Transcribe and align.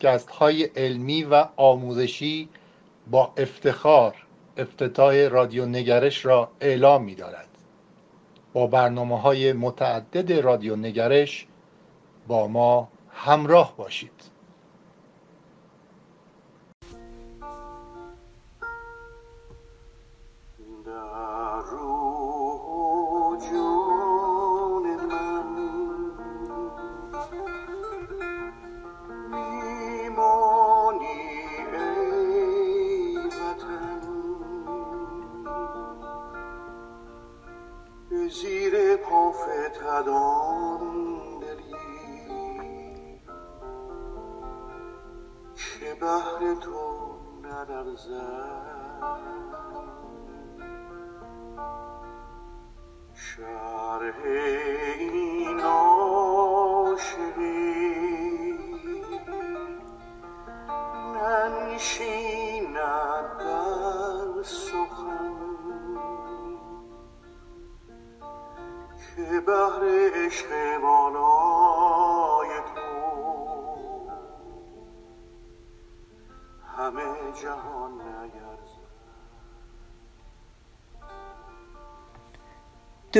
پادکست 0.00 0.30
های 0.30 0.64
علمی 0.64 1.22
و 1.22 1.46
آموزشی 1.56 2.48
با 3.10 3.32
افتخار 3.36 4.14
افتتاح 4.56 5.28
رادیو 5.28 5.66
نگرش 5.66 6.26
را 6.26 6.50
اعلام 6.60 7.04
می 7.04 7.14
دارد. 7.14 7.48
با 8.52 8.66
برنامه 8.66 9.20
های 9.20 9.52
متعدد 9.52 10.32
رادیو 10.32 10.76
نگرش 10.76 11.46
با 12.28 12.48
ما 12.48 12.88
همراه 13.10 13.76
باشید 13.76 14.19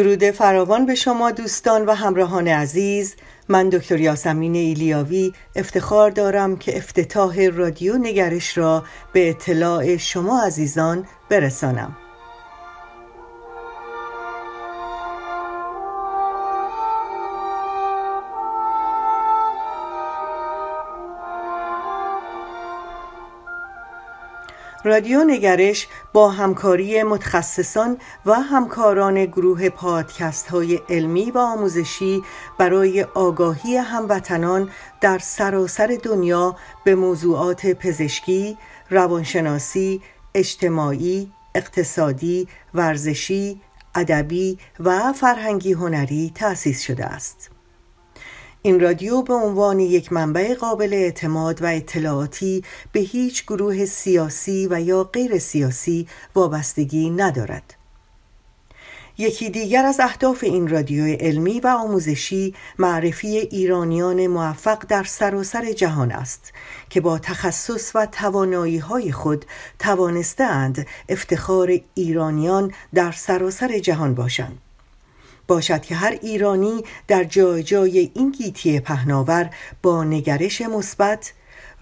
درود 0.00 0.30
فراوان 0.30 0.86
به 0.86 0.94
شما 0.94 1.30
دوستان 1.30 1.86
و 1.86 1.94
همراهان 1.94 2.48
عزیز. 2.48 3.14
من 3.48 3.68
دکتر 3.68 4.00
یاسمین 4.00 4.54
ایلیاوی 4.54 5.32
افتخار 5.56 6.10
دارم 6.10 6.56
که 6.56 6.76
افتتاح 6.76 7.48
رادیو 7.48 7.98
نگرش 7.98 8.58
را 8.58 8.84
به 9.12 9.30
اطلاع 9.30 9.96
شما 9.96 10.42
عزیزان 10.46 11.06
برسانم. 11.30 11.96
رادیو 24.90 25.24
نگرش 25.24 25.88
با 26.12 26.30
همکاری 26.30 27.02
متخصصان 27.02 27.96
و 28.26 28.34
همکاران 28.34 29.24
گروه 29.24 29.68
پادکست 29.68 30.48
های 30.48 30.80
علمی 30.88 31.30
و 31.30 31.38
آموزشی 31.38 32.22
برای 32.58 33.02
آگاهی 33.02 33.76
هموطنان 33.76 34.70
در 35.00 35.18
سراسر 35.18 35.98
دنیا 36.02 36.56
به 36.84 36.94
موضوعات 36.94 37.66
پزشکی، 37.66 38.58
روانشناسی، 38.90 40.00
اجتماعی، 40.34 41.32
اقتصادی، 41.54 42.48
ورزشی، 42.74 43.60
ادبی 43.94 44.58
و 44.80 45.12
فرهنگی 45.12 45.72
هنری 45.72 46.32
تأسیس 46.34 46.82
شده 46.82 47.04
است. 47.04 47.59
این 48.62 48.80
رادیو 48.80 49.22
به 49.22 49.34
عنوان 49.34 49.80
یک 49.80 50.12
منبع 50.12 50.54
قابل 50.54 50.94
اعتماد 50.94 51.62
و 51.62 51.66
اطلاعاتی 51.66 52.64
به 52.92 53.00
هیچ 53.00 53.46
گروه 53.46 53.84
سیاسی 53.84 54.68
و 54.70 54.80
یا 54.80 55.04
غیر 55.04 55.38
سیاسی 55.38 56.08
وابستگی 56.34 57.10
ندارد. 57.10 57.74
یکی 59.18 59.50
دیگر 59.50 59.84
از 59.84 60.00
اهداف 60.00 60.44
این 60.44 60.68
رادیو 60.68 61.04
علمی 61.04 61.60
و 61.60 61.66
آموزشی 61.66 62.54
معرفی 62.78 63.28
ایرانیان 63.28 64.26
موفق 64.26 64.86
در 64.88 65.04
سراسر 65.04 65.72
جهان 65.72 66.12
است 66.12 66.52
که 66.90 67.00
با 67.00 67.18
تخصص 67.18 67.92
و 67.94 68.06
توانایی 68.06 68.78
های 68.78 69.12
خود 69.12 69.44
توانستند 69.78 70.86
افتخار 71.08 71.78
ایرانیان 71.94 72.72
در 72.94 73.12
سراسر 73.12 73.78
جهان 73.78 74.14
باشند. 74.14 74.58
باشد 75.50 75.82
که 75.82 75.94
هر 75.94 76.18
ایرانی 76.22 76.84
در 77.08 77.24
جای 77.24 77.62
جای 77.62 78.10
این 78.14 78.30
گیتی 78.30 78.80
پهناور 78.80 79.50
با 79.82 80.04
نگرش 80.04 80.60
مثبت 80.60 81.32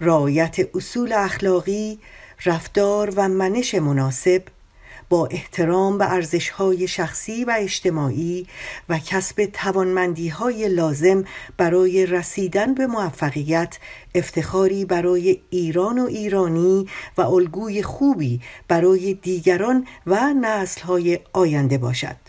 رعایت 0.01 0.57
اصول 0.75 1.13
اخلاقی 1.13 1.99
رفتار 2.45 3.13
و 3.15 3.27
منش 3.27 3.75
مناسب 3.75 4.43
با 5.09 5.25
احترام 5.25 5.97
به 5.97 6.13
ارزشهای 6.13 6.87
شخصی 6.87 7.45
و 7.45 7.55
اجتماعی 7.59 8.47
و 8.89 8.99
کسب 8.99 9.45
توانمندیهای 9.45 10.69
لازم 10.69 11.23
برای 11.57 12.05
رسیدن 12.05 12.73
به 12.73 12.87
موفقیت 12.87 13.77
افتخاری 14.15 14.85
برای 14.85 15.41
ایران 15.49 15.99
و 15.99 16.05
ایرانی 16.05 16.87
و 17.17 17.21
الگوی 17.21 17.83
خوبی 17.83 18.41
برای 18.67 19.13
دیگران 19.13 19.87
و 20.07 20.33
نسلهای 20.33 21.19
آینده 21.33 21.77
باشد. 21.77 22.28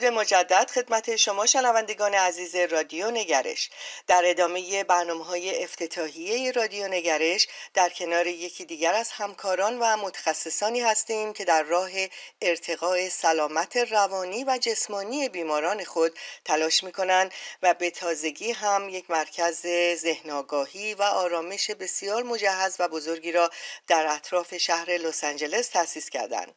درود 0.00 0.12
مجدد 0.12 0.70
خدمت 0.70 1.16
شما 1.16 1.46
شنوندگان 1.46 2.14
عزیز 2.14 2.56
رادیو 2.56 3.10
نگرش. 3.10 3.70
در 4.06 4.22
ادامه 4.24 4.84
برنامه 4.84 5.24
های 5.24 5.64
افتتاحیه 5.64 6.52
رادیو 6.52 6.88
نگرش 6.88 7.48
در 7.74 7.88
کنار 7.88 8.26
یکی 8.26 8.64
دیگر 8.64 8.94
از 8.94 9.10
همکاران 9.10 9.78
و 9.78 9.96
متخصصانی 9.96 10.80
هستیم 10.80 11.32
که 11.32 11.44
در 11.44 11.62
راه 11.62 11.90
ارتقاء 12.42 13.08
سلامت 13.08 13.76
روانی 13.76 14.44
و 14.44 14.58
جسمانی 14.60 15.28
بیماران 15.28 15.84
خود 15.84 16.18
تلاش 16.44 16.84
می 16.84 16.92
کنند 16.92 17.32
و 17.62 17.74
به 17.74 17.90
تازگی 17.90 18.52
هم 18.52 18.88
یک 18.88 19.10
مرکز 19.10 19.66
ذهنگاهی 19.96 20.94
و 20.94 21.02
آرامش 21.02 21.70
بسیار 21.70 22.22
مجهز 22.22 22.76
و 22.78 22.88
بزرگی 22.88 23.32
را 23.32 23.50
در 23.88 24.06
اطراف 24.06 24.56
شهر 24.56 24.90
لس 24.90 25.24
آنجلس 25.24 25.68
تأسیس 25.68 26.10
کردند. 26.10 26.54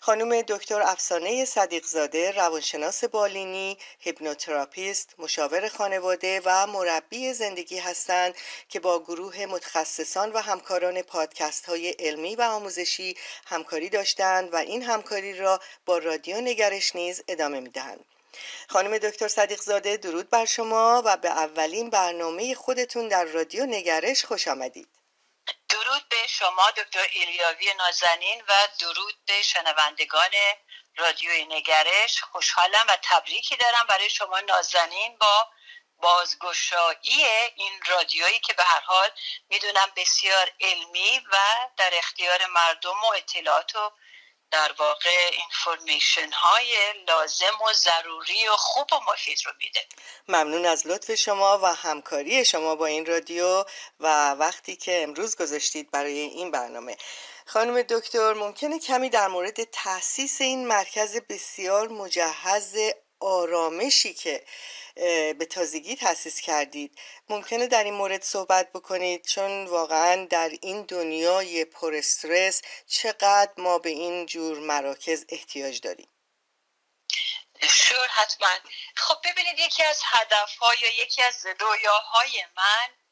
خانم 0.00 0.42
دکتر 0.42 0.82
افسانه 0.82 1.44
صدیقزاده 1.44 2.30
روانشناس 2.30 2.75
بالینی 3.12 3.78
هیپنوتراپیست 3.98 5.14
مشاور 5.18 5.68
خانواده 5.68 6.40
و 6.44 6.66
مربی 6.66 7.32
زندگی 7.32 7.78
هستند 7.78 8.34
که 8.68 8.80
با 8.80 8.98
گروه 8.98 9.46
متخصصان 9.46 10.32
و 10.32 10.38
همکاران 10.38 11.02
پادکست 11.02 11.66
های 11.66 11.90
علمی 11.90 12.36
و 12.36 12.42
آموزشی 12.42 13.16
همکاری 13.46 13.88
داشتند 13.88 14.54
و 14.54 14.56
این 14.56 14.82
همکاری 14.82 15.34
را 15.34 15.60
با 15.86 15.98
رادیو 15.98 16.40
نگرش 16.40 16.96
نیز 16.96 17.22
ادامه 17.28 17.60
می‌دهند. 17.60 18.04
خانم 18.68 18.98
دکتر 18.98 19.28
صدیق 19.28 19.60
زاده 19.60 19.96
درود 19.96 20.30
بر 20.30 20.44
شما 20.44 21.02
و 21.04 21.16
به 21.16 21.28
اولین 21.28 21.90
برنامه 21.90 22.54
خودتون 22.54 23.08
در 23.08 23.24
رادیو 23.24 23.66
نگرش 23.66 24.24
خوش 24.24 24.48
آمدید. 24.48 24.88
درود 25.68 26.08
به 26.08 26.26
شما 26.28 26.70
دکتر 26.76 27.06
ایلیاوی 27.12 27.74
نازنین 27.78 28.42
و 28.48 28.52
درود 28.80 29.14
به 29.26 29.42
شنوندگان 29.42 30.30
رادیوی 30.96 31.44
نگرش. 31.44 32.20
خوشحالم 32.32 32.84
و 32.88 32.96
تبریکی 33.02 33.56
دارم 33.56 33.86
برای 33.88 34.10
شما 34.10 34.40
نازنین 34.40 35.16
با 35.18 35.48
بازگشایی 36.02 37.24
این 37.56 37.72
رادیویی 37.86 38.40
که 38.40 38.52
به 38.52 38.62
هر 38.62 38.80
حال 38.80 39.10
می‌دونم 39.48 39.92
بسیار 39.96 40.52
علمی 40.60 41.20
و 41.32 41.36
در 41.76 41.90
اختیار 41.94 42.46
مردم 42.46 43.04
و 43.04 43.12
اطلاعات 43.16 43.76
و 43.76 43.90
در 44.50 44.72
واقع 44.78 45.30
اینفورمیشن 45.32 46.32
های 46.32 46.92
لازم 47.08 47.62
و 47.68 47.72
ضروری 47.72 48.48
و 48.48 48.56
خوب 48.56 48.92
و 48.92 49.12
مفید 49.12 49.38
رو 49.46 49.52
میده. 49.58 49.86
ممنون 50.28 50.66
از 50.66 50.86
لطف 50.86 51.14
شما 51.14 51.58
و 51.58 51.66
همکاری 51.66 52.44
شما 52.44 52.74
با 52.74 52.86
این 52.86 53.06
رادیو 53.06 53.64
و 54.00 54.30
وقتی 54.30 54.76
که 54.76 55.02
امروز 55.02 55.36
گذاشتید 55.36 55.90
برای 55.90 56.18
این 56.18 56.50
برنامه. 56.50 56.96
خانم 57.48 57.82
دکتر 57.82 58.32
ممکنه 58.32 58.78
کمی 58.78 59.10
در 59.10 59.28
مورد 59.28 59.64
تاسیس 59.64 60.40
این 60.40 60.66
مرکز 60.66 61.16
بسیار 61.16 61.88
مجهز 61.88 62.76
آرامشی 63.20 64.14
که 64.14 64.46
به 65.38 65.46
تازگی 65.50 65.96
تاسیس 65.96 66.40
کردید 66.40 66.98
ممکنه 67.28 67.66
در 67.66 67.84
این 67.84 67.94
مورد 67.94 68.22
صحبت 68.22 68.72
بکنید؟ 68.72 69.26
چون 69.26 69.66
واقعا 69.66 70.24
در 70.30 70.50
این 70.62 70.82
دنیای 70.82 71.64
پر 71.64 71.94
استرس 71.94 72.62
چقدر 72.86 73.52
ما 73.58 73.78
به 73.78 73.90
این 73.90 74.26
جور 74.26 74.58
مراکز 74.58 75.24
احتیاج 75.28 75.80
داریم؟ 75.80 76.08
شور 77.62 78.08
حتما. 78.08 78.48
خب 78.96 79.16
ببینید 79.24 79.58
یکی 79.58 79.84
از 79.84 80.00
هدف 80.04 80.50
یا 80.82 81.04
یکی 81.04 81.22
از 81.22 81.46
رویاهای 81.60 82.44
من 82.56 83.05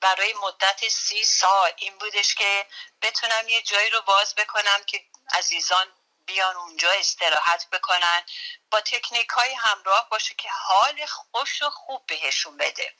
برای 0.00 0.34
مدت 0.42 0.88
سی 0.88 1.24
سال. 1.24 1.72
این 1.76 1.98
بودش 1.98 2.34
که 2.34 2.66
بتونم 3.02 3.48
یه 3.48 3.62
جایی 3.62 3.90
رو 3.90 4.00
باز 4.00 4.34
بکنم 4.34 4.84
که 4.86 5.04
عزیزان 5.38 5.86
بیان 6.26 6.56
اونجا 6.56 6.90
استراحت 6.90 7.70
بکنن. 7.70 8.22
با 8.70 8.80
تکنیک 8.80 9.28
های 9.28 9.54
همراه 9.54 10.08
باشه 10.10 10.34
که 10.34 10.48
حال 10.50 11.06
خوش 11.06 11.62
و 11.62 11.70
خوب 11.70 12.06
بهشون 12.06 12.56
بده. 12.56 12.94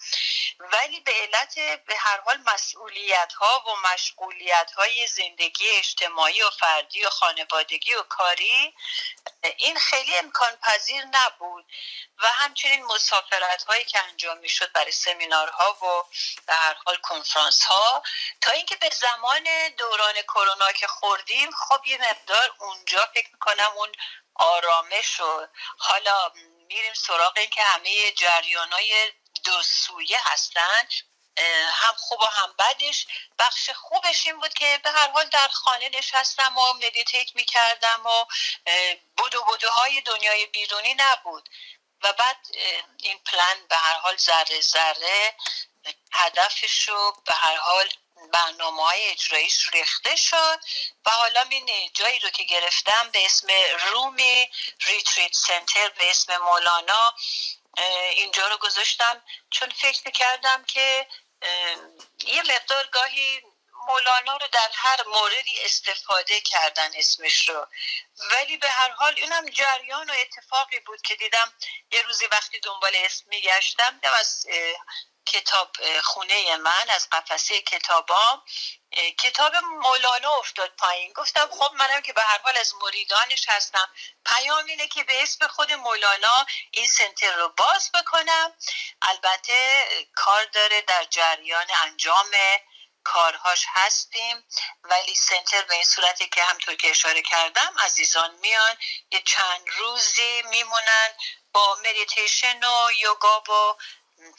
ولی 0.61 1.01
به 1.01 1.13
علت 1.13 1.55
به 1.87 1.97
هر 1.97 2.21
حال 2.21 2.39
مسئولیت 2.47 3.33
ها 3.33 3.65
و 3.67 3.93
مشغولیت 3.93 4.73
های 4.77 5.07
زندگی 5.07 5.69
اجتماعی 5.69 6.43
و 6.43 6.51
فردی 6.51 7.05
و 7.05 7.11
خانوادگی 7.11 7.95
و 7.95 8.03
کاری 8.03 8.75
این 9.57 9.79
خیلی 9.79 10.17
امکان 10.17 10.57
پذیر 10.57 11.05
نبود. 11.05 11.65
و 12.23 12.27
همچنین 12.27 12.85
مسافرت 12.85 13.65
هایی 13.65 13.85
که 13.85 14.03
انجام 14.03 14.39
می‌شد 14.39 14.73
برای 14.73 14.93
سمینارها 14.93 15.73
و 15.73 16.05
به 16.47 16.55
هر 16.55 16.77
حال 16.85 16.97
کنفرانس 16.97 17.65
ها 17.65 18.03
تا 18.41 18.53
اینکه 18.53 18.77
به 18.77 18.91
زمان 18.91 19.69
دوران 19.79 20.15
کرونا 20.23 20.73
که 20.73 20.87
خوردیم 20.87 21.51
خب 21.51 21.87
یه 21.87 21.99
مقدار 22.11 22.55
اونجا 22.59 23.09
فکر 23.15 23.29
می‌کنم 23.33 23.73
اون 23.77 23.93
آرامش 24.41 25.21
و 25.21 25.47
حالا 25.79 26.33
میریم 26.69 26.95
سراغ 26.95 27.33
این 27.37 27.51
که 27.51 27.63
همه 27.63 28.13
جریان 28.13 28.73
های 28.73 29.13
دو 29.45 29.63
سویه 29.63 30.19
هستن 30.25 30.89
هم 31.73 31.95
خوب 31.97 32.23
و 32.23 32.25
هم 32.25 32.55
بدش. 32.59 33.07
بخش 33.39 33.71
خوبش 33.71 34.27
این 34.27 34.41
بود 34.41 34.55
که 34.55 34.81
به 34.85 34.91
هر 34.91 35.11
حال 35.11 35.29
در 35.29 35.49
خانه 35.49 35.89
نشستم 35.89 36.59
و 36.59 36.73
مدیتیت 36.73 37.37
می‌کردم 37.37 38.07
و 38.07 38.25
بدو 39.19 39.45
بدوهای 39.45 40.01
دنیای 40.01 40.47
بیرونی 40.47 40.95
نبود. 40.95 41.49
و 42.03 42.13
بعد 42.13 42.37
این 42.99 43.19
پلان 43.19 43.67
به 43.69 43.77
هر 43.77 43.95
حال 43.95 44.17
ذره 44.17 44.61
ذره 44.61 45.37
هدفش 46.13 46.89
رو 46.89 47.23
به 47.27 47.35
هر 47.35 47.57
حال 47.57 47.89
برنامه 48.33 48.83
های 48.83 49.07
اجراییش 49.07 49.69
ریخته 49.73 50.17
شد 50.17 50.61
و 51.07 51.11
حالا 51.11 51.47
این 51.51 51.91
جایی 51.95 52.19
رو 52.19 52.31
که 52.31 52.43
گرفتم 52.43 53.11
به 53.13 53.25
اسم 53.25 53.47
رومی 53.91 54.51
ریتریت 54.87 55.35
سنتر 55.35 55.89
به 55.89 56.11
اسم 56.11 56.37
مولانا 56.37 57.15
اینجا 58.11 58.49
رو 58.49 58.57
گذاشتم 58.57 59.23
چون 59.51 59.71
فکر 59.71 60.11
کردم 60.11 60.65
که 60.65 61.07
یه 62.27 62.43
مقدار 62.43 62.87
گاهی 62.87 63.43
مولانا 63.89 64.37
رو 64.37 64.47
در 64.53 64.71
هر 64.75 65.03
موردی 65.07 65.61
استفاده 65.65 66.41
کردن 66.41 66.91
اسمش 66.97 67.49
رو. 67.49 67.67
ولی 68.31 68.57
به 68.57 68.69
هر 68.71 68.91
حال 68.91 69.15
اینم 69.17 69.49
جریان 69.49 70.11
و 70.11 70.15
اتفاقی 70.21 70.81
بود 70.81 71.03
که 71.03 71.17
دیدم 71.17 71.53
یه 71.91 72.03
روزی 72.03 72.27
وقتی 72.27 72.61
دنبال 72.61 72.93
اسم 72.95 73.25
میگشتم 73.29 74.01
از 74.03 74.47
کتاب 75.27 75.77
خونه 76.03 76.57
من 76.57 76.91
از 76.91 77.09
قفسه 77.13 77.61
کتابام. 77.61 78.43
کتاب 79.19 79.57
مولانا 79.57 80.35
افتاد 80.35 80.71
پایین. 80.79 81.13
گفتم 81.13 81.49
خب 81.51 81.73
منم 81.75 82.03
که 82.03 82.13
به 82.13 82.23
هر 82.23 82.39
حال 82.39 82.57
از 82.57 82.75
مریدانش 82.75 83.49
هستم. 83.49 83.91
پیام 84.27 84.65
اینه 84.65 84.89
که 84.89 85.05
به 85.05 85.23
اسم 85.23 85.47
خود 85.47 85.73
مولانا 85.73 86.47
این 86.71 86.87
سنتر 86.87 87.37
رو 87.37 87.49
باز 87.49 87.91
بکنم. 87.95 88.53
البته 89.03 89.89
کار 90.15 90.45
داره 90.45 90.83
در 90.83 91.05
جریان 91.05 91.67
انجام 91.83 92.31
کارهاش 93.05 93.65
هستیم. 93.69 94.45
ولی 94.85 95.15
center 95.15 95.63
به 95.63 95.75
این 95.75 95.85
صورتی 95.85 96.29
که 96.29 96.43
همونطور 96.43 96.75
که 96.75 96.91
اشاره 96.91 97.23
کردم 97.23 97.75
عزیزان 97.79 98.35
میان 98.35 98.77
یه 99.11 99.23
چند 99.23 99.69
روزی 99.79 100.43
میمونن 100.43 101.15
با 101.53 101.79
مدیتیشن 101.85 102.65
و 102.65 102.93
یوگا 102.93 103.41
و 103.41 103.77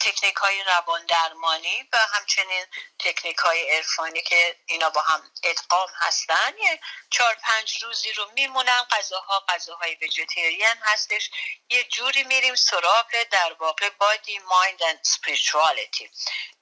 تکنیک 0.00 0.36
های 0.36 0.64
روان 0.64 1.06
درمانی 1.06 1.88
و 1.92 1.98
همچنین 2.12 2.66
تکنیک 2.98 3.36
های 3.36 3.70
عرفانی 3.76 4.22
که 4.22 4.56
اینا 4.66 4.90
با 4.90 5.02
هم 5.02 5.30
ادغام 5.42 5.88
هستن. 5.96 6.58
یه 6.58 6.80
چهار 7.10 7.34
پنج 7.34 7.82
روزی 7.82 8.12
رو 8.12 8.30
میمونن. 8.34 8.82
غذاها 8.90 9.44
غذاهای 9.48 9.94
vegetarian 9.94 10.76
هستش. 10.82 11.30
یه 11.68 11.84
جوری 11.84 12.24
میریم 12.24 12.54
سراغ 12.54 13.22
در 13.30 13.52
واقع 13.52 13.88
body, 13.90 14.38
mind 14.38 14.82
and 14.82 15.00
spirituality 15.04 16.08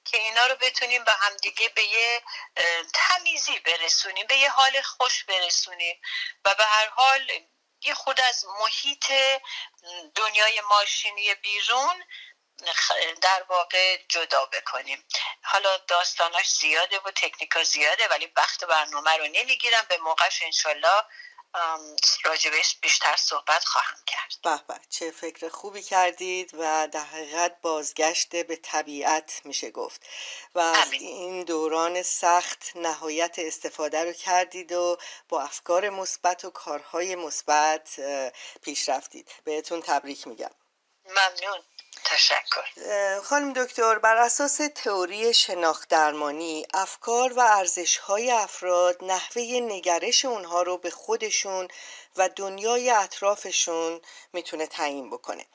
که 0.05 0.17
اینا 0.17 0.45
رو 0.45 0.55
بتونیم 0.55 1.03
به 1.03 1.11
همدیگه 1.11 1.69
به 1.69 1.83
یه 1.83 2.21
تمیزی 2.93 3.59
برسونیم 3.59 4.27
به 4.27 4.37
یه 4.37 4.49
حال 4.49 4.81
خوش 4.81 5.23
برسونیم 5.23 6.01
و 6.45 6.55
به 6.55 6.63
هر 6.63 6.87
حال 6.87 7.31
یه 7.83 7.93
خود 7.93 8.21
از 8.21 8.45
محیط 8.59 9.11
دنیای 10.15 10.61
ماشینی 10.61 11.35
بیرون 11.35 12.03
در 13.21 13.43
واقع 13.49 13.97
جدا 14.09 14.45
بکنیم. 14.45 15.05
حالا 15.43 15.77
داستاناش 15.77 16.49
زیاده 16.49 16.99
و 16.99 17.11
تکنیکا 17.11 17.63
زیاده 17.63 18.07
ولی 18.07 18.31
وقت 18.37 18.63
برنامه 18.63 19.17
رو 19.17 19.23
نمی‌گیرم. 19.23 19.85
به 19.89 19.97
موقعش 19.97 20.41
انشالله 20.43 21.03
راجبش 22.23 22.77
بیشتر 22.81 23.15
صحبت 23.15 23.63
خواهم 23.65 23.97
کرد. 24.07 24.33
به 24.43 24.73
به 24.73 24.79
چه 24.89 25.11
فکر 25.11 25.49
خوبی 25.49 25.81
کردید 25.83 26.51
و 26.53 26.87
در 26.87 27.03
حقیقت 27.03 27.61
بازگشت 27.61 28.35
به 28.35 28.55
طبیعت 28.55 29.41
میشه 29.43 29.71
گفت. 29.71 30.01
و 30.55 30.59
از 30.59 30.91
این 30.91 31.43
دوران 31.43 32.03
سخت 32.03 32.71
نهایت 32.75 33.35
استفاده 33.39 34.03
رو 34.03 34.13
کردید 34.13 34.71
و 34.71 34.97
با 35.29 35.41
افکار 35.41 35.89
مثبت 35.89 36.45
و 36.45 36.49
کارهای 36.49 37.15
مثبت 37.15 37.99
پیش 38.61 38.89
رفتید. 38.89 39.31
بهتون 39.43 39.81
تبریک 39.81 40.27
میگم. 40.27 40.51
ممنون. 41.05 41.63
تشکر. 42.05 43.19
خانم 43.23 43.53
دکتر 43.53 43.99
بر 43.99 44.17
اساس 44.17 44.59
تئوری 44.75 45.33
شناخت 45.33 45.89
درمانی 45.89 46.65
افکار 46.73 47.33
و 47.33 47.39
ارزش 47.39 47.97
های 47.97 48.31
افراد 48.31 49.03
نحوه 49.03 49.41
نگرش 49.43 50.25
اونها 50.25 50.61
رو 50.61 50.77
به 50.77 50.89
خودشون 50.89 51.67
و 52.17 52.29
دنیای 52.29 52.89
اطرافشون 52.89 54.01
می‌تونه 54.33 54.67
تعیین 54.67 55.09
بکنه. 55.09 55.45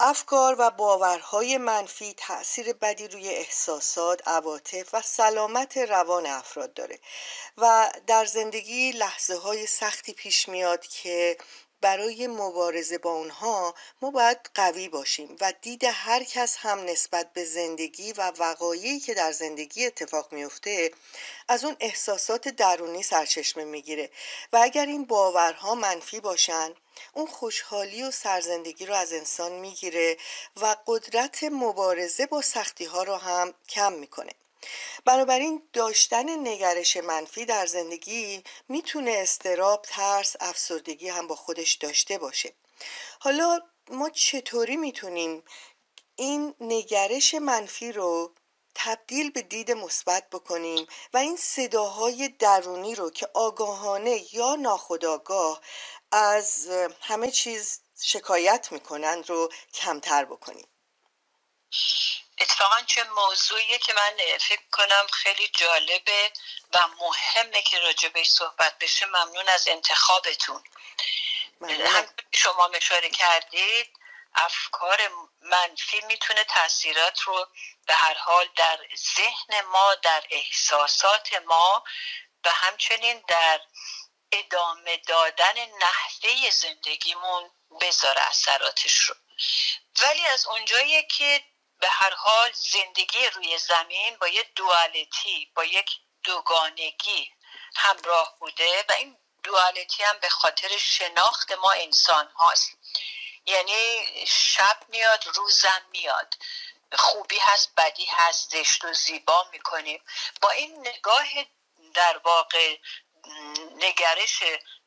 افکار 0.00 0.56
و 0.58 0.70
باورهای 0.70 1.58
منفی 1.58 2.14
تاثیر 2.16 2.72
بدی 2.72 3.08
روی 3.08 3.28
احساسات، 3.28 4.28
عواطف 4.28 4.94
و 4.94 5.02
سلامت 5.02 5.76
روان 5.76 6.26
افراد 6.26 6.74
داره 6.74 6.98
و 7.56 7.92
در 8.06 8.24
زندگی 8.24 8.92
لحظه 8.92 9.36
های 9.36 9.66
سختی 9.66 10.12
پیش 10.12 10.48
میاد 10.48 10.86
که 10.86 11.36
برای 11.82 12.26
مبارزه 12.26 12.98
با 12.98 13.12
اونها 13.12 13.74
ما 14.02 14.10
باید 14.10 14.38
قوی 14.54 14.88
باشیم 14.88 15.36
و 15.40 15.52
دید 15.62 15.84
هر 15.84 16.24
کس 16.24 16.56
هم 16.58 16.84
نسبت 16.84 17.32
به 17.32 17.44
زندگی 17.44 18.12
و 18.12 18.32
وقایعی 18.38 19.00
که 19.00 19.14
در 19.14 19.32
زندگی 19.32 19.86
اتفاق 19.86 20.32
میفته 20.32 20.90
از 21.48 21.64
اون 21.64 21.76
احساسات 21.80 22.48
درونی 22.48 23.02
سرچشمه 23.02 23.64
می‌گیره. 23.64 24.10
و 24.52 24.60
اگر 24.62 24.86
این 24.86 25.04
باورها 25.04 25.74
منفی 25.74 26.20
باشن 26.20 26.74
اون 27.12 27.26
خوشحالی 27.26 28.02
و 28.02 28.10
سرزندگی 28.10 28.86
رو 28.86 28.94
از 28.94 29.12
انسان 29.12 29.52
می‌گیره 29.52 30.16
و 30.60 30.76
قدرت 30.86 31.44
مبارزه 31.44 32.26
با 32.26 32.42
سختی 32.42 32.84
ها 32.84 33.02
رو 33.02 33.16
هم 33.16 33.54
کم 33.68 33.92
می‌کنه. 33.92 34.32
بنابراین 35.04 35.68
داشتن 35.72 36.48
نگرش 36.48 36.96
منفی 36.96 37.44
در 37.44 37.66
زندگی 37.66 38.44
می‌تونه 38.68 39.10
استراب، 39.10 39.82
ترس، 39.82 40.36
افسردگی 40.40 41.08
هم 41.08 41.26
با 41.26 41.34
خودش 41.36 41.72
داشته 41.72 42.18
باشه. 42.18 42.54
حالا 43.20 43.60
ما 43.88 44.10
چطوری 44.10 44.76
می‌تونیم 44.76 45.44
این 46.16 46.54
نگرش 46.60 47.34
منفی 47.34 47.92
رو 47.92 48.34
تبدیل 48.74 49.30
به 49.30 49.42
دید 49.42 49.70
مثبت 49.72 50.30
بکنیم 50.30 50.86
و 51.14 51.16
این 51.18 51.36
صداهای 51.36 52.28
درونی 52.28 52.94
رو 52.94 53.10
که 53.10 53.28
آگاهانه 53.34 54.34
یا 54.34 54.54
ناخودآگاه 54.54 55.60
از 56.12 56.68
همه 57.00 57.30
چیز 57.30 57.80
شکایت 58.00 58.72
می‌کنند 58.72 59.30
رو 59.30 59.52
کمتر 59.74 60.24
بکنیم؟ 60.24 60.66
اتفاقا 62.38 62.80
چه 62.82 63.04
موضوعیه 63.04 63.78
که 63.78 63.92
من 63.92 64.38
فکر 64.38 64.62
کنم 64.72 65.06
خیلی 65.12 65.48
جالبه 65.48 66.32
و 66.72 66.78
مهمه 66.88 67.62
که 67.62 67.78
راجبش 67.78 68.28
صحبت 68.28 68.78
بشه. 68.78 69.06
ممنون 69.06 69.48
از 69.48 69.68
انتخابتون. 69.68 70.64
شما 72.32 72.68
مشاره 72.68 73.10
کردید 73.10 73.98
افکار 74.34 75.10
منفی 75.40 76.00
می‌تونه 76.00 76.44
تاثیرات 76.44 77.20
رو 77.20 77.46
به 77.86 77.94
هر 77.94 78.14
حال 78.14 78.48
در 78.56 78.78
ذهن 79.16 79.60
ما 79.60 79.94
در 79.94 80.22
احساسات 80.30 81.34
ما 81.34 81.84
و 82.44 82.50
همچنین 82.50 83.24
در 83.28 83.60
ادامه 84.32 84.96
دادن 84.96 85.58
نحوه 85.58 86.50
زندگیمون 86.50 87.50
بذاره 87.80 88.22
اثراتش 88.22 88.98
رو. 88.98 89.14
ولی 90.02 90.26
از 90.26 90.46
اونجایی 90.46 91.02
که 91.02 91.44
به 91.82 91.88
هر 91.88 92.14
حال 92.14 92.52
زندگی 92.52 93.26
روی 93.26 93.58
زمین 93.58 94.16
با 94.16 94.28
یک 94.28 94.54
دوالتی 94.54 95.52
با 95.54 95.64
یک 95.64 95.90
دوگانگی 96.24 97.32
همراه 97.76 98.36
بوده 98.38 98.84
و 98.88 98.92
این 98.92 99.16
دوالتی 99.42 100.02
هم 100.02 100.18
به 100.18 100.28
خاطر 100.28 100.78
شناخت 100.78 101.52
ما 101.52 101.70
انسان 101.70 102.28
هاست. 102.36 102.70
یعنی 103.46 104.06
شب 104.26 104.78
میاد 104.88 105.24
روزم 105.34 105.82
میاد. 105.90 106.34
خوبی 106.92 107.38
هست 107.38 107.72
بدی 107.76 108.06
هست 108.06 108.50
زشت 108.50 108.84
و 108.84 108.92
زیبا 108.94 109.48
می‌کنیم. 109.52 110.02
با 110.42 110.50
این 110.50 110.88
نگاه 110.88 111.28
در 111.94 112.18
واقع 112.18 112.76
نگرش 113.76 114.42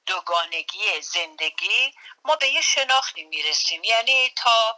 دوگانگی 0.05 1.01
زندگی 1.01 1.93
ما 2.23 2.35
به 2.35 2.47
یه 2.49 2.61
شناختی 2.61 3.23
می‌رسیم. 3.23 3.83
یعنی 3.83 4.33
تا 4.35 4.77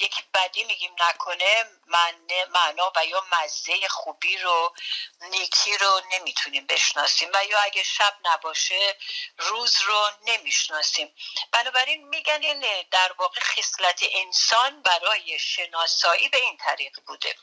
یک 0.00 0.24
بدی 0.34 0.64
میگیم 0.64 0.96
نکنه 1.08 1.66
معنا 2.54 2.92
و 2.96 3.06
یا 3.06 3.24
مزه 3.32 3.88
خوبی 3.88 4.36
رو 4.38 4.74
نیکی 5.20 5.78
رو 5.78 6.02
نمی‌تونیم 6.12 6.66
بشناسیم 6.66 7.30
و 7.34 7.44
یا 7.44 7.60
اگه 7.60 7.82
شب 7.82 8.16
نباشه 8.24 8.96
روز 9.38 9.80
رو 9.80 10.10
نمی‌شناسیم. 10.26 11.14
بنابراین 11.52 12.08
میگن 12.08 12.42
این 12.42 12.64
در 12.90 13.12
واقع 13.18 13.40
خصلت 13.40 14.00
انسان 14.12 14.82
برای 14.82 15.38
شناسایی 15.38 16.28
به 16.28 16.38
این 16.38 16.56
طریق 16.56 17.00
بوده. 17.06 17.36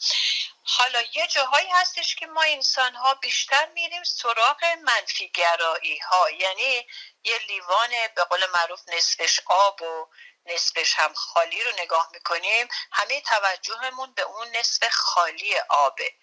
حالا 0.63 1.01
یه 1.13 1.27
جاهایی 1.27 1.67
هستش 1.69 2.15
که 2.15 2.27
ما 2.27 2.41
انسان 2.41 2.95
ها 2.95 3.13
بیشتر 3.13 3.65
میریم 3.65 4.03
سراغ 4.03 4.65
منفیگرایی 4.83 5.97
ها 5.97 6.29
یعنی 6.31 6.87
یه 7.23 7.37
لیوان 7.47 7.89
به 8.15 8.23
قول 8.23 8.45
معروف 8.45 8.81
نصفش 8.87 9.39
آب 9.45 9.81
و 9.81 10.07
نصفش 10.47 10.93
هم 10.95 11.13
خالی 11.13 11.63
رو 11.63 11.71
نگاه 11.71 12.09
می‌کنیم 12.13 12.67
همه 12.91 13.21
توجهمون 13.21 14.13
به 14.13 14.21
اون 14.21 14.47
نصف 14.47 14.89
خالی 14.89 15.59
آبه. 15.69 16.13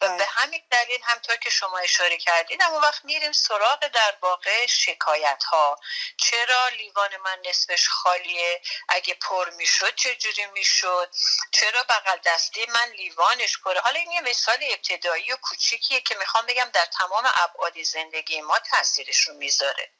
و 0.00 0.08
به 0.08 0.14
بله. 0.14 0.24
همین 0.24 0.62
دلیل 0.70 1.00
همطور 1.04 1.36
که 1.36 1.50
شما 1.50 1.78
اشاره 1.78 2.16
کردین 2.16 2.62
اما 2.62 2.80
وقت 2.80 3.04
میریم 3.04 3.32
سراغ 3.32 3.86
در 3.86 4.16
واقع 4.20 4.66
شکایت 4.66 5.44
ها 5.44 5.78
چرا 6.16 6.68
لیوان 6.68 7.16
من 7.16 7.38
نصفش 7.44 7.88
خالیه؟ 7.88 8.62
اگه 8.88 9.14
پر 9.14 9.50
می‌شد 9.50 9.94
چجوری 9.94 10.46
می‌شد؟ 10.46 11.14
چرا 11.52 11.82
بغل 11.82 12.18
دستی 12.24 12.66
من 12.66 12.90
لیوانش 12.90 13.58
پره؟ 13.58 13.80
حالا 13.80 14.00
این 14.00 14.10
یه 14.10 14.20
مثال 14.20 14.58
ابتدایی 14.62 15.32
و 15.32 15.36
کوچیکیه 15.36 16.00
که 16.00 16.14
می‌خوام 16.14 16.46
بگم 16.46 16.70
در 16.72 16.86
تمام 16.86 17.24
ابعاد 17.34 17.82
زندگی 17.82 18.40
ما 18.40 18.58
تاثیرش 18.58 19.20
رو 19.20 19.34
می‌ذاره. 19.34 19.90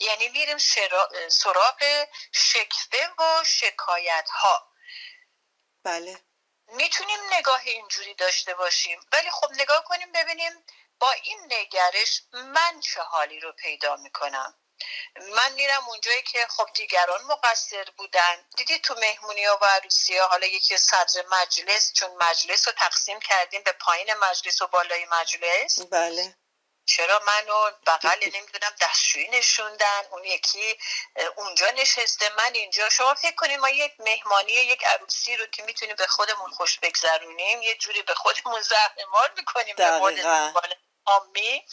یعنی 0.00 0.28
میریم 0.28 0.58
سراغ 1.28 2.06
شکفه 2.32 3.08
و 3.18 3.44
شکایت 3.46 4.28
ها 4.30 4.72
بله. 5.84 6.18
می‌تونیم 6.66 7.18
نگاه 7.32 7.60
اینجوری 7.64 8.14
داشته 8.14 8.54
باشیم 8.54 9.00
ولی 9.12 9.30
خب 9.30 9.52
نگاه 9.52 9.84
کنیم 9.84 10.12
ببینیم 10.12 10.52
با 11.00 11.12
این 11.12 11.52
نگرش 11.52 12.22
من 12.32 12.80
چه 12.80 13.00
حالی 13.02 13.40
رو 13.40 13.52
پیدا 13.52 13.96
می‌کنم. 13.96 14.58
من 15.16 15.52
میرم 15.52 15.88
اونجایی 15.88 16.22
که 16.22 16.46
خب 16.50 16.68
دیگران 16.74 17.22
مقصر 17.22 17.84
بودن. 17.96 18.48
دیدی 18.56 18.78
تو 18.78 18.94
مهمونی 18.94 19.44
ها 19.44 19.58
و 19.62 19.64
عروسی 19.64 20.18
ها 20.18 20.28
حالا 20.28 20.46
یکی 20.46 20.76
صدر 20.78 21.24
مجلس 21.30 21.92
چون 21.92 22.10
مجلس 22.10 22.68
رو 22.68 22.74
تقسیم 22.76 23.20
کردیم 23.20 23.62
به 23.62 23.72
پایین 23.72 24.14
مجلس 24.14 24.62
و 24.62 24.66
بالای 24.66 25.06
مجلس. 25.12 25.80
بله. 25.80 26.36
چرا 26.86 27.22
منو 27.26 27.70
بغل 27.86 28.18
نمی‌دونم 28.24 28.72
دستشویی 28.80 29.28
نشوندن؟ 29.28 30.02
اون 30.10 30.24
یکی 30.24 30.78
اونجا 31.36 31.66
نشسته 31.70 32.28
من 32.38 32.50
اینجا. 32.54 32.88
شما 32.88 33.14
فکر 33.14 33.34
کنیم 33.34 33.60
ما 33.60 33.68
یک 33.68 33.92
مهمانی 33.98 34.52
یک 34.52 34.84
عروسی 34.84 35.36
رو 35.36 35.46
که 35.46 35.62
می‌تونیم 35.62 35.96
به 35.96 36.06
خودمون 36.06 36.50
خوش 36.50 36.78
بگذرونیم 36.78 37.62
یه 37.62 37.74
جوری 37.74 38.02
به 38.02 38.14
خودمون 38.14 38.60
زهرمار 38.60 39.32
می‌کنیم 39.36 39.76
به 39.76 39.90
آمی 41.06 41.64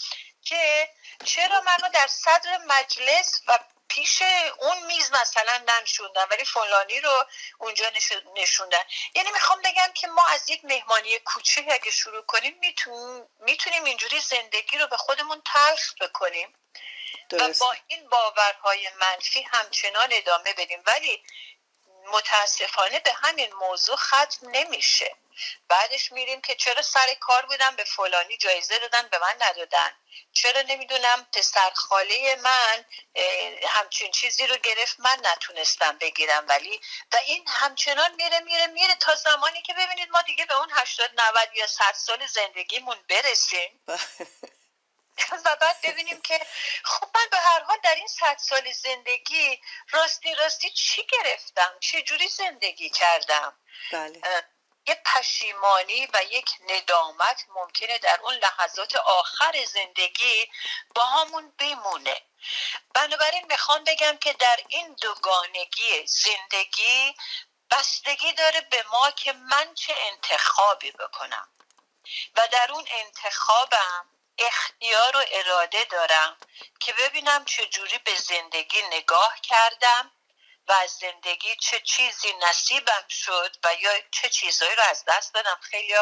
که 0.44 0.89
چرا 1.25 1.62
منو 1.62 1.89
در 1.94 2.08
صدر 2.08 2.58
مجلس 2.68 3.41
و 3.48 3.60
پیش 3.91 4.21
اون 4.57 4.86
میز 4.86 5.12
مثلا 5.12 5.57
ننشوندن 5.67 6.25
ولی 6.31 6.45
فلانی 6.45 7.01
رو 7.01 7.25
اونجا 7.57 7.91
نشوندن. 8.36 8.83
یعنی 9.15 9.31
می‌خوام 9.31 9.62
بگم 9.62 9.91
که 9.93 10.07
ما 10.07 10.25
از 10.25 10.50
یک 10.50 10.65
مهمانی 10.65 11.19
کوچه 11.19 11.65
اگه 11.71 11.91
شروع 11.91 12.21
کنیم 12.21 12.62
می‌تونیم 13.39 13.83
اینجوری 13.83 14.19
زندگی 14.19 14.77
رو 14.77 14.88
به 14.88 14.98
خودمون 14.98 15.41
تلخ 15.45 15.93
بکنیم. 16.01 16.53
و 17.31 17.53
با 17.60 17.75
این 17.88 18.10
باورهای 18.10 18.89
منفی 19.01 19.41
همچنان 19.41 20.10
ادامه 20.12 20.53
بدیم. 20.53 20.83
ولی 20.86 21.24
متاسفانه 22.13 23.00
به 23.00 23.13
همین 23.13 23.53
موضوع 23.53 23.95
ختم 23.95 24.50
نمیشه. 24.50 25.15
بعدش 25.68 26.12
میریم 26.12 26.42
که 26.42 26.56
چرا 26.56 26.82
سر 26.82 27.14
کار 27.20 27.46
بودم 27.46 27.76
به 27.76 27.84
فلانی 27.84 28.38
جایزه 28.38 28.78
دادن 28.78 29.08
به 29.08 29.20
من 29.20 29.36
ندادن؟ 29.40 29.92
چرا 30.34 30.62
نمی‌دونم 30.62 31.28
پسر 31.34 31.72
خاله 31.76 32.36
من 32.36 32.86
همچین 33.68 34.12
چیزی 34.12 34.48
رو 34.48 34.58
گرفت 34.58 35.00
من 35.00 35.18
نتونستم 35.24 35.98
بگیرم؟ 35.98 36.46
ولی 36.48 36.82
و 37.14 37.18
این 37.28 37.46
همچنان 37.48 38.16
میره 38.16 38.40
میره 38.40 38.68
میره 38.68 38.96
تا 38.96 39.16
زمانی 39.16 39.62
که 39.62 39.74
ببینید 39.74 40.10
ما 40.10 40.22
دیگه 40.22 40.46
به 40.46 40.58
اون 40.58 40.70
80 40.72 41.12
90 41.22 41.50
یا 41.56 41.68
100 41.68 41.94
سال 41.94 42.28
زندگیمون 42.28 42.98
برسیم. 43.10 43.80
و 45.46 45.56
بعد 45.62 45.82
ببینیم 45.84 46.22
که 46.22 46.40
خب 46.84 47.08
من 47.16 47.28
به 47.32 47.38
هر 47.38 47.64
حال 47.64 47.78
در 47.84 47.96
این 47.96 48.08
صد 48.08 48.38
سال 48.38 48.72
زندگی 48.72 49.62
راستی 49.92 50.36
راستی 50.36 50.70
چی 50.70 51.08
گرفتم؟ 51.10 51.78
چه 51.80 52.02
جوری 52.02 52.28
زندگی 52.28 52.90
کردم؟ 52.90 53.54
بله. 53.92 54.22
یه 54.88 55.02
پشیمانی 55.06 56.08
و 56.14 56.24
یک 56.24 56.50
ندامت 56.70 57.46
ممکنه 57.48 57.98
در 57.98 58.20
اون 58.24 58.34
لحظات 58.34 58.96
آخر 58.96 59.66
زندگی 59.66 60.52
با 60.96 61.06
همون 61.06 61.54
بمونه. 61.58 62.22
بنابراین 62.94 63.46
می‌خوام 63.50 63.84
بگم 63.84 64.18
که 64.18 64.34
در 64.34 64.60
این 64.68 64.96
دوگانگی 65.02 66.08
زندگی 66.08 67.16
بستگی 67.72 68.34
داره 68.34 68.62
به 68.62 68.84
ما 68.92 69.12
که 69.12 69.34
من 69.34 69.74
چه 69.74 69.96
انتخابی 69.98 70.92
بکنم. 70.92 71.48
و 72.36 72.48
در 72.52 72.72
اون 72.72 72.86
انتخابم 72.92 74.06
اختیار 74.38 75.18
و 75.18 75.24
اراده 75.32 75.84
دارم 75.84 76.38
که 76.80 76.94
ببینم 76.94 77.46
چجوری 77.46 77.98
به 77.98 78.16
زندگی 78.16 78.82
نگاه 78.82 79.36
کردم 79.42 80.12
و 80.68 80.74
از 80.74 80.91
زندگی 80.91 81.56
چه 81.56 81.80
چیزی 81.80 82.34
نصیبم 82.50 83.06
شد 83.10 83.56
و 83.63 83.70
یا 83.82 83.91
چه 84.12 84.30
چیزهایی 84.30 84.75
رو 84.75 84.84
از 84.89 85.03
دست 85.08 85.34
دادم. 85.34 85.58
خیلی 85.62 85.94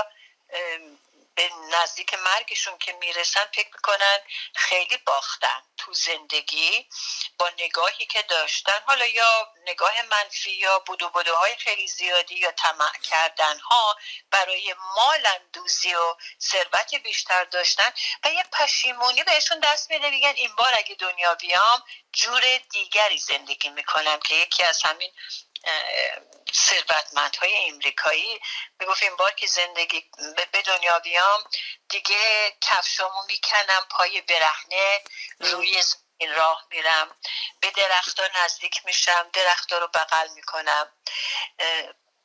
به 1.40 1.50
نزدیک 1.70 2.14
مرگشون 2.14 2.78
که 2.78 2.94
می‌رسن 2.94 3.46
فکر 3.54 3.68
می‌کنن 3.74 4.20
خیلی 4.56 4.98
باختن 4.98 5.62
تو 5.78 5.94
زندگی 5.94 6.90
با 7.38 7.50
نگاهی 7.50 8.06
که 8.06 8.22
داشتن. 8.22 8.82
حالا 8.88 9.06
یا 9.06 9.54
نگاه 9.68 10.02
منفی 10.02 10.52
یا 10.52 10.80
بودو 10.80 11.10
بودوهای 11.10 11.56
خیلی 11.56 11.88
زیادی 11.88 12.36
یا 12.36 12.52
طمع 12.52 12.98
کردن 13.04 13.60
ها 13.60 13.98
برای 14.32 14.76
مال 14.96 15.26
اندوزی 15.26 15.94
و 15.96 16.16
ثروت 16.42 16.96
بیشتر 16.96 17.44
داشتن 17.44 17.94
و 18.24 18.32
یه 18.32 18.44
پشیمونی 18.44 19.24
بهشون 19.24 19.60
دست 19.60 19.92
میده. 19.92 20.10
میگن 20.10 20.34
این 20.36 20.56
بار 20.56 20.74
اگه 20.78 20.96
دنیا 20.96 21.36
بیام 21.36 21.84
جور 22.14 22.58
دیگری 22.72 23.18
زندگی 23.18 23.70
می‌کنم 23.70 24.20
که 24.20 24.36
یکی 24.36 24.64
از 24.64 24.84
همین 24.84 25.12
ثروتمندهای 26.54 27.70
امریکایی. 27.70 28.42
می‌گفت 28.80 29.04
این 29.04 29.16
بار 29.16 29.32
که 29.32 29.48
زندگی 29.48 30.12
به 30.52 30.62
دنیا 30.62 31.00
بیام. 31.00 31.44
دیگه 31.90 32.52
کفشامو 32.62 33.24
می‌کنم 33.28 33.88
پای 33.90 34.22
برهنه 34.22 35.02
روی 35.40 35.82
این 36.18 36.36
راه 36.36 36.68
میرم. 36.72 37.18
به 37.62 37.72
درختها 37.72 38.44
نزدیک 38.44 38.86
میشم 38.86 39.30
درختها 39.34 39.78
رو 39.78 39.88
بغل 39.88 40.30
می‌کنم. 40.30 40.92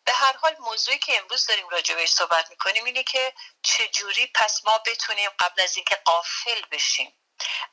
به 0.05 0.12
هر 0.12 0.37
حال 0.37 0.57
موضوعی 0.59 0.99
که 0.99 1.19
امروز 1.19 1.47
داریم 1.47 1.69
راجع 1.69 1.95
بهش 1.95 2.12
صحبت 2.12 2.50
می‌کنیم 2.50 2.85
اینه 2.85 3.03
که 3.03 3.35
چجوری 3.62 4.26
پس 4.26 4.64
ما 4.64 4.79
بتونیم 4.79 5.31
قبل 5.38 5.62
از 5.62 5.76
اینکه 5.76 5.95
قافل 6.05 6.62
بشیم 6.71 7.24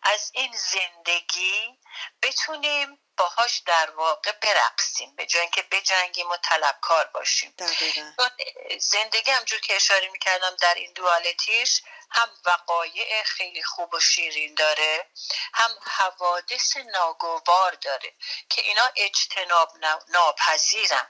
از 0.04 0.32
این 0.34 0.56
زندگی 0.56 1.80
بتونیم 2.22 3.00
باهاش 3.18 3.58
در 3.58 3.92
واقع 3.92 4.32
برقصیم 4.32 5.16
به 5.16 5.26
جای 5.26 5.42
اینکه 5.42 5.62
بجنگیم 5.62 6.30
و 6.30 6.38
طلبکار 6.38 7.08
باشیم. 7.08 7.56
زندگی 8.80 9.32
همجور 9.32 9.60
که 9.60 9.76
اشاره 9.76 10.10
می‌کردم 10.10 10.56
در 10.56 10.74
این 10.74 10.94
دوالتیش 10.94 11.82
هم 12.12 12.30
وقایع 12.46 13.24
خیلی 13.24 13.64
خوب 13.64 13.94
و 13.94 14.00
شیرین 14.00 14.56
داره 14.56 15.10
هم 15.54 15.72
حوادث 15.82 16.78
ناگوار 16.78 17.72
داره 17.72 18.14
که 18.50 18.62
اینا 18.62 18.92
اجتناب 18.96 19.72
ناپذیرن. 20.08 21.10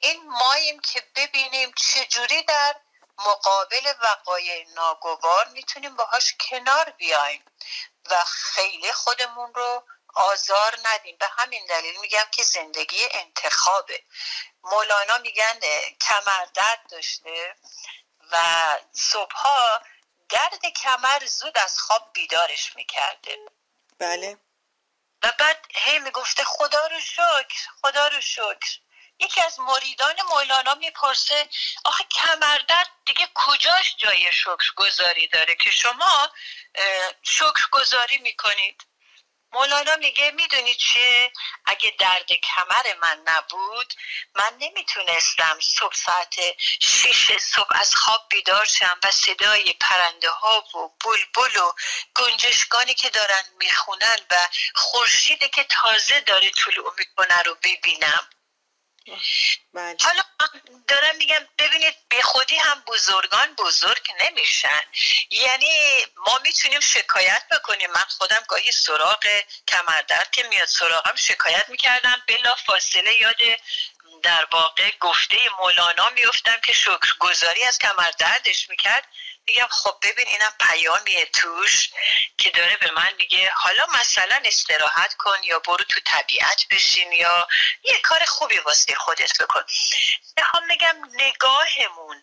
این 0.00 0.28
ماییم 0.28 0.80
که 0.80 1.02
ببینیم 1.16 1.72
چجوری 1.72 2.42
در 2.42 2.76
مقابل 3.26 3.92
وقایع 4.00 4.66
ناگوار 4.68 5.48
می‌تونیم 5.48 5.96
باهاش 5.96 6.34
کنار 6.40 6.90
بیایم 6.90 7.44
و 8.10 8.24
خیلی 8.24 8.92
خودمون 8.92 9.54
رو 9.54 9.84
آزار 10.14 10.78
ندیم. 10.84 11.16
به 11.16 11.26
همین 11.28 11.66
دلیل 11.66 12.00
میگم 12.00 12.26
که 12.32 12.42
زندگی 12.42 13.08
انتخابه. 13.10 14.02
مولانا 14.62 15.18
میگن 15.18 15.60
کمر 16.00 16.44
درد 16.54 16.90
داشته 16.90 17.56
و 18.30 18.38
صبحها 18.92 19.80
درد 20.28 20.66
کمر 20.66 21.26
زود 21.26 21.58
از 21.58 21.78
خواب 21.78 22.10
بیدارش 22.12 22.76
می‌کرده. 22.76 23.38
بله. 23.98 24.38
و 25.22 25.32
بعد 25.38 25.66
هی 25.74 25.98
می‌گفته 25.98 26.44
خدا 26.44 26.86
رو 26.86 27.00
شکر 27.00 27.68
خدا 27.82 28.08
رو 28.08 28.20
شکر. 28.20 28.78
یکی 29.22 29.42
از 29.42 29.60
مریدان 29.60 30.22
مولانا 30.22 30.74
می‌پرسه 30.74 31.48
آخه 31.84 32.04
کمردرد 32.04 32.90
دیگه 33.06 33.28
کجاش 33.34 33.96
جای 33.98 34.32
شکر 34.32 34.74
گذاری 34.76 35.28
داره 35.28 35.54
که 35.54 35.70
شما 35.70 36.30
شکر 37.22 37.68
گذاری 37.70 38.18
می‌کنید؟ 38.18 38.86
مولانا 39.52 39.96
میگه 39.96 40.30
می‌دونی 40.30 40.74
چیه؟ 40.74 41.32
اگه 41.64 41.94
درد 41.98 42.32
کمر 42.32 42.94
من 43.02 43.22
نبود 43.26 43.94
من 44.34 44.56
نمی‌تونستم 44.58 45.58
صبح 45.60 45.94
ساعت 45.94 46.34
شیش 46.80 47.32
صبح 47.32 47.68
از 47.70 47.94
خواب 47.94 48.28
بیدار 48.30 48.64
شم 48.64 49.00
و 49.04 49.10
صدای 49.10 49.72
پرنده 49.72 50.30
ها 50.30 50.60
و 50.60 50.88
بلبل 51.04 51.56
و 51.56 51.72
گنجشگانی 52.16 52.94
که 52.94 53.10
دارن 53.10 53.44
می‌خونن 53.58 54.18
و 54.30 54.48
خورشیدی 54.74 55.48
که 55.48 55.64
تازه 55.64 56.20
داره 56.20 56.50
طلوع 56.50 56.94
می‌کنه 56.98 57.42
رو 57.42 57.54
ببینم. 57.54 58.28
بله. 59.74 59.96
حالا 60.00 60.22
دارم 60.88 61.16
میگم 61.16 61.48
ببینید 61.58 61.94
به 62.08 62.22
خودی 62.22 62.56
هم 62.56 62.82
بزرگان 62.86 63.54
بزرگ 63.54 64.08
نمیشن. 64.20 64.80
یعنی 65.30 65.70
ما 66.16 66.38
می‌تونیم 66.42 66.80
شکایت 66.80 67.42
بکنیم. 67.50 67.90
من 67.90 68.04
خودم 68.18 68.44
گاهی 68.48 68.72
سراغ 68.72 69.26
کمردرد 69.68 70.30
که 70.30 70.42
میاد 70.42 70.68
سراغم 70.68 71.16
شکایت 71.16 71.68
می‌کردم. 71.68 72.22
بلا 72.28 72.54
فاصله 72.54 73.14
یاد 73.20 73.58
در 74.22 74.46
واقع 74.52 74.90
گفته 75.00 75.36
مولانا 75.58 76.10
میفتم 76.10 76.60
که 76.60 76.72
شکرگزاری 76.72 77.64
از 77.64 77.78
کمردردش 77.78 78.70
می‌کرد. 78.70 79.08
میگم 79.46 79.68
خب 79.70 79.98
ببین 80.02 80.28
اینم 80.28 80.52
پیامیه 80.60 81.26
توش 81.26 81.90
که 82.38 82.50
داره 82.50 82.76
به 82.76 82.90
من 82.90 83.12
میگه 83.18 83.50
حالا 83.54 83.86
مثلا 83.86 84.40
استراحت 84.44 85.14
کن 85.14 85.42
یا 85.42 85.58
برو 85.58 85.84
تو 85.84 86.00
طبیعت 86.04 86.66
بشین 86.70 87.12
یا 87.12 87.48
یه 87.82 87.98
کار 87.98 88.24
خوبی 88.24 88.58
واسه 88.58 88.94
خودت 88.94 89.42
بکن. 89.42 89.64
می‌خوام 90.36 90.66
میگم 90.66 90.96
نگاهمون 91.12 92.22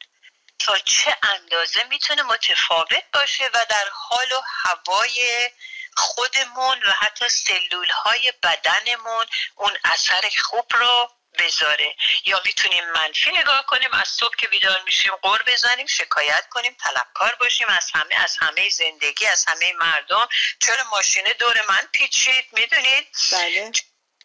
تا 0.60 0.78
چه 0.78 1.18
اندازه 1.24 1.84
می‌تونه 1.84 2.24
متفاوت 2.24 3.04
باشه 3.14 3.50
و 3.54 3.66
در 3.70 3.88
حال 3.94 4.32
و 4.32 4.42
هوای 4.64 5.50
خودمون 5.96 6.84
و 6.84 6.92
حتی 6.92 7.30
سلول 7.30 7.90
های 7.90 8.34
بدنمون 8.44 9.26
اون 9.56 9.78
اثر 9.84 10.30
خوب 10.44 10.66
رو 10.74 11.12
بذاره. 11.38 11.96
یا 12.26 12.42
می‌تونیم 12.46 12.92
منفی 12.92 13.32
نگاه 13.32 13.66
کنیم 13.66 13.94
از 13.94 14.08
صبح 14.08 14.36
که 14.36 14.48
بیدار 14.48 14.82
میشیم 14.86 15.16
قور 15.16 15.44
بزنیم 15.48 15.88
شکایت 15.88 16.50
کنیم 16.50 16.78
طلبکار 16.80 17.36
باشیم 17.36 17.68
از 17.68 17.92
همه 17.94 18.16
از 18.16 18.38
همه 18.40 18.70
زندگی 18.70 19.26
از 19.26 19.46
همه 19.48 19.74
مردم. 19.74 20.30
چرا 20.60 20.84
ماشین 20.92 21.24
دور 21.40 21.62
من 21.70 21.88
پیچید 21.92 22.46
می‌دونید؟ 22.52 23.08
بله. 23.32 23.72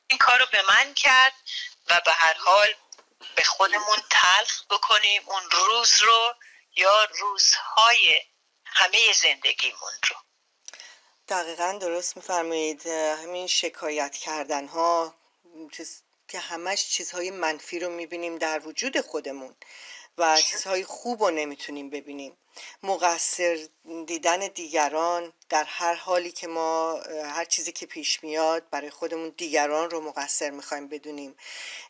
این 0.06 0.18
کار 0.18 0.38
رو 0.38 0.46
به 0.52 0.62
من 0.62 0.94
کرد 0.94 1.32
و 1.86 2.00
به 2.04 2.12
هر 2.12 2.34
حال 2.34 2.74
به 3.34 3.44
خودمون 3.44 3.98
تلخ 4.10 4.64
بکنیم 4.70 5.22
اون 5.26 5.50
روز 5.50 6.00
رو 6.02 6.34
یا 6.76 7.04
روزهای 7.04 8.22
همه 8.66 9.12
زندگیمون 9.12 9.92
رو. 10.10 10.16
دقیقا 11.28 11.78
درست 11.80 12.16
میفرمایید. 12.16 12.86
همین 12.86 13.46
شکایت 13.46 14.16
کردن 14.16 14.68
ها 14.68 15.14
که 16.28 16.38
همش 16.38 16.88
چیزهای 16.88 17.30
منفی 17.30 17.78
رو 17.78 17.90
می‌بینیم 17.90 18.38
در 18.38 18.66
وجود 18.66 19.00
خودمون 19.00 19.54
و 20.18 20.40
چیزهای 20.40 20.84
خوب 20.84 21.22
رو 21.22 21.30
نمی‌تونیم 21.30 21.90
ببینیم. 21.90 22.36
مقصر 22.82 23.68
دیدن 24.06 24.38
دیگران 24.38 25.32
در 25.48 25.64
هر 25.64 25.94
حالی 25.94 26.32
که 26.32 26.46
ما 26.46 27.00
هر 27.24 27.44
چیزی 27.44 27.72
که 27.72 27.86
پیش 27.86 28.24
میاد 28.24 28.70
برای 28.70 28.90
خودمون 28.90 29.34
دیگران 29.36 29.90
رو 29.90 30.00
مقصر 30.00 30.50
می‌خوایم 30.50 30.88
بدونیم. 30.88 31.36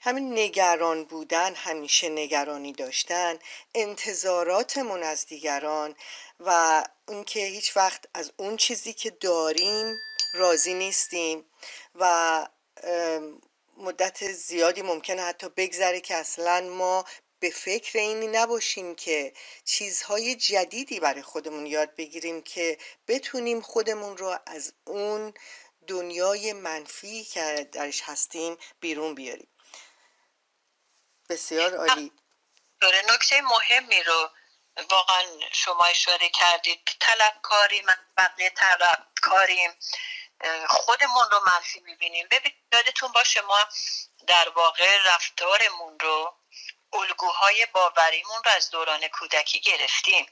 همین 0.00 0.38
نگران 0.38 1.04
بودن 1.04 1.54
همیشه 1.54 2.08
نگرانی 2.08 2.72
داشتن 2.72 3.38
انتظاراتمون 3.74 5.02
از 5.02 5.26
دیگران 5.26 5.94
و 6.40 6.84
اینکه 7.08 7.40
هیچ 7.40 7.76
وقت 7.76 8.04
از 8.14 8.32
اون 8.36 8.56
چیزی 8.56 8.92
که 8.92 9.10
داریم 9.10 9.96
راضی 10.34 10.74
نیستیم 10.74 11.44
و 11.94 12.46
مدت 13.76 14.32
زیادی 14.32 14.82
ممکنه 14.82 15.22
حتی 15.22 15.48
بگذره 15.48 16.00
که 16.00 16.14
اصلا 16.14 16.60
ما 16.60 17.04
به 17.40 17.50
فکر 17.50 17.98
اینی 17.98 18.26
نباشیم 18.26 18.94
که 18.94 19.32
چیزهای 19.64 20.34
جدیدی 20.34 21.00
برای 21.00 21.22
خودمون 21.22 21.66
یاد 21.66 21.94
بگیریم 21.94 22.42
که 22.42 22.78
بتونیم 23.08 23.60
خودمون 23.60 24.16
رو 24.16 24.38
از 24.46 24.72
اون 24.84 25.34
دنیای 25.86 26.52
منفی 26.52 27.24
که 27.24 27.68
درش 27.72 28.02
هستیم 28.02 28.56
بیرون 28.80 29.14
بیاریم. 29.14 29.48
بسیار 31.28 31.76
عالی. 31.76 32.12
نکته 33.08 33.40
مهمی 33.40 34.02
رو 34.02 34.30
واقعا 34.90 35.22
شما 35.52 35.84
اشاره 35.84 36.28
کردید. 36.28 36.80
طلبکاری 37.00 37.82
من 37.82 37.96
بقیه 38.16 38.50
طلبکاریم. 38.50 39.70
خودمون 40.68 41.24
رو 41.32 41.40
منفی 41.46 41.80
می‌بینیم. 41.80 42.28
ببینید 42.30 42.58
یادتون 42.72 43.12
باشه 43.12 43.40
ما 43.40 43.58
در 44.26 44.48
واقع 44.48 44.98
رفتارمون 45.06 45.98
رو 46.00 46.38
الگوهای 46.92 47.66
باوریمون 47.72 48.42
رو 48.44 48.52
از 48.56 48.70
دوران 48.70 49.08
کودکی 49.08 49.60
گرفتیم. 49.60 50.26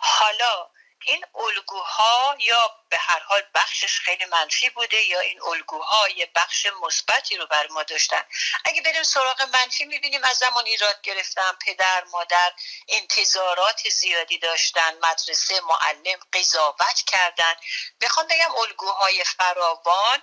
حالا 0.00 0.70
این 1.06 1.26
الگوها 1.34 2.36
یا 2.38 2.76
به 2.88 2.98
هر 2.98 3.18
حال 3.18 3.42
بخشش 3.54 4.00
خیلی 4.00 4.24
منفی 4.24 4.70
بوده 4.70 5.06
یا 5.06 5.20
این 5.20 5.42
الگوها 5.42 6.08
یه 6.08 6.30
بخش 6.34 6.66
مثبتی 6.82 7.36
رو 7.36 7.46
بر 7.46 7.66
ما 7.66 7.82
داشتن. 7.82 8.24
اگه 8.64 8.82
بریم 8.82 9.02
سراغ 9.02 9.42
منفی 9.42 9.84
می‌بینیم 9.84 10.24
از 10.24 10.38
زمان 10.38 10.66
ایراد 10.66 11.02
گرفتن 11.02 11.52
پدر 11.66 12.04
مادر 12.04 12.52
انتظارات 12.88 13.88
زیادی 13.88 14.38
داشتن 14.38 14.98
مدرسه 15.02 15.60
معلم 15.60 16.18
قضاوت 16.32 17.02
کردن. 17.06 17.54
بخوام 18.00 18.26
بگم 18.26 18.56
الگوهای 18.56 19.24
فراوان 19.24 20.22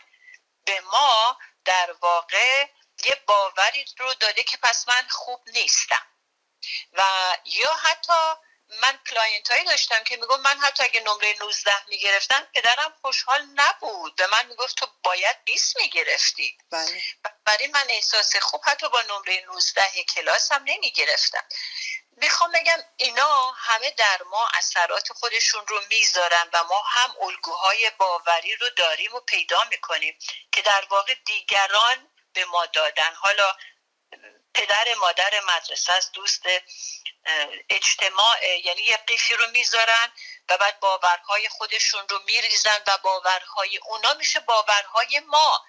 به 0.66 0.82
ما 0.82 1.38
در 1.66 1.96
واقع 2.02 2.68
یه 3.06 3.16
باوری 3.28 3.86
رو 3.98 4.14
داده 4.14 4.44
که 4.44 4.58
پس 4.58 4.88
من 4.88 5.08
خوب 5.10 5.42
نیستم. 5.48 6.08
و 6.94 7.04
یا 7.46 7.74
حتی 7.76 8.47
من 8.70 9.00
client 9.10 9.52
هایی 9.52 9.64
داشتم 9.64 10.04
که 10.04 10.18
میگم 10.18 10.42
من 10.42 10.60
حتی 10.60 10.84
اگه 10.84 11.02
نمره 11.02 11.36
19 11.40 11.74
می‌گرفتم 11.88 12.48
پدرم 12.56 12.94
خوشحال 13.02 13.42
نبود. 13.56 14.16
به 14.16 14.28
من 14.28 14.46
می‌گفت 14.46 14.78
تو 14.78 14.88
باید 15.04 15.44
20 15.46 15.78
می‌گرفتی. 15.78 16.58
بله. 16.72 17.02
برای 17.46 17.68
من 17.68 17.86
احساس 17.90 18.36
خوب 18.36 18.62
حتی 18.66 18.90
با 18.90 19.02
نمره 19.02 19.46
19 19.46 20.04
کلاس 20.04 20.52
هم 20.52 20.64
نمی‌گرفتم. 20.66 21.44
می‌خوام 22.12 22.52
بگم 22.52 22.84
اینا 22.98 23.52
همه 23.52 23.92
در 23.92 24.24
ما 24.24 24.48
اثرات 24.54 25.14
خودشون 25.14 25.68
رو 25.68 25.82
می‌ذارن 25.90 26.50
و 26.54 26.64
ما 26.64 26.80
هم 26.80 27.16
الگوهای 27.22 27.92
باوری 27.98 28.56
رو 28.56 28.70
داریم 28.70 29.16
و 29.16 29.20
پیدا 29.20 29.64
می‌کنیم 29.70 30.20
که 30.52 30.62
در 30.62 30.86
واقع 30.90 31.14
دیگران 31.26 32.10
به 32.34 32.46
ما 32.46 32.66
دادن. 32.66 33.14
حالا 33.14 33.58
پدر 34.58 34.94
مادر 34.94 35.40
مدرسه 35.40 35.94
از 35.94 36.12
دوست 36.12 36.42
اجتماع 37.70 38.58
یعنی 38.66 38.82
یه 38.82 38.98
قیفی 38.98 39.34
رو 39.34 39.48
می‌ذارن 39.52 40.12
و 40.50 40.58
بعد 40.58 40.80
باورهای 40.80 41.50
خودشون 41.50 42.10
رو 42.10 42.20
میریزن 42.26 42.84
و 42.88 42.98
باورهای 42.98 43.78
اونا 43.78 44.14
میشه 44.14 44.40
باورهای 44.40 45.20
ما. 45.20 45.66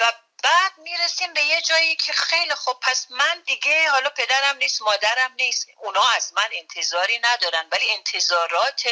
و 0.00 0.12
بعد 0.42 0.78
می‌رسیم 0.78 1.32
به 1.32 1.42
یه 1.42 1.60
جایی 1.62 1.96
که 1.96 2.12
خیلی 2.12 2.54
خوب 2.54 2.80
پس 2.80 3.06
من 3.10 3.42
دیگه 3.46 3.90
حالا 3.90 4.10
پدرم 4.10 4.56
نیست 4.56 4.82
مادرم 4.82 5.32
نیست 5.32 5.66
اونا 5.76 6.08
از 6.16 6.32
من 6.32 6.48
انتظاری 6.52 7.18
ندارن 7.18 7.68
ولی 7.72 7.90
انتظارات 7.90 8.88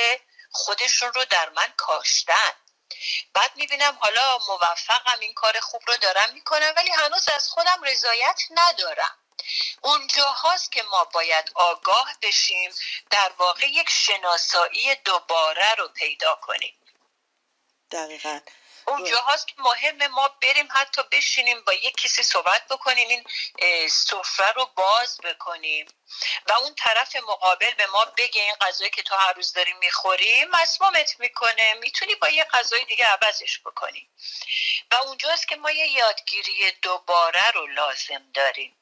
خودشون 0.51 1.13
رو 1.13 1.25
در 1.25 1.49
من 1.49 1.73
کاشتن. 1.77 2.64
بعد 3.35 3.57
می‌بینم 3.57 3.99
حالا 4.01 4.39
موفقم 4.39 5.21
این 5.21 5.35
کار 5.35 5.61
خوب 5.61 5.83
رو 5.87 5.97
دارم 5.97 6.33
می‌کنم 6.33 6.73
ولی 6.77 6.91
هنوز 6.91 7.29
از 7.29 7.49
خودم 7.49 7.83
رضایت 7.83 8.41
ندارم. 8.51 9.19
اونجا 9.83 10.25
هاست 10.25 10.73
که 10.73 10.83
ما 10.83 11.05
باید 11.05 11.51
آگاه 11.55 12.15
بشیم 12.23 12.75
در 13.11 13.33
واقع 13.39 13.67
یک 13.67 13.91
شناسایی 13.91 14.95
دوباره 14.95 15.75
رو 15.75 15.89
پیدا 15.89 16.35
کنیم. 16.35 16.75
دقیقا. 17.91 18.41
اونجا 18.87 19.17
هاست 19.17 19.49
که 19.49 19.55
مهم 19.59 20.07
ما 20.07 20.29
بریم 20.29 20.69
حتی 20.71 21.03
بشینیم 21.13 21.61
با 21.61 21.73
یک 21.73 21.97
کسی 21.97 22.23
صحبت 22.23 22.69
بکنیم 22.69 23.09
این 23.09 23.89
سفره 23.89 24.53
رو 24.53 24.71
باز 24.77 25.21
بکنیم. 25.25 25.87
و 26.49 26.53
اون 26.53 26.75
طرف 26.75 27.17
مقابل 27.17 27.75
به 27.75 27.87
ما 27.87 28.05
بگه 28.05 28.43
این 28.43 28.55
غذایی 28.55 28.91
که 28.91 29.03
تو 29.03 29.15
هر 29.15 29.33
روز 29.33 29.53
داری 29.53 29.73
می‌خوری 29.73 30.45
مسمومت 30.45 31.21
می‌کنه 31.21 31.75
می‌تونی 31.75 32.15
با 32.15 32.29
یه 32.29 32.45
غذای 32.45 32.85
دیگه 32.85 33.05
عوضش 33.05 33.61
بکنی. 33.61 34.09
و 34.91 34.95
اونجاست 34.95 35.49
که 35.49 35.57
ما 35.57 35.71
یه 35.71 35.87
یادگیری 35.87 36.73
دوباره 36.83 37.51
رو 37.51 37.67
لازم 37.67 38.23
داریم. 38.35 38.77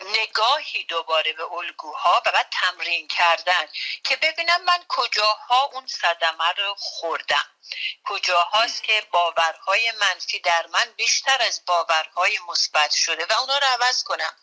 نگاهی 0.00 0.84
دوباره 0.84 1.32
به 1.32 1.52
الگوها 1.52 2.22
و 2.26 2.32
بعد 2.32 2.48
تمرین 2.50 3.08
کردن 3.08 3.68
که 4.04 4.16
ببینم 4.16 4.64
من 4.64 4.84
کجاها 4.88 5.64
اون 5.64 5.86
صدمه 5.86 6.52
رو 6.56 6.74
خوردم. 6.78 7.50
کجاهاست 8.04 8.82
که 8.82 9.06
باورهای 9.10 9.92
منفی 9.92 10.38
در 10.38 10.66
من 10.66 10.92
بیشتر 10.96 11.42
از 11.42 11.62
باورهای 11.66 12.38
مثبت 12.48 12.90
شده 12.90 13.26
و 13.30 13.32
اونا 13.40 13.58
رو 13.58 13.66
عوض 13.66 14.02
کنم. 14.02 14.36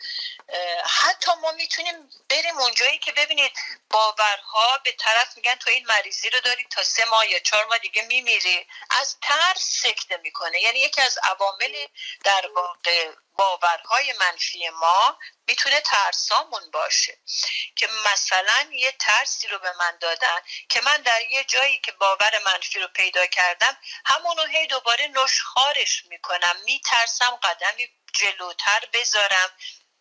حتی 0.86 1.32
ما 1.42 1.52
می‌تونیم 1.52 2.10
بریم 2.30 2.58
اونجایی 2.58 3.00
که 3.00 3.12
ببینید 3.12 3.52
باورها 3.90 4.78
به 4.84 4.92
طرف 4.92 5.38
میگن 5.38 5.56
تو 5.56 5.70
این 5.70 5.86
مریضی 5.86 6.30
رو 6.30 6.40
داری 6.40 6.64
تا 6.70 6.84
سه 6.84 7.06
ماه 7.06 7.30
یا 7.32 7.40
چهار 7.40 7.66
ماه 7.66 7.78
دیگه 7.78 8.02
میمیری. 8.02 8.68
از 8.90 9.18
ترس 9.22 9.82
سکته 9.84 10.18
می‌کنه. 10.18 10.62
یعنی 10.62 10.80
یکی 10.80 11.02
از 11.02 11.18
عوامل 11.24 11.88
در 12.24 12.48
واقع 12.56 13.12
باورهای 13.38 14.14
منفی 14.14 14.70
ما 14.70 15.20
می‌تونه 15.48 15.82
ترسامون 15.82 16.72
باشه 16.72 17.18
که 17.76 17.88
مثلا 18.06 18.70
یه 18.72 18.92
ترسی 18.92 19.48
رو 19.48 19.60
به 19.60 19.74
من 19.80 19.98
دادن 20.02 20.42
که 20.70 20.82
من 20.82 20.98
در 20.98 21.22
یه 21.22 21.44
جایی 21.44 21.78
که 21.78 21.92
باور 21.92 22.32
منفی 22.46 22.80
رو 22.80 22.88
پیدا 22.88 23.26
کردم 23.26 23.78
همونو 24.06 24.46
هی 24.46 24.68
دوباره 24.68 25.08
نشخارش 25.08 26.06
می‌کنم 26.06 26.56
میترسم 26.66 27.40
قدمی 27.44 27.90
جلوتر 28.14 28.90
بذارم 28.94 29.52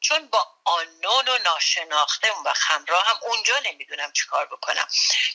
چون 0.05 0.27
با 0.29 0.49
آنون 0.64 1.29
و 1.29 1.38
ناشناخته 1.38 2.33
و 2.44 2.53
خمراه 2.53 3.05
هم 3.07 3.18
اونجا 3.23 3.59
نمی‌دونم 3.59 4.12
چیکار 4.12 4.47
بکنم 4.47 4.88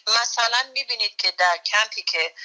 مثلا 0.07 0.63
می‌بینید 0.73 1.15
که 1.15 1.31
در 1.31 1.57
کمپی 1.57 2.03
که 2.03 2.35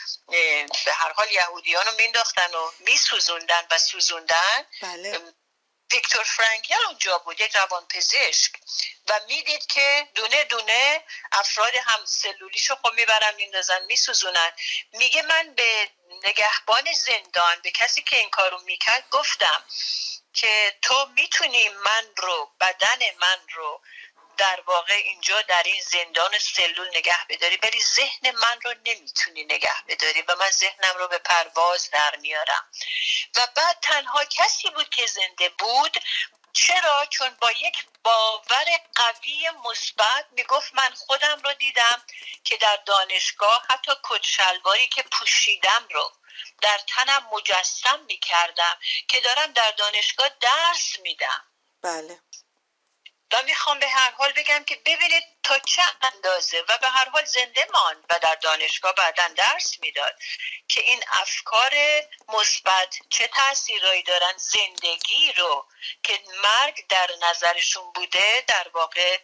به 0.84 0.92
هر 0.92 1.12
حال 1.12 1.32
یهودیان 1.32 1.86
رو 1.86 1.92
مینداختن 1.98 2.54
و 2.54 2.70
میسوزوندن 2.80 3.66
و 3.70 3.78
سوزوندن 3.78 4.66
بله. 4.82 5.20
ویکتور 5.92 6.24
فرانکل 6.24 6.74
اونجا 6.86 7.18
بود 7.18 7.40
یک 7.40 7.56
روانپزشک. 7.56 8.52
و 9.08 9.20
می‌دید 9.28 9.66
که 9.66 10.08
دونه 10.14 10.44
دونه 10.44 11.02
افراد 11.32 11.74
هم 11.84 12.04
سلولیشو 12.04 12.76
خب 12.76 12.92
می‌برن 12.92 13.34
میندازن 13.34 13.84
میسوزونن. 13.84 14.52
میگه 14.92 15.22
من 15.22 15.54
به 15.54 15.90
نگهبان 16.24 16.92
زندان 16.92 17.60
به 17.62 17.70
کسی 17.70 18.02
که 18.02 18.16
این 18.16 18.30
کارو 18.30 18.60
می‌کرد 18.60 19.04
گفتم 19.10 19.64
که 20.32 20.78
تو 20.82 21.06
می‌تونی 21.16 21.68
من 21.68 22.04
رو 22.16 22.52
بدن 22.60 22.98
من 23.20 23.38
رو 23.54 23.80
در 24.36 24.60
واقع 24.66 24.94
اینجا 24.94 25.42
در 25.42 25.62
این 25.62 25.82
زندان 25.82 26.38
سلول 26.38 26.88
نگه 26.88 27.26
بداری 27.28 27.58
ولی 27.62 27.80
ذهن 27.80 28.30
من 28.30 28.60
رو 28.64 28.74
نمی‌تونی 28.86 29.44
نگه 29.44 29.84
بداری 29.88 30.22
و 30.22 30.36
من 30.36 30.50
ذهنم 30.50 30.94
رو 30.98 31.08
به 31.08 31.18
پرواز 31.18 31.90
در 31.90 32.16
میارم 32.16 32.70
و 33.36 33.48
بعد 33.56 33.78
تنها 33.82 34.24
کسی 34.24 34.70
بود 34.70 34.88
که 34.88 35.06
زنده 35.06 35.48
بود. 35.48 35.98
چرا؟ 36.52 37.06
چون 37.06 37.36
با 37.40 37.50
یک 37.50 37.84
باور 38.02 38.64
قوی 38.94 39.50
مثبت 39.64 40.26
می‌گفت 40.30 40.74
من 40.74 40.94
خودم 40.94 41.40
رو 41.44 41.54
دیدم 41.54 42.02
که 42.44 42.56
در 42.56 42.76
دانشگاه 42.86 43.66
حتی 43.70 43.92
کچلواری 44.02 44.88
که 44.88 45.02
پوشیدم 45.02 45.88
رو 45.90 46.12
در 46.62 46.78
تنم 46.78 47.28
مجسم 47.32 48.00
می‌کردم 48.00 48.78
که 49.08 49.20
دارم 49.20 49.52
در 49.52 49.70
دانشگاه 49.70 50.28
درس 50.40 50.98
میدم. 50.98 51.44
بله. 51.82 52.20
و 53.32 53.42
می‌خوام 53.42 53.78
به 53.78 53.88
هر 53.88 54.10
حال 54.10 54.32
بگم 54.32 54.64
که 54.64 54.76
ببینید 54.76 55.24
تا 55.42 55.58
چه 55.58 55.82
اندازه 56.02 56.60
و 56.68 56.78
به 56.78 56.88
هر 56.88 57.08
حال 57.08 57.24
زنده 57.24 57.66
مان 57.72 58.04
و 58.10 58.18
در 58.18 58.34
دانشگاه 58.34 58.94
بعدا 58.94 59.28
درس 59.28 59.80
می‌داد 59.80 60.18
که 60.68 60.80
این 60.80 61.04
افکار 61.12 61.74
مثبت 62.28 62.96
چه 63.10 63.28
تاثیرایی 63.28 64.02
دارن 64.02 64.32
زندگی 64.36 65.32
رو 65.32 65.68
که 66.02 66.20
مرگ 66.42 66.86
در 66.88 67.10
نظرشون 67.22 67.92
بوده 67.92 68.44
در 68.46 68.68
واقع 68.68 69.18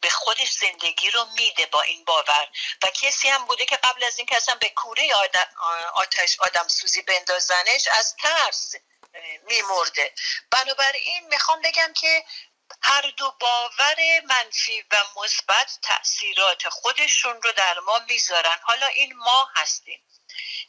به 0.00 0.10
خودش 0.10 0.52
زندگی 0.52 1.10
رو 1.10 1.24
میده 1.24 1.66
با 1.66 1.82
این 1.82 2.04
باور. 2.04 2.48
و 2.82 2.86
کسی 2.86 3.28
هم 3.28 3.44
بوده 3.44 3.64
که 3.64 3.76
قبل 3.76 4.04
از 4.04 4.18
اینکه 4.18 4.36
اصلا 4.36 4.54
به 4.54 4.68
کوره 4.68 5.14
آتش 5.94 6.40
آدم 6.40 6.68
سوزی 6.68 7.02
بندازنش 7.02 7.88
از 7.88 8.16
ترس 8.16 8.74
میمرده. 9.46 10.14
بنابراین 10.50 11.26
می‌خوام 11.28 11.60
بگم 11.62 11.92
که 11.92 12.24
هر 12.82 13.12
دو 13.16 13.34
باور 13.40 13.96
منفی 14.28 14.84
و 14.92 14.96
مثبت 15.16 15.78
تاثیرات 15.82 16.68
خودشون 16.68 17.42
رو 17.42 17.52
در 17.52 17.78
ما 17.80 18.00
می‌ذارن. 18.08 18.58
حالا 18.62 18.86
این 18.86 19.16
ما 19.16 19.48
هستیم 19.56 20.00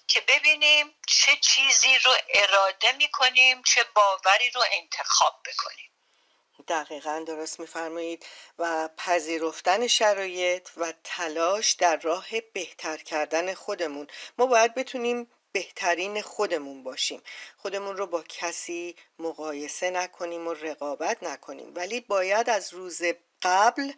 که 0.07 0.21
ببینیم 0.21 0.95
چه 1.07 1.35
چیزی 1.35 1.99
رو 1.99 2.11
اراده 2.29 2.91
می‌کنیم 2.91 3.63
چه 3.63 3.83
باوری 3.83 4.49
رو 4.49 4.63
انتخاب 4.71 5.43
بکنیم. 5.45 5.91
دقیقا 6.67 7.23
درست 7.27 7.59
میفرمایید 7.59 8.25
و 8.59 8.89
پذیرفتن 8.97 9.87
شرایط 9.87 10.69
و 10.77 10.93
تلاش 11.03 11.71
در 11.71 11.95
راه 11.97 12.27
بهتر 12.53 12.97
کردن 12.97 13.53
خودمون. 13.53 14.07
ما 14.37 14.45
باید 14.45 14.75
بتونیم 14.75 15.31
بهترین 15.51 16.21
خودمون 16.21 16.83
باشیم. 16.83 17.21
خودمون 17.57 17.97
رو 17.97 18.07
با 18.07 18.23
کسی 18.29 18.95
مقایسه 19.19 19.91
نکنیم 19.91 20.47
و 20.47 20.53
رقابت 20.53 21.23
نکنیم. 21.23 21.71
ولی 21.75 21.99
باید 21.99 22.49
از 22.49 22.73
روز 22.73 23.01
قبل 23.41 23.91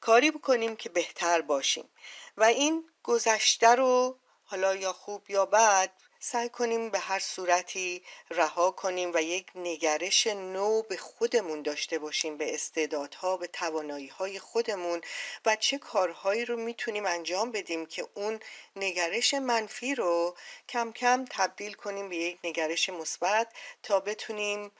کاری 0.00 0.30
بکنیم 0.30 0.76
که 0.76 0.88
بهتر 0.88 1.40
باشیم. 1.40 1.88
و 2.36 2.44
این 2.44 2.90
گذشته 3.02 3.68
رو 3.68 4.18
حالا 4.44 4.76
یا 4.76 4.92
خوب 4.92 5.30
یا 5.30 5.46
بد 5.46 5.92
سعی 6.20 6.48
کنیم 6.48 6.90
به 6.90 6.98
هر 6.98 7.18
صورتی 7.18 8.04
رها 8.30 8.70
کنیم 8.70 9.10
و 9.14 9.22
یک 9.22 9.50
نگرش 9.54 10.26
نو 10.26 10.82
به 10.82 10.96
خودمون 10.96 11.62
داشته 11.62 11.98
باشیم 11.98 12.36
به 12.36 12.54
استعدادها 12.54 13.36
به 13.36 13.46
توانایی 13.46 14.06
های 14.08 14.38
خودمون 14.38 15.00
و 15.46 15.56
چه 15.56 15.78
کارهایی 15.78 16.44
رو 16.44 16.56
می‌تونیم 16.56 17.06
انجام 17.06 17.50
بدیم 17.52 17.86
که 17.86 18.08
اون 18.14 18.40
نگرش 18.76 19.34
منفی 19.34 19.94
رو 19.94 20.36
کم 20.68 20.92
کم 20.92 21.24
تبدیل 21.30 21.72
کنیم 21.72 22.08
به 22.08 22.16
یک 22.16 22.38
نگرش 22.44 22.88
مثبت 22.88 23.52
تا 23.82 24.00
بتونیم 24.00 24.72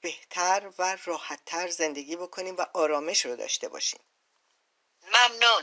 بهتر 0.00 0.72
و 0.78 0.98
راحتتر 1.04 1.68
زندگی 1.68 2.16
بکنیم 2.16 2.56
و 2.56 2.66
آرامش 2.74 3.26
رو 3.26 3.36
داشته 3.36 3.68
باشیم. 3.68 4.00
ممنون. 5.02 5.62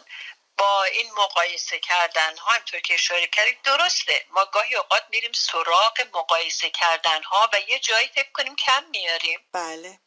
با 0.57 0.83
این 0.83 1.11
مقایسه 1.11 1.79
کردن 1.79 2.37
ها 2.37 2.51
همطور 2.51 2.79
که 2.79 2.93
اشاره 2.93 3.27
کردید 3.27 3.61
درسته. 3.61 4.25
ما 4.29 4.45
گاهی 4.45 4.75
اوقات 4.75 5.03
میریم 5.09 5.31
سراغ 5.31 6.07
مقایسه 6.13 6.69
کردن 6.69 7.23
ها 7.23 7.49
و 7.53 7.59
یه 7.59 7.79
جایی 7.79 8.07
فکر 8.07 8.31
کنیم 8.31 8.55
کم 8.55 8.83
میاریم. 8.83 9.47
بله. 9.53 9.99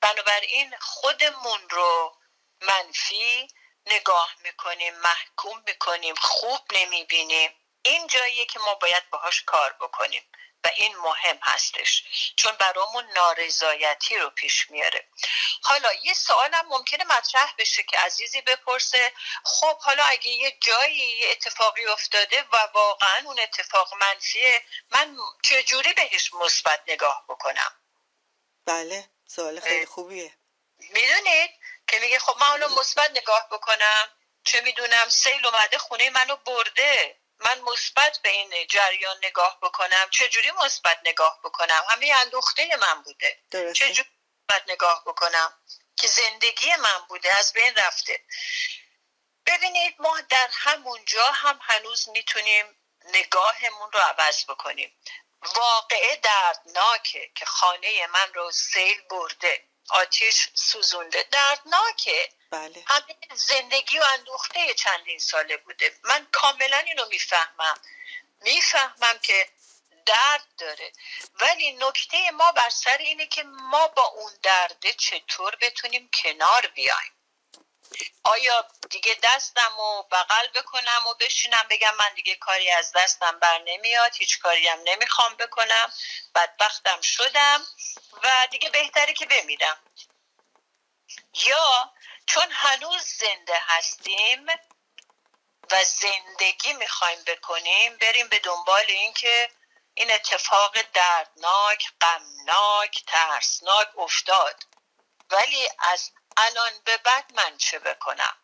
بنابراین 0.00 0.74
خودمون 0.80 1.68
رو 1.70 2.18
منفی 2.60 3.48
نگاه 3.86 4.34
می‌کنیم 4.42 4.94
محکوم 4.94 5.62
می‌کنیم 5.66 6.14
خوب 6.14 6.60
نمی‌بینیم. 6.72 7.50
این 7.82 8.06
جاییه 8.06 8.46
که 8.46 8.58
ما 8.58 8.74
باید 8.74 9.10
باهاش 9.10 9.42
کار 9.42 9.72
بکنیم. 9.72 10.22
و 10.64 10.68
این 10.76 10.96
مهم 10.96 11.38
هستش. 11.42 12.04
چون 12.36 12.52
برامون 12.52 13.04
نارضایتی 13.16 14.16
رو 14.16 14.30
پیش 14.30 14.70
میاره. 14.70 15.08
حالا 15.62 15.88
یه 16.02 16.14
سوالم 16.14 16.66
ممکنه 16.68 17.04
مطرح 17.04 17.54
بشه 17.58 17.82
که 17.82 17.98
عزیزی 17.98 18.40
بپرسه 18.40 19.12
خب 19.44 19.78
حالا 19.78 20.04
اگه 20.04 20.28
یه 20.28 20.58
جایی 20.60 20.96
یه 20.96 21.30
اتفاقی 21.30 21.84
افتاده 21.84 22.42
و 22.52 22.56
واقعا 22.74 23.22
اون 23.24 23.40
اتفاق 23.40 23.94
منفیه 23.94 24.62
من 24.90 25.16
چجوری 25.42 25.92
بهش 25.92 26.32
مثبت 26.34 26.82
نگاه 26.86 27.24
بکنم؟ 27.28 27.72
بله 28.66 29.10
سوال 29.26 29.60
خیلی 29.60 29.86
خوبیه. 29.86 30.32
می‌دونید 30.78 31.50
که 31.88 31.98
میگه 31.98 32.18
خب 32.18 32.36
من 32.40 32.46
حالا 32.46 32.68
مثبت 32.68 33.10
نگاه 33.10 33.48
بکنم 33.50 34.08
چه 34.44 34.60
می‌دونم 34.60 35.08
سیل 35.08 35.46
اومده 35.46 35.78
خونه 35.78 36.10
منو 36.10 36.36
برده. 36.36 37.20
من 37.44 37.60
مثبت 37.60 38.18
به 38.22 38.28
این 38.28 38.66
جریان 38.66 39.16
نگاه 39.22 39.58
بکنم. 39.62 40.10
چجوری 40.10 40.50
مثبت 40.50 40.98
نگاه 41.04 41.40
بکنم؟ 41.44 41.84
همه 41.88 42.14
اندوخته 42.24 42.76
من 42.76 43.02
بوده. 43.02 43.38
چجوری 43.72 44.08
مثبت 44.50 44.62
نگاه 44.68 45.02
بکنم؟ 45.06 45.54
که 45.96 46.06
زندگی 46.06 46.76
من 46.76 47.06
بوده 47.08 47.34
از 47.34 47.52
بین 47.52 47.74
رفته. 47.76 48.20
ببینید 49.46 49.94
ما 49.98 50.20
در 50.20 50.48
همونجا 50.52 51.24
هم 51.24 51.58
هنوز 51.62 52.08
می‌تونیم 52.08 52.76
نگاهمون 53.04 53.92
رو 53.92 54.00
عوض 54.00 54.44
بکنیم. 54.44 55.00
واقعه 55.42 56.16
دردناکه 56.16 57.30
که 57.34 57.44
خانه 57.44 58.06
من 58.06 58.34
رو 58.34 58.50
سیل 58.50 59.00
برده. 59.10 59.64
آتیش 59.88 60.48
سوزونده 60.54 61.22
دردناکه. 61.30 62.28
بله. 62.50 62.84
همین 62.86 63.16
زندگی 63.34 63.98
و 63.98 64.04
اندوخته 64.18 64.74
چندین 64.74 65.18
ساله 65.18 65.56
بوده. 65.56 65.96
من 66.02 66.26
کاملا 66.32 66.76
اینو 66.78 67.06
می‌فهمم. 67.08 67.80
می‌فهمم 68.40 69.18
که 69.22 69.48
درد 70.06 70.46
داره. 70.58 70.92
ولی 71.40 71.72
نکته 71.72 72.30
ما 72.30 72.52
بر 72.52 72.70
سر 72.70 72.96
اینه 72.98 73.26
که 73.26 73.42
ما 73.42 73.88
با 73.88 74.02
اون 74.02 74.32
درده 74.42 74.92
چطور 74.92 75.56
بتونیم 75.60 76.10
کنار 76.22 76.66
بیایم. 76.66 77.13
آیا 78.24 78.68
دیگه 78.90 79.16
دستم 79.22 79.78
و 79.78 80.02
بغل 80.02 80.46
بکنم 80.54 81.06
و 81.10 81.14
بشینم 81.14 81.66
بگم 81.70 81.94
من 81.98 82.14
دیگه 82.14 82.36
کاری 82.36 82.70
از 82.70 82.92
دستم 82.92 83.38
بر 83.38 83.58
نمیاد 83.58 84.16
هیچ 84.16 84.38
کاری 84.38 84.68
هم 84.68 84.78
نمی‌خوام 84.84 85.34
بکنم 85.34 85.92
بدبختم 86.34 87.00
شدم 87.00 87.66
و 88.22 88.48
دیگه 88.50 88.70
بهتره 88.70 89.12
که 89.12 89.26
بمیرم. 89.26 89.78
یا 91.34 91.92
چون 92.26 92.50
هنوز 92.50 93.02
زنده 93.02 93.58
هستیم 93.66 94.46
و 95.70 95.84
زندگی 95.84 96.72
می‌خوایم 96.72 97.24
بکنیم 97.24 97.96
بریم 97.96 98.28
به 98.28 98.38
دنبال 98.38 98.84
اینکه 98.88 99.50
این 99.94 100.12
اتفاق 100.12 100.82
دردناک 100.82 101.92
غمناک 102.00 103.04
ترسناک 103.06 103.98
افتاد. 103.98 104.64
ولی 105.30 105.68
از 105.78 106.10
الان 106.36 106.72
به 106.84 106.96
بعد 106.96 107.32
من 107.34 107.58
چه 107.58 107.78
بکنم؟ 107.78 108.36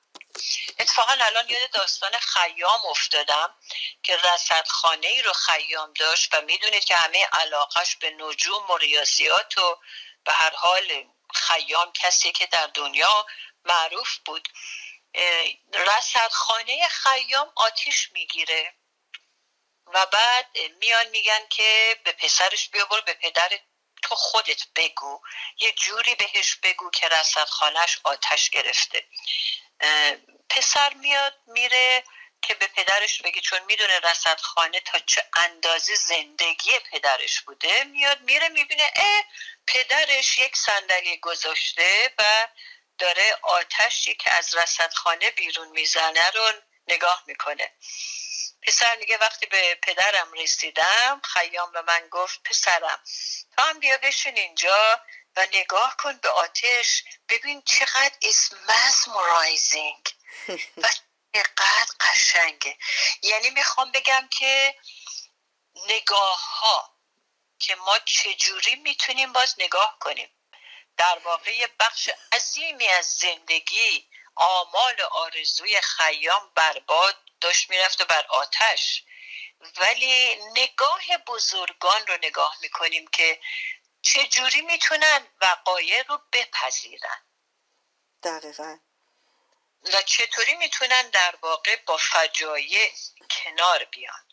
اتفاقا 0.79 1.13
الان 1.13 1.49
یاد 1.49 1.71
داستان 1.71 2.13
خیام 2.13 2.87
افتادم 2.87 3.55
که 4.03 4.17
رصدخانه 4.17 5.07
ای 5.07 5.23
رو 5.23 5.33
خیام 5.33 5.93
داشت 5.93 6.35
و 6.35 6.41
می‌دونید 6.41 6.85
که 6.85 6.97
همه 6.97 7.27
علاقش 7.33 7.97
به 7.97 8.11
نجوم 8.11 8.71
و 8.71 8.77
ریاضیات 8.77 9.59
و 9.59 9.79
به 10.25 10.33
هر 10.33 10.51
حال 10.51 11.05
خیام 11.35 11.93
کسی 11.93 12.33
که 12.33 12.47
در 12.47 12.67
دنیا 12.67 13.27
معروف 13.65 14.19
بود. 14.25 14.49
رصدخانه 15.73 16.89
خیام 16.89 17.53
آتیش 17.57 18.13
می‌گیره 18.13 18.75
و 19.87 20.07
بعد 20.07 20.59
میان 20.81 21.09
میگن 21.09 21.47
که 21.51 22.01
به 22.05 22.13
پسرش 22.13 22.69
بیا 22.69 22.85
برو 22.85 23.03
به 23.03 23.15
پدر 23.15 23.59
تو 24.11 24.17
خودت 24.17 24.63
بگو 24.77 25.21
یه 25.61 25.73
جوری 25.73 26.15
بهش 26.15 26.57
بگو 26.63 26.91
که 26.91 27.09
رصدخانهش 27.09 27.99
آتش 28.05 28.51
گرفته. 28.51 29.07
پسر 30.51 30.95
میاد 30.95 31.35
میره 31.47 32.05
که 32.43 32.55
به 32.55 32.67
پدرش 32.67 33.23
بگه 33.23 33.41
چون 33.41 33.59
می‌دونه 33.63 33.99
رصدخانه 34.01 34.81
تا 34.81 34.99
چه 34.99 35.25
اندازه 35.37 35.95
زندگی 35.95 36.79
پدرش 36.93 37.41
بوده. 37.41 37.85
میاد 37.85 38.21
میره 38.21 38.49
می‌بینه 38.49 38.91
اه 38.97 39.25
پدرش 39.67 40.39
یک 40.39 40.57
صندلی 40.57 41.17
گذاشته 41.17 42.15
و 42.19 42.49
داره 42.99 43.39
آتشی 43.43 44.15
که 44.15 44.35
از 44.35 44.55
رصدخانه 44.55 45.31
بیرون 45.31 45.69
می‌زنه 45.69 46.31
رو 46.31 46.53
نگاه 46.89 47.23
می‌کنه. 47.27 47.73
پسر 48.63 48.97
میگه 48.97 49.19
وقتی 49.19 49.47
به 49.47 49.75
پدرم 49.75 50.33
رسیدم 50.33 51.21
خیام 51.25 51.73
به 51.73 51.83
من 51.83 52.09
گفت 52.11 52.43
پسرم 52.43 53.03
تو 53.57 53.63
هم 53.63 53.81
بیا 53.81 53.99
بشین 53.99 54.39
اینجا 54.39 55.01
و 55.37 55.47
نگاه 55.55 55.97
کن 55.97 56.17
به 56.17 56.29
آتش 56.29 57.05
ببین 57.29 57.63
چقدر 57.63 58.13
is 58.23 58.55
mesmerizing. 58.69 60.13
و 60.83 60.89
چقدر 61.35 61.95
قشنگه. 62.01 62.79
یعنی 63.23 63.51
می‌خوام 63.51 63.93
بگم 63.93 64.29
که 64.39 64.75
نگاه 65.89 66.59
ها 66.59 66.97
که 67.59 67.75
ما 67.75 67.99
چجوری 67.99 68.77
می‌تونیم 68.77 69.33
باز 69.33 69.55
نگاه 69.59 69.99
کنیم 70.01 70.31
در 70.97 71.19
واقع 71.19 71.57
یه 71.57 71.69
بخش 71.81 72.11
عظیمی 72.33 72.89
از 72.89 73.07
زندگی 73.07 74.09
آمال 74.35 75.01
آرزوی 75.01 75.81
خیام 75.81 76.53
برباد 76.55 77.30
داشت 77.41 77.71
می‌رفته 77.71 78.05
بر 78.05 78.27
آتش. 78.29 79.05
ولی 79.77 80.37
نگاه 80.57 81.03
بزرگان 81.27 82.07
رو 82.07 82.17
نگاه 82.23 82.57
می‌کنیم 82.61 83.07
که 83.07 83.41
چجوری 84.03 84.61
می‌تونن 84.61 85.27
وقایع 85.41 86.03
رو 86.03 86.23
بپذیرن. 86.33 87.23
دقیقا. 88.23 88.79
و 89.83 90.03
چطوری 90.03 90.55
می‌تونن 90.55 91.11
در 91.11 91.35
واقع 91.43 91.77
با 91.77 91.97
فجایع 91.97 92.93
کنار 93.31 93.85
بیان. 93.85 94.27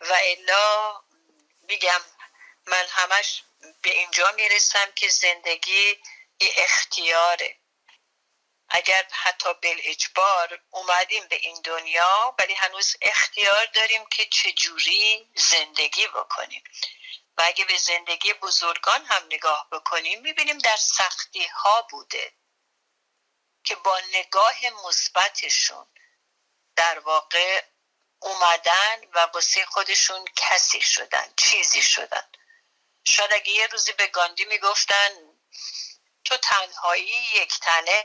و 0.00 0.18
الا 0.22 1.00
میگم 1.62 2.00
من 2.66 2.86
همش 2.88 3.42
به 3.82 3.90
اینجا 3.90 4.32
می‌رسم 4.36 4.92
که 4.92 5.08
زندگی 5.08 5.98
اختیاره. 6.40 7.56
اگر 8.68 9.06
حتی 9.12 9.54
بل 9.54 9.80
اجبار 9.84 10.60
اومدیم 10.70 11.28
به 11.28 11.36
این 11.36 11.60
دنیا 11.64 12.34
ولی 12.38 12.54
هنوز 12.54 12.96
اختیار 13.02 13.66
داریم 13.66 14.06
که 14.06 14.26
چجوری 14.26 15.30
زندگی 15.34 16.06
بکنیم. 16.06 16.64
و 17.36 17.42
اگه 17.46 17.64
به 17.64 17.76
زندگی 17.76 18.32
بزرگان 18.32 19.04
هم 19.04 19.22
نگاه 19.26 19.68
بکنیم 19.72 20.20
می‌بینیم 20.20 20.58
در 20.58 20.76
سختی 20.76 21.44
ها 21.46 21.82
بوده 21.90 22.32
که 23.64 23.74
با 23.74 24.00
نگاه 24.12 24.56
مثبتشون 24.86 25.86
در 26.76 26.98
واقع 26.98 27.62
اومدن 28.20 29.00
و 29.12 29.18
واسه 29.18 29.66
خودشون 29.66 30.24
کسی 30.36 30.80
شدن 30.80 31.32
چیزی 31.36 31.82
شدن. 31.82 32.28
شاید 33.04 33.34
اگه 33.34 33.52
یه 33.52 33.66
روزی 33.66 33.92
به 33.92 34.06
گاندی 34.06 34.44
می‌گفتن 34.44 35.10
تو 36.24 36.36
تنهایی 36.36 37.28
یک 37.34 37.60
تنه 37.60 38.02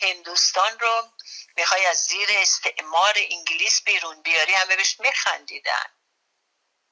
هندوستان 0.00 0.78
رو 0.78 1.12
می‌خوای 1.56 1.86
از 1.86 2.04
زیر 2.04 2.28
استعمار 2.30 3.14
انگلیس 3.16 3.82
بیرون 3.82 4.22
بیاری 4.22 4.54
همه 4.54 4.76
بهش 4.76 5.00
میخندیدن 5.00 5.92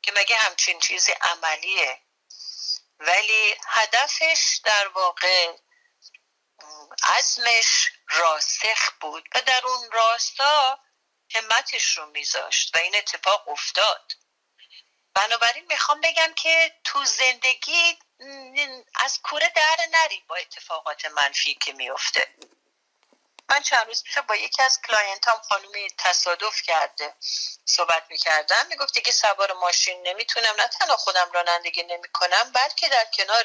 که 0.02 0.12
مگه 0.16 0.36
همچین 0.36 0.80
چیزی 0.80 1.12
عملیه. 1.12 2.00
ولی 2.98 3.54
هدفش 3.68 4.60
در 4.64 4.88
واقع 4.88 5.56
عزمش 7.02 7.90
راسخ 8.08 8.90
بود 9.00 9.28
و 9.34 9.40
در 9.40 9.66
اون 9.66 9.90
راستا 9.92 10.78
همتش 11.34 11.98
رو 11.98 12.06
میذاشت 12.06 12.76
و 12.76 12.78
این 12.78 12.96
اتفاق 12.96 13.48
افتاد. 13.48 14.12
بنابراین 15.14 15.66
می‌خوام 15.66 16.00
بگم 16.00 16.34
که 16.36 16.80
تو 16.84 17.04
زندگی 17.04 17.98
از 18.94 19.20
کوره 19.22 19.52
در 19.56 19.88
نری 19.92 20.24
با 20.28 20.36
اتفاقات 20.36 21.04
منفی 21.04 21.54
که 21.54 21.72
میفته 21.72 22.34
من 23.48 23.62
چند 23.62 23.86
روز 23.86 24.02
پیش 24.02 24.18
با 24.18 24.36
یکی 24.36 24.62
از 24.62 24.80
client 24.82 25.28
هام 25.28 25.40
خانومی 25.48 25.90
تصادف 25.98 26.62
کرده 26.62 27.14
صحبت 27.64 28.06
می‌کردم. 28.10 28.66
می‌گفت 28.66 28.94
دیگه 28.94 29.12
سوار 29.12 29.52
ماشین 29.52 30.02
نمی‌تونم 30.08 30.54
نه 30.58 30.68
تنها 30.68 30.96
خودم 30.96 31.32
رانندگی 31.32 31.82
نمی‌کنم 31.82 32.52
بلکه 32.52 32.88
در 32.88 33.04
کنار 33.04 33.44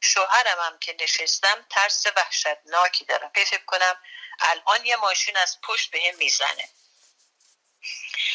شوهرم 0.00 0.60
هم 0.60 0.78
که 0.78 0.96
نشستم 1.00 1.66
ترس 1.70 2.06
وحشتناکی 2.16 3.04
دارم. 3.04 3.30
فکر 3.34 3.64
کنم 3.66 3.96
الان 4.40 4.86
یه 4.86 4.96
ماشین 4.96 5.36
از 5.36 5.58
پشت 5.62 5.90
بهم 5.90 6.16
می‌زنه. 6.16 6.68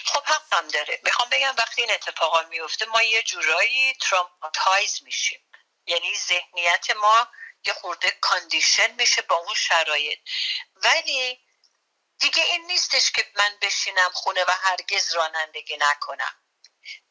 خب 0.05 0.23
حقم 0.25 0.67
داره. 0.67 0.99
می‌خوام 1.03 1.29
بگم 1.29 1.55
وقتی 1.57 1.81
این 1.81 1.91
اتفاقا 1.91 2.41
میفته 2.41 2.85
ما 2.85 3.01
یه 3.01 3.23
جورایی 3.23 3.93
traumatize 4.01 5.03
میشیم. 5.03 5.39
یعنی 5.85 6.15
ذهنیت 6.15 6.89
ما 6.89 7.27
یه 7.65 7.73
خورده 7.73 8.11
condition 8.21 8.91
میشه 8.91 9.21
با 9.21 9.35
اون 9.35 9.53
شرایط. 9.55 10.19
ولی 10.85 11.39
دیگه 12.19 12.43
این 12.43 12.65
نیستش 12.65 13.11
که 13.11 13.31
من 13.35 13.57
بشینم 13.61 14.11
خونه 14.13 14.43
و 14.43 14.51
هرگز 14.51 15.13
رانندگی 15.13 15.77
نکنم. 15.77 16.35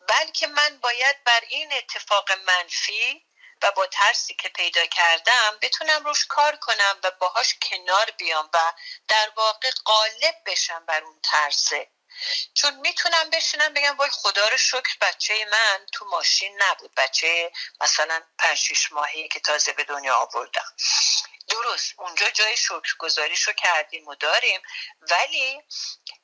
بلکه 0.08 0.46
من 0.46 0.78
باید 0.78 1.24
بر 1.24 1.40
این 1.48 1.72
اتفاق 1.72 2.32
منفی 2.32 3.26
و 3.62 3.70
با 3.70 3.86
ترسی 3.86 4.34
که 4.34 4.48
پیدا 4.48 4.86
کردم 4.86 5.58
بتونم 5.62 6.04
روش 6.04 6.26
کار 6.26 6.56
کنم 6.56 7.00
و 7.02 7.10
باهاش 7.10 7.54
کنار 7.62 8.10
بیام 8.10 8.50
و 8.54 8.72
در 9.08 9.32
واقع 9.36 9.70
غالب 9.86 10.34
بشم 10.46 10.86
بر 10.86 11.02
اون 11.02 11.20
ترسه 11.22 11.90
چون 12.54 12.74
می‌تونم 12.74 13.30
بشینم 13.30 13.74
بگم 13.74 13.96
وای 13.96 14.10
خدا 14.10 14.48
رو 14.48 14.58
شکر 14.58 14.96
بچه 15.00 15.48
من 15.52 15.86
تو 15.92 16.04
ماشین 16.04 16.62
نبود. 16.62 16.94
بچه 16.96 17.52
مثلا 17.80 18.22
پنج 18.38 18.58
شیش 18.58 18.92
ماهی 18.92 19.28
که 19.28 19.40
تازه 19.40 19.72
به 19.72 19.84
دنیا 19.84 20.14
آوردم. 20.14 20.76
درست. 21.48 21.94
اونجا 21.98 22.30
جای 22.30 22.56
شکرگزاریشو 22.56 23.52
کردیم 23.52 24.08
و 24.08 24.14
داریم. 24.14 24.62
ولی 25.00 25.62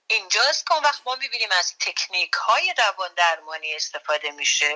اینجاست 0.06 0.66
که 0.66 0.74
اون 0.74 0.84
وقت 0.84 1.02
ما 1.06 1.14
می‌بینیم 1.14 1.52
از 1.52 1.74
تکنیک 1.80 2.32
های 2.32 2.74
روان 2.78 3.14
درمانی 3.14 3.74
استفاده 3.74 4.30
میشه 4.30 4.74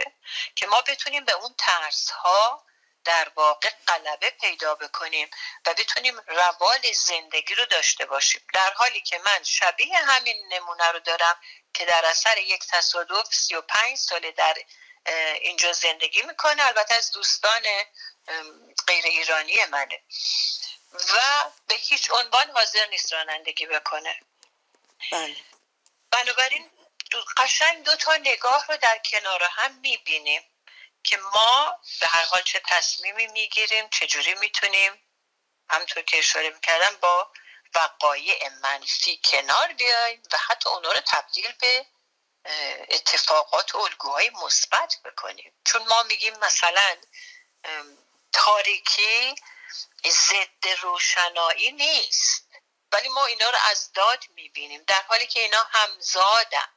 که 0.57 0.67
ما 0.67 0.81
بتونیم 0.81 1.25
به 1.25 1.33
اون 1.33 1.55
ترس 1.59 2.11
ها 2.11 2.65
در 3.05 3.29
واقع 3.37 3.71
غلبه 3.89 4.31
پیدا 4.31 4.75
بکنیم 4.75 5.31
و 5.67 5.75
بتونیم 5.75 6.21
روال 6.27 6.93
زندگی 6.93 7.55
رو 7.55 7.65
داشته 7.65 8.07
باشیم. 8.07 8.47
در 8.55 8.73
حالی 8.73 9.01
که 9.01 9.19
من 9.19 9.43
شبیه 9.43 9.99
همین 9.99 10.49
نمونه 10.53 10.93
رو 10.93 10.99
دارم 10.99 11.41
که 11.75 11.85
در 11.85 12.05
اثر 12.05 12.39
یک 12.39 12.67
تصادف 12.71 13.35
35 13.35 13.99
ساله 13.99 14.31
در 14.31 14.55
اینجا 15.41 15.73
زندگی 15.73 16.23
می‌کنه. 16.23 16.67
البته 16.67 16.95
از 16.95 17.13
دوستان 17.13 17.63
غیر 18.87 19.05
ایرانی 19.07 19.65
منه. 19.65 20.03
و 20.93 21.45
به 21.67 21.75
هیچ 21.75 22.11
عنوان 22.11 22.51
حاضر 22.51 22.87
نیست 22.87 23.13
رانندگی 23.13 23.67
بکنه. 23.67 24.21
بله. 25.13 25.37
بنابراین 26.11 26.71
قشنگ 27.37 27.85
دو 27.85 27.97
تا 27.97 28.17
نگاه 28.17 28.67
رو 28.67 28.77
در 28.77 28.99
کنار 28.99 29.43
هم 29.43 29.75
می‌بینیم 29.81 30.43
که 31.05 31.17
ما 31.17 31.81
به 32.01 32.07
هر 32.07 32.25
حال 32.25 32.43
چه 32.43 32.63
تصمیمی 32.69 33.27
می‌گیریم 33.27 33.89
چجوری 33.89 34.35
می‌تونیم 34.35 35.03
همطور 35.71 36.03
که 36.03 36.19
اشاره 36.19 36.51
می‌کردم 36.51 36.97
با 36.97 37.33
وقایع 37.75 38.49
منفی 38.49 39.21
کنار 39.25 39.73
بیایم 39.73 40.23
و 40.33 40.37
حتی 40.37 40.69
اونا 40.69 40.93
رو 40.93 41.01
تبدیل 41.01 41.53
به 41.53 41.87
اتفاقات 42.89 43.75
و 43.75 43.79
الگوهای 43.79 44.31
مثبت 44.31 44.97
بکنیم. 45.05 45.55
چون 45.65 45.87
ما 45.87 46.03
میگیم 46.03 46.39
مثلا 46.39 46.97
تاریکی 48.33 49.35
ضد 50.07 50.69
روشنایی 50.83 51.73
نیست. 51.73 52.49
ولی 52.93 53.09
ما 53.09 53.27
اینا 53.27 53.51
رو 53.51 53.59
از 53.71 53.93
داد 53.93 54.25
می‌بینیم 54.29 54.83
در 54.87 55.03
حالی 55.03 55.27
که 55.27 55.41
اینا 55.41 55.63
همزادن. 55.71 56.69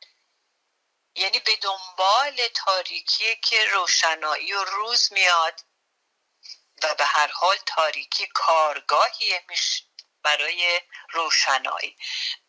یعنی 1.15 1.39
به 1.39 1.56
دنبال 1.56 2.47
تاریکی 2.47 3.36
که 3.36 3.65
روشنایی 3.65 4.53
و 4.53 4.63
روز 4.63 5.13
میاد 5.13 5.63
و 6.84 6.95
به 6.95 7.06
هر 7.06 7.27
حال 7.27 7.58
تاریکی 7.65 8.27
کارگاهی 8.27 9.41
برای 10.23 10.82
روشنایی. 11.10 11.97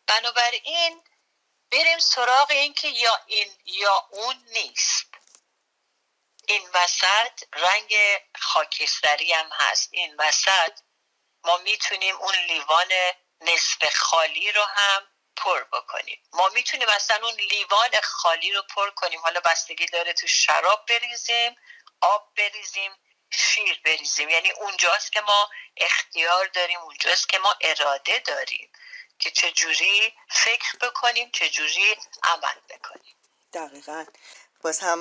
بنابراین 0.07 1.03
بریم 1.71 1.99
سراغ 1.99 2.51
این 2.51 2.73
که 2.73 2.87
یا 2.87 3.19
این 3.25 3.57
یا 3.65 4.07
اون 4.11 4.35
نیست. 4.51 5.05
این 6.47 6.69
وسط 6.73 7.43
رنگ 7.53 7.95
خاکستری 8.39 9.33
هم 9.33 9.49
هست. 9.51 9.89
این 9.91 10.15
وسط 10.19 10.79
ما 11.43 11.57
می‌تونیم 11.57 12.15
اون 12.15 12.35
لیوان 12.35 12.91
نصف 13.41 13.95
خالی 13.95 14.51
رو 14.51 14.63
هم 14.63 15.07
پر 15.35 15.63
بکنیم. 15.63 16.23
ما 16.33 16.49
می‌تونیم 16.49 16.87
اصلا 16.87 17.17
اون 17.23 17.33
لیوان 17.33 17.89
خالی 18.03 18.51
رو 18.51 18.61
پر 18.75 18.89
کنیم. 18.89 19.21
حالا 19.21 19.39
بستگی 19.39 19.85
داره 19.85 20.13
تو 20.13 20.27
شراب 20.27 20.85
بریزیم 20.85 21.55
آب 22.01 22.33
بریزیم 22.37 22.91
شیر 23.31 23.81
بریزیم. 23.85 24.29
یعنی 24.29 24.51
اونجاست 24.51 25.11
که 25.11 25.21
ما 25.21 25.49
اختیار 25.77 26.47
داریم 26.47 26.79
اونجاست 26.79 27.29
که 27.29 27.39
ما 27.39 27.55
اراده 27.61 28.19
داریم. 28.19 28.71
که 29.19 29.31
چجوری 29.31 30.13
فکر 30.29 30.77
بکنیم 30.81 31.29
چجوری 31.31 31.95
عمل 32.23 32.59
بکنیم. 32.69 33.15
دقیقا. 33.53 34.05
باز 34.61 34.79
هم 34.79 34.99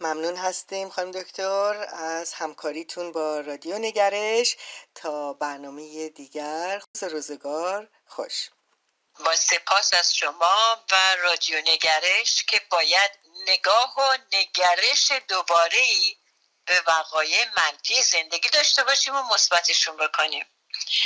ممنون 0.00 0.36
هستیم 0.36 0.90
خانم 0.90 1.10
دکتر 1.10 1.86
از 1.92 2.32
همکاریتون 2.32 3.12
با 3.12 3.40
رادیو 3.40 3.78
نگرش. 3.78 4.56
تا 4.94 5.32
برنامه 5.32 6.08
دیگر 6.08 6.82
روزگار 7.02 7.88
خوش. 8.06 8.50
با 9.24 9.36
سپاس 9.36 9.94
از 9.94 10.14
شما 10.14 10.84
و 10.92 10.96
رادیو 11.22 11.60
نگرش 11.60 12.44
که 12.44 12.60
باید 12.70 13.10
نگاه 13.46 13.94
و 13.98 14.18
نگرش 14.32 15.12
دوباره 15.28 15.86
به 16.64 16.82
وقایع 16.86 17.44
منفی 17.56 18.02
زندگی 18.02 18.48
داشته 18.48 18.84
باشیم 18.84 19.16
و 19.16 19.22
مثبتشون 19.34 19.96
بکنیم. 19.96 20.46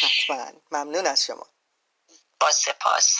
حتما. 0.00 0.53
ممنون 0.70 1.07
از 1.07 1.24
شما. 1.24 1.53
با 2.44 2.50
سپاس 2.50 3.16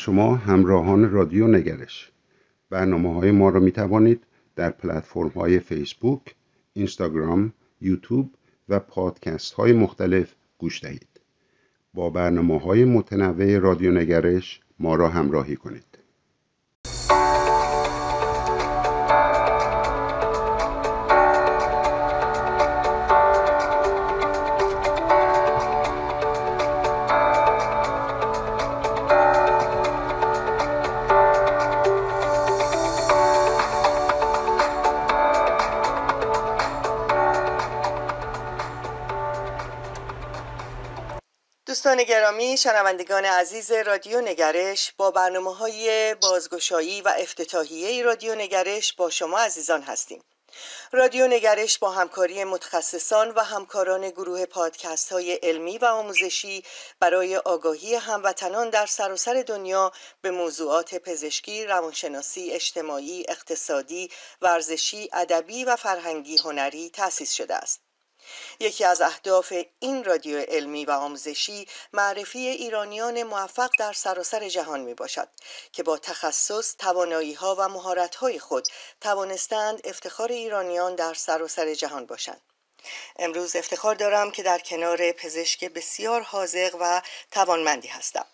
شما 0.00 0.36
همراهان 0.36 1.10
رادیو 1.10 1.46
نگرش. 1.46 2.10
برنامه 2.70 3.14
های 3.14 3.30
ما 3.30 3.48
را 3.48 3.60
می 3.60 3.72
توانید 3.72 4.26
در 4.56 4.70
پلتفرم 4.70 5.28
های 5.28 5.58
فیسبوک، 5.58 6.34
اینستاگرام، 6.72 7.52
یوتیوب 7.80 8.34
و 8.68 8.80
پادکست 8.80 9.54
های 9.54 9.72
مختلف 9.72 10.34
گوش 10.58 10.84
دهید. 10.84 11.20
با 11.94 12.10
برنامه 12.10 12.60
های 12.60 12.84
متنوع 12.84 13.58
رادیو 13.58 13.90
نگرش 13.92 14.60
ما 14.78 14.94
را 14.94 15.08
همراهی 15.08 15.56
کنید. 15.56 15.89
دوستان 42.00 42.16
گرامی 42.16 42.56
شنوندگان 42.56 43.24
عزیز 43.24 43.72
رادیو 43.72 44.20
نگرش 44.20 44.92
با 44.96 45.10
برنامه 45.10 45.54
های 45.54 46.14
بازگشایی 46.14 47.02
و 47.02 47.14
افتتاحیه 47.18 48.02
رادیو 48.02 48.34
نگرش 48.34 48.92
با 48.92 49.10
شما 49.10 49.38
عزیزان 49.38 49.82
هستیم 49.82 50.22
رادیو 50.92 51.26
نگرش 51.26 51.78
با 51.78 51.90
همکاری 51.90 52.44
متخصصان 52.44 53.30
و 53.30 53.40
همکاران 53.40 54.10
گروه 54.10 54.46
پادکست 54.46 55.12
های 55.12 55.32
علمی 55.32 55.78
و 55.78 55.84
آموزشی 55.84 56.64
برای 57.00 57.36
آگاهی 57.36 57.94
هموطنان 57.94 58.70
در 58.70 58.86
سراسر 58.86 59.44
دنیا 59.46 59.92
به 60.20 60.30
موضوعات 60.30 60.94
پزشکی، 60.94 61.66
روانشناسی، 61.66 62.50
اجتماعی، 62.50 63.24
اقتصادی، 63.28 64.10
ورزشی، 64.42 65.08
ادبی 65.12 65.64
و 65.64 65.76
فرهنگی 65.76 66.36
هنری 66.38 66.90
تأسیس 66.90 67.32
شده 67.32 67.54
است. 67.54 67.89
یکی 68.60 68.84
از 68.84 69.00
اهداف 69.00 69.52
این 69.78 70.04
رادیو 70.04 70.38
علمی 70.38 70.84
و 70.84 70.90
آموزشی 70.90 71.68
معرفی 71.92 72.38
ایرانیان 72.38 73.22
موفق 73.22 73.70
در 73.78 73.92
سراسر 73.92 74.48
جهان 74.48 74.80
می 74.80 74.94
باشد 74.94 75.28
که 75.72 75.82
با 75.82 75.98
تخصص، 75.98 76.76
توانایی 76.76 77.34
ها 77.34 77.56
و 77.58 77.68
مهارت 77.68 78.14
های 78.14 78.38
خود 78.38 78.68
توانستند 79.00 79.80
افتخار 79.84 80.32
ایرانیان 80.32 80.94
در 80.94 81.14
سراسر 81.14 81.74
جهان 81.74 82.06
باشند. 82.06 82.40
امروز 83.18 83.56
افتخار 83.56 83.94
دارم 83.94 84.30
که 84.30 84.42
در 84.42 84.58
کنار 84.58 85.12
پزشک 85.12 85.64
بسیار 85.64 86.22
حاضق 86.22 86.76
و 86.80 87.02
توانمندی 87.30 87.88
هستم. 87.88 88.26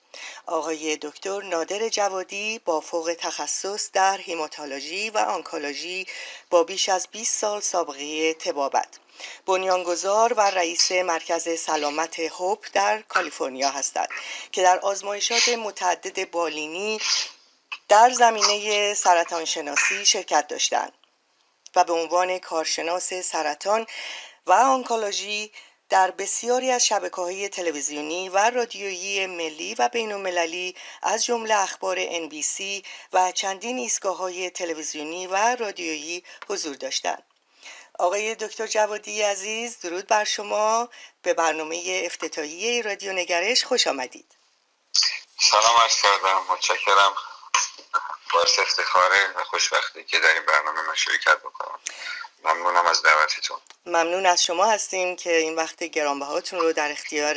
آقای 0.46 0.96
دکتر 0.96 1.42
نادر 1.42 1.88
جوادی 1.88 2.60
با 2.64 2.80
فوق 2.80 3.16
تخصص 3.18 3.90
در 3.92 4.18
هیماتولوژی 4.18 5.10
و 5.10 5.18
آنکولوژی 5.18 6.06
با 6.50 6.64
بیش 6.64 6.88
از 6.88 7.08
20 7.12 7.38
سال 7.38 7.60
سابقه 7.60 8.34
تبابت 8.34 8.98
بنیانگذار 9.46 10.32
و 10.32 10.40
رئیس 10.40 10.92
مرکز 10.92 11.60
سلامت 11.60 12.20
هوپ 12.20 12.66
در 12.72 13.02
کالیفرنیا 13.02 13.70
هستند 13.70 14.08
که 14.52 14.62
در 14.62 14.78
آزمایشات 14.78 15.48
متعدد 15.48 16.30
بالینی 16.30 17.00
در 17.88 18.10
زمینه 18.10 18.94
سرطان 18.94 19.44
شناسی 19.44 20.06
شرکت 20.06 20.48
داشتند 20.48 20.92
و 21.76 21.84
به 21.84 21.92
عنوان 21.92 22.38
کارشناس 22.38 23.14
سرطان 23.14 23.86
و 24.46 24.52
آنکولوژی 24.52 25.52
در 25.88 26.10
بسیاری 26.10 26.70
از 26.70 26.86
شبکه 26.86 27.16
های 27.16 27.48
تلویزیونی 27.48 28.28
و 28.28 28.50
رادیویی 28.50 29.26
ملی 29.26 29.74
و 29.78 29.88
بین 29.88 30.12
المللی 30.12 30.74
از 31.02 31.24
جمله 31.24 31.54
اخبار 31.54 32.06
NBC 32.06 32.62
و 33.12 33.32
چندین 33.32 33.78
ایستگاه 33.78 34.16
های 34.16 34.50
تلویزیونی 34.50 35.26
و 35.26 35.36
رادیویی 35.36 36.24
حضور 36.48 36.76
داشتند. 36.76 37.22
آقای 37.98 38.34
دکتر 38.34 38.66
جوادی 38.66 39.22
عزیز 39.22 39.80
درود 39.80 40.06
بر 40.06 40.24
شما. 40.24 40.88
به 41.22 41.34
برنامه 41.34 42.02
افتتاحیه 42.04 42.82
رادیو 42.82 43.12
نگرش 43.12 43.64
خوش 43.64 43.86
آمدید. 43.86 44.36
سلام 45.38 45.76
عرض 45.76 46.02
کردم. 46.02 46.44
متشکرم. 46.50 47.14
باعث 48.32 48.58
افتخاره 48.58 49.32
و 49.36 49.44
خوشبختی 49.44 50.04
که 50.04 50.18
در 50.18 50.34
این 50.34 50.42
برنامه 50.46 50.82
من 50.82 50.94
شرکت 50.94 51.38
بکنم. 51.38 51.78
ممنونم 52.46 52.86
از 52.86 53.02
دعوتتون. 53.02 53.58
ممنون 53.86 54.26
از 54.26 54.44
شما 54.44 54.64
هستیم 54.64 55.16
که 55.16 55.36
این 55.36 55.54
وقت 55.54 55.84
گرانبهاتون 55.84 56.60
رو 56.60 56.72
در 56.72 56.92
اختیار 56.92 57.36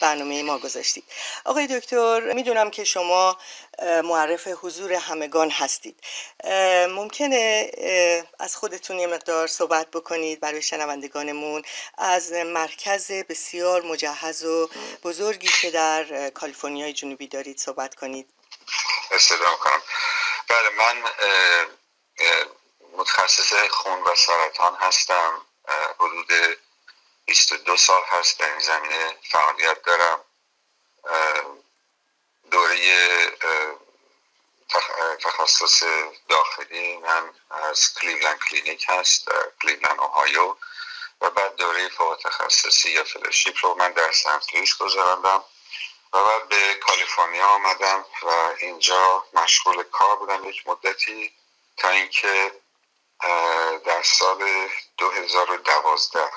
برنامه 0.00 0.42
ما 0.42 0.58
گذاشتید. 0.58 1.04
آقای 1.44 1.66
دکتر 1.66 2.32
می‌دونم 2.32 2.70
که 2.70 2.84
شما 2.84 3.38
معرف 3.82 4.48
حضور 4.48 4.92
همگان 4.92 5.50
هستید. 5.50 6.00
ممکنه 6.88 7.70
از 8.38 8.56
خودتون 8.56 8.98
یه 8.98 9.06
مقدار 9.06 9.46
صحبت 9.46 9.90
بکنید 9.90 10.40
برای 10.40 10.62
شنوندگانمون. 10.62 11.62
از 11.98 12.32
مرکز 12.32 13.12
بسیار 13.12 13.82
مجهز 13.82 14.44
و 14.44 14.70
بزرگی 15.02 15.50
که 15.60 15.70
در 15.70 16.30
کالیفرنیای 16.30 16.92
جنوبی 16.92 17.26
دارید 17.26 17.58
صحبت 17.58 17.94
کنید. 17.94 18.30
استدام 19.10 19.56
کنم. 19.56 19.82
بله 20.48 20.68
من 20.78 21.02
متخصص 22.96 23.52
خون 23.70 24.02
و 24.02 24.14
سرطان 24.14 24.74
هستم. 24.74 25.46
حدود 26.00 26.58
22 27.24 27.76
سال 27.76 28.02
هست 28.08 28.38
در 28.38 28.50
این 28.50 28.58
زمینه 28.58 29.16
فعالیت 29.30 29.82
دارم. 29.82 30.24
دوره 32.50 32.76
تخصص 35.20 35.82
داخلی 36.28 36.96
من 36.96 37.30
از 37.50 37.94
Cleveland 37.94 38.38
Clinic 38.38 38.86
هست 38.88 39.26
در 39.26 39.50
کلیولند 39.62 40.00
اوهایو 40.00 40.56
و 41.20 41.30
بعد 41.30 41.56
دوره 41.56 41.88
فوق 41.88 42.18
تخصصی 42.24 42.90
یا 42.90 43.04
fellowship 43.04 43.56
رو 43.62 43.74
من 43.74 43.92
در 43.92 44.12
سنت 44.12 44.46
گذراندم 44.80 45.44
و 46.12 46.24
بعد 46.24 46.48
به 46.48 46.74
کالیفرنیا 46.74 47.46
آمدم 47.46 48.04
و 48.22 48.28
اینجا 48.60 49.24
مشغول 49.32 49.82
کار 49.82 50.16
بودم 50.16 50.48
یک 50.48 50.66
مدتی 50.66 51.32
تا 51.76 51.88
اینکه 51.88 52.52
در 53.84 54.02
سال 54.02 54.68
2012 54.98 56.30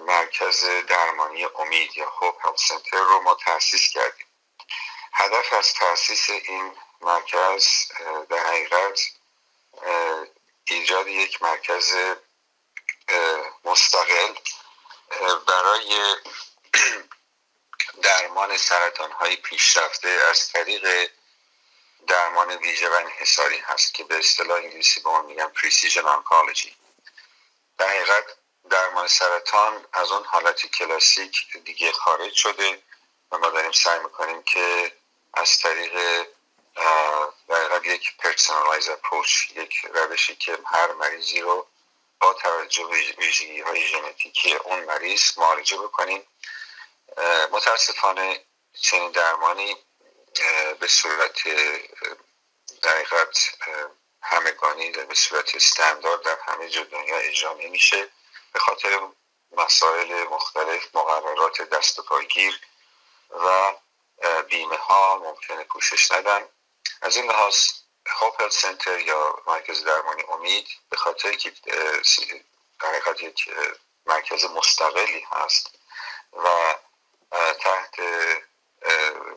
مرکز 0.00 0.64
درمانی 0.88 1.44
امید 1.44 1.96
یا 1.96 2.10
هوپ 2.10 2.46
هلت 2.46 2.56
سنتر 2.56 2.96
رو 2.96 3.20
ما 3.20 3.34
تأسیس 3.34 3.88
کردیم. 3.88 4.26
هدف 5.12 5.52
از 5.52 5.74
تأسیس 5.74 6.30
این 6.30 6.76
مرکز 7.00 7.68
در 8.30 8.46
حقیقت 8.46 9.00
ایجاد 10.68 11.06
یک 11.06 11.42
مرکز 11.42 11.94
مستقل 13.64 14.34
برای 15.46 16.16
درمان 18.02 18.56
سرطان 18.56 19.12
های 19.12 19.36
پیشرفته 19.36 20.08
از 20.08 20.48
طریق 20.48 21.10
درمان 22.06 22.56
ویژه 22.56 22.88
و 22.88 22.92
انحصاری 22.92 23.58
هست 23.58 23.94
که 23.94 24.04
به 24.04 24.18
اصطلاح 24.18 24.58
انگلیسی 24.58 25.00
به 25.00 25.08
اون 25.08 25.24
میگن 25.24 25.48
precision 25.48 26.00
oncology 26.00 26.76
در 27.78 27.88
حقیقت 27.88 28.24
درمان 28.70 29.08
سرطان 29.08 29.86
از 29.92 30.12
اون 30.12 30.24
حالتی 30.24 30.68
کلاسیک 30.68 31.56
دیگه 31.64 31.92
خارج 31.92 32.32
شده 32.32 32.82
و 33.32 33.38
ما 33.38 33.48
داریم 33.48 33.72
سعی 33.72 33.98
می‌کنیم 33.98 34.42
که 34.42 34.92
از 35.34 35.58
طریق 35.58 36.26
در 37.48 37.86
یک 37.86 38.16
personalized 38.16 38.88
approach 38.88 39.50
یک 39.56 39.74
روشی 39.94 40.36
که 40.36 40.58
هر 40.66 40.92
مریضی 40.92 41.40
رو 41.40 41.66
با 42.20 42.32
توجه 42.32 42.84
به 42.84 42.96
ویژگی 43.18 43.60
های 43.60 43.86
ژنتیکی 43.86 44.54
اون 44.54 44.84
مریض 44.84 45.38
معالجه 45.38 45.76
بکنیم. 45.76 46.26
متاسفانه 47.50 48.44
چنین 48.80 49.10
درمانی 49.10 49.76
به 50.80 50.88
صورت 50.88 51.48
دقیقت 52.82 53.38
همگانی 54.22 54.90
به 54.90 55.14
صورت 55.14 55.54
استاندارد 55.54 56.22
در 56.22 56.38
همه 56.46 56.68
جا 56.68 56.84
دنیا 56.84 57.16
اجرا 57.16 57.52
نمیشه. 57.54 58.08
به 58.52 58.58
خاطر 58.58 59.00
مسائل 59.52 60.24
مختلف 60.24 60.94
مقررات 60.94 61.62
دست 61.62 61.98
و 61.98 62.02
پایگیر 62.02 62.60
و 63.30 63.72
بیمه 64.48 64.76
ها 64.76 65.18
ممکنه 65.18 65.64
پوشش 65.64 66.12
ندن. 66.12 66.48
از 67.02 67.16
این 67.16 67.30
لحاظ 67.30 67.56
هاپل 68.08 68.48
سنتر 68.48 68.98
یا 68.98 69.42
مرکز 69.46 69.84
درمانی 69.84 70.22
امید 70.28 70.68
به 70.90 70.96
خاطر 70.96 71.32
که 71.32 71.52
حقیقت 72.80 73.22
یک 73.22 73.48
مرکز 74.06 74.44
مستقلی 74.44 75.26
هست 75.32 75.78
و 76.32 76.74
تحت 77.60 77.96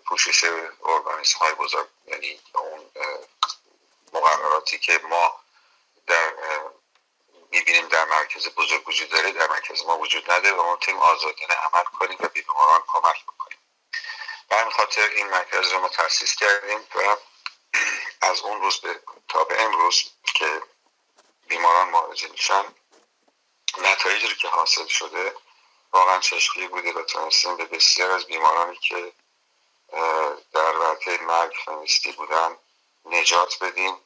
پوشش 0.05 0.43
ارگانیسم 0.85 1.39
های 1.39 1.53
بزرگ 1.53 1.87
یعنی 2.07 2.39
اون 2.53 2.91
مقرراتی 4.13 4.79
که 4.79 4.99
ما 5.09 5.39
در 6.07 6.33
می‌بینیم 7.51 7.87
در 7.87 8.05
مرکز 8.05 8.47
بزرگ 8.47 8.87
وجود 8.87 9.09
داره 9.09 9.31
در 9.31 9.49
مرکز 9.49 9.83
ما 9.83 9.97
وجود 9.97 10.31
نداره 10.31 10.55
و 10.55 10.63
ما 10.63 10.75
تیم 10.75 10.97
آزادانه 10.97 11.53
عمل 11.53 11.83
کنیم 11.83 12.17
و 12.19 12.27
به 12.27 12.27
بیماران 12.27 12.83
کمک 12.87 13.23
بکنیم. 13.23 13.57
به 14.49 14.55
همین 14.55 14.71
خاطر 14.71 15.09
این 15.09 15.27
مرکز 15.27 15.71
رو 15.71 15.79
ما 15.79 15.89
تاسیس 15.89 16.35
کردیم 16.35 16.87
و 16.95 17.17
از 18.21 18.41
اون 18.41 18.61
روز 18.61 18.77
به 18.77 18.99
تا 19.27 19.43
به 19.43 19.61
امروز 19.61 20.03
که 20.33 20.61
بیماران 21.47 21.89
معالجه 21.89 22.27
میشن 22.27 22.63
نتایجی 23.77 24.27
رو 24.27 24.35
که 24.35 24.47
حاصل 24.47 24.87
شده 24.87 25.35
واقعا 25.91 26.19
چشمی 26.19 26.67
بوده 26.67 26.93
و 26.93 27.03
تونستیم 27.03 27.57
به 27.57 27.65
بسیار 27.65 28.11
از 28.11 28.25
بیمارانی 28.25 28.77
که 28.77 29.13
در 30.53 30.77
ورطه 30.77 31.21
مرگ 31.21 31.53
فنیستی 31.65 32.11
بودن 32.11 32.57
نجات 33.05 33.63
بدیم 33.63 33.97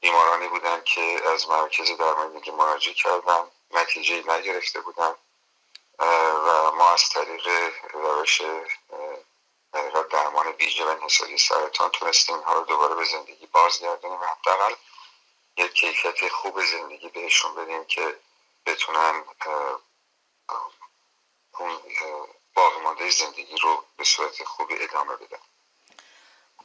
بیمارانی 0.00 0.48
بودن 0.48 0.82
که 0.84 1.22
از 1.26 1.48
مرکز 1.48 1.90
درمان 1.90 2.32
دیگه 2.32 2.52
مراجعه 2.52 2.94
کردن 2.94 3.50
نتیجه 3.70 4.32
نگرفته 4.32 4.80
بودن. 4.80 5.14
و 5.98 6.70
ما 6.70 6.90
از 6.90 7.08
طریق 7.08 7.48
روش 7.92 8.42
درمان 10.10 10.46
ویژه 10.46 10.84
و 10.84 10.88
انحصاری 10.88 11.38
سرطان 11.38 11.90
تونستیم 11.90 12.34
اینها 12.34 12.52
رو 12.52 12.64
دوباره 12.64 12.94
به 12.94 13.04
زندگی 13.04 13.46
بازگردونیم. 13.46 14.20
و 14.20 14.24
حداقل 14.24 14.74
یک 15.56 15.72
کیفیت 15.72 16.28
خوب 16.28 16.64
زندگی 16.64 17.08
بهشون 17.08 17.54
بدیم 17.54 17.84
که 17.84 18.18
بتونن 18.66 19.24
اون 21.58 21.78
باقی 22.54 22.80
مانده 22.80 23.10
زندگی 23.10 23.56
رو 23.62 23.84
به 23.96 24.04
صورت 24.04 24.44
خوبی 24.44 24.74
ادامه 24.80 25.16
بدن. 25.16 25.38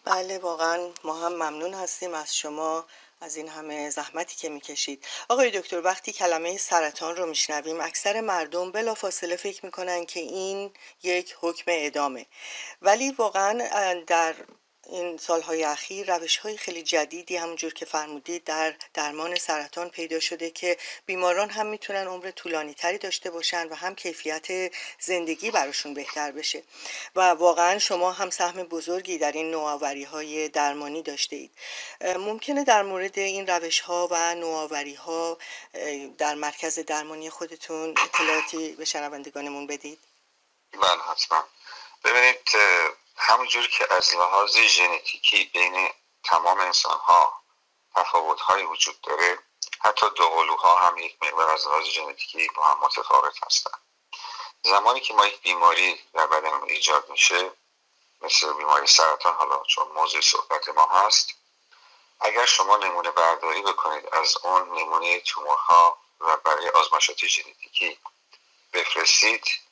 بله 0.03 0.37
واقعا 0.37 0.91
ما 1.03 1.13
هم 1.13 1.33
ممنون 1.33 1.73
هستیم 1.73 2.13
از 2.13 2.37
شما 2.37 2.85
از 3.21 3.35
این 3.35 3.49
همه 3.49 3.89
زحمتی 3.89 4.35
که 4.35 4.49
می‌کشید. 4.49 5.05
آقای 5.29 5.51
دکتر 5.59 5.81
وقتی 5.81 6.13
کلمه 6.13 6.57
سرطان 6.57 7.15
رو 7.15 7.25
میشنویم 7.25 7.81
اکثر 7.81 8.21
مردم 8.21 8.71
بلافاصله 8.71 9.35
فکر 9.35 9.65
می‌کنن 9.65 10.05
که 10.05 10.19
این 10.19 10.73
یک 11.03 11.35
حکم 11.41 11.71
اعدامه 11.71 12.25
ولی 12.81 13.11
واقعا 13.11 14.03
در 14.07 14.35
این 14.85 15.17
سالهای 15.17 15.63
اخیر 15.63 16.15
روش 16.15 16.37
های 16.37 16.57
خیلی 16.57 16.83
جدیدی 16.83 17.37
همونجور 17.37 17.73
که 17.73 17.85
فرمودید 17.85 18.43
در 18.43 18.75
درمان 18.93 19.35
سرطان 19.35 19.89
پیدا 19.89 20.19
شده 20.19 20.49
که 20.49 20.77
بیماران 21.05 21.49
هم 21.49 21.65
می‌تونن 21.65 22.07
عمر 22.07 22.31
طولانی 22.31 22.73
تری 22.73 22.97
داشته 22.97 23.29
باشن 23.29 23.67
و 23.67 23.75
هم 23.75 23.95
کیفیت 23.95 24.71
زندگی 24.99 25.51
براشون 25.51 25.93
بهتر 25.93 26.31
بشه. 26.31 26.63
و 27.15 27.21
واقعا 27.21 27.79
شما 27.79 28.11
هم 28.11 28.29
سهم 28.29 28.63
بزرگی 28.63 29.17
در 29.17 29.31
این 29.31 29.51
نوآوری 29.51 30.03
های 30.03 30.49
درمانی 30.49 31.01
داشته 31.01 31.35
اید. 31.35 31.51
ممکنه 32.01 32.63
در 32.63 32.83
مورد 32.83 33.19
این 33.19 33.47
روش 33.47 33.79
ها 33.79 34.07
و 34.11 34.35
نوآوری 34.35 34.93
ها 34.93 35.37
در 36.17 36.35
مرکز 36.35 36.79
درمانی 36.79 37.29
خودتون 37.29 37.95
اطلاعاتی 38.05 38.71
به 38.71 38.85
شنوندگانمون 38.85 39.67
بدید. 39.67 39.99
بله 40.73 41.01
حتما 41.11 41.43
ببینید 42.03 42.37
همونجور 43.17 43.67
که 43.67 43.93
از 43.93 44.15
لحاظ 44.15 44.57
ژنتیکی 44.57 45.43
بین 45.45 45.89
تمام 46.23 46.59
انسان 46.59 46.97
ها 46.97 47.41
تفاوت 47.95 48.39
وجود 48.51 49.01
داره 49.01 49.39
حتی 49.79 50.09
دوقلوها 50.09 50.75
هم 50.75 50.97
یک 50.97 51.17
مقدار 51.21 51.49
از 51.49 51.67
لحاظ 51.67 51.85
ژنتیکی 51.85 52.47
با 52.47 52.63
هم 52.63 52.79
متفاوت 52.79 53.43
هستند 53.45 53.79
زمانی 54.63 54.99
که 54.99 55.13
ما 55.13 55.27
یک 55.27 55.41
بیماری 55.41 56.01
در 56.13 56.27
بدنمون 56.27 56.69
ایجاد 56.69 57.09
میشه 57.09 57.51
مثل 58.21 58.53
بیماری 58.53 58.87
سرطان 58.87 59.33
حالا 59.33 59.63
چون 59.63 59.87
موضوع 59.87 60.21
صحبت 60.21 60.69
ما 60.69 60.85
هست 60.85 61.33
اگر 62.19 62.45
شما 62.45 62.77
نمونه 62.77 63.11
برداری 63.11 63.61
بکنید 63.61 64.13
از 64.13 64.37
اون 64.43 64.79
نمونه 64.79 65.19
تومورها 65.19 65.97
و 66.19 66.37
برای 66.37 66.69
آزمایشات 66.69 67.25
ژنتیکی 67.25 67.99
بفرستید. 68.73 69.64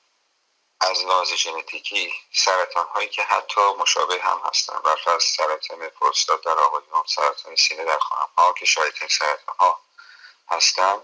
از 0.84 1.06
لحاظ 1.06 1.34
ژنتیکی 1.34 2.14
سرطان 2.34 2.88
هایی 2.88 3.10
که 3.10 3.24
حتی 3.24 3.62
مشابه 3.80 4.22
هم 4.22 4.42
هستن. 4.46 4.80
برفرض 4.80 5.24
سرطان 5.24 5.90
پروستات 5.90 6.44
در 6.44 6.60
آقایون 6.60 7.04
سرطان 7.08 7.56
سینه 7.56 7.86
در 7.86 8.00
خانم 8.00 8.30
ها 8.38 8.54
که 8.54 8.66
شاید 8.66 8.94
این 9.00 9.10
سرطان 9.10 9.56
ها 9.60 9.82
هستن. 10.50 11.02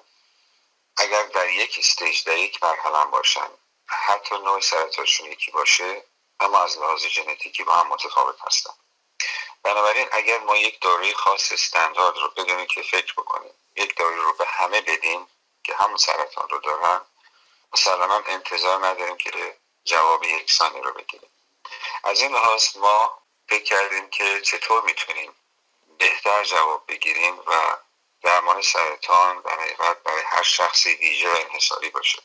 اگر 0.98 1.24
در 1.24 1.50
یک 1.50 1.76
استیج 1.80 2.24
در 2.24 2.38
یک 2.38 2.64
مرحله 2.64 3.06
باشن 3.06 3.50
حتی 3.88 4.36
نوع 4.38 4.62
سرطانشون 4.62 5.32
یکی 5.32 5.52
باشه 5.52 6.04
اما 6.40 6.64
از 6.64 6.78
لحاظ 6.78 7.06
ژنتیکی 7.06 7.64
با 7.64 7.74
هم 7.74 7.88
متفاوت 7.88 8.36
هستن. 8.48 8.74
بنابراین 9.64 10.08
اگر 10.12 10.40
ما 10.40 10.58
یک 10.58 10.82
داروی 10.82 11.14
خاص 11.14 11.52
استاندارد 11.52 12.18
رو 12.18 12.30
بدونیم 12.30 12.68
که 12.68 12.82
فکر 12.82 13.14
بکنیم 13.14 13.54
یک 13.76 13.98
داروی 13.98 14.16
رو 14.16 14.34
به 14.34 14.46
همه 14.46 14.82
بدیم 14.82 15.28
که 15.64 15.76
همون 15.76 15.98
سرطان 15.98 16.50
رو 16.50 16.60
دارن 16.60 17.02
مسلما 17.74 18.24
انتظار 18.28 18.86
نداریم 18.86 19.18
که 19.18 19.32
جواب 19.86 20.24
یکسانی 20.24 20.82
رو 20.82 20.94
بگیریم 20.94 21.30
از 22.04 22.22
این 22.22 22.32
لحاظ 22.32 22.78
ما 22.78 23.24
فکر 23.50 23.64
کردیم 23.64 24.10
که 24.10 24.42
چطور 24.42 24.84
می‌تونیم 24.84 25.36
بهتر 25.98 26.44
جواب 26.44 26.84
بگیریم 26.88 27.40
و 27.40 27.78
درمان 28.22 28.62
سرطان 28.62 29.42
در 29.42 29.60
حقیقت 29.60 30.04
برای 30.04 30.24
هر 30.26 30.44
شخصی 30.44 30.96
ویژه 30.96 31.30
و 31.30 31.36
انحصاری 31.36 31.90
باشه. 31.90 32.24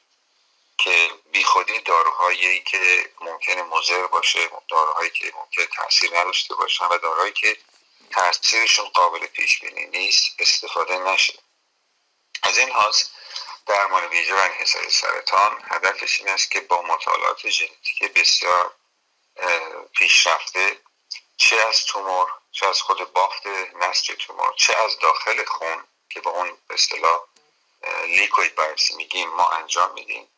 که 0.79 1.11
بیخودی 1.33 1.79
داروهایی 1.79 2.61
که 2.61 3.11
ممکنه 3.21 3.63
مضر 3.63 4.07
باشه 4.07 4.51
داروهایی 4.69 5.11
که 5.11 5.33
ممکن 5.37 5.65
تاثیر 5.77 6.19
نداشته 6.19 6.55
باشن 6.55 6.85
و 6.85 6.99
داروهایی 6.99 7.33
که 7.33 7.57
تاثیرشون 8.11 8.89
قابل 8.89 9.27
پیش 9.27 9.61
بینی 9.61 9.87
نیست 9.87 10.31
استفاده 10.39 10.99
نشه. 10.99 11.35
از 12.43 12.59
این 12.59 12.69
لحاظ 12.69 13.03
درمان 13.67 14.05
ویژه 14.05 14.35
و 14.35 14.39
انحصار 14.39 14.89
سرطان 14.89 15.63
هدفش 15.71 16.21
این 16.21 16.29
است 16.29 16.51
که 16.51 16.61
با 16.61 16.83
مطالعات 16.83 17.49
ژنتیک 17.49 18.13
بسیار 18.15 18.75
پیشرفته 19.93 20.81
چه 21.37 21.57
از 21.57 21.85
تومور 21.85 22.33
چه 22.53 22.67
از 22.67 22.83
خود 22.83 23.13
بافت 23.13 23.47
نسج 23.75 24.13
تومور 24.19 24.55
چه 24.57 24.77
از 24.77 24.99
داخل 24.99 25.45
خون 25.45 25.85
که 26.09 26.21
با 26.21 26.31
اون 26.31 26.59
به 26.69 26.75
اصطلاح 26.75 27.21
لیکوید 28.07 28.55
برسی 28.55 28.95
میگیم 28.97 29.29
ما 29.31 29.51
انجام 29.51 29.93
میدیم. 29.93 30.29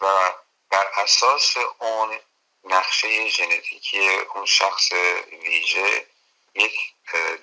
و 0.00 0.34
بر 0.70 0.86
اساس 0.96 1.56
اون 1.78 2.20
نقشه 2.64 3.28
ژنتیکی 3.28 4.08
اون 4.08 4.46
شخص 4.46 4.92
ویژه 5.32 6.06
یک 6.54 6.92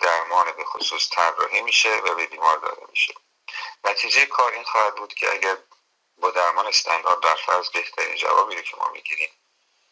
درمان 0.02 0.52
به 0.52 0.66
خصوص 0.66 1.10
طراحی 1.10 1.62
میشه 1.62 1.96
و 1.98 2.16
به 2.16 2.26
بیمار 2.26 2.58
داده 2.58 2.82
میشه. 2.90 3.14
نتیجه 3.84 4.26
کار 4.26 4.54
این 4.54 4.64
خواهد 4.64 4.96
بود 4.96 5.14
که 5.14 5.34
اگر 5.34 5.58
با 6.18 6.32
درمان 6.32 6.68
استاندارد 6.68 7.20
در 7.20 7.36
فرض 7.36 7.70
بهترین 7.70 8.16
جوابی 8.16 8.56
رو 8.56 8.62
که 8.62 8.78
ما 8.78 8.90
می‌گیریم 8.90 9.30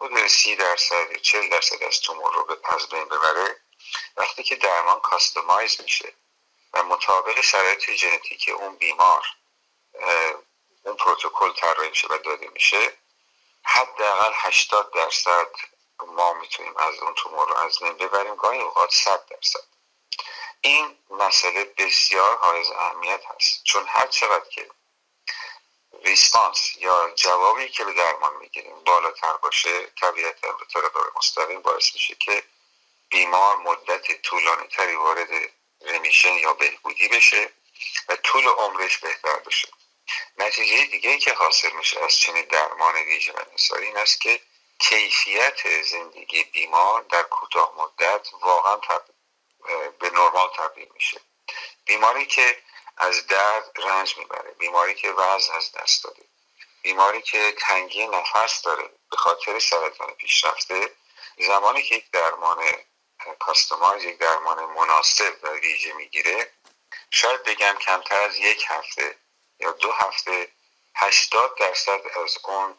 حدود 0.02 0.28
سی 0.28 0.56
درصد 0.56 1.12
یا 1.12 1.18
چل 1.18 1.50
درصد 1.50 1.84
از 1.84 2.02
تومور 2.02 2.34
رو 2.34 2.58
از 2.64 2.88
بین 2.90 3.06
ببره 3.06 3.62
وقتی 4.18 4.44
که 4.44 4.56
درمان 4.56 5.00
کاستمایز 5.00 5.82
میشه 5.82 6.14
و 6.74 6.84
مطابق 6.84 7.42
شرایط 7.42 7.92
ژنتیکی 7.92 8.52
اون 8.52 8.76
بیمار 8.76 9.26
اون 10.84 10.96
پروتکل 10.96 11.54
طراحی 11.54 11.90
میشه 11.90 12.08
و 12.08 12.18
داده 12.18 12.48
میشه 12.48 12.98
حداقل 13.64 14.32
80 14.36 14.94
درصد 14.94 15.48
ما 16.08 16.34
می‌تونیم 16.34 16.78
از 16.78 17.00
اون 17.00 17.14
تومور 17.14 17.50
رو 17.50 17.58
از 17.58 17.80
بین 17.80 17.94
ببریم. 17.98 18.36
گاهی 18.36 18.62
اوقات 18.62 18.92
100 18.92 19.26
درصد. 19.26 19.64
این 20.68 20.98
مسئله 21.10 21.64
بسیار 21.64 22.38
حائز 22.38 22.72
اهمیت 22.72 23.22
هست. 23.26 23.64
چون 23.64 23.86
هر 23.88 24.08
چقدر 24.08 24.50
که 24.50 24.70
ریسپانس 26.04 26.76
یا 26.78 27.12
جوابی 27.16 27.70
که 27.70 27.84
به 27.84 27.94
درمان 27.94 28.36
می‌گیریم 28.36 28.84
بالاتر 28.84 29.34
باشه 29.34 29.86
طبیعتا 30.02 30.52
به 30.52 30.66
طور 30.66 30.90
غیر 30.90 31.12
مستقیم 31.16 31.62
باعث 31.62 31.94
میشه 31.94 32.16
که 32.16 32.44
بیمار 33.10 33.58
مدت 33.58 34.22
طولانی 34.22 34.68
تری 34.68 34.96
وارد 34.96 35.30
رمیشن 35.82 36.34
یا 36.34 36.54
بهبودی 36.54 37.08
بشه 37.08 37.50
و 38.10 38.16
طول 38.16 38.48
عمرش 38.48 38.98
بهتر 38.98 39.40
بشه. 39.40 39.68
نتیجه 40.38 40.86
دیگه 40.86 41.18
که 41.18 41.34
حاصل 41.34 41.72
میشه 41.72 42.04
از 42.04 42.18
چنین 42.18 42.46
درمان 42.46 42.96
ویژه 42.96 43.34
و 43.34 43.40
نصاری 43.54 43.86
این 43.86 43.98
است 43.98 44.22
که 44.22 44.42
کیفیت 44.80 45.82
زندگی 45.84 46.44
بیمار 46.44 47.02
در 47.02 47.24
کوتاه 47.24 47.74
مدت 47.78 48.28
واقعا 48.42 48.78
به 50.00 50.10
نرمال 50.10 50.50
تبدیل 50.58 50.90
میشه. 50.94 51.22
بیماری 51.86 52.26
که 52.26 52.58
از 52.98 53.28
درد 53.28 53.72
رنج 53.76 54.18
می‌بره 54.18 54.52
بیماری 54.52 54.96
که 54.96 55.12
وزن 55.12 55.54
از 55.54 55.72
دست 55.72 56.04
داده 56.04 56.24
بیماری 56.82 57.22
که 57.22 57.56
تنگی 57.60 58.08
نفس 58.08 58.62
داره 58.62 58.90
به 59.12 59.18
خاطر 59.18 59.60
سرطان 59.60 60.12
پیشرفته 60.12 60.96
زمانی 61.38 61.82
که 61.82 61.96
یک 61.96 62.12
درمان 62.12 62.66
کاستمایز 63.40 64.04
یک 64.04 64.18
درمان 64.18 64.66
مناسب 64.66 65.34
و 65.44 65.50
ویژه 65.50 65.94
می‌گیره 65.94 66.52
شاید 67.12 67.44
بگم 67.44 67.76
کمتر 67.82 68.22
از 68.22 68.38
یک 68.38 68.66
هفته 68.68 69.16
یا 69.60 69.72
دو 69.72 69.92
هفته 69.92 70.52
هشتاد 70.96 71.58
درصد 71.58 72.02
از 72.26 72.38
اون 72.44 72.78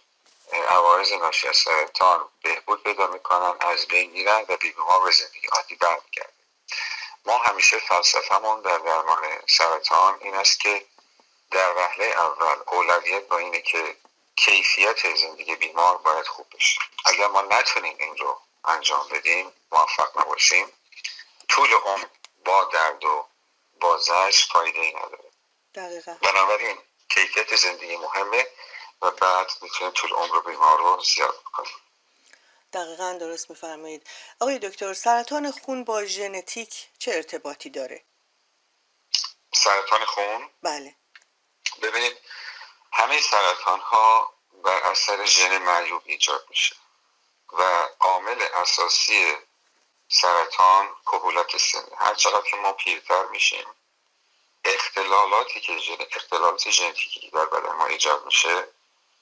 عوارض 0.68 1.12
ناشی 1.12 1.48
از 1.48 1.56
سرطان 1.56 2.28
بهبود 2.42 2.82
پیدا 2.82 3.06
می‌کنن 3.06 3.56
از 3.60 3.86
بین 3.86 4.10
میرن 4.10 4.44
و 4.48 4.56
بیمار 4.56 5.04
به 5.04 5.10
زندگی 5.10 5.46
عادی 5.46 5.74
برمیگرد 5.74 6.32
ما 7.24 7.38
همیشه 7.38 7.78
فلسفهمون 7.78 8.60
در 8.60 8.78
درمان 8.78 9.42
سرطان 9.48 10.18
این 10.20 10.34
است 10.34 10.60
که 10.60 10.86
در 11.50 11.76
وهله 11.76 12.04
اول 12.04 12.56
اولویت 12.66 13.28
با 13.28 13.38
اینه 13.38 13.60
که 13.60 13.96
کیفیت 14.36 15.14
زندگی 15.16 15.56
بیمار 15.56 15.96
باید 15.98 16.26
خوب 16.26 16.46
بشه 16.54 16.80
اگر 17.04 17.26
ما 17.26 17.42
نتونیم 17.42 17.96
این 17.98 18.16
رو 18.16 18.40
انجام 18.64 19.08
بدیم 19.08 19.52
موفق 19.72 20.20
نباشیم 20.20 20.72
طول 21.48 21.72
عمر 21.72 22.06
با 22.44 22.64
درد 22.64 23.04
و 23.04 23.26
با 23.80 23.98
زش 23.98 24.46
فایده 24.52 24.80
ای 24.80 24.94
نداره. 24.94 25.30
دقیقا. 25.74 26.16
بنابراین 26.22 26.78
کیفیت 27.08 27.56
زندگی 27.56 27.96
مهمه 27.96 28.46
و 29.02 29.10
بعد 29.10 29.50
می‌تونیم 29.60 29.92
طول 29.92 30.12
عمر 30.12 30.40
بیمار 30.40 30.78
رو 30.78 31.02
زیاد 31.02 31.40
بکنیم. 31.40 31.76
دقیقا 32.72 33.16
درست 33.20 33.50
میفرمایید. 33.50 34.06
آقای 34.40 34.58
دکتر 34.58 34.94
سرطان 34.94 35.50
خون 35.50 35.84
با 35.84 36.04
ژنتیک 36.04 36.88
چه 36.98 37.12
ارتباطی 37.14 37.70
داره؟ 37.70 38.04
سرطان 39.54 40.04
خون؟ 40.04 40.50
بله. 40.62 40.94
ببینید 41.82 42.16
همه 42.92 43.20
سرطان 43.20 43.80
ها 43.80 44.34
بر 44.64 44.82
اثر 44.82 45.24
ژن 45.24 45.58
معیوب 45.58 46.02
ایجاد 46.04 46.46
میشه 46.50 46.76
و 47.52 47.88
عامل 48.00 48.42
اساسی 48.54 49.36
سرطان 50.08 50.88
کهولت 51.06 51.56
سنی 51.56 51.90
هر 51.98 52.14
چقدر 52.14 52.50
که 52.50 52.56
ما 52.56 52.72
پیرتر 52.72 53.24
میشیم 53.24 53.66
اختلالاتی 54.64 55.60
که 55.60 55.78
ژن 55.78 55.96
اختلالات 56.16 56.70
ژنتیکی 56.70 57.30
در 57.30 57.44
بدن 57.44 57.72
ما 57.72 57.86
ایجاد 57.86 58.26
میشه 58.26 58.68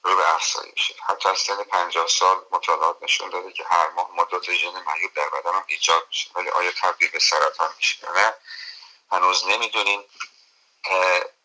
رو 0.03 0.15
به 0.15 0.35
افزایشه 0.35 0.95
حتی 1.07 1.29
از 1.29 1.39
سن 1.39 1.63
50 1.63 2.07
سال 2.07 2.45
مطالعات 2.51 2.97
نشون 3.03 3.29
داده 3.29 3.51
که 3.51 3.63
هر 3.69 3.89
ماه 3.89 4.11
مدت 4.15 4.51
ژن 4.51 4.83
معیوب 4.83 5.13
در 5.13 5.29
بدن 5.29 5.53
هم 5.53 5.63
ایجاد 5.67 6.07
میشه 6.07 6.29
ولی 6.35 6.49
آیا 6.49 6.71
تبدیل 6.71 7.11
به 7.11 7.19
سرطان 7.19 7.73
میشه 7.77 8.11
نه؟ 8.11 8.33
هنوز 9.11 9.47
نمی‌دونیم. 9.47 10.05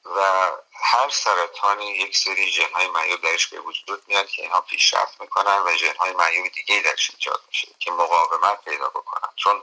و 0.05 0.51
هر 0.73 1.09
سرطانی 1.09 1.91
یک 1.91 2.17
سری 2.17 2.51
ژن 2.51 2.73
های 2.73 2.87
معیوب 2.87 3.21
درش 3.21 3.47
به 3.47 3.61
وجود 3.61 4.03
میاد 4.09 4.27
که 4.27 4.43
اینها 4.43 4.61
پیشرفت 4.61 5.21
می‌کنن 5.21 5.63
و 5.65 5.77
ژن 5.77 5.97
های 5.97 6.13
معیوب 6.13 6.49
دیگه 6.49 6.81
درش 6.81 7.11
ایجاد 7.11 7.43
میشه 7.49 7.69
که 7.79 7.91
مقاومت 7.91 8.65
پیدا 8.65 8.89
بکنن. 8.89 9.29
چون 9.37 9.63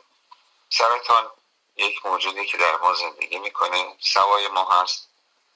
سرطان 0.69 1.31
یک 1.75 2.05
موجودی 2.05 2.45
که 2.45 2.57
در 2.57 2.77
ما 2.77 2.93
زندگی 2.93 3.39
می‌کنه 3.39 3.95
سوای 3.99 4.47
ما 4.47 4.71
هست 4.71 5.09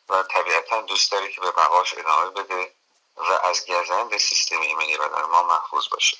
و 0.09 0.23
طبیعتا 0.23 0.81
دوست 0.81 1.11
داره 1.11 1.31
که 1.31 1.41
به 1.41 1.51
بقاش 1.51 1.93
ادامه 1.97 2.29
بده. 2.29 2.73
و 3.15 3.39
از 3.43 3.65
گزند 3.65 4.17
سیستم 4.17 4.61
ایمنی 4.61 4.97
بدن 4.97 5.21
ما 5.21 5.43
محفوظ 5.43 5.89
باشه. 5.89 6.17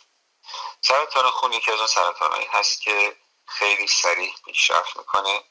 سرطان 0.81 1.29
خون 1.31 1.53
یکی 1.53 1.71
از 1.71 1.77
اون 1.77 1.87
سرطانهایی 1.87 2.47
هست 2.51 2.81
که 2.81 3.15
خیلی 3.47 3.87
سریع 3.87 4.33
پیشرفت 4.45 4.97
می‌کنه 4.97 5.43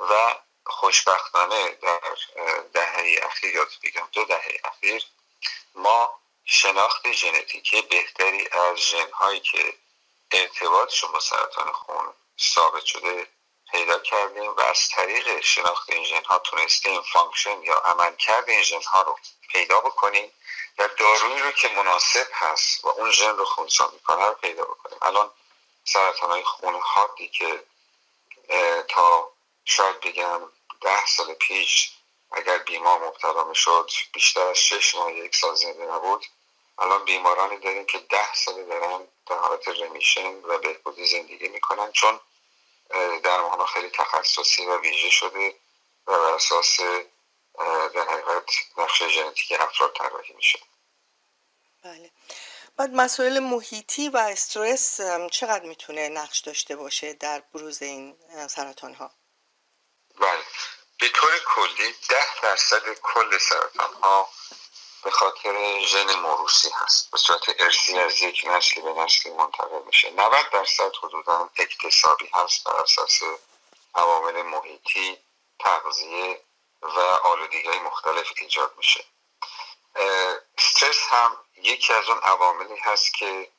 و 0.00 0.34
خوشبختانه 0.66 1.70
در 1.70 2.00
دهه 2.72 3.20
اخیر 3.22 3.54
یا 3.54 3.66
بگم 3.82 4.08
دو 4.12 4.24
دهه 4.24 4.60
اخیر 4.64 5.04
ما 5.74 6.20
شناخت 6.44 7.12
ژنتیکی 7.12 7.82
بهتری 7.82 8.48
از 8.48 8.76
ژنهایی 8.76 9.40
که 9.40 9.74
ارتباطشون 10.32 11.12
با 11.12 11.20
سرطان 11.20 11.72
خون 11.72 12.14
ثابت 12.40 12.84
شده 12.84 13.26
پیدا 13.70 13.98
کردیم 13.98 14.50
و 14.50 14.60
از 14.60 14.88
طریق 14.88 15.40
شناخت 15.40 15.90
این 15.90 16.04
ژن 16.04 16.24
ها 16.24 16.38
تونستیم 16.38 17.02
function 17.02 17.62
یا 17.62 17.78
عملکرد 17.78 18.48
این 18.48 18.62
ژن 18.62 18.82
ها 18.82 19.02
رو 19.02 19.18
پیدا 19.52 19.80
بکنیم 19.80 20.32
و 20.78 20.88
دارویی 20.98 21.38
رو 21.38 21.50
که 21.50 21.68
مناسب 21.68 22.26
هست 22.32 22.84
و 22.84 22.88
اون 22.88 23.10
ژن 23.10 23.36
رو 23.36 23.44
خونسا 23.44 23.90
می‌کنه 23.92 24.26
رو 24.26 24.34
پیدا 24.34 24.64
بکنیم. 24.64 24.98
الان 25.02 25.30
سرطان 25.84 26.30
های 26.30 26.44
خون 26.44 26.80
حادی 26.82 27.28
که 27.28 27.64
تا 28.88 29.30
شاید 29.64 30.00
بگم 30.00 30.40
ده 30.80 31.06
سال 31.06 31.34
پیش 31.34 31.92
اگر 32.32 32.58
بیمار 32.58 32.98
مبتلا 32.98 33.44
می‌شد 33.44 33.90
بیشتر 34.12 34.40
از 34.40 34.58
شش 34.58 34.94
ماه 34.94 35.12
یک 35.12 35.36
سال 35.36 35.54
زنده 35.54 35.84
نبود. 35.84 36.26
الان 36.78 37.04
بیمارانی 37.04 37.56
داریم 37.56 37.86
که 37.86 37.98
ده 37.98 38.34
سال 38.34 38.64
دارن 38.64 39.08
در 39.26 39.38
حالت 39.38 39.68
رمیشن 39.68 40.34
و 40.44 40.58
بهبودی 40.58 41.06
زندگی 41.06 41.48
می‌کنن 41.48 41.92
چون 41.92 42.20
درمان 43.22 43.66
خیلی 43.66 43.90
تخصصی 43.90 44.66
و 44.66 44.78
ویژه 44.78 45.10
شده 45.10 45.54
و 46.06 46.18
بر 46.18 46.32
اساس 46.32 46.80
در 47.94 48.08
حقیقت 48.08 48.50
نقشه 48.76 49.08
ژنتیک 49.08 49.60
افراد 49.60 49.92
طراحی 49.98 50.32
میشه. 50.32 50.58
بله. 51.82 52.10
بعد 52.76 52.90
مسائل 52.90 53.38
محیطی 53.38 54.08
و 54.08 54.16
استرس 54.16 55.00
چقدر 55.30 55.64
می‌تونه 55.64 56.08
نقش 56.08 56.38
داشته 56.40 56.76
باشه 56.76 57.12
در 57.12 57.42
بروز 57.54 57.82
این 57.82 58.16
سرطان 58.48 58.94
ها 58.94 59.10
بله. 60.20 60.42
به 61.00 61.08
طور 61.08 61.30
کلی 61.46 61.94
ده 62.08 62.40
درصد 62.42 62.94
کل 63.02 63.38
سرطان 63.38 63.94
ها 63.94 64.28
به 65.04 65.10
خاطر 65.10 65.80
ژن 65.80 66.14
موروسی 66.14 66.70
هست. 66.74 67.10
به 67.10 67.18
صورت 67.18 67.42
ارسی 67.58 67.98
از 67.98 68.22
یک 68.22 68.42
نسل 68.46 68.80
به 68.80 68.92
نسل 68.92 69.32
منتقل 69.32 69.82
میشه. 69.86 70.10
90 70.10 70.50
درصد 70.52 70.92
حدودا 71.02 71.50
اکتسابی 71.56 72.30
هست 72.34 72.64
بر 72.64 72.76
اساس 72.76 73.20
عوامل 73.94 74.42
محیطی 74.42 75.18
تغذیه 75.58 76.40
و 76.82 77.00
آلودگی 77.00 77.78
مختلف 77.78 78.32
ایجاد 78.36 78.74
میشه. 78.76 79.04
استرس 80.58 81.02
هم 81.08 81.36
یکی 81.56 81.92
از 81.92 82.08
اون 82.08 82.18
عواملی 82.18 82.76
هست 82.76 83.14
که 83.14 83.50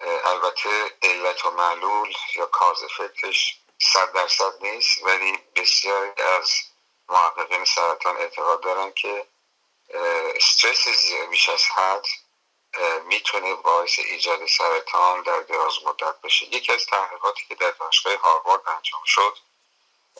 البته 0.00 0.96
علت 1.02 1.44
و 1.46 1.50
معلول 1.50 2.14
یا 2.34 2.46
کاز 2.46 2.84
فکرش 2.98 3.60
صد 3.78 4.12
درصد 4.12 4.52
نیست 4.60 5.02
ولی 5.02 5.38
بسیاری 5.56 6.22
از 6.22 6.50
محققین 7.08 7.64
سرطان 7.64 8.16
اعتقاد 8.16 8.60
دارن 8.60 8.92
که 8.92 9.26
استرس 10.34 10.88
بیش 11.30 11.48
از 11.48 11.62
حد 11.64 12.06
می‌تونه 13.04 13.54
باعث 13.54 13.98
ایجاد 13.98 14.46
سرطان 14.46 15.22
در 15.22 15.40
دراز 15.40 15.74
مدت 15.84 16.20
بشه. 16.20 16.46
یکی 16.46 16.72
از 16.72 16.86
تحقیقاتی 16.86 17.44
که 17.48 17.54
در 17.54 17.70
دانشگاه 17.70 18.16
هاروارد 18.16 18.62
انجام 18.66 19.04
شد 19.04 19.38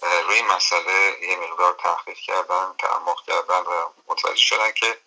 روی 0.03 0.43
مسئله 0.43 1.17
یه 1.23 1.37
مقدار 1.37 1.73
تحقیق 1.73 2.17
کردن 2.17 2.75
تعمق 2.79 3.27
کردن 3.27 3.61
و 3.61 3.89
متوجه 4.07 4.37
شدن 4.37 4.73
که 4.73 4.99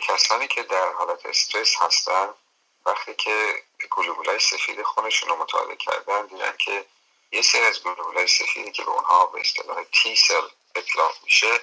کسانی 0.00 0.48
که 0.48 0.62
در 0.62 0.92
حالت 0.92 1.26
استرس 1.26 1.76
هستن 1.76 2.34
وقتی 2.86 3.14
که 3.14 3.62
گلوبولای 3.90 4.38
سفید 4.38 4.82
خونشون 4.82 5.28
رو 5.28 5.36
مطالعه 5.36 5.76
کردن 5.76 6.26
دیدن 6.26 6.56
که 6.56 6.86
یه 7.32 7.42
سری 7.42 7.60
از 7.60 7.82
گلوبولای 7.82 8.26
سفیدی 8.26 8.72
که 8.72 8.82
به 8.82 8.90
اونها 8.90 9.26
به 9.26 9.40
اصطلاح 9.40 9.84
T 9.84 10.16
cell 10.16 10.48
اطلاق 10.74 11.14
میشه 11.22 11.60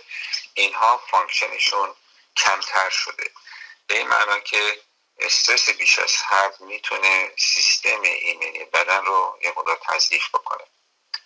اینها 0.53 0.97
function 0.97 1.62
شون 1.62 1.95
کمتر 2.37 2.89
شده. 2.89 3.31
به 3.87 3.97
این 3.97 4.07
معنا 4.07 4.39
که 4.39 4.81
استرس 5.19 5.69
بیش 5.69 5.99
از 5.99 6.15
حد 6.17 6.61
می‌تونه 6.61 7.33
سیستم 7.37 8.01
ایمنی 8.01 8.65
بدن 8.65 9.05
رو 9.05 9.39
یه 9.43 9.53
مدت 9.57 9.79
تضعیف 9.83 10.29
بکنه. 10.29 10.63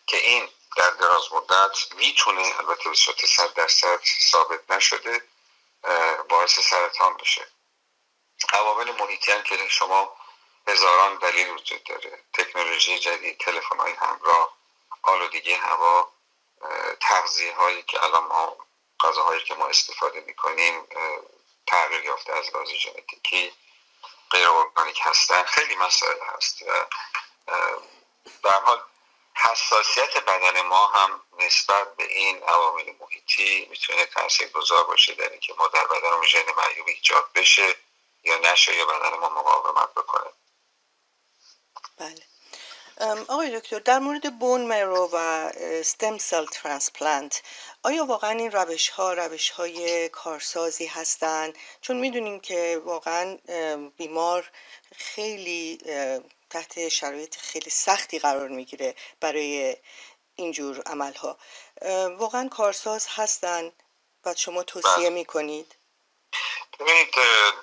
که 0.08 0.18
این 0.18 0.50
در 0.78 0.90
دراز 0.90 1.34
مدت 1.34 1.94
می‌تونه 1.96 2.60
البته 2.60 2.90
به 2.90 2.96
صورت 2.96 3.26
صد 3.26 3.54
درصد 3.54 4.00
ثابت 4.32 4.72
نشده 4.72 5.22
باعث 6.30 6.60
سرطان 6.60 7.18
بشه. 7.18 7.48
عوامل 8.54 8.92
محیطی 8.92 9.32
هم 9.32 9.44
که 9.44 9.68
شما 9.68 10.18
هزاران 10.68 11.16
دلیل 11.16 11.50
وجود 11.50 11.84
داره. 11.84 12.24
تکنولوژی 12.34 13.00
جدید 13.00 13.38
تلفن 13.38 13.78
های 13.78 13.94
همراه 13.94 14.58
آلودگی 15.02 15.54
هوا 15.54 16.12
تغذیه 17.02 17.56
هایی 17.56 17.84
که 17.84 18.04
الان 18.04 18.24
ما 18.24 18.58
غذاهایی 19.00 19.44
که 19.44 19.54
ما 19.56 19.68
استفاده 19.68 20.20
می‌کنیم 20.20 20.88
تغییر 21.68 22.06
یافته 22.06 22.34
از 22.34 22.56
لحاظ 22.56 22.70
ژنتیکی 22.70 23.54
غیر 24.32 24.50
ارگانیک 24.50 25.00
هستن. 25.04 25.44
خیلی 25.44 25.76
مسائل 25.76 26.20
هست 26.22 26.62
و 28.44 28.52
حال 28.52 28.84
حساسیت 29.52 30.18
بدن 30.18 30.62
ما 30.62 30.88
هم 30.88 31.22
نسبت 31.40 31.96
به 31.96 32.04
این 32.04 32.44
عوامل 32.44 32.94
محیطی 33.00 33.68
می‌تونه 33.70 34.06
تاثیر 34.06 34.50
گذار 34.50 34.84
باشه 34.84 35.14
در 35.14 35.30
اینکه 35.30 35.54
ما 35.58 35.68
در 35.68 35.88
بدن 35.88 36.26
ژن 36.28 36.46
معیوب 36.58 36.88
ایجاد 36.88 37.26
بشه 37.36 37.76
یا 38.24 38.38
نشه 38.38 38.76
یا 38.76 38.86
بدن 38.86 39.18
ما 39.20 39.30
مقاومت 39.30 39.94
بکنه. 39.94 40.30
بله. 41.98 42.22
آقای 43.28 43.60
دکتر 43.60 43.80
در 43.80 44.00
مورد 44.00 44.40
بون 44.40 44.62
مرو 44.62 45.10
و 45.12 45.16
استم 45.56 46.18
سل 46.18 46.46
ترانسپلانت 46.46 47.44
آیا 47.84 48.06
واقعا 48.06 48.32
این 48.32 48.52
روش 48.52 48.90
ها 48.90 49.14
روش 49.14 49.50
های 49.50 50.10
کارسازی 50.10 50.86
هستند 50.86 51.58
چون 51.82 51.98
می‌دونیم 51.98 52.40
که 52.40 52.82
واقعا 52.86 53.38
بیمار 53.98 54.52
خیلی 54.96 55.78
تحت 56.50 56.90
شرایط 56.90 57.36
خیلی 57.36 57.70
سختی 57.70 58.20
قرار 58.20 58.48
می‌گیره 58.48 58.96
برای 59.20 59.78
اینجور 60.36 60.82
عمل 60.86 61.14
ها 61.14 61.38
واقعا 62.18 62.50
کارساز 62.50 63.08
هستن. 63.10 63.72
و 64.26 64.34
شما 64.34 64.64
توصیه 64.64 65.10
می‌کنید؟ 65.10 65.76
ببینید 66.80 67.16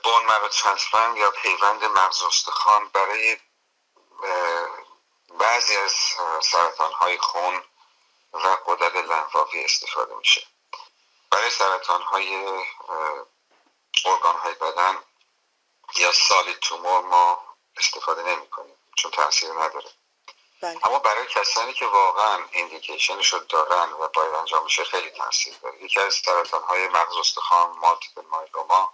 bone 0.04 0.24
marrow 0.24 0.48
transplant 0.48 1.18
یا 1.18 1.30
پیوند 1.30 1.84
مغز 1.84 2.22
استخوان 2.22 2.88
برای 2.88 3.36
بعضی 5.38 5.76
از 5.76 5.92
سرطان 6.42 6.92
های 6.92 7.18
خون 7.18 7.64
و 8.32 8.56
غدد 8.66 8.94
لنفاوی 8.94 9.64
استفاده 9.64 10.14
میشه. 10.14 10.46
برای 11.30 11.50
سرطان 11.50 12.02
های 12.02 12.34
ارگان 14.04 14.36
های 14.36 14.54
بدن 14.54 14.98
یا 15.96 16.12
solid 16.12 16.54
tumor 16.54 17.00
ما 17.00 17.51
استفاده 17.76 18.22
نمی 18.22 18.48
کنیم 18.48 18.74
چون 18.96 19.10
تاثیر 19.10 19.50
نداره. 19.50 19.90
بله. 20.62 20.86
اما 20.86 20.98
برای 20.98 21.26
کسانی 21.26 21.72
که 21.72 21.86
واقعا 21.86 22.44
indication 22.52 23.19
ش 23.19 23.32
رو 23.32 23.38
دارن 23.38 23.92
و 23.92 24.08
باید 24.08 24.34
انجام 24.34 24.64
بشه 24.64 24.84
خیلی 24.84 25.10
تاثیر 25.10 25.54
داره. 25.62 25.82
یکی 25.82 26.00
از 26.00 26.14
سرطان 26.14 26.62
های 26.62 26.88
مغز 26.88 27.16
استخوان 27.16 27.78
multiple 27.78 28.22
myeloma 28.30 28.92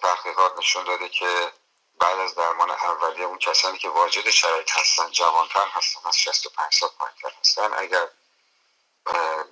تحقیقات 0.00 0.58
نشون 0.58 0.84
داده 0.84 1.08
که 1.08 1.52
بعد 1.98 2.18
از 2.18 2.34
درمان 2.34 2.70
اولیه 2.70 3.26
اون 3.26 3.38
کسانی 3.38 3.78
که 3.78 3.88
واجد 3.88 4.30
شرایط 4.30 4.70
هستن 4.70 5.10
جوانتر 5.10 5.68
هستن 5.68 6.00
از 6.08 6.18
65 6.18 6.74
سال 6.74 6.88
پایینتر 6.98 7.30
هستن. 7.40 7.74
اگر 7.74 8.08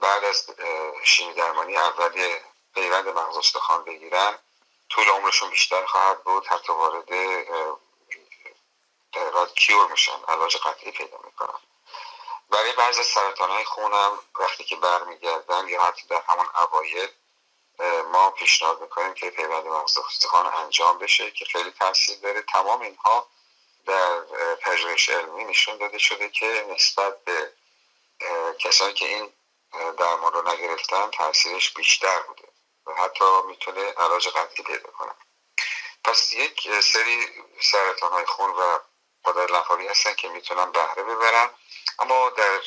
بعد 0.01 0.25
از 0.25 0.47
شیمی 1.05 1.35
درمانی 1.35 1.77
اولیه 1.77 2.45
پیوند 2.75 3.09
مغز 3.09 3.37
استخوان 3.37 3.85
بگیرن 3.85 4.39
طول 4.89 5.09
عمرشون 5.09 5.51
بیشتر 5.51 5.87
خواهد 5.87 6.25
بود 6.25 6.47
حتی 6.47 6.73
وارد 6.73 7.09
راد 9.15 9.55
کیور 9.55 9.91
میشن 9.91 10.25
علاج 10.29 10.57
قطعی 10.57 10.93
پیدا 10.93 11.19
می‌کنن. 11.25 11.61
برای 12.51 12.73
بعض 12.73 13.07
سرطان 13.07 13.51
های 13.51 13.65
خونم 13.65 14.19
وقتی 14.39 14.65
که 14.65 14.77
برمیگردن 14.77 15.69
یا 15.69 15.83
حتی 15.83 16.07
در 16.07 16.23
همون 16.29 16.47
اوایل 16.57 17.09
ما 18.13 18.31
پیشنهاد 18.31 18.81
می‌کنیم 18.81 19.15
که 19.15 19.31
پیوند 19.31 19.67
مغز 19.67 19.99
استخوان 19.99 20.47
انجام 20.47 20.99
بشه 20.99 21.31
که 21.31 21.45
خیلی 21.45 21.71
تاثیر 21.71 22.19
داره. 22.19 22.43
تمام 22.43 22.81
اینها 22.81 23.27
در 23.87 24.21
پژوهش 24.55 25.09
علمی 25.09 25.45
نشون 25.45 25.77
داده 25.77 25.99
شده 25.99 26.29
که 26.29 26.67
نسبت 26.71 27.25
به 27.25 27.53
کسانی 28.59 28.93
که 28.93 29.07
این 29.07 29.33
درمان 29.99 30.33
رو 30.33 30.49
نگرفتن 30.49 31.11
تاثیرش 31.11 31.71
بیشتر 31.71 32.21
بوده 32.21 32.49
و 32.87 32.95
حتی 32.95 33.25
می‌تونه 33.47 33.81
علاج 33.81 34.29
قطعی 34.29 34.65
پیدا 34.65 34.91
کنه. 34.91 35.13
پس 36.05 36.33
یک 36.33 36.81
سری 36.81 37.29
سرطان 37.61 38.13
های 38.13 38.27
خون 38.27 38.51
و 38.51 38.79
قدر 39.25 39.47
لنفاوی 39.47 39.89
هستن 39.89 40.15
که 40.15 40.29
می‌تونن 40.29 40.73
بهره 40.73 41.03
ببرن. 41.03 41.51
اما 41.99 42.31
در 42.31 42.61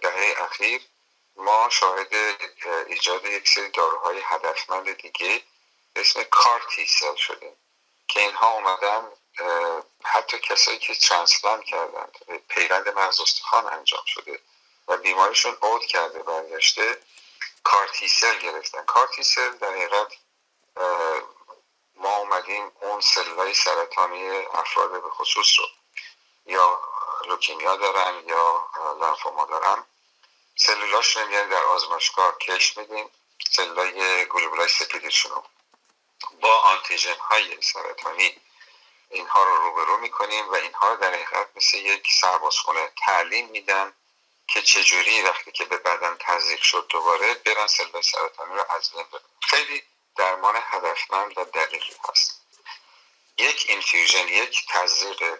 دهه 0.00 0.34
اخیر 0.38 0.82
ما 1.36 1.68
شاهد 1.70 2.14
ایجاد 2.86 3.24
یک 3.24 3.48
سری 3.48 3.68
داروهای 3.68 4.20
هدفمند 4.24 4.92
دیگه 4.92 5.42
به 5.94 6.00
اسم 6.00 6.22
CAR 6.22 6.86
T-cell 6.86 7.16
شدیم 7.16 7.56
که 8.08 8.20
اینها 8.20 8.50
اومدن 8.50 9.08
حتی 10.04 10.38
کسایی 10.38 10.78
که 10.78 10.94
transplant 10.94 11.64
کردن 11.64 12.06
پیوند 12.48 12.88
مغز 12.88 13.20
استخوان 13.20 13.66
انجام 13.66 14.04
شده 14.06 14.40
و 14.88 14.96
بیماریشون 14.96 15.56
عود 15.62 15.86
کرده 15.86 16.22
برگشته 16.22 16.98
CAR 17.64 17.89
T-cell 17.89 18.38
گرفتن. 18.38 18.84
CAR 18.84 19.06
T-cell 19.06 19.50
در 19.50 19.70
حقیقت 19.70 20.12
ما 22.00 22.16
اومدیم 22.16 22.72
اون 22.80 23.00
سلولای 23.00 23.54
سرطانی 23.54 24.28
افراد 24.38 25.02
به 25.02 25.10
خصوص 25.10 25.58
رو. 25.58 25.66
یا 26.46 26.80
لوکیمیا 27.26 27.76
دارن 27.76 28.28
یا 28.28 28.68
لنفوما 29.00 29.44
دارن. 29.44 29.84
سلولاش 30.56 31.16
رو 31.16 31.50
در 31.50 31.64
آزمایشگاه 31.64 32.38
کش 32.38 32.76
میدیم. 32.78 33.10
سلولای 33.50 34.26
گلوبولای 34.26 34.68
سپیدشون 34.68 35.32
رو. 35.32 35.44
با 36.40 36.58
آنتیژن 36.60 37.16
های 37.18 37.62
سرطانی 37.62 38.36
اینها 39.10 39.42
رو 39.42 39.56
روبرو 39.56 39.96
می‌کنیم 39.96 40.50
و 40.50 40.54
اینها 40.54 40.90
رو 40.90 40.96
در 40.96 41.14
حقیقت 41.14 41.48
مثل 41.56 41.78
یک 41.78 42.08
سربازخونه 42.20 42.92
تعلیم 43.06 43.48
میدن 43.48 43.92
که 44.46 44.62
چجوری 44.62 45.22
وقتی 45.22 45.52
که 45.52 45.64
به 45.64 45.76
بدن 45.76 46.16
تزریق 46.20 46.62
شد 46.62 46.86
دوباره 46.88 47.34
برن 47.34 47.66
سلول 47.66 48.02
سرطانی 48.02 48.54
رو 48.54 48.64
از 48.70 48.90
بین 48.92 49.04
خیلی 49.40 49.82
درمان 50.16 50.54
هدفمند 50.56 51.38
و 51.38 51.44
دقیقی 51.44 51.94
هست. 52.08 52.40
یک 53.38 53.66
اینفیوژن 53.68 54.28
یک 54.28 54.66
تزریق 54.68 55.38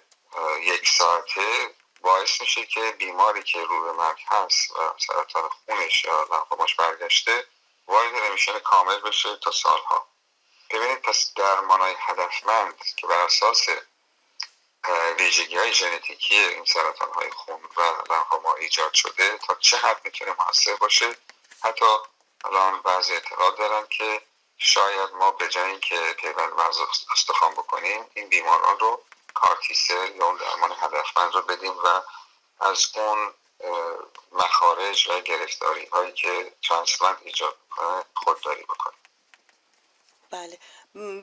یک 0.61 0.89
ساعته 0.89 1.75
باعث 2.01 2.41
میشه 2.41 2.67
که 2.67 2.91
بیماری 2.99 3.43
که 3.43 3.65
رو 3.65 3.85
به 3.85 3.93
مرگ 3.93 4.19
هست 4.27 4.71
و 4.71 4.95
سرطان 4.99 5.49
خونش 5.49 6.05
یا 6.05 6.29
لنفوماش 6.33 6.75
برگشته 6.75 7.47
وارد 7.87 8.17
رمیشن 8.17 8.59
کامل 8.59 9.01
بشه 9.01 9.37
تا 9.37 9.51
سالها. 9.51 10.07
ببینید 10.71 11.03
پس 11.03 11.33
درمان 11.37 11.81
های 11.81 11.95
هدفمند 11.99 12.85
که 12.97 13.07
بر 13.07 13.19
اساس 13.19 13.67
ویژگی 15.19 15.57
های 15.57 15.75
ژنتیکی 15.75 16.39
این 16.39 16.65
سرطان 16.65 17.13
های 17.13 17.31
خون 17.31 17.61
و 17.77 17.81
لنفوما 18.13 18.55
ایجاد 18.55 18.95
شده 18.95 19.39
تا 19.39 19.55
چه 19.55 19.77
حد 19.77 20.01
می‌تونه 20.05 20.35
موثر 20.39 20.77
باشه؟ 20.77 21.17
حتی 21.65 21.85
الان 22.45 22.83
بعضی 22.83 23.13
اعتقاد 23.13 23.59
دارن 23.59 23.87
که 23.87 24.23
شاید 24.63 25.11
ما 25.19 25.31
به 25.31 25.49
جای 25.49 25.71
اینکه 25.71 26.15
پیوند 26.19 26.53
مغز 26.53 26.79
استخوان 27.13 27.53
بکنیم 27.53 28.05
این 28.15 28.29
بیماران 28.29 28.79
رو 28.79 29.03
CAR 29.35 29.62
T-cell 29.62 30.17
یا 30.17 30.27
اون 30.27 30.37
درمان 30.37 30.73
هدفمند 30.81 31.35
رو 31.35 31.43
بدیم 31.43 31.73
و 31.85 32.03
از 32.61 32.87
اون 32.95 33.35
مخارج 34.33 35.09
و 35.09 35.21
گرفتاری 35.21 35.87
هایی 35.87 36.13
که 36.13 36.53
transplant 36.69 37.19
ایجاد 37.23 37.57
می‌کنه 37.65 38.05
خودداری 38.15 38.63
بکنیم. 38.63 38.99
بله. 40.31 40.59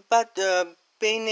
بعد 0.10 0.40
بین 1.00 1.28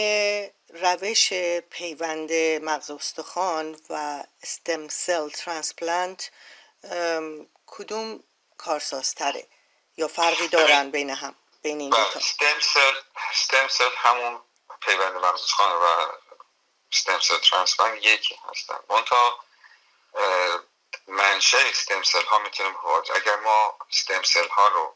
روش 0.70 1.34
پیوند 1.70 2.34
مغز 2.62 2.92
استخوان 2.92 3.82
و 3.90 4.24
stem 4.44 4.88
cell 4.88 5.30
transplant 5.30 6.32
کدوم 7.66 8.24
کارسازتره 8.58 9.48
یا 9.98 10.08
فرقی 10.08 10.48
دارن 10.48 10.92
بین 10.92 11.10
هم؟ 11.10 11.36
بین 11.66 11.82
این 11.82 11.90
دوتا. 11.90 12.20
stem 12.20 12.60
cell 12.60 12.96
stem 13.32 13.68
cell 13.68 13.90
همون 13.96 14.42
پیوند 14.82 15.16
مغز 15.16 15.42
استخوان 15.42 15.72
و 15.72 16.12
stem 16.92 17.20
cell 17.20 17.38
transplant 17.38 18.06
یکی 18.06 18.40
هستن. 18.50 18.80
منتها 18.90 19.40
منشأ 21.08 21.58
stem 21.58 22.04
cell 22.04 22.24
ها 22.24 22.40
می‌تونیم 22.40 22.76
اگر 23.16 23.36
ما 23.36 23.78
stem 23.90 24.24
cell 24.24 24.48
ها 24.48 24.68
رو 24.68 24.96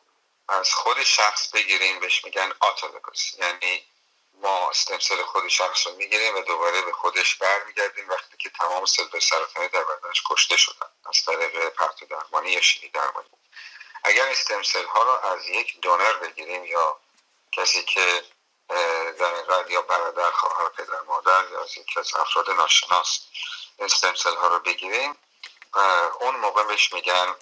از 0.49 0.73
خود 0.73 1.03
شخص 1.03 1.51
بگیریم 1.51 1.99
بهش 1.99 2.25
میگن 2.25 2.53
autologous 2.59 3.33
یعنی 3.33 3.85
ما 4.33 4.69
stem 4.69 4.96
cell 4.96 5.23
خود 5.23 5.47
شخص 5.47 5.87
رو 5.87 5.95
می‌گیریم 5.95 6.35
و 6.35 6.41
دوباره 6.41 6.81
به 6.81 6.91
خودش 6.91 7.35
برمیگردونیم 7.35 8.09
وقتی 8.09 8.37
که 8.37 8.49
تمام 8.49 8.85
سلول 8.85 9.19
سرطانی 9.19 9.67
در 9.67 9.83
بدنش 9.83 10.23
کشته 10.29 10.57
شدن. 10.57 10.87
از 11.09 11.23
طریق 11.25 11.69
پرتو 11.69 12.05
درمانی 12.05 12.51
یا 12.51 12.61
شیمی 12.61 12.89
درمانی 12.89 13.29
اگر 14.03 14.27
استمسل 14.27 14.85
ها 14.85 15.03
رو 15.03 15.11
از 15.11 15.47
یک 15.47 15.81
دونر 15.81 16.13
بگیریم 16.13 16.65
یا 16.65 16.99
کسی 17.51 17.83
که 17.83 18.23
در 19.19 19.65
یا 19.69 19.81
برادر 19.81 20.31
خواهر 20.31 20.69
پدر 20.69 21.01
مادر 21.01 21.49
یا 21.51 21.63
از 21.63 21.77
یکی 21.77 21.99
از 21.99 22.15
افراد 22.15 22.49
ناشناس 22.49 23.19
استمسل 23.79 24.35
ها 24.35 24.47
رو 24.47 24.59
بگیریم 24.59 25.17
اون 26.19 26.35
موقع 26.35 26.63
بهش 26.63 26.93
میگن 26.93 27.35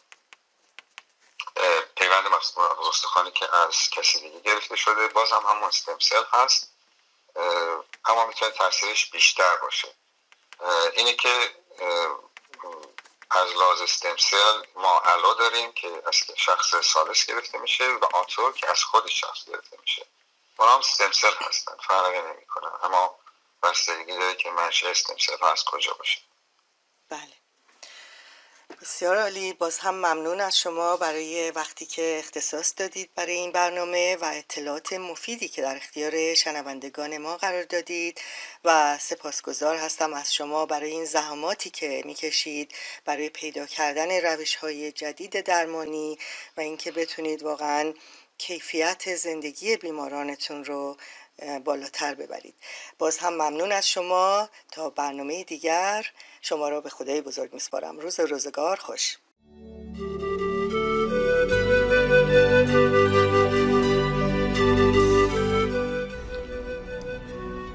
پیوند 1.96 2.28
مغز 2.28 2.58
استخوانی 2.90 3.32
که 3.32 3.56
از 3.56 3.90
کسی 3.90 4.20
دیگه 4.20 4.40
گرفته 4.40 4.76
شده. 4.76 5.08
باز 5.08 5.32
هم 5.32 5.46
همون 5.46 5.64
استمسل 5.64 6.24
هست 6.34 6.72
اما 8.06 8.26
می‌تونه 8.26 8.52
تاثیرش 8.52 9.12
بیشتر 9.12 9.56
باشه. 9.56 9.94
اینه 10.94 11.14
که 11.14 11.56
از 13.30 13.52
لاز 13.52 13.82
استمسل 13.82 14.64
ما 14.76 15.00
علا 15.00 15.34
داریم 15.34 15.72
که 15.72 16.04
از 16.08 16.16
شخص 16.36 16.76
سالس 16.76 17.26
گرفته 17.26 17.58
میشه 17.58 17.88
و 17.88 18.06
آتور 18.14 18.54
که 18.54 18.70
از 18.70 18.84
خود 18.84 19.08
شخص 19.08 19.46
گرفته 19.46 19.78
میشه. 19.82 20.06
اونا 20.58 20.74
هم 20.74 20.80
استمسل 20.80 21.34
هستن 21.40 21.76
فرقی 21.88 22.22
نمی‌کنن 22.22 22.72
اما 22.84 23.20
بستگی 23.64 24.18
داره 24.18 24.36
که 24.36 24.52
منشه 24.52 24.90
استمسل 24.90 25.38
هست 25.42 25.66
کجا 25.66 25.94
باشه. 25.94 26.20
بله. 27.10 27.37
بسیار 28.82 29.18
عالی. 29.18 29.54
باز 29.54 29.78
هم 29.78 29.96
ممنون 29.96 30.42
از 30.42 30.60
شما 30.60 30.98
برای 30.98 31.52
وقتی 31.52 31.86
که 31.86 32.16
اختصاص 32.20 32.74
دادید 32.78 33.10
برای 33.16 33.34
این 33.34 33.52
برنامه 33.52 34.16
و 34.16 34.26
اطلاعات 34.34 34.94
مفیدی 34.94 35.48
که 35.48 35.62
در 35.62 35.76
اختیار 35.76 36.34
شنوندگان 36.34 37.18
ما 37.18 37.38
قرار 37.38 37.64
دادید. 37.64 38.22
و 38.66 38.98
سپاسگزار 38.98 39.76
هستم 39.76 40.14
از 40.14 40.34
شما 40.34 40.66
برای 40.66 40.92
این 40.92 41.06
زحماتی 41.06 41.70
که 41.70 42.02
می‌کشید 42.06 42.72
برای 43.06 43.30
پیدا 43.30 43.66
کردن 43.66 44.22
روش 44.22 44.56
های 44.56 44.92
جدید 44.92 45.42
درمانی 45.42 46.18
و 46.58 46.62
اینکه 46.62 46.92
بتونید 46.92 47.44
واقعا 47.44 47.94
کیفیت 48.38 49.16
زندگی 49.16 49.78
بیمارانتون 49.78 50.66
رو 50.66 50.98
بالاتر 51.64 52.16
ببرید. 52.16 52.56
باز 52.98 53.18
هم 53.18 53.34
ممنون 53.34 53.72
از 53.72 53.90
شما. 53.90 54.50
تا 54.72 54.90
برنامه 54.90 55.44
دیگر 55.44 56.08
شما 56.50 56.70
را 56.70 56.82
به 56.82 56.90
خدای 56.90 57.22
بزرگ 57.22 57.54
میسپارم. 57.54 58.00
روز 58.00 58.20
روزگار 58.20 58.78
خوش. 58.78 59.18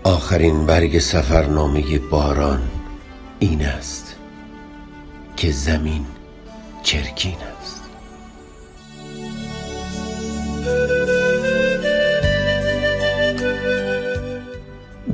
آخرین 0.05 0.67
برگ 0.67 0.99
سفرنامه 0.99 1.99
باران 1.99 2.71
این 3.39 3.63
است 3.63 4.17
که 5.37 5.53
زمین 5.53 6.07
چرکین 6.83 7.39
است. 7.61 7.83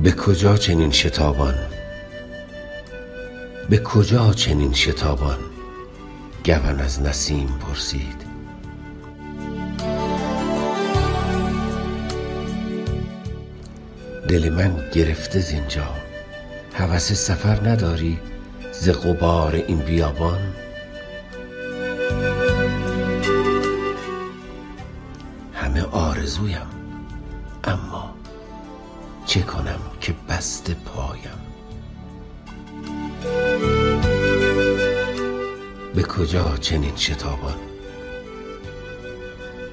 به 0.03 0.11
کجا 0.11 0.57
چنین 0.57 0.91
شتابان 0.91 1.78
به 3.69 3.77
کجا 3.77 4.33
چنین 4.33 4.73
شتابان؟ 4.73 5.37
گون 6.45 6.79
از 6.79 7.01
نسیم 7.01 7.47
پرسید. 7.47 8.25
دل 14.27 14.49
من 14.49 14.89
گرفته 14.93 15.39
زینجا. 15.39 15.87
هوس 16.73 17.13
سفر 17.13 17.69
نداری 17.69 18.19
ز 18.71 18.89
غبار 18.89 19.55
این 19.55 19.77
بیابان؟ 19.77 20.39
همه 25.53 25.81
آرزویم. 25.81 26.68
چنین 36.59 36.95
شتابان؟ 36.95 37.55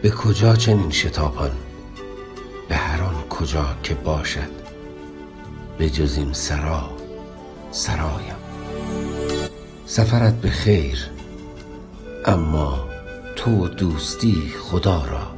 به 0.02 0.10
کجا 0.10 0.56
چنین 0.56 0.90
شتابان؟ 0.90 1.50
به 2.68 2.76
هر 2.76 3.02
آن 3.02 3.28
کجا 3.28 3.66
که 3.82 3.94
باشد 3.94 4.50
به 5.78 5.90
جز 5.90 6.16
این 6.16 6.32
سرا 6.32 6.90
سرایم. 7.70 8.36
سفرت 9.86 10.34
به 10.34 10.50
خیر 10.50 11.10
اما 12.24 12.88
تو 13.36 13.68
دوستی 13.68 14.52
خدا 14.60 15.04
را. 15.04 15.36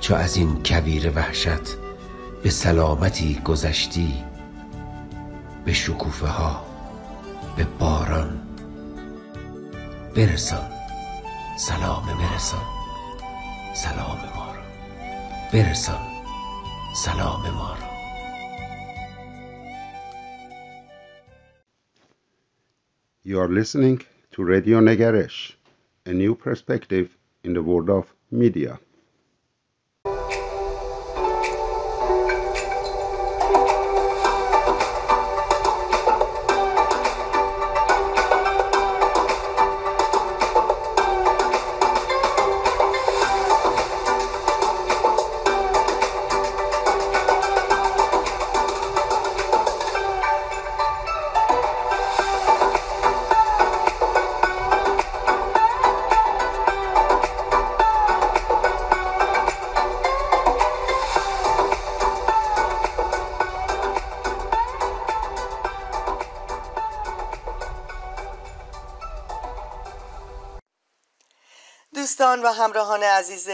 چو 0.00 0.14
از 0.14 0.36
این 0.36 0.62
کویر 0.64 1.12
وحشت 1.14 1.76
به 2.42 2.50
سلامتی 2.50 3.40
گذشتی 3.44 4.14
به 5.64 5.72
شکوفه 5.72 6.26
ها 6.26 6.67
به 7.57 7.63
باران 7.79 8.41
برسان 10.15 10.71
سلام 11.57 12.05
برسان 12.05 12.65
سلام 13.75 14.17
ما 14.35 14.53
را 14.55 14.63
برسان 15.53 16.01
سلام 16.95 17.41
ما 17.41 17.73
را 17.73 17.93
You 23.25 23.39
are 23.39 23.47
listening 23.47 24.01
to 24.33 24.43
Radio 24.43 24.81
Negaresh, 24.81 25.53
a 26.05 26.13
new 26.13 26.35
perspective 26.35 27.17
in 27.43 27.53
the 27.53 27.63
world 27.63 27.89
of 27.89 28.13
media. 28.31 28.79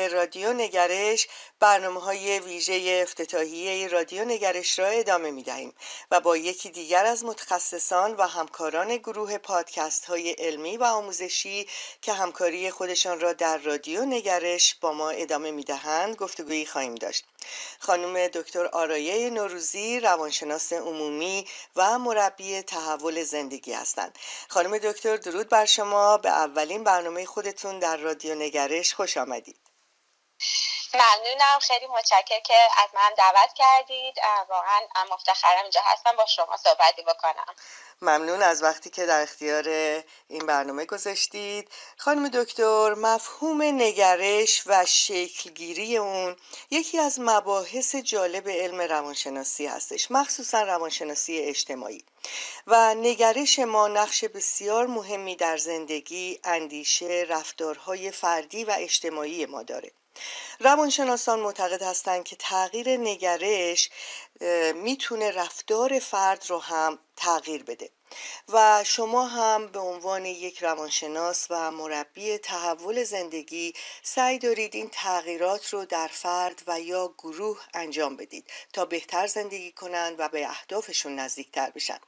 رادیو 0.08 0.52
نگرش 0.52 1.28
برنامه 1.60 2.00
های 2.00 2.40
ویژه 2.40 3.00
افتتاحیه 3.02 3.88
رادیو 3.88 4.24
نگرش 4.24 4.78
را 4.78 4.86
ادامه 4.86 5.30
می 5.30 5.42
دهیم 5.42 5.74
و 6.10 6.20
با 6.20 6.36
یکی 6.36 6.70
دیگر 6.70 7.06
از 7.06 7.24
متخصصان 7.24 8.14
و 8.14 8.22
همکاران 8.22 8.96
گروه 8.96 9.38
پادکست 9.38 10.04
های 10.04 10.30
علمی 10.30 10.76
و 10.76 10.84
آموزشی 10.84 11.66
که 12.02 12.12
همکاری 12.12 12.70
خودشان 12.70 13.20
را 13.20 13.32
در 13.32 13.58
رادیو 13.58 14.04
نگرش 14.04 14.74
با 14.80 14.92
ما 14.92 15.10
ادامه 15.10 15.50
می 15.50 15.64
دهند 15.64 16.16
گفتگویی 16.16 16.66
خواهیم 16.66 16.94
داشت. 16.94 17.24
خانم 17.78 18.26
دکتر 18.28 18.66
آرایه 18.66 19.30
نوروزی 19.30 20.00
روانشناس 20.00 20.72
عمومی 20.72 21.46
و 21.76 21.98
مربی 21.98 22.62
تحول 22.62 23.22
زندگی 23.22 23.72
هستند. 23.72 24.18
خانم 24.48 24.78
دکتر 24.78 25.16
درود 25.16 25.48
بر 25.48 25.64
شما. 25.64 26.18
به 26.18 26.28
اولین 26.28 26.84
برنامه 26.84 27.26
خودتون 27.26 27.78
در 27.78 27.96
رادیو 27.96 28.34
نگرش 28.34 28.94
خوش 28.94 29.16
آمدید. 29.16 29.73
ممنونم. 30.94 31.58
خیلی 31.60 31.86
متشکر 31.86 32.40
که 32.40 32.54
از 32.82 32.88
من 32.94 33.10
دعوت 33.16 33.52
کردید. 33.54 34.14
واقعا 34.48 34.80
مفتخرم 35.10 35.62
اینجا 35.62 35.80
هستم 35.84 36.16
با 36.16 36.26
شما 36.26 36.56
صحبتی 36.56 37.02
بکنم. 37.02 37.54
ممنون 38.02 38.42
از 38.42 38.62
وقتی 38.62 38.90
که 38.90 39.06
در 39.06 39.22
اختیار 39.22 39.68
این 40.28 40.46
برنامه 40.46 40.84
گذاشتید. 40.84 41.72
خانم 41.98 42.28
دکتر 42.28 42.94
مفهوم 42.94 43.62
نگرش 43.62 44.62
و 44.66 44.84
شکلگیری 44.84 45.96
اون 45.96 46.36
یکی 46.70 46.98
از 46.98 47.20
مباحث 47.20 47.94
جالب 47.94 48.48
علم 48.48 48.80
روانشناسی 48.80 49.66
هستش 49.66 50.10
مخصوصا 50.10 50.62
روانشناسی 50.62 51.38
اجتماعی. 51.38 52.04
و 52.66 52.94
نگرش 52.94 53.58
ما 53.58 53.88
نقش 53.88 54.24
بسیار 54.24 54.86
مهمی 54.86 55.36
در 55.36 55.56
زندگی 55.56 56.40
اندیشه 56.44 57.26
رفتارهای 57.28 58.10
فردی 58.10 58.64
و 58.64 58.74
اجتماعی 58.78 59.46
ما 59.46 59.62
داره. 59.62 59.92
روانشناسان 60.60 61.40
معتقد 61.40 61.82
هستند 61.82 62.24
که 62.24 62.36
تغییر 62.36 62.96
نگرش 62.96 63.90
می‌تونه 64.74 65.30
رفتار 65.30 65.98
فرد 65.98 66.44
رو 66.48 66.58
هم 66.58 66.98
تغییر 67.16 67.62
بده 67.62 67.90
و 68.48 68.84
شما 68.86 69.26
هم 69.26 69.66
به 69.66 69.78
عنوان 69.78 70.26
یک 70.26 70.62
روانشناس 70.62 71.46
و 71.50 71.70
مربی 71.70 72.38
تحول 72.38 73.04
زندگی 73.04 73.74
سعی 74.02 74.38
دارید 74.38 74.74
این 74.74 74.90
تغییرات 74.92 75.68
رو 75.68 75.84
در 75.84 76.08
فرد 76.08 76.62
و 76.66 76.80
یا 76.80 77.14
گروه 77.18 77.60
انجام 77.74 78.16
بدید 78.16 78.50
تا 78.72 78.84
بهتر 78.84 79.26
زندگی 79.26 79.72
کنند 79.72 80.14
و 80.18 80.28
به 80.28 80.48
اهدافشون 80.48 81.14
نزدیکتر 81.14 81.70
بشن. 81.70 81.98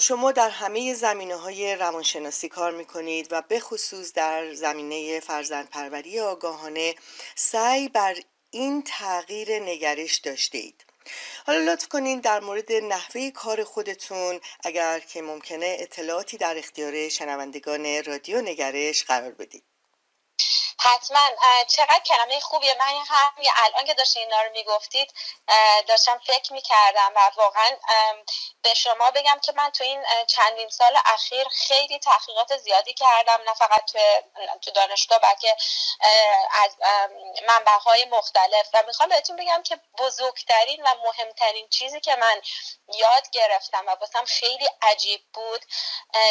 شما 0.00 0.32
در 0.32 0.50
همه 0.50 0.94
زمینه 0.94 1.36
های 1.36 1.76
روانشناسی 1.76 2.48
کار 2.48 2.72
می‌کنید 2.72 3.28
و 3.30 3.42
به 3.42 3.60
خصوص 3.60 4.12
در 4.12 4.54
زمینه 4.54 5.20
فرزند 5.20 5.70
پروری 5.70 6.20
آگاهانه 6.20 6.94
سعی 7.34 7.88
بر 7.88 8.16
این 8.50 8.82
تغییر 8.86 9.58
نگرش 9.58 10.16
داشته 10.16 10.72
حالا 11.46 11.72
لطف 11.72 11.88
کنین 11.88 12.20
در 12.20 12.40
مورد 12.40 12.72
نحوه 12.72 13.30
کار 13.30 13.64
خودتون 13.64 14.40
اگر 14.64 15.00
که 15.00 15.22
ممکنه 15.22 15.76
اطلاعاتی 15.78 16.36
در 16.36 16.58
اختیار 16.58 17.08
شنوندگان 17.08 18.04
رادیو 18.04 18.42
نگرش 18.42 19.04
قرار 19.04 19.32
بدید. 19.32 19.73
حتما 20.84 21.30
چقدر 21.66 22.00
کلمه 22.00 22.40
خوبیه 22.40 22.74
من 22.74 22.86
همین 23.08 23.50
الان 23.56 23.84
که 23.84 23.94
داشتین 23.94 24.22
اینا 24.22 24.42
رو 24.42 24.50
می‌گفتید 24.50 25.14
داشتم 25.86 26.18
فکر 26.18 26.52
می‌کردم 26.52 27.12
و 27.16 27.30
واقعا 27.36 27.70
به 28.62 28.74
شما 28.74 29.10
بگم 29.10 29.38
که 29.42 29.52
من 29.52 29.70
تو 29.70 29.84
این 29.84 30.04
چندین 30.26 30.68
سال 30.68 30.98
اخیر 31.04 31.48
خیلی 31.48 31.98
تحقیقات 31.98 32.56
زیادی 32.56 32.94
کردم 32.94 33.40
نه 33.46 33.54
فقط 33.54 33.92
تو, 34.62 34.70
دانشگاه 34.70 35.18
بلکه 35.18 35.56
از 36.64 36.76
منبع 37.48 37.72
های 37.72 38.04
مختلف. 38.04 38.68
و 38.72 38.82
می‌خوام 38.86 39.08
بهتون 39.08 39.36
بگم 39.36 39.62
که 39.62 39.80
بزرگترین 39.98 40.82
و 40.82 40.94
مهمترین 41.04 41.68
چیزی 41.68 42.00
که 42.00 42.16
من 42.16 42.42
یاد 42.94 43.30
گرفتم 43.30 43.84
و 43.86 43.96
باسم 43.96 44.24
خیلی 44.24 44.68
عجیب 44.82 45.24
بود 45.34 45.64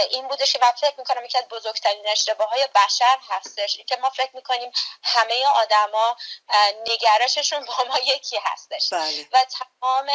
این 0.09 0.27
بودش 0.27 0.55
و 0.61 0.71
فکر 0.71 0.95
می‌کنم 0.97 1.25
یکی 1.25 1.37
از 1.37 1.47
بزرگترین 1.47 2.07
اشتباه 2.07 2.49
های 2.49 2.67
بشر 2.75 3.17
هستش. 3.29 3.77
که 3.87 3.95
ما 3.95 4.09
فکر 4.09 4.35
می‌کنیم 4.43 4.71
همه 5.03 5.45
آدما 5.47 6.17
نگرششون 6.87 7.65
با 7.65 7.83
ما 7.87 7.97
یکی 7.97 8.37
هستش 8.43 8.89
بله. 8.91 9.27
و 9.31 9.45
تمام 9.45 10.09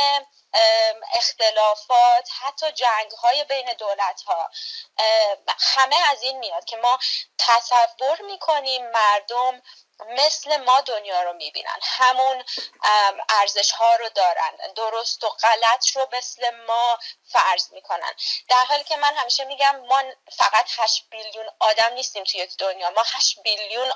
اختلافات 1.14 2.28
حتی 2.40 2.72
جنگ 2.72 3.10
های 3.10 3.44
بین 3.44 3.72
دولت 3.72 4.22
ها 4.22 4.50
همه 5.58 5.96
از 6.10 6.22
این 6.22 6.38
میاد 6.38 6.64
که 6.64 6.76
ما 6.76 6.98
تصور 7.38 8.22
می‌کنیم 8.22 8.90
مردم 8.90 9.62
مثل 10.06 10.56
ما 10.56 10.80
دنیا 10.80 11.22
رو 11.22 11.32
می‌بینن. 11.32 11.78
همون 11.82 12.44
ارزش 13.28 13.70
ها 13.70 13.96
رو 13.96 14.08
دارن. 14.08 14.56
درست 14.76 15.24
و 15.24 15.28
غلط 15.28 15.96
رو 15.96 16.08
مثل 16.12 16.50
ما 16.50 16.98
فرض 17.24 17.72
می‌کنن. 17.72 18.14
در 18.48 18.64
حالی 18.64 18.84
که 18.84 18.96
من 18.96 19.14
همیشه 19.14 19.44
میگم 19.44 19.76
ما 19.76 20.02
فقط 20.36 20.66
8 20.78 21.04
بیلیون 21.10 21.46
آدم 21.58 21.92
نیستیم 21.92 22.24
توی 22.24 22.46
دنیا. 22.46 22.90
ما 22.90 23.02
8 23.06 23.42
بیلیون 23.42 23.92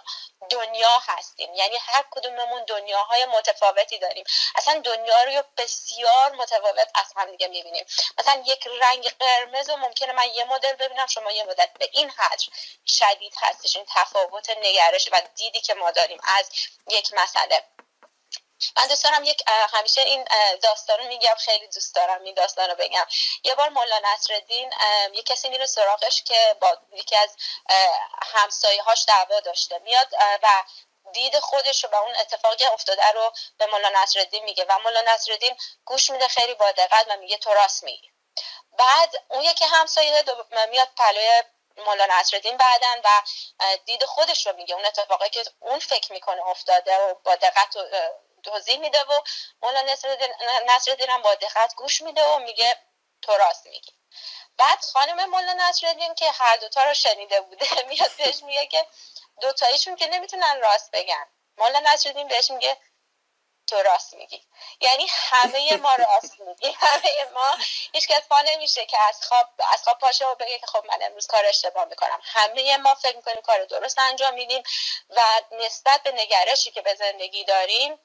دنیا 0.51 0.99
هستیم. 1.07 1.55
یعنی 1.55 1.77
هر 1.77 2.05
کدوممون 2.11 2.65
دنیاهای 2.65 3.25
متفاوتی 3.25 3.99
داریم. 3.99 4.25
اصلا 4.55 4.81
دنیا 4.81 5.23
رو 5.23 5.43
بسیار 5.57 6.33
متفاوت 6.33 6.89
از 6.95 7.13
هم 7.17 7.31
دیگه 7.31 7.49
می‌بینیم. 7.49 7.87
مثلا 8.19 8.43
یک 8.47 8.69
رنگ 8.81 9.09
قرمز 9.19 9.71
و 9.71 9.77
ممکنه 9.77 10.13
من 10.13 10.27
یه 10.35 10.45
مدل 10.45 10.73
ببینم 10.73 11.07
شما 11.07 11.33
یه 11.33 11.45
مدل. 11.45 11.67
به 11.79 11.89
این 11.93 12.11
حد 12.11 12.41
شدید 12.87 13.35
هستش 13.41 13.77
این 13.77 13.87
تفاوت 13.95 14.51
نگرش 14.51 15.09
و 15.13 15.21
دیدی 15.37 15.61
که 15.61 15.75
ما 15.75 15.91
داریم 15.91 16.21
از 16.25 16.51
یک 16.89 17.13
مسئله. 17.13 17.65
من 18.77 18.87
دوست 18.87 19.05
دارم 19.05 19.25
یک 19.25 19.43
همیشه 19.49 20.01
این 20.01 20.29
داستان 20.63 20.99
رو 20.99 21.05
میگم 21.05 21.35
خیلی 21.35 21.69
دوست 21.69 21.95
دارم 21.95 22.23
این 22.23 22.35
داستان 22.35 22.71
رو 22.71 22.75
بگم. 22.75 23.07
یه 23.45 23.55
بار 23.55 23.69
مولا 23.69 24.01
نصرالدین 24.05 24.73
یه 25.13 25.23
کسی 25.23 25.49
میره 25.49 25.67
سراغش 25.67 26.23
که 26.23 26.57
با 26.61 26.77
یکی 26.93 27.17
از 27.17 27.37
همسایه 28.23 28.83
هاش 28.83 29.05
دعوا 29.09 29.41
داشته. 29.41 29.79
میاد 29.79 30.09
و 30.43 30.65
دید 31.13 31.39
خودش 31.39 31.85
رو 31.85 31.91
و 31.91 31.95
اون 31.95 32.17
اتفاقی 32.17 32.65
افتاده 32.65 33.11
رو 33.13 33.33
به 33.59 33.67
مولا 33.67 33.89
نصرالدین 33.89 34.45
میگه. 34.45 34.65
و 34.69 34.79
مولا 34.79 35.01
نصرالدین 35.01 35.57
گوش 35.85 36.11
میده 36.11 36.29
خیلی 36.29 36.55
با 36.55 36.73
دقت 36.73 37.07
و 37.09 37.17
میگه 37.17 37.39
تو 37.39 37.55
راست 37.55 37.85
میگی. 37.85 38.13
بعد 38.79 39.25
اون 39.29 39.43
یکی 39.43 39.65
همسایه 39.65 40.25
میاد 40.71 40.89
پلوی 40.97 41.43
مولا 41.77 42.07
نصرالدین 42.11 42.57
بعدن 42.57 43.01
و 43.05 43.23
دید 43.85 44.05
خودش 44.05 44.47
رو 44.47 44.53
میگه. 44.57 44.75
اون 44.75 44.85
اتفاقی 44.85 45.31
که 45.31 45.45
اون 45.61 45.79
فکر 45.79 46.13
می‌کنه 46.13 46.47
افتاده 46.47 46.97
و 46.97 47.15
با 47.15 47.37
دقت 47.37 47.77
توضیح 48.43 48.79
میده 48.79 49.03
و 49.03 49.21
مولا 49.63 49.83
نصرالدین 50.67 51.11
هم 51.11 51.23
با 51.23 51.35
دقت 51.35 51.75
گوش 51.75 52.01
میده 52.01 52.25
و 52.25 52.39
میگه 52.39 52.77
تو 53.23 53.33
راست 53.33 53.67
میگی. 53.67 53.93
بعد 54.57 54.85
خانم 54.85 55.31
مولا 55.31 55.53
نصرالدین 55.53 56.15
که 56.15 56.31
هر 56.31 56.57
دوتا 56.57 56.85
رو 56.85 56.95
شنیده 56.95 57.41
بوده 57.41 57.67
میاد 57.89 58.17
بهش 58.17 58.43
میگه 58.43 58.67
که 58.67 58.87
دوتاییشون 59.41 59.97
که 59.97 60.07
نمی‌تونن 60.07 60.61
راست 60.61 60.91
بگن. 60.91 61.27
مولا 61.59 61.81
نصرالدین 61.81 62.29
بهش 62.29 62.51
میگه 62.51 62.77
تو 63.67 63.83
راست 63.83 64.15
میگی. 64.15 64.47
یعنی 64.81 65.07
همه 65.11 65.77
ما 65.77 65.95
راست 65.95 66.41
میگی. 66.41 66.77
همه 66.81 67.25
ما 67.35 67.57
هیچ 67.93 68.09
کس 68.09 68.29
پا 68.29 68.41
نمیشه 68.41 68.87
که 68.87 68.99
از 68.99 69.25
خواب 69.27 69.49
از 69.73 69.83
خواب 69.83 69.99
پاشه 69.99 70.27
و 70.27 70.35
بگه 70.35 70.59
که 70.59 70.67
خب 70.67 70.87
من 70.87 71.03
امروز 71.03 71.27
کار 71.27 71.47
اشتباه 71.47 71.85
می‌کنم. 71.85 72.21
همه 72.23 72.77
ما 72.77 72.95
فکر 72.95 73.17
می‌کنیم 73.17 73.43
کار 73.43 73.65
درست 73.65 73.99
انجام 73.99 74.35
میدیم 74.35 74.63
و 75.11 75.23
نسبت 75.51 76.03
به 76.03 76.13
نگرشی 76.13 76.71
که 76.71 76.83
به 76.83 76.95
زندگی 76.95 77.45
داریم 77.45 77.99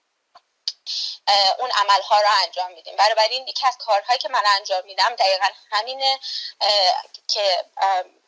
اون 1.60 1.72
عملها 1.72 2.22
رو 2.22 2.28
انجام 2.44 2.72
میدیم. 2.72 2.96
برای 2.96 3.30
این 3.30 3.48
یکی 3.48 3.68
از 3.68 3.78
کارهایی 3.78 4.20
که 4.20 4.30
من 4.30 4.44
انجام 4.56 4.86
میدم 4.86 5.16
دقیقا 5.16 5.48
همینه 5.72 6.20
که 7.28 7.66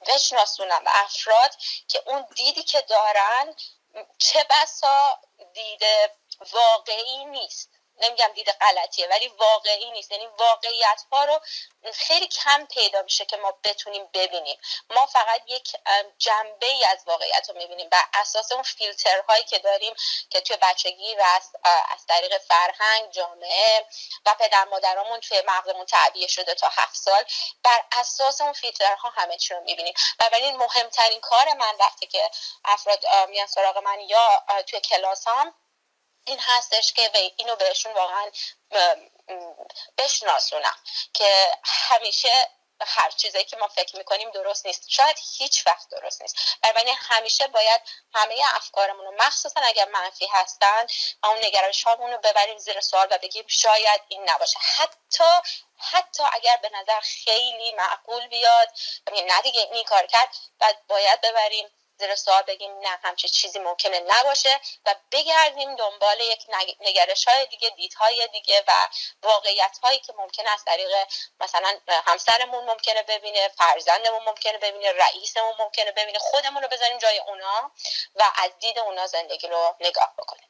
بشناسونم 0.07 0.83
افراد 0.87 1.55
که 1.87 2.03
اون 2.05 2.25
دیدی 2.35 2.63
که 2.63 2.81
دارن 2.81 3.55
چه 4.17 4.45
بسا 4.49 5.19
دید 5.53 5.81
واقعی 6.53 7.25
نیست. 7.25 7.78
نمیگم 7.99 8.31
دید 8.35 8.51
غلطیه 8.51 9.07
ولی 9.07 9.27
واقعی 9.27 9.91
نیست. 9.91 10.11
یعنی 10.11 10.27
واقعیت 10.27 11.03
ها 11.11 11.25
رو 11.25 11.39
خیلی 11.93 12.27
کم 12.27 12.65
پیدا 12.65 13.01
میشه 13.01 13.25
که 13.25 13.37
ما 13.37 13.51
بتونیم 13.63 14.09
ببینیم. 14.13 14.57
ما 14.89 15.05
فقط 15.05 15.41
یک 15.47 15.75
جنبه 16.17 16.67
ای 16.67 16.85
از 16.85 17.03
واقعیت 17.05 17.49
رو 17.49 17.57
می‌بینیم. 17.57 17.89
بر 17.89 18.03
اساس 18.13 18.51
اون 18.51 18.63
فیلترهایی 18.63 19.43
که 19.43 19.59
داریم 19.59 19.95
که 20.29 20.41
توی 20.41 20.57
بچگی 20.61 21.15
و 21.15 21.23
از, 21.35 21.55
از 21.89 22.05
طریق 22.05 22.37
فرهنگ 22.37 23.11
جامعه 23.11 23.85
و 24.25 24.35
پدر 24.39 24.65
مادرامون 24.65 25.19
توی 25.19 25.41
مغزمون 25.47 25.85
تعبیه 25.85 26.27
شده 26.27 26.53
تا 26.55 26.67
هفت 26.67 26.95
سال 26.95 27.23
بر 27.63 27.83
اساس 27.91 28.41
اون 28.41 28.53
فیلترها 28.53 29.09
همه 29.09 29.37
چی 29.37 29.53
رو 29.53 29.59
می‌بینیم. 29.59 29.93
بنابراین 30.19 30.57
مهمترین 30.57 31.19
کار 31.19 31.53
من 31.53 31.75
وقتی 31.79 32.07
که 32.07 32.31
افراد 32.65 33.05
میان 33.29 33.47
سراغ 33.47 33.77
من 33.77 33.99
یا 33.99 34.43
توی 34.67 34.79
کلاسام 34.79 35.53
این 36.25 36.39
هستش 36.39 36.93
که 36.93 37.11
اینو 37.37 37.55
بهشون 37.55 37.93
واقعا 37.93 38.31
بشناسونم 39.97 40.75
که 41.13 41.51
همیشه 41.65 42.49
هر 42.85 43.11
چیزی 43.11 43.43
که 43.43 43.57
ما 43.57 43.67
فکر 43.67 43.97
می‌کنیم 43.97 44.31
درست 44.31 44.65
نیست. 44.65 44.89
شاید 44.89 45.17
هیچ 45.37 45.67
وقت 45.67 45.89
درست 45.89 46.21
نیست. 46.21 46.35
بنابراین 46.61 46.95
همیشه 46.99 47.47
باید 47.47 47.81
همه 48.13 48.35
افکارمون 48.55 49.05
رو 49.05 49.15
مخصوصا 49.19 49.61
اگر 49.61 49.85
منفی 49.85 50.27
هستن 50.27 50.87
اون 51.23 51.37
نگرش 51.37 51.87
رو 51.87 52.17
ببریم 52.17 52.57
زیر 52.57 52.81
سوال 52.81 53.07
و 53.11 53.17
بگیم 53.17 53.45
شاید 53.47 54.01
این 54.07 54.29
نباشه. 54.29 54.59
حتی 54.59 55.49
حتی 55.77 56.23
اگر 56.31 56.57
به 56.57 56.69
نظر 56.73 56.99
خیلی 56.99 57.71
معقول 57.71 58.27
بیاد 58.27 58.67
نه 59.11 59.41
دیگه 59.41 59.61
این 59.71 59.83
کار 59.83 60.05
کرد 60.05 60.35
و 60.59 60.73
باید 60.87 61.21
ببریم 61.21 61.71
زیر 61.99 62.15
سوال 62.15 62.41
بگیم 62.41 62.79
نه 62.79 62.99
همچه 63.03 63.27
چیزی 63.27 63.59
ممکنه 63.59 63.99
نباشه 63.99 64.61
و 64.85 64.95
بگردیم 65.11 65.75
دنبال 65.75 66.17
یک 66.21 66.45
نگرش 66.79 67.27
های 67.27 67.45
دیگه 67.45 67.69
دیدهای 67.69 68.27
دیگه 68.31 68.63
و 68.67 68.71
واقعیت 69.23 69.77
هایی 69.83 69.99
که 69.99 70.13
ممکنه 70.17 70.49
از 70.49 70.63
طریق 70.65 70.89
مثلا 71.39 71.79
همسرمون 71.87 72.65
ممکنه 72.65 73.03
ببینه 73.03 73.47
فرزندمون 73.47 74.23
ممکنه 74.23 74.57
ببینه 74.57 74.91
رئیسمون 74.91 75.53
ممکنه 75.59 75.91
ببینه 75.91 76.19
خودمون 76.19 76.63
رو 76.63 76.67
بذاریم 76.69 76.97
جای 76.97 77.19
اونا 77.27 77.71
و 78.15 78.23
از 78.35 78.51
دید 78.59 78.79
اونا 78.79 79.07
زندگی 79.07 79.47
رو 79.47 79.75
نگاه 79.79 80.13
بکنیم. 80.17 80.49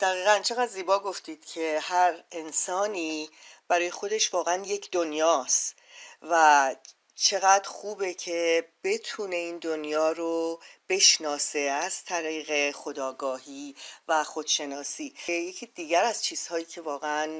دقیقا 0.00 0.40
چقدر 0.44 0.66
زیبا 0.66 0.98
گفتید 0.98 1.46
که 1.46 1.80
هر 1.82 2.24
انسانی 2.32 3.30
برای 3.68 3.90
خودش 3.90 4.34
واقعا 4.34 4.62
یک 4.66 4.90
دنیاست 4.90 5.76
و 6.22 6.74
چقدر 7.20 7.68
خوبه 7.68 8.14
که 8.14 8.68
بتونه 8.84 9.36
این 9.36 9.58
دنیا 9.58 10.12
رو 10.12 10.60
بشناسه 10.88 11.58
از 11.58 12.04
طریق 12.04 12.70
خداگاهی 12.70 13.74
و 14.08 14.24
خودشناسی. 14.24 15.14
یکی 15.28 15.66
دیگر 15.66 16.04
از 16.04 16.24
چیزهایی 16.24 16.64
که 16.64 16.80
واقعا 16.80 17.38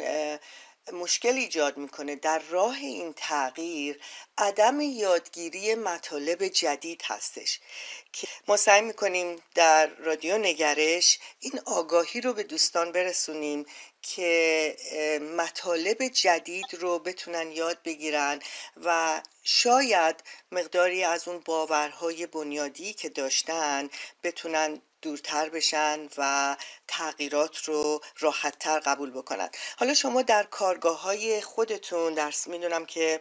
مشکل 0.92 1.34
ایجاد 1.34 1.76
می‌کنه 1.76 2.16
در 2.16 2.38
راه 2.38 2.76
این 2.76 3.12
تغییر 3.16 4.00
عدم 4.38 4.80
یادگیری 4.80 5.74
مطالب 5.74 6.48
جدید 6.48 7.02
هستش 7.04 7.60
که 8.12 8.28
ما 8.48 8.56
سعی 8.56 8.80
می‌کنیم 8.80 9.42
در 9.54 9.86
رادیو 9.86 10.38
نگرش 10.38 11.18
این 11.40 11.60
آگاهی 11.66 12.20
رو 12.20 12.32
به 12.32 12.42
دوستان 12.42 12.92
برسونیم 12.92 13.66
که 14.16 14.76
مطالب 15.36 16.08
جدید 16.08 16.74
رو 16.74 16.98
بتونن 16.98 17.52
یاد 17.52 17.82
بگیرن 17.84 18.40
و 18.84 19.20
شاید 19.42 20.16
مقداری 20.52 21.04
از 21.04 21.28
اون 21.28 21.38
باورهای 21.44 22.26
بنیادی 22.26 22.94
که 22.94 23.08
داشتن 23.08 23.90
بتونن 24.22 24.80
دورتر 25.02 25.48
بشن 25.48 26.08
و 26.16 26.56
تغییرات 26.88 27.64
رو 27.64 28.00
راحتتر 28.18 28.78
قبول 28.78 29.10
بکنن. 29.10 29.50
حالا 29.78 29.94
شما 29.94 30.22
در 30.22 30.42
کارگاه 30.42 31.02
های 31.02 31.40
خودتون 31.40 32.14
درس 32.14 32.46
می‌دونم 32.46 32.86
که 32.86 33.20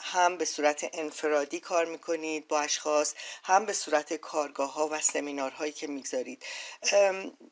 هم 0.00 0.36
به 0.38 0.44
صورت 0.44 0.90
انفرادی 0.92 1.60
کار 1.60 1.84
می‌کنید 1.84 2.48
با 2.48 2.60
اشخاص 2.60 3.14
هم 3.44 3.66
به 3.66 3.72
صورت 3.72 4.12
کارگاه 4.12 4.72
ها 4.72 4.88
و 4.88 5.00
سمینارهایی 5.00 5.72
که 5.72 5.86
می‌گذارید. 5.86 6.42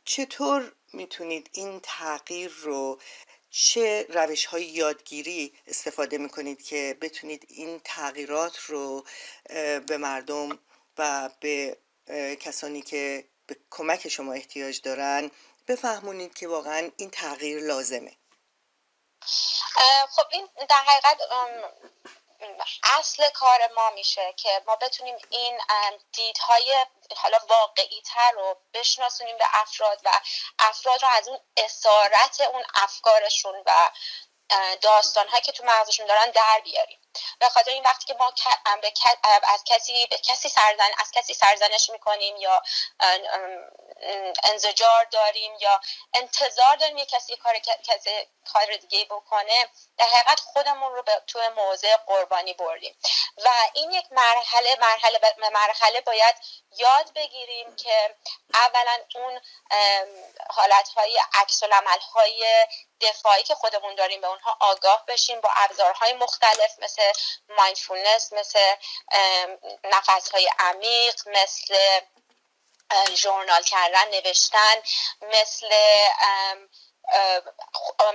چطور 0.05 0.73
می‌تونید 0.93 1.51
این 1.53 1.81
تغییر 1.83 2.51
رو 2.51 3.01
چه 3.51 4.07
روش 4.09 4.47
های 4.47 4.65
یادگیری 4.65 5.55
استفاده 5.67 6.19
می‌کنید 6.19 6.63
که 6.63 6.99
بتونید 7.01 7.47
این 7.49 7.81
تغییرات 7.85 8.59
رو 8.59 9.07
به 9.87 9.97
مردم 9.97 10.59
و 10.99 11.31
به 11.41 11.79
کسانی 12.41 12.83
که 12.83 13.25
به 13.47 13.57
کمک 13.71 14.09
شما 14.09 14.33
احتیاج 14.33 14.81
دارن 14.81 15.31
بفهمونید 15.69 16.35
که 16.35 16.49
واقعا 16.49 16.91
این 16.97 17.11
تغییر 17.11 17.61
لازمه؟ 17.61 18.13
خب 20.11 20.27
این 20.33 20.49
در 20.57 20.83
حقیقت 20.87 21.19
اصل 22.99 23.31
کار 23.31 23.73
ما 23.77 23.91
میشه 23.91 24.35
که 24.37 24.63
ما 24.67 24.77
بتونیم 24.77 25.17
این 25.31 25.61
دیدهای 26.13 26.87
حالا 27.17 27.39
واقعی 27.49 28.03
تر 28.03 28.31
رو 28.31 28.57
بشناسونیم 28.75 29.39
به 29.39 29.45
افراد 29.53 30.01
و 30.05 30.21
افراد 30.59 31.03
رو 31.03 31.09
از 31.09 31.29
اون 31.29 31.39
اسارت 31.57 32.41
اون 32.41 32.65
افکارشون 32.75 33.63
و 33.67 33.91
داستان 34.81 35.29
هایی 35.29 35.43
که 35.43 35.53
تو 35.53 35.65
مغزشون 35.65 36.07
دارن 36.07 36.31
در 36.31 36.61
بیاریم. 36.65 37.01
به 37.39 37.49
خاطر 37.49 37.71
این 37.71 37.85
وقتی 37.85 38.07
که 38.07 38.15
ما 38.15 38.33
از 39.49 39.65
کسی 39.67 40.07
به 40.07 40.19
کسی 40.19 40.49
سرزن 40.49 40.91
از 40.99 41.11
کسی 41.11 41.35
سرزنش 41.35 41.91
می‌کنیم 41.91 42.37
یا 42.37 42.63
انزجار 44.45 45.05
داریم 45.05 45.53
یا 45.61 45.81
انتظار 46.15 46.77
داریم 46.77 46.97
یه 46.97 47.07
کسی 47.07 47.37
کار 47.37 47.59
کسی 47.59 48.11
کار 48.53 48.77
دیگه 48.77 49.05
بکنه 49.05 49.69
در 49.99 50.07
حقیقت 50.07 50.41
خودمون 50.41 50.93
رو 50.93 51.03
به 51.03 51.23
تو 51.27 51.41
موضع 51.57 51.97
قربانی 51.97 52.55
بردیم. 52.55 52.97
و 53.45 53.49
این 53.75 53.91
یک 53.91 54.07
مرحله 54.11 54.77
مرحله 54.81 55.21
مرحله 55.53 56.01
باید 56.01 56.35
یاد 56.77 57.13
بگیریم 57.15 57.77
که 57.77 58.17
اولا 58.55 58.99
اون 59.15 59.41
حالت 60.51 60.89
های 60.89 61.21
عکس 61.35 61.63
های 62.15 62.67
دفاعی 63.01 63.43
که 63.43 63.55
خودمون 63.55 63.95
داریم 63.95 64.21
به 64.21 64.27
اونها 64.27 64.57
آگاه 64.61 65.05
بشیم 65.07 65.41
با 65.41 65.51
ابزارهای 65.57 66.13
مختلف 66.13 66.79
مثل 66.79 67.13
مایندفولنس 67.49 68.33
مثل 68.33 68.61
نفس 69.85 70.31
های 70.31 70.51
عمیق 70.59 71.29
مثل 71.29 71.75
ژورنال 73.15 73.63
کردن 73.63 74.09
نوشتن 74.09 74.83
مثل 75.23 75.69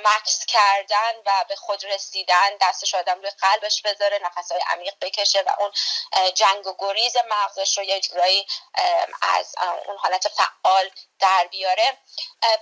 مکس 0.05 0.45
کردن 0.45 1.13
و 1.25 1.45
به 1.49 1.55
خود 1.55 1.85
رسیدن 1.85 2.57
دستش 2.61 2.95
آدم 2.95 3.21
روی 3.21 3.29
قلبش 3.29 3.81
بذاره 3.81 4.19
نفسهای 4.23 4.61
عمیق 4.67 4.93
بکشه 5.01 5.41
و 5.41 5.55
اون 5.59 5.71
جنگ 6.33 6.67
و 6.67 6.75
گریز 6.79 7.17
مغزش 7.29 7.77
رو 7.77 7.83
یه 7.83 7.99
جورایی 7.99 8.47
از 9.21 9.55
اون 9.85 9.97
حالت 9.97 10.27
فعال 10.27 10.91
در 11.19 11.47
بیاره. 11.51 11.97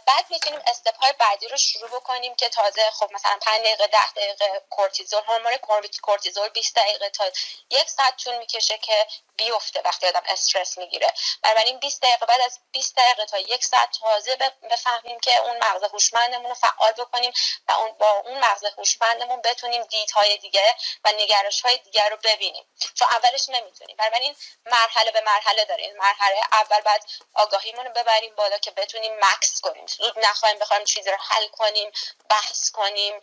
بعد 0.05 0.25
می‌تونیم 0.29 0.61
استپ 0.67 0.95
های 0.97 1.13
بعدی 1.13 1.47
رو 1.47 1.57
شروع 1.57 1.89
بکنیم 1.89 2.35
که 2.35 2.49
تازه 2.49 2.89
خب 2.91 3.11
مثلا 3.11 3.39
5 3.41 3.61
دقیقه 3.61 3.87
10 3.87 4.11
دقیقه 4.11 4.63
کورتیزول 4.69 5.21
هورمون 5.27 5.57
کورتیزول 6.01 6.49
20 6.49 6.75
دقیقه 6.75 7.09
تا 7.09 7.31
یک 7.69 7.89
ساعت 7.89 8.17
طول 8.17 8.37
می‌کشه 8.37 8.77
که 8.77 9.07
بیفته 9.35 9.81
وقتی 9.85 10.07
آدم 10.07 10.23
استرس 10.25 10.77
می‌گیره. 10.77 11.13
بنابراین 11.43 11.79
20 11.79 12.01
دقیقه 12.01 12.25
بعد 12.25 12.41
از 12.41 12.59
20 12.71 12.95
دقیقه 12.95 13.25
تا 13.25 13.37
یک 13.37 13.65
ساعت 13.65 13.89
تازه 13.99 14.35
بفهمیم 14.69 15.19
که 15.19 15.39
اون 15.39 15.57
مغز 15.57 15.83
هوشمندمون 15.83 16.49
رو 16.49 16.55
فعال 16.55 16.91
بکنیم 16.91 17.33
و 17.67 17.71
اون 17.71 17.91
با 17.91 18.11
اون 18.11 18.39
مغز 18.39 18.65
هوشمندمون 18.77 19.41
بتونیم 19.41 19.83
دیدهای 19.83 20.37
دیگه 20.37 20.75
و 21.03 21.11
نگرش 21.11 21.61
های 21.61 21.77
دیگر 21.77 22.09
رو 22.09 22.17
ببینیم. 22.23 22.65
چون 22.95 23.07
اولش 23.11 23.49
نمی‌تونیم. 23.49 23.95
بنابراین 23.97 24.35
مرحله 24.65 25.11
به 25.11 25.21
مرحله 25.21 25.65
داریم. 25.65 25.97
مرحله 25.97 26.37
اول 26.51 26.81
بعد 26.81 27.05
آگاهیمون 27.33 27.85
رو 27.85 27.91
ببریم 27.91 28.35
بالا 28.43 28.57
که 28.57 28.71
بتونیم 28.71 29.13
مکس 29.15 29.61
کنیم. 29.61 29.85
زود 29.87 30.19
نخواهیم 30.19 30.59
بخوایم 30.59 30.83
چیزی 30.83 31.11
رو 31.11 31.17
حل 31.19 31.47
کنیم 31.47 31.91
بحث 32.29 32.71
کنیم 32.71 33.21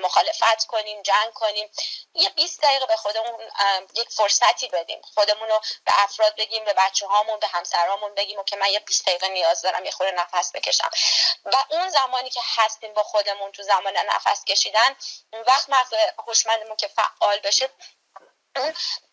مخالفت 0.00 0.66
کنیم 0.66 1.02
جنگ 1.02 1.32
کنیم. 1.32 1.70
یه 2.14 2.28
20 2.28 2.62
دقیقه 2.62 2.86
به 2.86 2.96
خودمون 2.96 3.50
یک 3.94 4.08
فرصتی 4.08 4.68
بدیم. 4.68 5.02
خودمون 5.14 5.48
رو 5.48 5.60
به 5.84 5.92
افراد 6.02 6.36
بگیم 6.36 6.64
به 6.64 6.72
بچه 6.72 7.06
هامون 7.06 7.38
به 7.40 7.46
همسرامون 7.46 8.14
بگیم 8.14 8.44
که 8.44 8.56
من 8.56 8.68
یه 8.68 8.80
20 8.80 9.06
دقیقه 9.06 9.28
نیاز 9.28 9.62
دارم 9.62 9.84
یه 9.84 9.90
خورده 9.90 10.12
نفس 10.12 10.52
بکشم. 10.54 10.90
و 11.44 11.56
اون 11.70 11.88
زمانی 11.88 12.30
که 12.30 12.40
هستیم 12.56 12.94
با 12.94 13.02
خودمون 13.02 13.52
تو 13.52 13.62
زمان 13.62 13.96
نفس 13.96 14.44
کشیدن 14.44 14.96
اون 15.32 15.44
وقت 15.48 15.68
مغز 15.68 15.94
هوشمندمون 16.26 16.76
که 16.76 16.88
فعال 16.88 17.38
بشه 17.38 17.70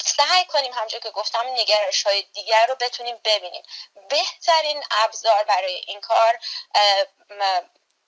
سعی 0.05 0.45
کنیم 0.45 0.73
همونجور 0.73 0.99
که 0.99 1.09
گفتم 1.11 1.45
نگرش 1.47 2.03
های 2.03 2.21
دیگر 2.21 2.65
رو 2.69 2.75
بتونیم 2.75 3.17
ببینیم. 3.25 3.63
بهترین 4.09 4.83
ابزار 4.91 5.43
برای 5.43 5.75
این 5.87 6.01
کار 6.01 6.39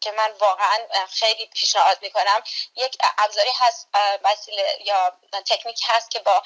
که 0.02 0.12
من 0.12 0.32
واقعا 0.32 0.78
خیلی 1.10 1.46
پیشنهاد 1.46 1.98
می‌کنم 2.02 2.44
یک 2.76 2.98
ابزاری 3.18 3.52
هست 3.60 3.88
وسیله 4.24 4.78
یا 4.80 5.20
تکنیکی 5.46 5.86
هست 5.88 6.12
که 6.12 6.20
با 6.20 6.44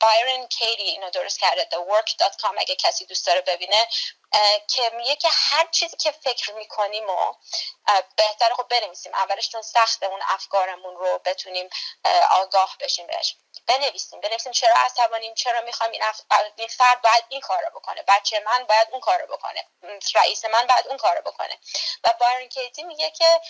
بایرن 0.00 0.46
کیری 0.46 0.82
اینو 0.82 1.10
درست 1.10 1.40
کرده 1.40 1.68
thework.com 1.72 2.54
اگه 2.58 2.76
کسی 2.76 3.06
دوست 3.06 3.26
داره 3.26 3.40
ببینه. 3.40 3.88
که 4.68 4.90
میگه 4.94 5.16
که 5.16 5.28
هر 5.32 5.66
چیزی 5.66 5.96
که 5.96 6.10
فکر 6.10 6.52
می‌کنیم 6.52 7.10
و 7.10 7.34
بهتر 8.16 8.54
خب 8.54 8.68
بنویسیم. 8.68 9.14
اولش 9.14 9.48
چون 9.48 9.62
سخته 9.62 10.06
اون 10.06 10.20
افکارمون 10.28 10.96
رو 10.96 11.20
بتونیم 11.24 11.70
آگاه 12.30 12.76
بشیم 12.80 13.06
بهش. 13.06 13.36
بنویسیم. 13.66 14.20
بنویسیم 14.20 14.52
چرا 14.52 14.74
عصبانیم 14.76 15.34
چرا 15.34 15.60
می‌خوایم 15.60 15.92
این, 15.92 16.02
اف... 16.02 16.20
این 16.56 16.68
فرد 16.68 17.02
باید 17.02 17.24
این 17.28 17.40
کار 17.40 17.62
رو 17.62 17.80
بکنه. 17.80 18.04
بچه 18.08 18.40
من 18.40 18.64
باید 18.64 18.88
اون 18.90 19.00
کار 19.00 19.20
رو 19.20 19.36
بکنه 19.36 19.64
رئیس 20.14 20.44
من 20.44 20.66
باید 20.66 20.88
اون 20.88 20.96
کار 20.96 21.16
رو 21.16 21.22
بکنه. 21.22 21.58
و 22.04 22.10
بارن 22.20 22.48
کیتی 22.48 22.82
میگه 22.82 23.10
که 23.10 23.40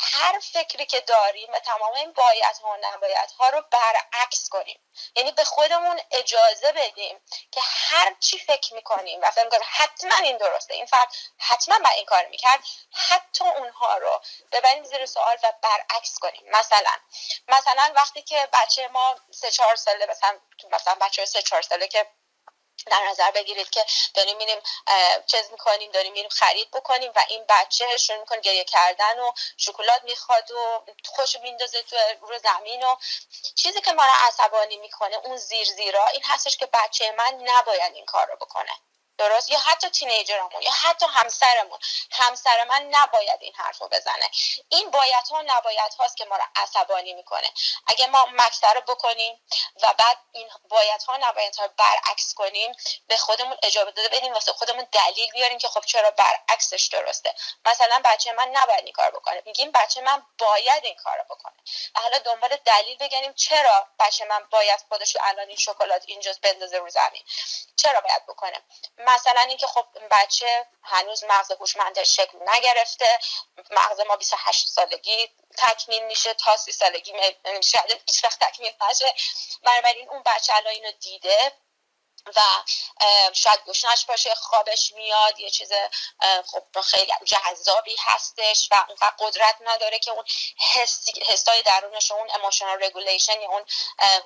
هر 0.00 0.38
فکری 0.52 0.86
که 0.86 1.00
داریم 1.00 1.52
و 1.52 1.58
تمام 1.58 1.92
این 1.94 2.12
باید 2.12 2.56
ها 2.62 2.70
و 2.70 2.76
نباید 2.80 3.30
ها 3.30 3.48
رو 3.48 3.64
برعکس 3.70 4.48
کنیم. 4.48 4.80
یعنی 5.16 5.32
به 5.32 5.44
خودمون 5.44 6.00
اجازه 6.10 6.72
بدیم 6.72 7.20
که 7.52 7.60
هر 7.64 8.16
چی 8.20 8.38
فکر 8.38 8.74
می‌کنیم 8.74 9.20
و 9.22 9.30
فکر 9.30 9.44
می‌کنیم 9.44 9.66
حتما 9.66 10.16
این 10.22 10.36
درسته. 10.36 10.74
این 10.74 10.86
فرد 10.86 11.08
حتما 11.38 11.78
با 11.78 11.90
این 11.90 12.04
کار 12.04 12.26
می‌کرد. 12.26 12.60
حتی 12.92 13.44
اونها 13.44 13.96
رو 13.96 14.20
ببریم 14.52 14.84
زیر 14.84 15.06
سوال 15.06 15.36
و 15.42 15.52
برعکس 15.62 16.18
کنیم. 16.18 16.42
مثلا 16.50 16.92
مثلا 17.48 17.92
وقتی 17.96 18.22
که 18.22 18.48
بچه 18.52 18.88
ما 18.88 19.16
سه 19.30 19.50
چهار 19.50 19.76
ساله 19.76 20.06
مثلا 20.06 20.38
مثلا 20.70 20.94
بچه 20.94 21.24
سه 21.24 21.42
چهار 21.42 21.62
ساله 21.62 21.88
که 21.88 22.06
در 22.86 23.04
نظر 23.10 23.30
بگیرید 23.30 23.70
که 23.70 23.86
داریم 24.14 24.36
میریم 24.36 24.58
چیز 25.26 25.50
می‌کنیم 25.50 25.90
داریم 25.90 26.12
میریم 26.12 26.28
خرید 26.28 26.70
بکنیم 26.70 27.12
و 27.16 27.24
این 27.28 27.44
بچه 27.48 27.96
شروع 27.96 28.18
می‌کنه 28.18 28.40
گریه 28.40 28.64
کردن 28.64 29.18
و 29.18 29.32
شکلات 29.56 30.02
می‌خواد 30.04 30.50
و 30.50 30.82
خوش 31.04 31.36
میندازه 31.36 31.82
تو 31.82 31.96
رو 32.20 32.38
زمین 32.38 32.82
و 32.82 32.96
چیزی 33.54 33.80
که 33.80 33.92
ما 33.92 34.06
رو 34.06 34.12
عصبانی 34.14 34.76
می‌کنه 34.76 35.16
اون 35.16 35.36
زیر 35.36 35.66
زیرا 35.66 36.06
این 36.06 36.22
هستش 36.24 36.56
که 36.56 36.66
بچه 36.66 37.12
من 37.12 37.38
نباید 37.44 37.94
این 37.94 38.04
کار 38.06 38.26
رو 38.26 38.36
بکنه. 38.36 38.72
درست؟ 39.18 39.50
یا 39.50 39.58
حتی 39.58 39.90
تینیجرمون 39.90 40.62
یا 40.62 40.72
حتی 40.72 41.06
همسرمون. 41.06 41.78
همسر 42.10 42.64
من 42.64 42.88
نباید 42.90 43.38
این 43.40 43.54
حرف 43.54 43.78
رو 43.78 43.88
بزنه. 43.88 44.30
این 44.68 44.90
باید 44.90 45.28
ها 45.30 45.42
نباید 45.46 45.94
هاست 45.98 46.16
که 46.16 46.24
ما 46.24 46.36
رو 46.36 46.44
عصبانی 46.56 47.14
می‌کنه. 47.14 47.50
اگه 47.86 48.06
ما 48.06 48.26
مکسر 48.32 48.74
رو 48.74 48.80
بکنیم 48.80 49.40
و 49.82 49.94
بعد 49.98 50.18
این 50.32 50.50
باید 50.68 51.02
ها 51.02 51.16
نباید 51.16 51.56
ها 51.56 51.64
رو 51.64 51.70
برعکس 51.76 52.34
کنیم 52.34 52.72
به 53.06 53.16
خودمون 53.16 53.56
اجابه 53.62 53.90
داده 53.90 54.08
بدیم 54.08 54.32
واسه 54.32 54.52
خودمون 54.52 54.86
دلیل 54.92 55.30
بیاریم 55.32 55.58
که 55.58 55.68
خب 55.68 55.80
چرا 55.80 56.10
برعکسش 56.10 56.88
درسته. 56.92 57.34
مثلا 57.64 58.02
بچه 58.04 58.32
من 58.32 58.48
نباید 58.48 58.84
این 58.84 58.92
کار 58.92 59.10
بکنه. 59.10 59.42
میگیم 59.46 59.70
بچه 59.72 60.00
من 60.00 60.22
باید 60.38 60.84
این 60.84 60.96
کار 60.96 61.18
رو 61.18 61.24
بکنه. 61.24 61.54
و 61.94 62.00
حالا 62.00 62.18
دنبال 62.18 62.56
دلیل 62.64 62.98
بگنیم 62.98 63.32
چرا 63.32 63.86
بچه 63.98 64.24
من 64.24 64.44
باید 64.50 64.80
خودش 64.88 65.16
الان 65.20 65.48
این 65.48 65.56
شکلات 65.56 66.02
اینجا 66.06 66.32
بندازه 66.42 66.78
رو 66.78 66.90
زمین. 66.90 67.22
چرا 67.76 68.00
باید 68.00 68.26
بکنه؟ 68.26 68.62
مثلا 69.08 69.40
اینکه 69.40 69.66
خب 69.66 69.86
بچه 70.10 70.66
هنوز 70.82 71.24
مغز 71.24 71.52
هوشمندش 71.52 72.16
شکل 72.16 72.38
نگرفته 72.54 73.18
مغز 73.70 74.00
ما 74.00 74.16
28 74.16 74.68
سالگی 74.68 75.30
تکمیل 75.56 76.04
میشه 76.04 76.34
تا 76.34 76.56
30 76.56 76.72
سالگی 76.72 77.12
شاید 77.62 78.02
هیچ 78.06 78.24
وقت 78.24 78.38
تکمیل 78.44 78.72
نشه. 78.90 79.14
بنابراین 79.62 80.08
اون 80.10 80.22
بچه 80.26 80.54
الان 80.54 80.72
اینو 80.74 80.92
دیده. 80.92 81.52
و 82.36 82.40
شاید 83.32 83.64
گشنش 83.66 84.04
باشه 84.04 84.34
خوابش 84.34 84.92
میاد 84.92 85.40
یه 85.40 85.50
چیز 85.50 85.72
خب 86.46 86.80
خیلی 86.80 87.12
جذابی 87.24 87.96
هستش 87.98 88.68
و 88.70 88.84
اونقدر 88.88 89.14
قدرت 89.18 89.56
نداره 89.60 89.98
که 89.98 90.10
اون 90.10 90.24
حسای 91.28 91.62
درونش 91.62 92.10
اون 92.10 92.30
emotional 92.34 92.84
regulation 92.84 93.40
یا 93.40 93.48
اون 93.48 93.64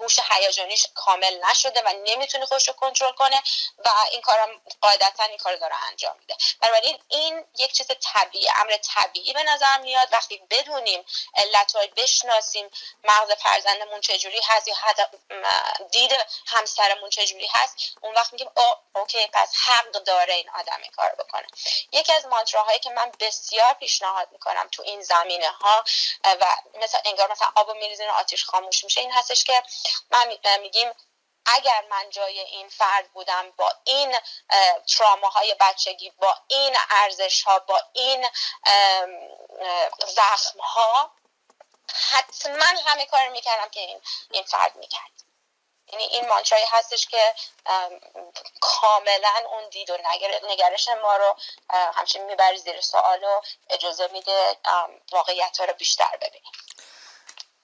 هوش 0.00 0.18
هیجانیش 0.30 0.86
کامل 0.94 1.44
نشده 1.44 1.82
و 1.82 1.92
نمی‌تونه 2.04 2.46
خودش 2.46 2.68
رو 2.68 2.74
کنترل 2.74 3.12
کنه 3.12 3.42
و 3.78 3.90
این 4.10 4.20
کارم 4.20 4.60
قاعدتا 4.80 5.24
این 5.24 5.38
کار 5.38 5.56
داره 5.56 5.74
انجام 5.88 6.16
میده. 6.18 6.36
بنابراین 6.60 6.98
این 7.08 7.44
یک 7.58 7.72
چیز 7.72 7.86
طبیعی 8.00 8.48
امر 8.60 8.76
طبیعی 8.76 9.32
به 9.32 9.42
نظر 9.42 9.78
میاد. 9.78 10.08
وقتی 10.12 10.42
بدونیم 10.50 11.04
علت 11.34 11.72
بشناسیم 11.96 12.70
مغز 13.04 13.32
فرزندمون 13.32 14.00
چجوری 14.00 14.40
هست 14.44 14.68
یا 14.68 14.74
دید 15.90 16.12
همسرمون 16.46 17.10
چجوری 17.10 17.46
هست 17.46 17.91
اون 18.00 18.14
وقت 18.14 18.32
میگیم 18.32 18.50
او 18.56 19.00
اوکی 19.00 19.26
پس 19.32 19.56
حق 19.66 19.90
داره 19.90 20.34
این 20.34 20.50
آدم 20.50 20.78
این 20.82 20.90
کار 20.92 21.14
بکنه. 21.18 21.46
یکی 21.92 22.12
از 22.12 22.26
مانتراهایی 22.26 22.78
که 22.78 22.90
من 22.90 23.12
بسیار 23.20 23.72
پیشنهاد 23.72 24.28
می‌کنم 24.32 24.68
تو 24.72 24.82
این 24.82 25.02
زمینه 25.02 25.50
ها 25.50 25.84
و 26.24 26.56
مثلا 26.74 27.00
انگار 27.04 27.32
مثلا 27.32 27.48
آب 27.54 27.68
و 27.68 27.74
میریزین 27.74 28.10
آتیش 28.10 28.44
خاموش 28.44 28.84
میشه 28.84 29.00
این 29.00 29.12
هستش 29.12 29.44
که 29.44 29.62
من 30.10 30.58
میگیم 30.60 30.92
اگر 31.46 31.84
من 31.90 32.10
جای 32.10 32.40
این 32.40 32.68
فرد 32.68 33.12
بودم 33.12 33.50
با 33.50 33.72
این 33.84 34.18
تراماهای 34.96 35.56
بچگی 35.60 36.10
با 36.10 36.36
این 36.48 36.76
ارزش 36.90 37.42
ها 37.42 37.58
با 37.58 37.80
این 37.92 38.28
زخم 40.06 40.58
ها 40.60 41.10
حتما 42.10 42.64
همه 42.86 43.06
کار 43.06 43.28
می‌کردم 43.28 43.68
که 43.68 43.80
این, 43.80 44.00
این 44.30 44.42
فرد 44.42 44.76
می‌کرد. 44.76 45.21
یعنی 45.92 46.04
این 46.04 46.28
مانترایی 46.28 46.64
هستش 46.68 47.06
که 47.06 47.34
کاملا 48.60 49.34
اون 49.52 49.68
دید 49.68 49.90
و 49.90 49.98
نگرش 50.50 50.88
ما 50.88 51.16
رو 51.16 51.36
همچنین 51.72 52.26
می‌بری 52.26 52.58
زیر 52.58 52.80
سوال 52.80 53.24
و 53.24 53.40
اجازه 53.70 54.08
میده 54.12 54.56
واقعیت 55.12 55.58
ها 55.58 55.64
رو 55.64 55.72
بیشتر 55.72 56.16
ببینیم. 56.16 56.52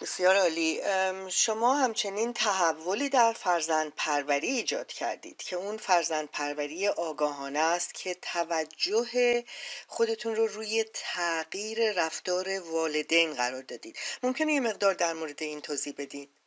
بسیار 0.00 0.36
عالی. 0.36 0.82
شما 1.30 1.74
همچنین 1.74 2.32
تحولی 2.32 3.08
در 3.08 3.32
فرزند 3.32 3.92
پروری 3.96 4.48
ایجاد 4.48 4.92
کردید 4.92 5.42
که 5.42 5.56
اون 5.56 5.76
فرزند 5.76 6.30
پروری 6.30 6.88
آگاهانه 6.88 7.58
است 7.58 7.94
که 7.94 8.14
توجه 8.14 9.44
خودتون 9.88 10.36
رو 10.36 10.46
روی 10.46 10.84
تغییر 10.94 11.92
رفتار 11.92 12.60
والدین 12.60 13.34
قرار 13.34 13.62
دادید. 13.62 13.98
ممکنه 14.22 14.52
یه 14.52 14.60
مقدار 14.60 14.94
در 14.94 15.12
مورد 15.12 15.42
این 15.42 15.60
توضیح 15.60 15.94
بدید 15.98 16.37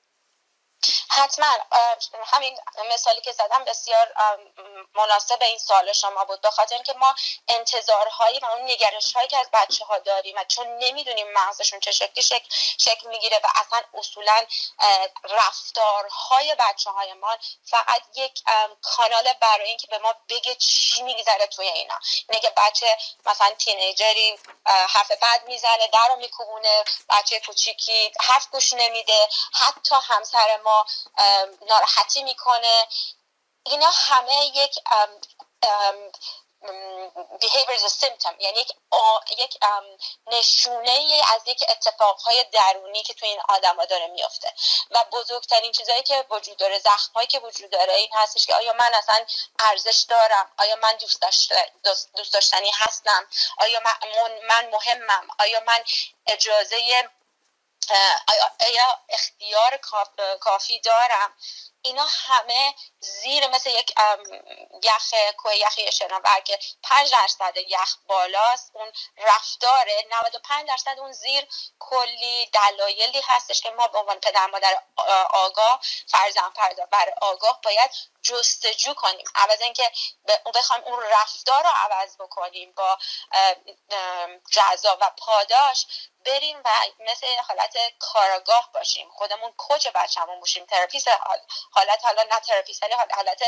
حتما 1.09 1.47
همین 2.25 2.59
مثالی 2.93 3.21
که 3.21 3.31
زدم 3.31 3.65
بسیار 3.65 4.13
مناسب 4.93 5.41
این 5.41 5.57
سوال 5.57 5.93
شما 5.93 6.25
بود. 6.25 6.41
به 6.41 6.51
خاطر 6.51 6.75
اینکه 6.75 6.93
ما 6.93 7.15
انتظارهایی 7.47 8.39
و 8.39 8.45
اون 8.45 8.61
نگرش 8.71 9.13
هایی 9.13 9.27
که 9.27 9.37
از 9.37 9.49
بچه 9.53 9.85
ها 9.85 9.99
داریم 9.99 10.35
و 10.37 10.43
چون 10.43 10.67
نمی‌دونیم 10.77 11.27
مغزشون 11.33 11.79
چه 11.79 11.91
شکلی 11.91 12.23
شکل, 12.23 12.47
شکل 12.79 13.07
می‌گیره 13.07 13.39
و 13.43 13.47
اصلا 13.55 13.81
اصولا 13.93 14.45
رفتارهای 15.23 16.55
بچه 16.59 16.89
های 16.91 17.13
ما 17.13 17.37
فقط 17.65 18.01
یک 18.15 18.43
کانال 18.81 19.33
برای 19.33 19.67
اینکه 19.67 19.87
به 19.87 19.97
ما 19.97 20.15
بگه 20.29 20.55
چی 20.55 21.03
میگذره 21.03 21.47
توی 21.47 21.67
اینا. 21.67 21.99
اینه 22.29 22.49
بچه 22.57 22.97
مثلا 23.25 23.51
تینیجری 23.51 24.39
حرف 24.65 25.11
بد 25.11 25.43
می‌زنه 25.47 25.87
در 25.87 26.07
رو 26.09 26.15
میکوبونه 26.15 26.83
بچه 27.09 27.39
کوچیکی 27.39 28.11
حرف 28.19 28.47
گوش 28.51 28.73
نمیده 28.73 29.29
حتی 29.53 29.95
همسر 30.03 30.57
ما 30.57 30.70
ناراحتی 31.69 32.23
می‌کنه. 32.23 32.87
اینا 33.65 33.89
همه 33.93 34.45
یک 34.45 34.79
behavior 37.39 37.75
is 37.75 37.83
a 37.83 37.89
symptom 37.89 38.35
یعنی 38.39 38.59
یک, 38.59 38.73
یک 39.37 39.57
نشونه 40.31 41.21
از 41.33 41.41
یک 41.45 41.63
اتفاقهای 41.69 42.45
درونی 42.51 43.03
که 43.03 43.13
توی 43.13 43.29
این 43.29 43.41
آدما 43.49 43.85
داره 43.85 44.07
میفته 44.07 44.53
و 44.91 45.05
بزرگترین 45.11 45.71
چیزهایی 45.71 46.03
که 46.03 46.25
وجود 46.29 46.57
داره 46.57 46.79
زخمهایی 46.79 47.27
که 47.27 47.39
وجود 47.39 47.69
داره 47.69 47.93
این 47.93 48.09
هستش 48.13 48.45
که 48.45 48.55
آیا 48.55 48.73
من 48.73 48.93
اصلا 48.93 49.25
ارزش 49.59 50.05
دارم؟ 50.09 50.51
آیا 50.57 50.75
من 50.75 50.93
دوست, 51.01 51.23
دوست 52.15 52.33
داشتنی 52.33 52.71
هستم؟ 52.73 53.27
آیا 53.57 53.79
من 54.49 54.69
مهمم؟ 54.71 55.27
آیا 55.39 55.59
من 55.59 55.83
اجازه 56.27 57.11
آیا 58.61 58.99
اختیار 59.09 59.77
کافی 60.41 60.79
دارم؟ 60.81 61.33
اینا 61.81 62.05
همه 62.09 62.75
زیر 62.99 63.47
مثل 63.47 63.69
یک 63.69 63.93
یخ 64.83 65.13
کوه 65.37 65.57
یخی 65.57 65.91
شناور 65.91 66.39
که 66.39 66.59
5 66.83 67.11
درصد 67.11 67.57
یخ 67.57 67.95
بالاست. 68.07 68.71
اون 68.73 68.91
رفتاره 69.17 70.05
95 70.23 70.67
درصد 70.67 70.99
اون 70.99 71.11
زیر 71.11 71.47
کلی 71.79 72.45
دلایلی 72.45 73.21
هستش 73.25 73.61
که 73.61 73.69
ما 73.69 73.87
به 73.87 73.99
عنوان 73.99 74.19
پدر 74.19 74.45
مادر 74.45 74.81
آگاه 75.33 75.81
فرزندپرور 76.07 77.13
آگاه 77.21 77.59
باید 77.63 77.91
جستجو 78.23 78.93
کنیم. 78.93 79.25
عوض 79.35 79.61
اینکه 79.61 79.91
بخوایم 80.55 80.83
اون 80.83 81.03
رفتار 81.03 81.63
رو 81.63 81.69
عوض 81.69 82.17
بکنیم 82.17 82.71
با 82.71 82.97
جزا 84.51 84.97
و 85.01 85.11
پاداش 85.17 85.87
بریم 86.25 86.61
و 86.65 86.69
مثل 86.99 87.27
حالت 87.47 87.77
کارآگاه 87.99 88.69
باشیم. 88.73 89.09
خودمون 89.11 89.53
coach 89.57 89.87
بچه‌مون 89.87 90.39
باشیم. 90.39 90.65
therapist 90.65 91.07
حالت 91.71 92.05
حالا 92.05 92.23
نه 92.23 92.39
therapist 92.39 92.83
ولی 92.83 92.93
حالت 92.93 93.43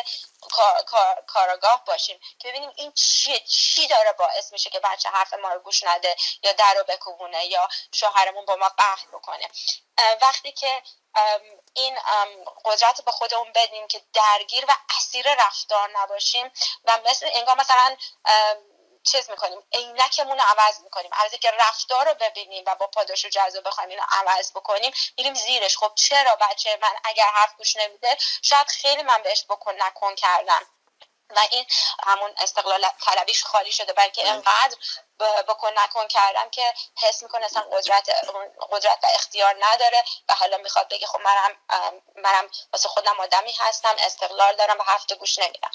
کارآگاه 1.28 1.84
باشیم. 1.86 2.20
که 2.40 2.50
ببینیم 2.50 2.72
این 2.76 2.92
چیه 2.92 3.40
چی 3.40 3.88
داره 3.88 4.12
باعث 4.12 4.54
میشه 4.54 4.70
که 4.70 4.80
بچه 4.80 5.10
حرف 5.10 5.34
ما 5.34 5.50
رو 5.50 5.60
گوش 5.60 5.84
نده 5.84 6.16
یا 6.44 6.52
در 6.52 6.74
رو 6.74 6.84
بکوبونه 6.84 7.46
یا 7.46 7.70
شوهرمون 7.92 8.46
با 8.46 8.56
ما 8.56 8.70
قهر 8.70 9.08
بکنه. 9.14 9.50
وقتی 10.22 10.52
که 10.52 10.82
این 11.74 12.00
قدرت 12.66 13.02
به 13.02 13.12
خودمون 13.12 13.52
بدیم 13.56 13.88
که 13.88 14.02
درگیر 14.14 14.66
و 14.68 14.76
اسیر 14.98 15.46
رفتار 15.46 15.90
نباشیم 16.00 16.52
و 16.86 17.00
مثل 17.06 17.30
انگار 17.34 17.56
مثلا 17.56 17.98
چیز 19.04 19.30
می‌کنیم 19.30 19.64
عینکمون 19.74 20.38
رو 20.38 20.44
عوض 20.44 20.80
می‌کنیم. 20.80 21.12
عوضی 21.14 21.38
که 21.38 21.52
رفتار 21.52 22.10
رو 22.10 22.14
ببینیم 22.14 22.64
و 22.68 22.76
با 22.76 22.88
پاداش 22.88 23.26
و 23.26 23.30
جزا 23.30 23.62
بخوایم 23.62 23.90
اینو 23.90 24.04
عوض 24.10 24.52
بکنیم 24.52 24.94
میریم 25.18 25.34
زیرش. 25.34 25.78
خب 25.78 25.92
چرا 25.96 26.36
بچه 26.36 26.80
من 26.82 26.96
اگر 27.04 27.28
حرف 27.34 27.56
گوش 27.58 27.76
نمیده 27.76 28.18
شاید 28.42 28.68
خیلی 28.68 29.04
من 29.04 29.22
بهش 29.22 29.46
بکن 29.50 29.82
نکن 29.82 30.16
کردم. 30.16 30.68
و 31.30 31.40
این 31.52 31.66
همون 32.04 32.34
استقلال 32.38 32.90
طلبیش 33.06 33.44
خالی 33.44 33.72
شده. 33.72 33.94
بلکه 33.94 34.28
انقدر 34.28 34.78
بکن 35.48 35.80
نکن 35.80 36.08
کردم 36.08 36.50
که 36.50 36.74
حس 37.02 37.24
می‌کنه 37.24 37.46
اصلا 37.46 37.62
قدرت 37.62 38.10
قدرت 38.72 39.00
و 39.04 39.08
اختیار 39.14 39.56
نداره 39.60 40.04
و 40.30 40.34
حالا 40.34 40.58
می‌خواد 40.58 40.88
بگه 40.88 41.08
خب 41.08 41.20
منم 41.20 41.58
منم 42.16 42.50
واسه 42.74 42.90
خودم 42.90 43.20
آدمی 43.20 43.54
هستم 43.60 43.96
استقلال 44.00 44.56
دارم 44.56 44.80
و 44.80 44.84
هفته 44.84 45.16
گوش 45.16 45.40
نمیدم. 45.40 45.72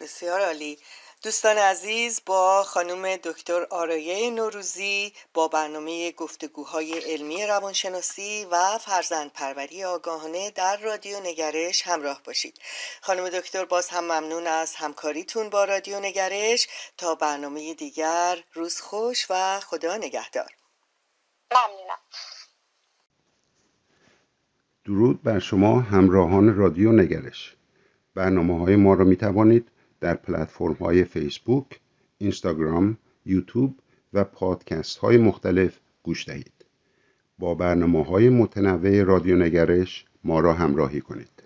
بسیار 0.00 0.44
عالی. 0.46 0.84
دوستان 1.22 1.58
عزیز 1.58 2.20
با 2.26 2.62
خانم 2.62 3.16
دکتر 3.16 3.66
آرایه 3.70 4.30
نوروزی 4.30 5.12
با 5.34 5.48
برنامه 5.48 6.12
گفتگوهای 6.12 6.98
علمی 6.98 7.46
روانشناسی 7.46 8.46
و 8.50 8.78
فرزند 8.78 9.32
پروری 9.32 9.84
آگاهانه 9.84 10.50
در 10.50 10.76
رادیو 10.76 11.20
نگرش 11.20 11.82
همراه 11.82 12.20
باشید. 12.24 12.58
خانم 13.00 13.28
دکتر 13.28 13.64
باز 13.64 13.88
هم 13.88 14.04
ممنون 14.04 14.46
از 14.46 14.74
همکاریتون 14.74 15.50
با 15.50 15.64
رادیو 15.64 16.00
نگرش. 16.00 16.68
تا 16.96 17.14
برنامه 17.14 17.74
دیگر 17.74 18.44
روز 18.52 18.80
خوش 18.80 19.26
و 19.30 19.60
خدا 19.60 19.96
نگهدار. 19.96 20.50
ممنونم. 21.52 21.98
درود 24.84 25.22
بر 25.22 25.38
شما 25.38 25.80
همراهان 25.80 26.54
رادیو 26.56 26.92
نگرش. 26.92 27.54
برنامه 28.14 28.58
های 28.58 28.76
ما 28.76 28.94
را 28.94 29.04
می 29.04 29.16
توانید 29.16 29.70
در 30.00 30.14
پلتفرم 30.14 30.72
های 30.72 31.04
فیسبوک، 31.04 31.80
اینستاگرام، 32.18 32.96
یوتیوب 33.26 33.78
و 34.12 34.24
پادکست 34.24 34.98
های 34.98 35.16
مختلف 35.16 35.78
گوش 36.02 36.28
دهید. 36.28 36.52
با 37.38 37.54
برنامه 37.54 38.04
های 38.04 38.28
متنوع 38.28 39.02
رادیو 39.02 39.36
نگرش 39.36 40.04
ما 40.24 40.40
را 40.40 40.52
همراهی 40.52 41.00
کنید. 41.00 41.42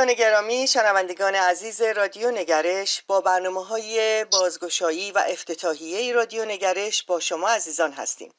دوستان 0.00 0.14
گرامی 0.14 0.66
شنوندگان 0.66 1.34
عزیز 1.34 1.82
رادیو 1.82 2.30
نگرش 2.30 3.02
با 3.06 3.20
برنامه 3.20 3.64
های 3.64 4.24
بازگشایی 4.24 5.12
و 5.12 5.24
افتتاحیه 5.28 6.12
رادیو 6.12 6.44
نگرش 6.44 7.02
با 7.02 7.20
شما 7.20 7.48
عزیزان 7.48 7.92
هستیم 7.92 8.32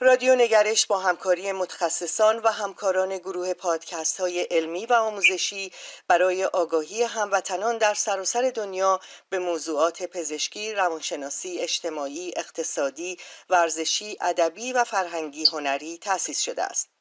رادیو 0.00 0.34
نگرش 0.34 0.86
با 0.86 0.98
همکاری 0.98 1.52
متخصصان 1.52 2.38
و 2.38 2.48
همکاران 2.48 3.18
گروه 3.18 3.54
پادکست 3.54 4.20
های 4.20 4.40
علمی 4.40 4.86
و 4.86 4.92
آموزشی 4.92 5.72
برای 6.08 6.44
آگاهی 6.44 7.02
هموطنان 7.02 7.78
در 7.78 7.94
سراسر 7.94 8.52
دنیا 8.54 9.00
به 9.28 9.38
موضوعات 9.38 10.02
پزشکی، 10.02 10.74
روانشناسی، 10.74 11.58
اجتماعی، 11.58 12.32
اقتصادی، 12.36 13.18
ورزشی، 13.50 14.16
ادبی 14.20 14.72
و 14.72 14.84
فرهنگی 14.84 15.44
هنری 15.44 15.98
تأسیس 15.98 16.40
شده 16.40 16.62
است. 16.62 16.97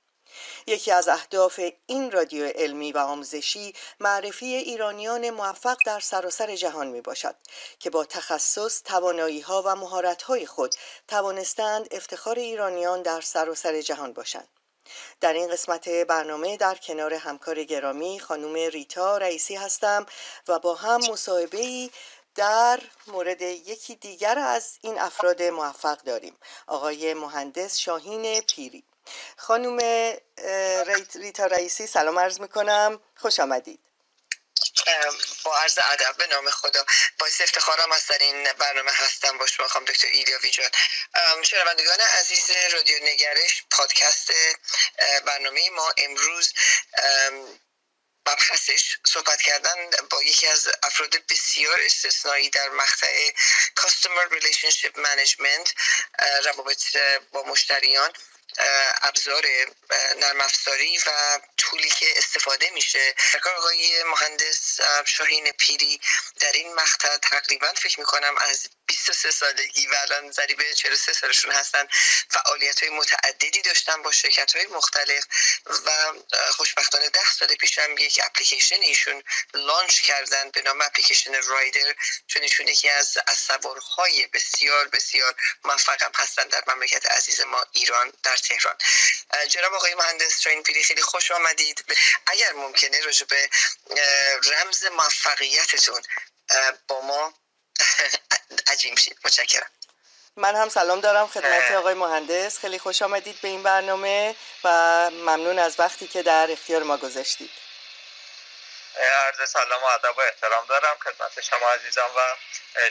یکی 0.68 0.92
از 0.92 1.08
اهداف 1.08 1.60
این 1.86 2.12
رادیو 2.12 2.46
علمی 2.46 2.92
و 2.92 2.98
آموزشی 2.98 3.74
معرفی 4.00 4.46
ایرانیان 4.46 5.30
موفق 5.30 5.78
در 5.86 6.00
سراسر 6.00 6.56
جهان 6.56 6.88
می 6.88 7.02
باشد 7.02 7.36
که 7.80 7.90
با 7.90 8.06
تخصص، 8.06 8.82
توانایی 8.82 9.42
ها 9.42 9.64
و 9.66 9.76
مهارت 9.76 10.22
های 10.22 10.46
خود 10.46 10.76
توانستند 11.08 11.88
افتخار 11.92 12.36
ایرانیان 12.40 13.02
در 13.02 13.22
سراسر 13.22 13.82
جهان 13.82 14.14
باشند. 14.14 14.48
در 15.22 15.34
این 15.34 15.50
قسمت 15.50 15.90
برنامه 15.90 16.58
در 16.58 16.76
کنار 16.76 17.14
همکار 17.14 17.64
گرامی 17.64 18.20
خانم 18.20 18.54
ریتا 18.54 19.18
رئیسی 19.18 19.56
هستم 19.56 20.06
و 20.48 20.60
با 20.60 20.76
هم 20.76 21.00
مصاحبه 21.12 21.90
در 22.36 22.80
مورد 23.08 23.42
یکی 23.42 23.96
دیگر 23.96 24.40
از 24.40 24.78
این 24.82 25.00
افراد 25.00 25.44
موفق 25.44 26.02
داریم 26.02 26.38
آقای 26.68 27.14
مهندس 27.14 27.78
شاهین 27.78 28.42
پیری 28.42 28.84
خانوم 29.38 29.80
ریتا 31.16 31.46
رئیسی 31.46 31.88
سلام 31.88 32.20
عرض 32.20 32.40
می‌کنم. 32.40 33.02
خوش 33.16 33.40
آمدید. 33.40 33.80
با 35.44 35.58
عرض 35.58 35.80
ادب 35.92 36.18
به 36.18 36.28
نام 36.28 36.50
خدا. 36.50 36.86
باعث 37.20 37.42
افتخارم 37.42 37.92
است 37.92 38.10
در 38.10 38.18
این 38.18 38.44
برنامه 38.54 38.92
هستم 38.92 39.38
با 39.38 39.48
شما 39.48 39.68
خانم 39.68 39.86
دکتر 39.86 40.08
ایلیا 40.08 40.40
ویجاد 40.44 40.72
شنوندگان 41.44 42.00
عزیز 42.00 42.52
رادیو 42.74 43.04
نگرش 43.04 43.64
پادکست 43.72 44.32
برنامه 45.26 45.70
ما 45.70 45.94
امروز 45.98 46.54
مبحثش 48.28 48.98
صحبت 49.08 49.42
کردن 49.42 49.90
با 50.10 50.24
یکی 50.24 50.48
از 50.48 50.68
افراد 50.84 51.16
بسیار 51.30 51.80
استثنایی 51.86 52.50
در 52.50 52.70
مقطع 52.70 53.34
Customer 53.80 54.32
Relationship 54.32 54.94
Management 54.96 55.74
روابط 56.46 56.84
با 57.32 57.44
مشتریان. 57.44 58.14
ابزار 59.02 59.46
نرم 60.18 60.42
افزاری 60.42 60.98
و 60.98 61.40
طولی 61.58 61.90
که 61.90 62.06
استفاده 62.18 62.70
میشه. 62.70 63.16
آقای 63.58 64.04
مهندس 64.04 64.80
شاهین 65.06 65.52
پیری 65.52 66.02
در 66.40 66.52
این 66.52 66.74
مقطع 66.74 67.18
تقریبا 67.18 67.74
فکر 67.74 68.00
می‌کنم 68.00 68.36
از 68.38 68.70
23 68.86 69.32
سالگی 69.32 69.88
و 69.88 69.96
الان 70.02 70.32
ضریب 70.32 70.74
43 70.74 71.14
سالشون 71.14 71.52
هستن 71.52 71.88
فعالیت 72.30 72.84
های 72.84 72.90
متعددی 72.90 73.62
داشتن 73.62 74.02
با 74.02 74.12
شرکت 74.12 74.56
های 74.56 74.66
مختلف 74.68 75.24
و 75.86 75.92
خوشبختانه 76.52 77.10
ده 77.10 77.34
سال 77.40 77.48
پیشم 77.48 77.98
یک 77.98 78.22
اپلیکیشن 78.26 78.82
ایشون 78.82 79.24
لانچ 79.54 80.02
کردن 80.02 80.52
به 80.52 80.62
نام 80.62 80.82
اپلیکیشن 80.82 81.42
رایدر 81.42 81.96
چون 82.28 82.42
ایشون 82.44 82.68
یکی 82.68 82.90
از 82.90 83.18
سوارهای 83.48 84.28
بسیار 84.28 84.88
بسیار 84.88 85.36
موفقم 85.64 86.12
هستن 86.16 86.44
در 86.44 86.64
مملکت 86.68 87.06
عزیز 87.06 87.42
ما 87.42 87.66
ایران 87.72 88.14
در 88.24 88.38
تهران. 88.48 88.76
جناب 89.48 89.74
آقای 89.74 89.96
مهندس 89.96 90.42
شاین 90.42 90.64
پیری 90.64 90.84
خیلی 90.84 91.02
خوش 91.02 91.32
آمدید. 91.32 91.86
اگر 92.28 92.54
ممکنه 92.54 93.02
راجع 93.02 93.26
به 93.26 93.50
رمز 94.44 94.86
موفقیتتون 94.86 96.02
با 96.88 97.02
ما 97.02 97.34
عجیم 98.72 98.96
شید 98.96 99.18
متشکرم. 99.26 99.72
من 100.36 100.56
هم 100.56 100.70
سلام 100.70 101.02
دارم 101.02 101.28
خدمت 101.28 101.72
آقای 101.72 101.94
مهندس. 101.94 102.60
خیلی 102.60 102.80
خوش 102.80 103.02
آمدید 103.02 103.42
به 103.42 103.48
این 103.48 103.64
برنامه 103.64 104.36
و 104.64 104.70
ممنون 105.10 105.60
از 105.60 105.80
وقتی 105.80 106.08
که 106.08 106.24
در 106.24 106.52
اختیار 106.52 106.84
ما 106.84 106.98
گذاشتید. 106.98 107.67
عرض 109.00 109.50
سلام 109.50 109.84
و 109.84 109.86
ادب 109.86 110.18
و 110.18 110.22
احترام 110.22 110.66
دارم 110.66 110.98
خدمت 111.04 111.42
شما 111.42 111.70
عزیزان 111.70 112.10
و 112.16 112.36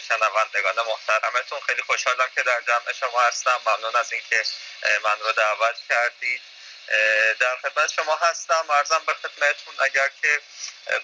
شنوندگان 0.09 0.87
محترمتون. 0.87 1.61
خیلی 1.61 1.83
خوشحالم 1.83 2.29
که 2.35 2.43
در 2.43 2.61
جمع 2.61 2.93
شما 3.01 3.21
هستم. 3.21 3.61
ممنون 3.67 3.97
از 3.97 4.13
اینکه 4.13 4.43
من 5.05 5.19
رو 5.21 5.33
دعوت 5.33 5.77
کردید. 5.89 6.41
در 7.41 7.57
خدمت 7.57 7.93
شما 7.93 8.17
هستم. 8.17 8.71
ارزم 8.71 9.03
به 9.07 9.15
خدمتتون 9.15 9.75
اگر 9.79 10.11
که 10.23 10.41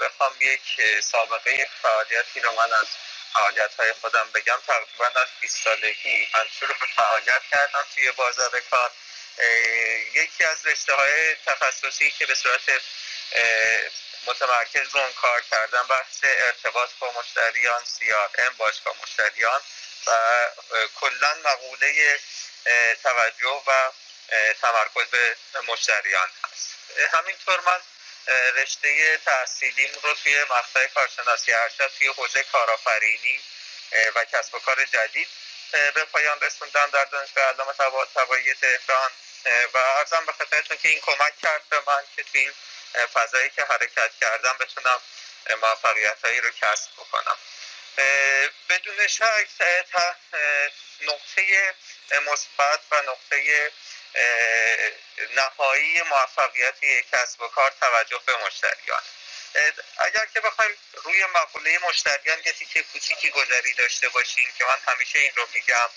بخوام 0.00 0.32
یک 0.40 1.00
سابقه 1.00 1.68
فعالیتی 1.82 2.40
رو 2.40 2.52
من 2.52 2.72
از 2.72 2.86
فعالیت 3.32 3.74
های 3.74 3.92
خودم 3.92 4.30
بگم 4.34 4.58
تقریبا 4.66 5.20
از 5.20 5.28
20 5.40 5.64
سالگی 5.64 6.28
من 6.34 6.44
شروع 6.60 6.78
به 6.78 6.86
فعالیت 6.96 7.42
کردم 7.50 7.86
توی 7.94 8.12
بازار 8.12 8.60
کار. 8.70 8.90
یکی 10.14 10.44
از 10.44 10.66
رشته 10.66 10.94
های 10.94 11.36
تخصصی 11.46 12.10
که 12.10 12.26
به 12.26 12.34
صورت 12.34 12.80
متمرکز 14.26 14.94
رو 14.94 15.12
کار 15.12 15.42
کردن 15.50 15.82
بحث 15.82 16.20
ارتباط 16.22 16.90
با 16.98 17.12
مشتریان 17.20 17.82
ام 18.38 18.54
باشگاه 18.56 18.94
مشتریان 19.02 19.60
و 20.06 20.12
کلا 21.00 21.34
مقوله 21.44 22.20
توجه 23.02 23.62
و 23.66 23.90
تمرکز 24.62 25.06
به 25.10 25.36
مشتریان 25.68 26.28
هست. 26.44 26.74
همینطور 27.12 27.60
من 27.60 27.80
رشته 28.56 29.16
تحصیلیم 29.16 29.90
رو 30.02 30.14
توی 30.14 30.44
مقطع 30.44 30.86
کارشناسی 30.86 31.52
ارشد 31.52 31.90
توی 31.98 32.08
حوزه 32.08 32.42
کارآفرینی 32.42 33.40
و 34.14 34.24
کسب 34.24 34.54
و 34.54 34.58
کار 34.58 34.84
جدید 34.84 35.28
به 35.72 36.04
پایان 36.04 36.40
رسوندم 36.40 36.90
در 36.92 37.04
دانشگاه 37.04 37.44
علامه 37.44 37.72
طباطبایی 37.72 38.54
تهران 38.54 39.10
و 39.74 39.78
ارزم 39.78 40.26
به 40.26 40.32
خدمتتون 40.32 40.76
که 40.76 40.88
این 40.88 41.00
کمک 41.00 41.38
کرد 41.42 41.68
به 41.68 41.82
من 41.86 42.02
که 42.16 42.22
توی 42.22 42.52
فضایی 43.14 43.50
که 43.50 43.62
حرکت 43.62 44.10
کردم 44.20 44.56
بتونم 44.60 45.00
موفقیت 45.62 46.24
هایی 46.24 46.40
رو 46.40 46.50
کسب 46.50 46.92
بکنم. 46.92 47.36
بدون 48.68 49.06
شک 49.06 49.48
نقطه 51.00 51.74
مثبت 52.26 52.80
و 52.90 53.02
نقطه 53.02 53.70
نهایی 55.36 56.02
موفقیت 56.02 56.82
یک 56.82 57.10
کسب 57.12 57.40
و 57.40 57.48
کار 57.48 57.72
توجه 57.80 58.20
به 58.26 58.36
مشتریان. 58.36 59.02
اگر 59.98 60.26
که 60.34 60.40
بخوایم 60.40 60.78
روی 60.94 61.24
مقوله 61.24 61.78
مشتریان 61.88 62.38
یه 62.46 62.52
تیکه 62.52 62.82
کوچیکی 62.82 63.30
گذری 63.30 63.74
داشته 63.74 64.08
باشیم 64.08 64.52
که 64.58 64.64
من 64.64 64.92
همیشه 64.92 65.18
این 65.18 65.32
رو 65.36 65.48
میگم 65.54 65.88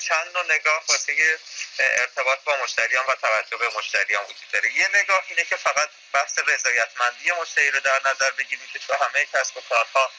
چند 0.00 0.36
نوع 0.36 0.52
نگاه 0.54 0.84
واسه 0.88 1.38
ارتباط 1.78 2.38
با 2.44 2.56
مشتریان 2.56 3.06
و 3.06 3.14
توجه 3.14 3.56
به 3.56 3.68
مشتریان 3.68 4.24
وجود 4.24 4.50
داره. 4.52 4.72
یه 4.72 4.88
نگاه 4.94 5.24
اینه 5.28 5.44
که 5.44 5.56
فقط 5.56 5.90
بحث 6.12 6.38
رضایتمندی 6.46 7.32
مشتری 7.32 7.70
رو 7.70 7.80
در 7.80 8.00
نظر 8.10 8.30
بگیریم 8.30 8.68
که 8.72 8.78
تو 8.78 8.94
همه 9.04 9.26
کسب 9.32 9.56
و 9.56 9.60
کارها 9.60 10.12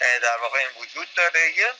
در 0.00 0.36
واقع 0.36 0.58
این 0.58 0.70
وجود 0.76 1.14
داره. 1.14 1.50
یه 1.50 1.72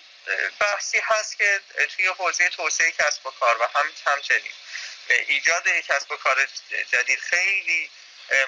بحثی 0.61 0.98
هست 1.05 1.39
که 1.39 1.61
توی 1.97 2.07
حوزه 2.07 2.48
توسعه 2.48 2.93
کسب 2.93 3.27
و 3.27 3.31
کار 3.31 3.62
و 3.62 3.65
هم 3.74 3.93
همچنین. 4.07 4.52
ایجاد 5.09 5.66
یک 5.66 5.86
کسب 5.86 6.12
و 6.12 6.16
کار 6.16 6.48
جدید 6.93 7.20
خیلی 7.20 7.90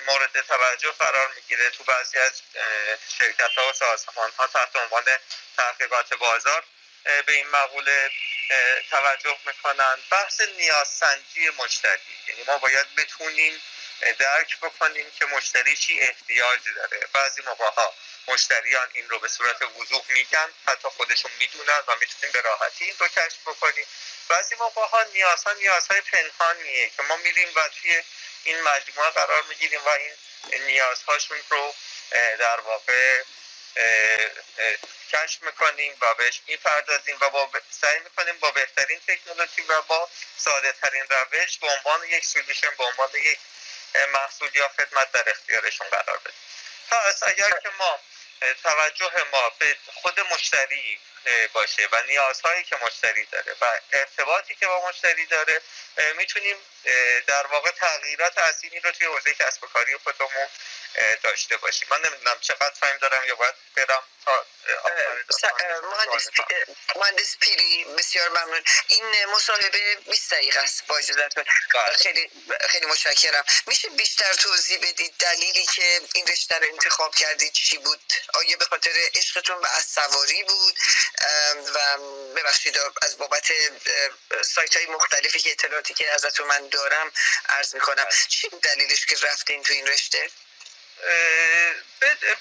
مورد 0.06 0.40
توجه 0.40 0.92
قرار 0.92 1.32
می‌گیره. 1.34 1.70
تو 1.70 1.84
بعضی 1.84 2.18
از 2.18 2.42
شرکت 3.18 3.50
ها 3.56 3.68
و 3.68 3.72
سازمان 3.72 4.30
ها 4.38 4.46
تحت 4.46 4.76
عنوان 4.76 5.04
تحقیقات 5.56 6.14
بازار 6.14 6.64
به 7.26 7.32
این 7.32 7.46
مقوله 7.46 8.10
توجه 8.90 9.38
می‌کنن. 9.46 9.98
بحث 10.10 10.40
نیازسنجی 10.40 11.50
مشتری. 11.50 12.00
یعنی 12.28 12.42
ما 12.46 12.58
باید 12.58 12.94
بتونیم 12.94 13.62
درک 14.18 14.58
بکنیم 14.60 15.10
که 15.18 15.26
مشتری 15.26 15.76
چی 15.76 16.00
احتیاج 16.00 16.60
داره. 16.76 17.00
بعضی 17.12 17.42
موقع 17.42 17.70
ها 17.70 17.94
مشتریان 18.28 18.88
این 18.92 19.08
رو 19.08 19.18
به 19.18 19.28
صورت 19.28 19.62
وضوح 19.62 20.02
میگن 20.08 20.52
حتی 20.66 20.88
خودشون 20.88 21.30
می‌دونن 21.38 21.78
و 21.86 21.96
می‌تونیم 22.00 22.32
به 22.32 22.40
راحتی 22.40 22.84
این 22.84 22.94
رو 22.98 23.08
کشف 23.08 23.38
بکنیم. 23.46 23.86
بعضی 24.28 24.54
موقع 24.54 24.86
ها 24.86 25.02
نیازها 25.02 25.52
نیازهای 25.52 26.00
پنهانیه 26.00 26.90
که 26.96 27.02
ما 27.02 27.16
میریم 27.16 27.48
و 27.54 27.68
توی 27.68 28.02
این 28.44 28.60
مجموعه 28.60 29.10
قرار 29.10 29.42
می‌گیریم 29.42 29.80
و 29.84 29.88
این 29.88 30.62
نیازهاشون 30.62 31.38
رو 31.48 31.74
در 32.38 32.60
واقع 32.60 33.22
کشف 35.12 35.42
می‌کنیم 35.42 35.96
و 36.00 36.14
بهش 36.14 36.40
می‌پردازیم 36.46 37.18
و 37.20 37.30
با 37.30 37.50
سعی 37.70 37.98
می‌کنیم 37.98 38.38
با 38.38 38.50
بهترین 38.50 39.00
تکنولوژی 39.06 39.62
و 39.62 39.82
با 39.82 40.08
ساده 40.36 40.72
ترین 40.72 41.04
روش 41.10 41.58
به 41.58 41.66
عنوان 41.66 42.04
یک 42.08 42.24
سولوشن 42.24 42.70
به 42.78 42.84
عنوان 42.84 43.10
یک 43.14 43.38
محصول 44.12 44.50
یا 44.54 44.68
خدمت 44.68 45.12
در 45.12 45.30
اختیارشون 45.30 45.88
قرار 45.88 46.18
بدیم. 46.18 46.40
پس 46.90 47.22
اگر 47.22 47.50
که 47.50 47.68
ما 47.78 48.00
توجه 48.62 49.24
ما 49.32 49.50
به 49.58 49.76
خود 49.94 50.20
مشتری 50.20 51.00
باشه 51.52 51.88
و 51.92 52.02
نیازهایی 52.06 52.64
که 52.64 52.76
مشتری 52.76 53.26
داره 53.26 53.56
و 53.60 53.80
ارتباطی 53.92 54.54
که 54.54 54.66
با 54.66 54.88
مشتری 54.88 55.26
داره 55.26 55.60
می‌تونیم 56.16 56.56
در 57.26 57.46
واقع 57.46 57.70
تغییرات 57.70 58.38
عظیمی 58.38 58.80
رو 58.80 58.90
توی 58.90 59.06
حوزه 59.06 59.34
کسب 59.34 59.64
و 59.64 59.66
کاری 59.66 59.96
خودمون 59.96 60.48
داشته 61.22 61.56
باشیم 61.56 61.88
من 61.90 62.00
نمی‌دونم 62.00 62.38
چقدر 62.40 62.74
فهم 62.80 62.96
دارم 62.96 63.24
یا 63.24 63.34
باید 63.34 63.54
برم 63.76 64.02
تا 64.24 64.46
مهندس 66.96 67.36
پیری 67.40 67.84
بسیار 67.84 68.28
ممنون. 68.28 68.64
این 68.88 69.24
مصاحبه 69.24 69.96
20 69.96 70.30
دقیقه 70.30 70.60
است 70.60 70.86
با 70.86 70.96
اجازهتون 70.96 71.44
بله. 71.74 71.96
خیلی 71.96 72.30
خیلی 72.68 72.86
متشکرم. 72.86 73.44
میشه 73.66 73.88
بیشتر 73.88 74.34
توضیح 74.34 74.78
بدید 74.78 75.14
دلیلی 75.18 75.66
که 75.66 76.00
این 76.14 76.26
رشته 76.26 76.58
رو 76.58 76.66
انتخاب 76.72 77.14
کردید 77.14 77.52
چی 77.52 77.78
بود؟ 77.78 78.12
آیا 78.34 78.56
به 78.56 78.64
خاطر 78.64 78.90
عشقتون 79.14 79.60
به 79.60 79.76
از 79.76 79.84
سواری 79.84 80.42
بود؟ 80.42 80.78
و 81.74 81.98
ببخشید 82.36 82.78
از 83.02 83.18
بابت 83.18 83.52
سایت 84.44 84.76
های 84.76 84.86
مختلفی 84.86 85.38
که 85.38 85.50
اطلاعاتی 85.50 85.94
که 85.94 86.10
ازتون 86.14 86.46
من 86.46 86.68
دارم 86.68 87.12
عرض 87.48 87.74
می‌کنم. 87.74 88.04
بله. 88.04 88.14
چی 88.28 88.48
دلیلش 88.48 89.06
که 89.06 89.16
رفتین 89.22 89.62
تو 89.62 89.72
این 89.72 89.86
رشته؟ 89.86 90.30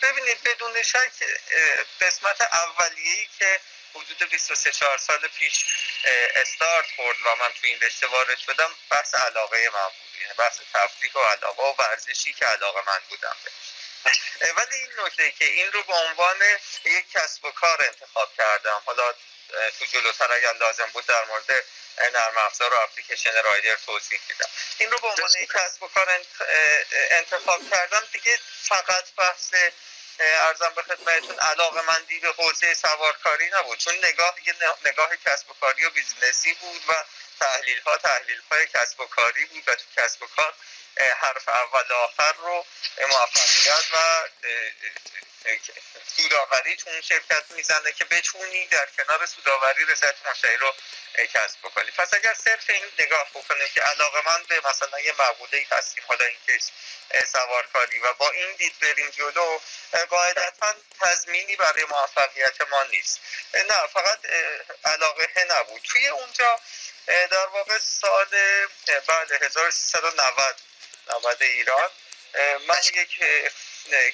ببینید 0.01 0.43
بدون 0.43 0.83
شک 0.83 1.11
قسمت 2.01 2.41
اولیه‌ای 2.41 3.27
که 3.39 3.59
حدود 3.95 4.29
23 4.29 4.71
4 4.71 4.97
سال 4.97 5.27
پیش 5.27 5.65
استارت 6.35 6.85
خورد 6.95 7.17
و 7.25 7.35
من 7.35 7.47
تو 7.47 7.67
این 7.67 7.79
رشته 7.79 8.07
وارد 8.07 8.37
شدم 8.37 8.75
بحث 8.89 9.15
علاقه 9.15 9.69
من 9.73 9.83
بود. 9.83 10.21
یعنی 10.21 10.33
بحث 10.33 10.59
تفریح 10.73 11.13
و 11.13 11.19
علاقه 11.19 11.63
و 11.63 11.75
ورزشی 11.79 12.33
که 12.33 12.45
علاقه 12.45 12.81
من 12.87 12.99
بودم 13.09 13.35
ولی 14.41 14.75
این 14.75 14.91
نکته 15.05 15.31
که 15.31 15.45
این 15.45 15.71
رو 15.71 15.83
به 15.83 15.93
عنوان 15.93 16.37
یک 16.85 17.11
کسب 17.11 17.45
و 17.45 17.51
کار 17.51 17.81
انتخاب 17.81 18.33
کردم. 18.37 18.81
حالا 18.85 19.13
تو 19.79 19.85
جلوتر 19.85 20.31
اگر 20.31 20.53
لازم 20.53 20.85
بود 20.85 21.05
در 21.05 21.23
مورد 21.23 21.65
نرم 22.13 22.37
افزار 22.37 22.73
و 22.73 22.77
اپلیکیشن 22.77 23.43
Rider 23.43 23.75
توضیح 23.75 24.19
میدم. 24.29 24.49
این 24.77 24.91
رو 24.91 24.99
به 24.99 25.07
عنوان 25.07 25.29
یک 25.41 25.49
کسب 25.49 25.83
و 25.83 25.87
کار 25.87 26.21
انتخاب 27.09 27.69
کردم. 27.69 28.07
دیگه 28.11 28.39
فقط 28.61 29.05
بحث 29.17 29.53
عرضم 30.19 30.73
به 30.75 30.81
خدمتتون 30.81 31.39
علاقه 31.39 31.81
مندی 31.81 32.19
به 32.19 32.33
حوزه 32.37 32.73
سوارکاری 32.73 33.49
نبود. 33.53 33.77
چون 33.77 33.93
نگاه 34.03 34.35
نگاه 34.85 35.15
کسب 35.25 35.49
و 35.49 35.53
کاری 35.53 35.85
و 35.85 35.89
business 35.89 36.46
ی 36.46 36.53
بود 36.53 36.81
و 36.89 36.93
تحلیل 37.39 37.79
ها 37.79 37.97
تحلیل 37.97 38.41
های 38.51 38.67
کسب 38.67 38.99
و 38.99 39.05
کاری 39.05 39.45
بود 39.45 39.63
و 39.67 39.75
تو 39.75 39.85
کسب 39.95 40.23
و 40.23 40.27
کار 40.27 40.53
حرف 40.97 41.49
اول 41.49 41.93
آخر 41.93 42.33
رو 42.33 42.65
موفقیت 43.07 43.85
و 43.93 44.27
سوداوری 46.17 46.75
تو 46.75 46.89
اون 46.89 47.01
شرکت 47.01 47.43
می‌زنه 47.49 47.91
که 47.91 48.05
بتونی 48.05 48.67
در 48.67 48.87
کنار 48.97 49.25
سوداوری 49.25 49.85
رضایت 49.85 50.15
مشتری 50.25 50.57
رو 50.57 50.75
کسب 51.33 51.59
بکنی. 51.63 51.91
پس 51.91 52.13
اگر 52.13 52.33
صرف 52.33 52.69
این 52.69 52.83
نگاه 52.99 53.29
بکنیم 53.29 53.67
که 53.73 53.81
علاقه 53.81 54.21
من 54.25 54.43
به 54.43 54.61
مثلا 54.69 54.99
یه 54.99 55.13
مقوله 55.19 55.57
ای 55.57 55.65
هستیم 55.71 56.03
حالا 56.07 56.25
این 56.25 56.37
کیس 56.45 56.71
سوارکاری 57.31 57.99
و 57.99 58.13
با 58.13 58.29
این 58.29 58.55
دید 58.55 58.79
بریم 58.79 59.09
جلو 59.09 59.59
قاعدتا 60.09 60.75
تضمینی 61.01 61.55
برای 61.55 61.85
موفقیت 61.85 62.61
ما 62.61 62.83
نیست. 62.83 63.19
نه 63.53 63.87
فقط 63.93 64.19
علاقه 64.85 65.45
نبود. 65.49 65.81
توی 65.81 66.07
اونجا 66.07 66.59
در 67.07 67.47
واقع 67.47 67.77
سال 67.77 68.27
بعد 69.07 69.31
1390 69.43 70.55
90 71.07 71.43
ایران. 71.43 71.89
من 72.67 72.79
یک 72.93 73.19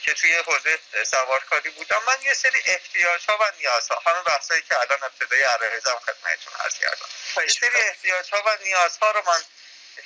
که 0.04 0.14
توی 0.14 0.34
حوزه 0.34 0.80
سوارکاری 1.04 1.70
بودم 1.70 2.04
من 2.08 2.22
یه 2.22 2.34
سری 2.34 2.62
احتیاج 2.66 3.22
ها 3.30 3.38
و 3.38 3.52
نیاز 3.58 3.90
ها 3.90 4.02
همه 4.06 4.22
بحثایی 4.24 4.62
که 4.62 4.80
الان 4.80 5.04
ابتدای 5.04 5.44
عرایزم 5.44 6.00
خدمتتون 6.06 6.54
عرض 6.60 6.80
کردم. 6.80 7.08
یه 7.38 7.48
سری 7.48 7.82
احتیاج 7.82 8.34
ها 8.34 8.44
و 8.46 8.58
نیاز 8.64 8.98
ها 8.98 9.12
رو 9.12 9.24
من 9.26 9.44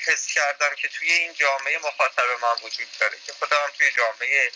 حس 0.07 0.27
کردم 0.27 0.75
که 0.75 0.87
توی 0.87 1.11
این 1.11 1.33
جامعه 1.33 1.77
مخاطب 1.77 2.29
من 2.41 2.53
وجود 2.63 2.87
داره 2.99 3.17
که 3.25 3.33
خودم 3.33 3.71
توی 3.77 3.91
جامعه 3.91 4.51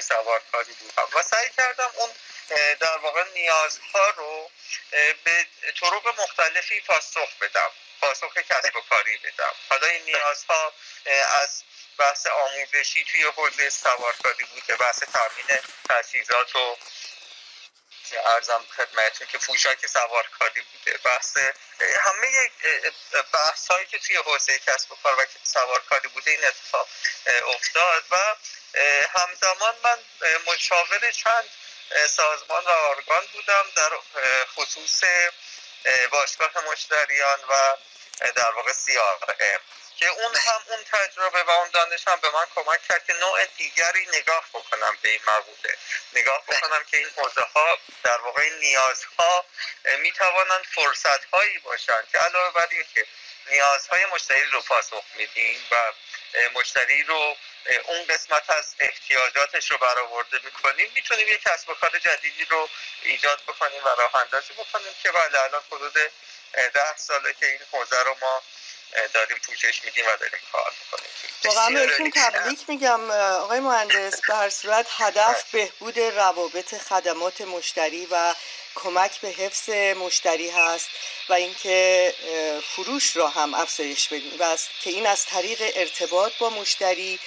سوارکاری 0.00 0.72
بودم. 0.72 1.08
و 1.12 1.22
سعی 1.22 1.50
کردم 1.58 1.90
اون 1.94 2.10
در 2.80 2.96
واقع 2.96 3.24
نیازها 3.34 4.10
رو 4.10 4.50
به 5.24 5.46
طرق 5.80 6.20
مختلفی 6.20 6.80
پاسخ 6.80 7.36
بدم. 7.40 7.70
پاسخ 8.02 8.38
کسب 8.38 8.76
و 8.76 8.80
کاری 8.80 9.16
بدم. 9.16 9.54
حالا 9.68 9.86
این 9.86 10.04
نیازها 10.04 10.72
از 11.42 11.62
بحث 11.98 12.26
آموزشی 12.26 13.04
توی 13.04 13.22
حوزه 13.22 13.70
سوارکاری 13.70 14.44
بوده 14.44 14.76
بحث 14.76 15.02
تامین 15.02 15.60
تجهیزات 15.88 16.56
و 16.56 16.76
ارزم 18.26 18.64
خدمتتون 18.76 19.26
که 19.26 19.38
پوشاک 19.38 19.86
سوارکاری 19.86 20.60
بوده. 20.60 20.98
بحث 20.98 21.36
همه 22.00 22.50
بحث 23.32 23.70
هایی 23.70 23.86
که 23.86 23.98
توی 23.98 24.16
حوزه 24.16 24.58
کسب 24.58 24.92
و 24.92 24.96
کار 25.02 25.20
و 25.20 25.26
سوارکاری 25.44 26.08
بوده 26.08 26.30
این 26.30 26.44
اتفاق 26.44 26.88
افتاد 27.46 28.04
و 28.10 28.16
همزمان 29.18 29.74
من 29.84 29.98
مشاور 30.46 31.10
چند 31.10 31.44
سازمان 32.08 32.64
و 32.64 32.68
آرگان 32.68 33.26
بودم 33.32 33.64
در 33.76 33.90
خصوص 34.56 35.04
باشگاه 36.10 36.50
مشتریان 36.72 37.40
و 37.48 37.76
در 38.30 38.50
واقع 38.50 38.72
CRM 38.72 39.60
که 39.96 40.08
اون 40.08 40.36
هم 40.36 40.60
اون 40.68 40.84
تجربه 40.84 41.42
و 41.42 41.50
اون 41.50 41.70
دانش 41.70 42.08
هم 42.08 42.20
به 42.20 42.30
من 42.30 42.46
کمک 42.54 42.88
کرد 42.88 43.06
که 43.06 43.12
نوع 43.12 43.46
دیگری 43.46 44.06
نگاه 44.06 44.44
بکنم 44.54 44.98
به 45.02 45.10
این 45.10 45.20
موضوع. 45.26 45.72
نگاه 46.12 46.42
بکنم 46.46 46.84
که 46.90 46.96
این 46.96 47.10
حوزه 47.16 47.42
ها 47.42 47.78
در 48.02 48.18
واقع 48.18 48.48
نیازها 48.48 49.44
می 49.98 50.12
توانند 50.12 50.64
فرصت 50.74 51.24
هایی 51.24 51.58
باشند 51.58 52.08
که 52.12 52.18
علاوه 52.18 52.52
بر 52.52 52.66
که 52.94 53.06
نیازهای 53.50 54.06
مشتری 54.06 54.44
رو 54.44 54.60
پاسخ 54.60 55.04
میدیم 55.16 55.66
و 55.70 55.92
مشتری 56.54 57.02
رو 57.02 57.36
اون 57.84 58.06
قسمت 58.06 58.50
از 58.50 58.74
احتیاجاتش 58.78 59.70
رو 59.70 59.78
برآورده 59.78 60.40
می‌کنیم 60.44 60.90
می‌تونیم 60.94 61.28
یک 61.28 61.42
کسب 61.42 61.68
و 61.68 61.74
کار 61.74 61.98
جدیدی 61.98 62.44
رو 62.44 62.68
ایجاد 63.02 63.42
بکنیم 63.42 63.84
و 63.84 63.88
راه 63.88 64.16
اندازی 64.16 64.52
بکنیم 64.52 64.92
که 65.02 65.12
بله 65.12 65.40
الان 65.40 65.62
حدود 65.70 66.12
ده 66.54 66.96
ساله 66.96 67.34
که 67.40 67.46
این 67.46 67.60
حوزه 67.72 68.02
رو 68.02 68.16
ما 68.22 68.42
داریم 69.14 69.36
پوشش 69.46 69.84
میدیم 69.84 70.04
و 70.06 70.16
داریم 70.16 70.40
کار 70.52 70.72
می‌کنیم. 70.80 71.10
واقعا 71.44 71.70
بهتون 71.70 72.10
تبریک 72.10 72.58
میگم 72.68 73.10
آقای 73.10 73.60
مهندس 73.60 74.20
به 74.28 74.34
هر 74.34 74.50
صورت 74.50 74.86
هدف 74.90 75.50
بهبود 75.50 75.98
روابط 75.98 76.74
خدمات 76.74 77.40
مشتری 77.40 78.08
و 78.10 78.34
کمک 78.74 79.20
به 79.20 79.28
حفظ 79.28 79.68
مشتری 79.96 80.50
هست 80.50 80.88
و 81.28 81.32
اینکه 81.32 82.14
فروش 82.76 83.16
را 83.16 83.28
هم 83.28 83.54
افزایش 83.54 84.08
بدیم. 84.08 84.36
و 84.38 84.56
که 84.80 84.90
این 84.90 85.06
از 85.06 85.26
طریق 85.26 85.72
ارتباط 85.74 86.32
با 86.38 86.50
مشتری 86.50 87.20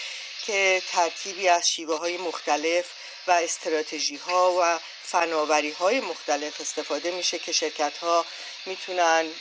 که 0.45 0.81
ترکیبی 0.91 1.49
از 1.49 1.69
شیوه 1.69 1.99
های 1.99 2.17
مختلف 2.17 2.85
و 3.27 3.31
استراتژی 3.31 4.15
ها 4.15 4.51
و 4.51 4.79
فناوری 5.05 5.71
های 5.71 5.99
مختلف 5.99 6.61
استفاده 6.61 7.11
میشه 7.11 7.39
که 7.39 7.51
شرکت 7.51 7.97
ها 7.97 8.25
می‌تونن 8.65 9.31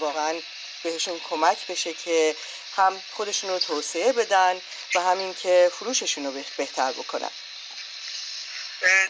واقعا 0.00 0.40
بهشون 0.82 1.20
کمک 1.20 1.66
بشه 1.66 1.94
که 1.94 2.36
هم 2.76 3.02
خودشون 3.12 3.50
رو 3.50 3.58
توسعه 3.58 4.12
بدن 4.12 4.60
و 4.94 5.00
همین 5.00 5.34
که 5.34 5.70
فروششون 5.78 6.26
رو 6.26 6.42
بهتر 6.56 6.92
بکنن. 6.92 7.30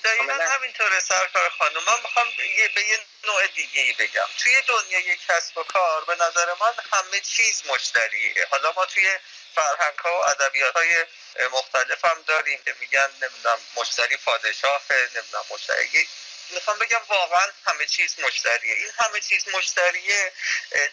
دقیقا 0.05 0.32
همینطوره 0.51 1.01
سرکار 1.01 1.51
خانم. 1.59 1.85
من 1.86 2.02
می‌خوام 2.02 2.26
به 2.74 2.82
یه 2.82 2.98
نوع 3.24 3.47
دیگه 3.47 3.80
ای 3.80 3.93
بگم. 3.93 4.26
توی 4.39 4.62
دنیای 4.66 5.16
کسب 5.28 5.59
و 5.59 5.62
کار 5.62 6.05
به 6.05 6.14
نظر 6.14 6.47
من 6.60 6.72
همه 6.93 7.20
چیز 7.20 7.62
مشتریه. 7.66 8.47
حالا 8.51 8.72
ما 8.76 8.86
توی 8.86 9.10
فرهنگ 9.59 9.98
ها 9.98 10.20
و 10.20 10.30
ادبیات 10.30 10.76
های 10.76 11.06
مختلف 11.52 12.05
هم 12.05 12.22
داریم 12.26 12.62
که 12.64 12.74
میگن 12.80 13.10
نمی‌دونم 13.22 13.59
مشتری 13.76 14.16
پادشاه 14.16 14.82
نمی‌دونم 14.90 15.44
مشتری. 15.51 16.09
می‌خوام 16.51 16.78
بگم 16.78 17.01
واقعا 17.09 17.47
همه 17.66 17.86
چیز 17.86 18.14
مشتریه. 18.20 18.74
این 18.74 18.90
همه 18.98 19.20
چیز 19.20 19.48
مشتریه 19.48 20.32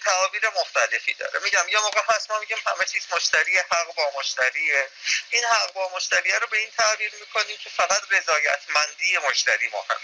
تعابیر 0.05 0.49
مختلفی 0.49 1.13
داره. 1.13 1.39
میگم 1.39 1.69
یا 1.69 1.81
موقع 1.81 2.01
هست 2.07 2.31
ما 2.31 2.39
میگیم 2.39 2.57
همه 2.65 2.85
چیز 2.85 3.03
مشتریه 3.11 3.65
حق 3.71 3.93
با 3.93 4.11
مشتریه. 4.19 4.89
این 5.29 5.43
حق 5.45 5.73
با 5.73 5.89
مشتریه 5.95 6.39
رو 6.39 6.47
به 6.47 6.57
این 6.57 6.71
تعبیر 6.77 7.15
می‌کنیم 7.19 7.57
که 7.57 7.69
فقط 7.69 8.01
رضایتمندی 8.11 9.17
مشتری 9.17 9.67
مهم 9.67 9.99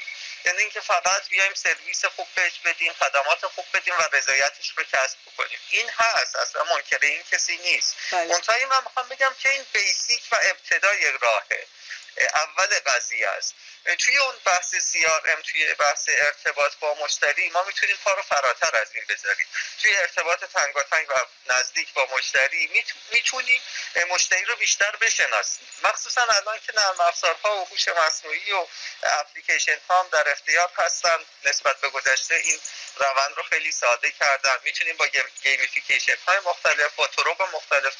یعنی 0.45 0.59
اینکه 0.59 0.81
فقط 0.81 1.29
بیایم 1.29 1.53
سرویس 1.53 2.05
خوب 2.05 2.27
بهش 2.35 2.59
بدیم 2.65 2.93
خدمات 2.93 3.45
خوب 3.45 3.65
بدیم 3.73 3.93
و 3.99 4.01
رضایتش 4.11 4.73
رو 4.77 4.83
کسب 4.83 5.17
بکنیم. 5.27 5.59
این 5.69 5.89
هست 5.97 6.35
اصلا 6.35 6.63
منکر 6.63 6.99
این 7.01 7.23
کسی 7.31 7.57
نیست. 7.57 7.95
منتهی 8.13 8.65
من 8.65 8.81
می‌خوام 8.83 9.07
بگم 9.09 9.35
که 9.39 9.49
این 9.49 9.65
بیسیک 9.73 10.23
و 10.31 10.35
ابتدای 10.41 11.11
راهه. 11.21 11.67
اول 12.17 12.79
قضیه 12.79 13.27
است. 13.27 13.55
توی 13.99 14.17
اون 14.17 14.35
بحث 14.45 14.75
CRM 14.75 15.51
توی 15.51 15.73
بحث 15.73 16.09
ارتباط 16.09 16.75
با 16.75 16.93
مشتری 16.93 17.49
ما 17.49 17.63
می‌تونیم 17.63 17.97
پا 18.03 18.13
رو 18.13 18.21
فراتر 18.21 18.77
از 18.77 18.87
این 18.95 19.03
بذاریم. 19.09 19.47
توی 19.81 19.95
ارتباط 19.95 20.43
تنگاتنگ 20.43 21.09
و 21.09 21.13
نزدیک 21.53 21.93
با 21.93 22.07
مشتری 22.17 22.67
می‌تونیم 23.11 23.61
مشتری 24.09 24.45
رو 24.45 24.55
بیشتر 24.55 24.95
بشناسیم. 24.95 25.67
مخصوصا 25.83 26.21
الان 26.21 26.59
که 26.67 26.73
نرم 26.75 27.01
افزارها 27.01 27.57
و 27.57 27.65
هوش 27.65 27.87
مصنوعی 27.87 28.51
و 28.51 28.67
اپلیکیشن 29.03 29.77
ها 29.89 29.99
هم 30.03 30.09
در 30.09 30.31
اختیار 30.31 30.71
هستن 30.77 31.25
نسبت 31.43 31.81
به 31.81 31.89
گذشته 31.89 32.35
این 32.35 32.59
روند 32.95 33.37
رو 33.37 33.43
خیلی 33.43 33.71
ساده 33.71 34.11
کردن. 34.11 34.57
می‌تونیم 34.63 34.97
با 34.97 35.07
gamification 35.43 36.17
های 36.27 36.39
مختلف 36.39 36.95
با 36.95 37.07
طرق 37.07 37.41
مختلف 37.41 37.95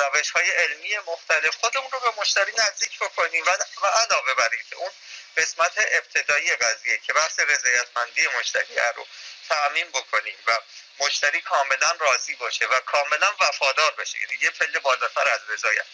روش 0.00 0.30
های 0.30 0.50
علمی 0.50 0.98
مختلف 1.06 1.56
خودمون 1.56 1.90
رو 1.90 2.00
به 2.00 2.20
مشتری 2.20 2.52
نزدیک 2.58 2.98
بکنیم. 2.98 3.44
و, 3.46 3.50
و 3.82 3.86
علاوه 3.86 4.34
بر 4.34 4.48
اینکه 4.52 4.76
اون 4.76 4.90
قسمت 5.36 5.72
ابتدایی 5.76 6.56
قضیه 6.56 6.98
که 6.98 7.12
بحث 7.12 7.40
رضایتمندی 7.40 8.28
مشتری 8.38 8.74
رو 8.96 9.06
تعمین 9.48 9.90
بکنیم 9.90 10.38
و 10.46 10.56
مشتری 11.00 11.40
کاملا 11.40 11.92
راضی 12.00 12.34
باشه 12.34 12.66
و 12.66 12.80
کاملا 12.80 13.34
وفادار 13.40 13.90
بشه. 13.90 14.18
یعنی 14.20 14.38
یه 14.40 14.50
پله 14.50 14.78
بالاتر 14.78 15.28
از 15.28 15.40
رضایت. 15.48 15.86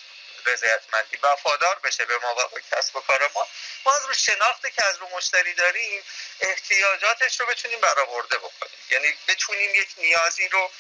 رضایتمندی 0.47 1.17
وفادار 1.17 1.79
بشه 1.79 2.05
به 2.05 2.19
ما 2.19 2.35
و 2.35 2.61
کسب 2.73 2.97
و 2.97 3.01
کار 3.01 3.31
ما. 3.35 3.49
ما 3.85 3.97
از 3.97 4.05
رو 4.07 4.15
شناختی 4.15 4.71
که 4.71 4.85
از 4.85 4.97
رو 4.97 5.09
مشتری 5.09 5.55
داریم 5.55 6.05
احتیاجاتش 6.41 7.41
رو 7.41 7.47
بتونیم 7.47 7.81
برآورده 7.81 8.39
بکنیم. 8.39 8.79
یعنی 8.91 9.15
بتونیم 9.29 9.75
یک 9.75 9.89
نیازی 9.97 10.49
رو 10.49 10.71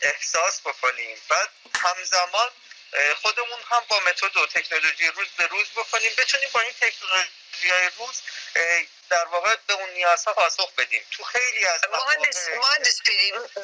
احساس 0.00 0.60
بکنیم. 0.60 1.22
بعد 1.28 1.48
همزمان 1.82 2.50
خودمون 3.22 3.58
هم 3.70 3.84
با 3.88 4.00
متد 4.00 4.36
و 4.36 4.46
تکنولوژی 4.46 5.06
روز 5.06 5.28
به 5.36 5.46
روز 5.46 5.66
بکنیم. 5.76 6.12
بتونیم 6.18 6.48
با 6.52 6.60
این 6.60 6.72
تکنولوژی 6.72 7.90
روز 7.98 8.22
در 9.10 9.24
واقع 9.24 9.56
به 9.66 9.74
اون 9.74 9.90
نیازها 9.90 10.34
پاسخ 10.34 10.72
بدیم. 10.72 11.02
تو 11.10 11.24
خیلی 11.24 11.66
از 11.66 11.80
مهندس 11.92 12.48
مهندس 12.48 13.00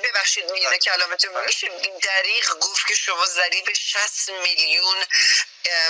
ببخشید 0.03 0.51
میون 0.51 0.79
کلامتون 0.79 1.45
میشه. 1.45 1.69
دریغ 2.03 2.59
گفت 2.59 2.87
که 2.89 2.95
شما 2.95 3.27
قریب 3.27 3.73
60 3.73 4.31
میلیون 4.31 5.05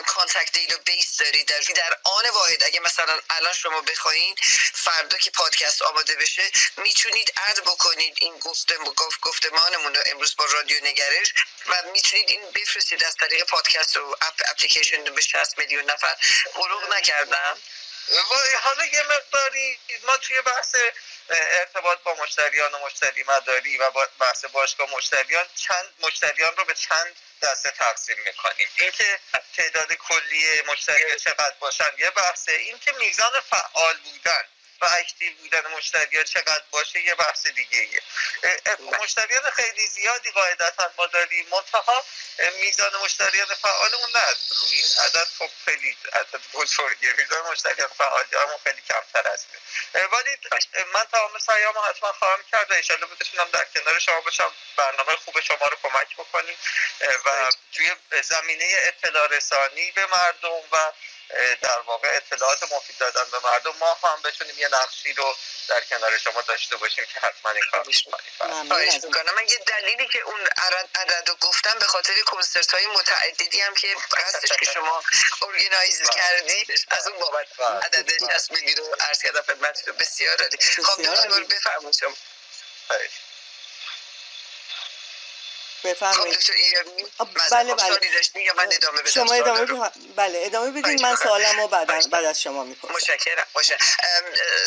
contact 0.06 0.52
database 0.52 1.16
دارید. 1.16 1.48
در 1.48 1.60
در 1.74 1.98
آن 2.04 2.30
واحد 2.30 2.64
اگه 2.64 2.80
مثلا 2.80 3.20
الان 3.30 3.52
شما 3.52 3.80
بخواین 3.80 4.34
فردا 4.74 5.18
که 5.18 5.30
پادکست 5.30 5.82
آماده 5.82 6.16
بشه 6.16 6.50
می‌تونید 6.76 7.32
اد 7.48 7.60
بکنید. 7.60 8.18
این 8.20 8.38
گفته 8.38 8.76
گفت 8.76 9.20
گفتمانمون 9.20 9.94
رو 9.94 10.02
امروز 10.06 10.36
با 10.36 10.44
رادیو 10.44 10.84
نگرش 10.84 11.32
و 11.66 11.82
می‌تونید 11.92 12.30
این 12.30 12.50
بفرستید. 12.50 13.04
از 13.04 13.16
طریق 13.16 13.44
پادکست 13.44 13.96
و 13.96 14.16
اپ 14.20 14.34
اپلیکیشن 14.50 15.04
به 15.04 15.20
60 15.20 15.58
میلیون 15.58 15.90
نفر. 15.90 16.16
بلوغ 16.54 16.92
نکردم. 16.94 17.58
حالا 18.62 18.84
یه 18.84 19.02
مقداری 19.02 19.78
ما 20.06 20.16
توی 20.16 20.40
بحث 20.40 20.76
ارتباط 21.30 21.98
با 21.98 22.14
مشتریان 22.14 22.74
و 22.74 22.78
مشتری 22.78 23.22
مداری 23.22 23.78
و 23.78 23.90
بحث 24.20 24.44
باشگاه 24.44 24.90
مشتریان 24.90 25.46
چند 25.54 25.94
مشتریان 26.00 26.56
رو 26.56 26.64
به 26.64 26.74
چند 26.74 27.16
دسته 27.42 27.70
تقسیم 27.70 28.16
می‌کنیم. 28.24 28.68
اینکه 28.78 29.20
تعداد 29.56 29.92
کلی 29.92 30.62
مشتری 30.62 31.16
چقدر 31.20 31.54
باشن 31.60 31.90
یه 31.98 32.10
بحثه. 32.10 32.52
اینکه 32.52 32.92
میزان 32.92 33.40
فعال 33.50 33.96
بودن. 33.96 34.48
و 34.82 34.86
اکتیو 34.98 35.32
بودن 35.32 35.66
مشتری 35.66 36.16
ها 36.16 36.24
چقدر 36.24 36.62
باشه 36.70 37.00
یه 37.00 37.14
بحث 37.14 37.46
دیگه 37.46 37.78
ایه. 37.80 38.02
مشتریان 39.02 39.50
خیلی 39.50 39.86
زیادی 39.86 40.30
قاعدتا 40.30 40.90
ما 40.98 41.06
داریم. 41.06 41.48
منتها 41.48 42.04
میزان 42.60 42.96
مشتریان 43.04 43.54
فعالمون 43.54 44.10
نه. 44.14 44.20
روی 44.60 44.76
این 44.76 44.90
عدد 45.06 45.28
خب 45.38 45.50
خیلی 45.64 45.96
عدد 46.12 46.40
بزرگه. 46.54 47.12
میزان 47.12 47.50
مشتریان 47.50 47.88
فعال 47.98 48.24
همون 48.32 48.58
خیلی 48.64 48.82
کمتر 48.88 49.28
است. 49.28 49.46
ولی 49.94 50.36
من 50.94 51.04
تمام 51.12 51.38
سعیامو 51.38 51.80
حتما 51.80 52.12
خواهم 52.12 52.42
کرد 52.52 52.70
و 52.70 52.74
ایشالله 52.74 53.06
بتونم 53.06 53.50
در 53.50 53.64
کنار 53.64 53.98
شما 53.98 54.20
باشم. 54.20 54.52
برنامه 54.76 55.16
خوب 55.16 55.40
شما 55.40 55.66
رو 55.66 55.76
کمک 55.82 56.14
بکنیم. 56.16 56.56
و 57.24 57.50
توی 57.72 57.90
زمینه 58.22 58.76
اطلاع 58.82 59.26
رسانی 59.26 59.90
به 59.90 60.06
مردم 60.06 60.52
و 60.72 60.92
در 61.62 61.78
واقع 61.86 62.08
اطلاعات 62.16 62.72
مفید 62.72 62.98
دادن 62.98 63.24
به 63.32 63.38
مردم. 63.44 63.76
ما 63.80 63.98
هم 64.02 64.22
بتونیم 64.22 64.58
یه 64.58 64.68
نقشی 64.68 65.12
رو 65.12 65.36
در 65.68 65.80
کنار 65.80 66.18
شما 66.18 66.40
داشته 66.40 66.76
باشیم 66.76 67.04
که 67.04 67.20
حتما 67.20 67.50
این 67.50 67.62
کار 67.70 67.84
می‌کنم. 67.86 69.34
من 69.34 69.48
یه 69.48 69.58
دلیلی 69.58 70.08
که 70.08 70.20
اون 70.20 70.40
عدد 70.94 71.28
رو 71.28 71.34
گفتم 71.34 71.78
به 71.78 71.86
خاطر 71.86 72.14
کنسرت 72.26 72.74
های 72.74 72.86
متعددی 72.86 73.60
هم 73.60 73.74
که 73.74 73.96
هستش 74.16 74.48
که 74.48 74.66
شما 74.66 75.02
ارگنایز 75.42 76.02
کردی 76.10 76.66
از 76.90 77.08
اون 77.08 77.18
بابت 77.18 77.46
عدد 77.60 78.10
60 78.38 78.50
میلی 78.50 78.74
رو 78.74 78.96
عرض 79.00 79.22
کردم. 79.22 79.42
خدمتتون 79.42 79.96
بسیار 79.96 80.42
عالی. 80.42 80.56
خب 80.58 81.02
دکتر 81.02 81.42
بفرمایید 81.44 81.96
شما. 82.00 82.14
بفرمایید. 85.84 86.38
بله 87.50 87.74
بله. 87.74 87.98
من 88.56 88.68
ادامه 88.72 89.10
شما 89.10 89.34
ادامه 89.34 89.90
بله 90.16 90.42
ادامه 90.44 90.82
بدید 90.82 91.02
من 91.02 91.16
سوالمو 91.16 91.68
بعد 91.68 92.10
بعد 92.10 92.24
از 92.24 92.42
شما 92.42 92.64
می‌پرسم. 92.64 92.94
متشکرم. 92.94 93.46
باشه. 93.52 93.78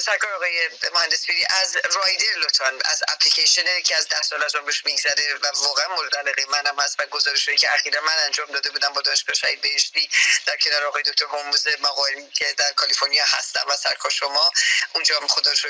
سرکار 0.06 0.34
آقای 0.34 0.70
مهندس 0.94 1.26
پیری 1.26 1.46
از 1.62 1.78
رایدر 1.96 2.40
لطفا 2.40 2.74
از 2.86 3.04
اپلیکیشن 3.08 3.82
که 3.82 3.96
از 3.96 4.08
ده 4.08 4.22
سال 4.22 4.44
از 4.44 4.56
عمرش 4.56 4.86
میگذره 4.86 5.36
و 5.44 5.48
واقعا 5.64 5.96
مورد 5.96 6.16
علاقه 6.18 6.46
منم 6.50 6.80
هست 6.80 6.96
و 7.00 7.06
گزارشی 7.06 7.56
که 7.56 7.74
اخیرا 7.74 8.02
من 8.02 8.14
انجام 8.26 8.48
داده 8.48 8.70
بودم 8.70 8.94
با 8.94 9.02
دانشگاه 9.02 9.36
شهید 9.36 9.62
بهشتی 9.62 10.10
در 10.46 10.58
کنار 10.58 10.84
آقای 10.86 11.04
دکتر 11.04 11.26
هرموز 11.26 11.68
مقایمی 11.80 12.32
که 12.32 12.54
در 12.58 12.72
کالیفرنیا 12.72 13.24
هستم 13.28 13.66
و 13.68 13.76
سرکار 13.76 14.12
شما 14.12 14.52
اونجا 14.96 15.20
هم 15.20 15.28
خدا 15.28 15.52
رو 15.52 15.70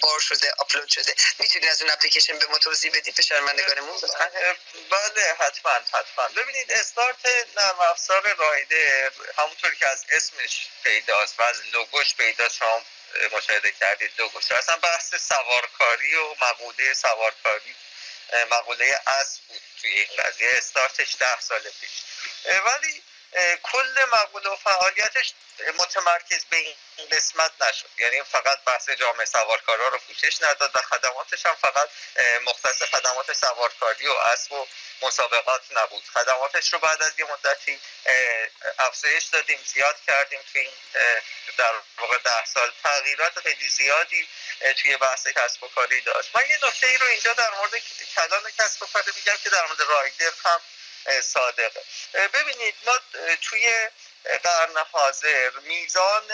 بار 0.00 0.20
شده 0.20 0.52
آپلود 0.58 0.88
شده. 0.88 1.14
می‌تونید 1.38 1.68
از 1.68 1.82
اون 1.82 1.90
اپلیکیشن 1.90 2.38
به 2.38 2.46
ما 2.46 2.58
توضیح 2.58 2.90
بدید؟ 2.94 3.14
به 3.14 3.22
شرمندگانمون 3.22 3.96
بله 4.90 5.34
حتما 5.38 5.72
حتما. 5.72 6.28
ببینید 6.28 6.72
استارت 6.72 7.26
نرم 7.56 7.80
افزار 7.80 8.34
رایدر 8.34 9.12
همونطور 9.38 9.74
که 9.74 9.88
از 9.88 10.04
اسمش 10.10 10.68
پیداست 10.84 11.40
و 11.40 11.42
از 11.42 11.62
لوگوش 11.72 12.14
پیدا 12.14 12.48
شما 12.48 12.82
مشاهده 13.32 13.70
کردید 13.70 14.10
لوگوش. 14.18 14.52
اصلا 14.52 14.76
بحث 14.76 15.14
سوارکاری 15.14 16.14
و 16.14 16.34
مقوله 16.40 16.94
سوارکاری 16.94 17.74
مقوله 18.50 19.00
اصل 19.06 19.40
بود 19.48 19.62
توی 19.80 19.90
این 19.90 20.08
قضیه. 20.18 20.50
استارتش 20.58 21.16
ده 21.18 21.40
سال 21.40 21.60
پیش. 21.80 21.90
ولی 22.66 23.02
کل 23.62 24.04
مقوله 24.12 24.50
و 24.50 24.56
فعالیتش 24.56 25.32
متمرکز 25.78 26.44
به 26.44 26.56
این 26.56 27.08
قسمت 27.12 27.52
نشد. 27.60 27.90
یعنی 27.98 28.22
فقط 28.22 28.64
بحث 28.64 28.90
جامعه 28.90 29.26
سوارکارا 29.26 29.88
رو 29.88 29.98
پوشش 29.98 30.42
نداد 30.42 30.70
و 30.74 30.78
خدماتش 30.82 31.46
هم 31.46 31.54
فقط 31.54 31.88
مختص 32.44 32.82
خدمات 32.82 33.32
سوارکاری 33.32 34.06
و 34.06 34.12
اسب 34.12 34.52
و 34.52 34.66
مسابقات 35.02 35.62
نبود. 35.70 36.04
خدماتش 36.14 36.72
رو 36.72 36.78
بعد 36.78 37.02
از 37.02 37.18
یه 37.18 37.24
مدتی 37.24 37.80
افزایش 38.78 39.24
دادیم 39.24 39.64
زیاد 39.66 39.96
کردیم 40.06 40.40
توی 40.52 40.60
این 40.60 40.72
در 41.58 41.72
واقع 41.98 42.18
ده 42.18 42.44
سال. 42.44 42.72
تغییرات 42.82 43.40
خیلی 43.40 43.68
زیادی 43.68 44.28
توی 44.82 44.96
بحث 44.96 45.26
کسب 45.26 45.62
و 45.62 45.68
کاری 45.68 46.00
داشت. 46.00 46.30
من 46.34 46.42
یه 46.48 46.58
نکته 46.66 46.86
ای 46.86 46.98
رو 46.98 47.06
اینجا 47.06 47.32
در 47.32 47.50
مورد 47.50 47.72
کلان 48.16 48.50
کسب 48.58 48.82
و 48.82 48.86
کاری 48.86 49.12
میگم 49.16 49.36
که 49.42 49.50
در 49.50 49.66
مورد 49.66 49.80
رایدر 49.80 50.32
هم 50.44 50.60
صادقه. 51.22 51.84
ببینید 52.34 52.74
ما 52.86 52.94
توی 53.42 53.88
قرن 54.42 54.76
حاضر 54.92 55.50
میزان 55.50 56.32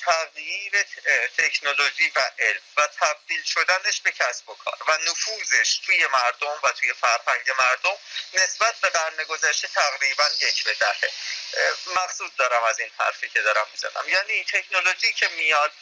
تغییر 0.00 0.82
تکنولوژی 1.38 2.12
و 2.16 2.20
علم 2.38 2.60
و 2.76 2.86
تبدیل 2.86 3.42
شدنش 3.42 4.00
به 4.00 4.10
کسب 4.10 4.48
و 4.48 4.54
کار 4.54 4.78
و 4.88 4.98
نفوذش 5.10 5.76
توی 5.86 6.06
مردم 6.06 6.60
و 6.62 6.72
توی 6.72 6.92
فرهنگ 6.92 7.50
مردم 7.58 7.98
نسبت 8.32 8.74
به 8.80 8.88
قرن 8.88 9.24
گذشته 9.24 9.68
تقریبا 9.68 10.24
یک 10.40 10.64
به 10.64 10.74
دهه. 10.74 11.10
مقصود 11.86 12.36
دارم 12.36 12.64
از 12.64 12.78
این 12.78 12.90
حرفی 12.98 13.28
که 13.28 13.40
دارم 13.40 13.66
می‌زنم. 13.72 14.08
یعنی 14.08 14.44
تکنولوژی 14.44 15.12
که 15.12 15.28
میاد 15.28 15.72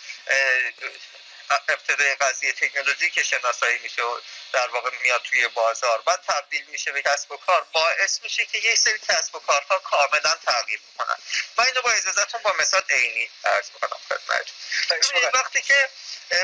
ابتدای 1.68 2.14
قضیه 2.14 2.52
تکنولوژی 2.52 3.10
که 3.10 3.22
شناسایی 3.22 3.78
میشه 3.78 4.02
و 4.02 4.20
در 4.52 4.68
واقع 4.68 4.90
میاد 5.02 5.22
توی 5.22 5.48
بازار. 5.48 6.02
و 6.06 6.16
تبدیل 6.16 6.64
میشه 6.66 6.92
به 6.92 7.02
کسب 7.02 7.32
و 7.32 7.36
کار. 7.36 7.66
باعث 7.72 8.20
میشه 8.22 8.46
که 8.46 8.58
یک 8.58 8.78
سری 8.78 8.98
کسب 8.98 9.34
و 9.34 9.38
کارها 9.38 9.78
کاملا 9.78 10.34
تغییر 10.46 10.80
می‌کنن 10.90 11.16
من 11.56 11.64
اینو 11.64 11.82
با 11.82 11.90
اجازهتون 11.90 12.42
با 12.42 12.54
مثال 12.58 12.82
عینی 12.90 13.30
عرض 13.44 13.70
می‌کنم 13.74 13.98
خدمتتون. 14.08 15.30
وقتی 15.34 15.62
که 15.62 15.88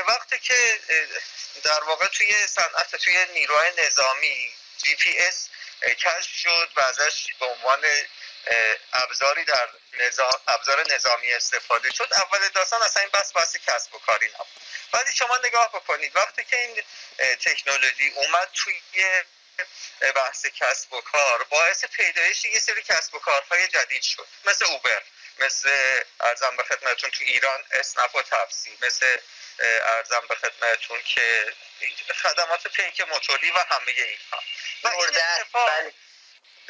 وقتی 0.07 0.39
که 0.39 0.79
در 1.63 1.83
واقع 1.83 2.07
توی 2.07 2.47
صنعت 2.47 2.95
توی 2.95 3.25
نیروهای 3.33 3.71
نظامی 3.85 4.51
جی 4.77 4.95
پی 4.95 5.19
اس 5.19 5.49
کشف 5.81 6.35
شد 6.35 6.69
و 6.75 6.81
ازش 6.81 7.27
به 7.39 7.45
عنوان 7.45 7.85
ابزاری 8.93 9.45
در 9.45 9.69
نظام 9.93 10.31
ابزار 10.47 10.93
نظامی 10.93 11.33
استفاده 11.33 11.91
شد. 11.91 12.13
اول 12.13 12.49
داستان 12.49 12.81
اصلا 12.81 13.03
این 13.03 13.11
بس 13.11 13.35
بحث 13.35 13.55
کسب 13.55 13.95
و 13.95 13.99
کاری 13.99 14.27
نبود. 14.27 14.47
ولی 14.93 15.13
شما 15.13 15.37
نگاه 15.43 15.69
بکنید 15.69 16.15
وقتی 16.15 16.43
که 16.43 16.57
این 16.57 16.83
تکنولوژی 17.35 18.09
اومد 18.09 18.49
توی 18.53 18.81
بحث 20.15 20.45
کسب 20.45 20.93
و 20.93 21.01
کار 21.01 21.43
باعث 21.43 21.85
پیدایش 21.85 22.45
یه 22.45 22.59
سری 22.59 22.81
کسب 22.81 23.15
و 23.15 23.19
کارهای 23.19 23.67
جدید 23.67 24.01
شد. 24.01 24.27
مثل 24.45 24.65
اوبر 24.65 25.03
مثل 25.39 25.69
ارزم 26.19 26.57
به 26.57 26.63
خدمتتون 26.63 27.09
تو 27.09 27.23
ایران 27.23 27.65
اسنپ 27.71 28.15
و 28.15 28.21
تفسی 28.21 28.77
مثل 28.81 29.17
ارزم 29.83 30.27
به 30.29 30.35
خدمتتون 30.35 31.01
که 31.01 31.53
خدمات 32.23 32.67
پیک 32.67 33.01
موتوری 33.01 33.51
و 33.51 33.57
همه 33.69 33.91
اینها. 33.91 34.43
و 34.83 34.87
این 34.87 35.17
اتفاق 35.39 35.69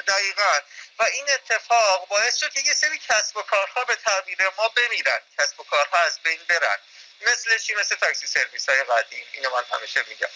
دقیقا. 0.02 0.60
و 1.00 1.04
این 1.04 1.30
اتفاق 1.30 2.08
باعث 2.08 2.38
شد 2.38 2.54
که 2.54 2.60
یه 2.60 2.74
سری 2.74 2.98
کسب 3.10 3.38
و 3.38 3.42
کارها 3.42 3.84
به 3.84 3.96
تعبیر 3.96 4.50
ما 4.58 4.68
بمیرن. 4.68 5.20
کسب 5.38 5.60
و 5.60 5.64
کارها 5.64 5.98
از 5.98 6.20
بین 6.24 6.40
برن. 6.48 6.78
مثل 7.22 7.58
چی؟ 7.58 7.74
مثل 7.74 7.96
تاکسی 7.96 8.28
سرویس 8.28 8.70
های 8.70 8.84
قدیم. 8.84 9.26
اینو 9.34 9.50
من 9.50 9.64
همیشه 9.78 10.04
میگم. 10.08 10.30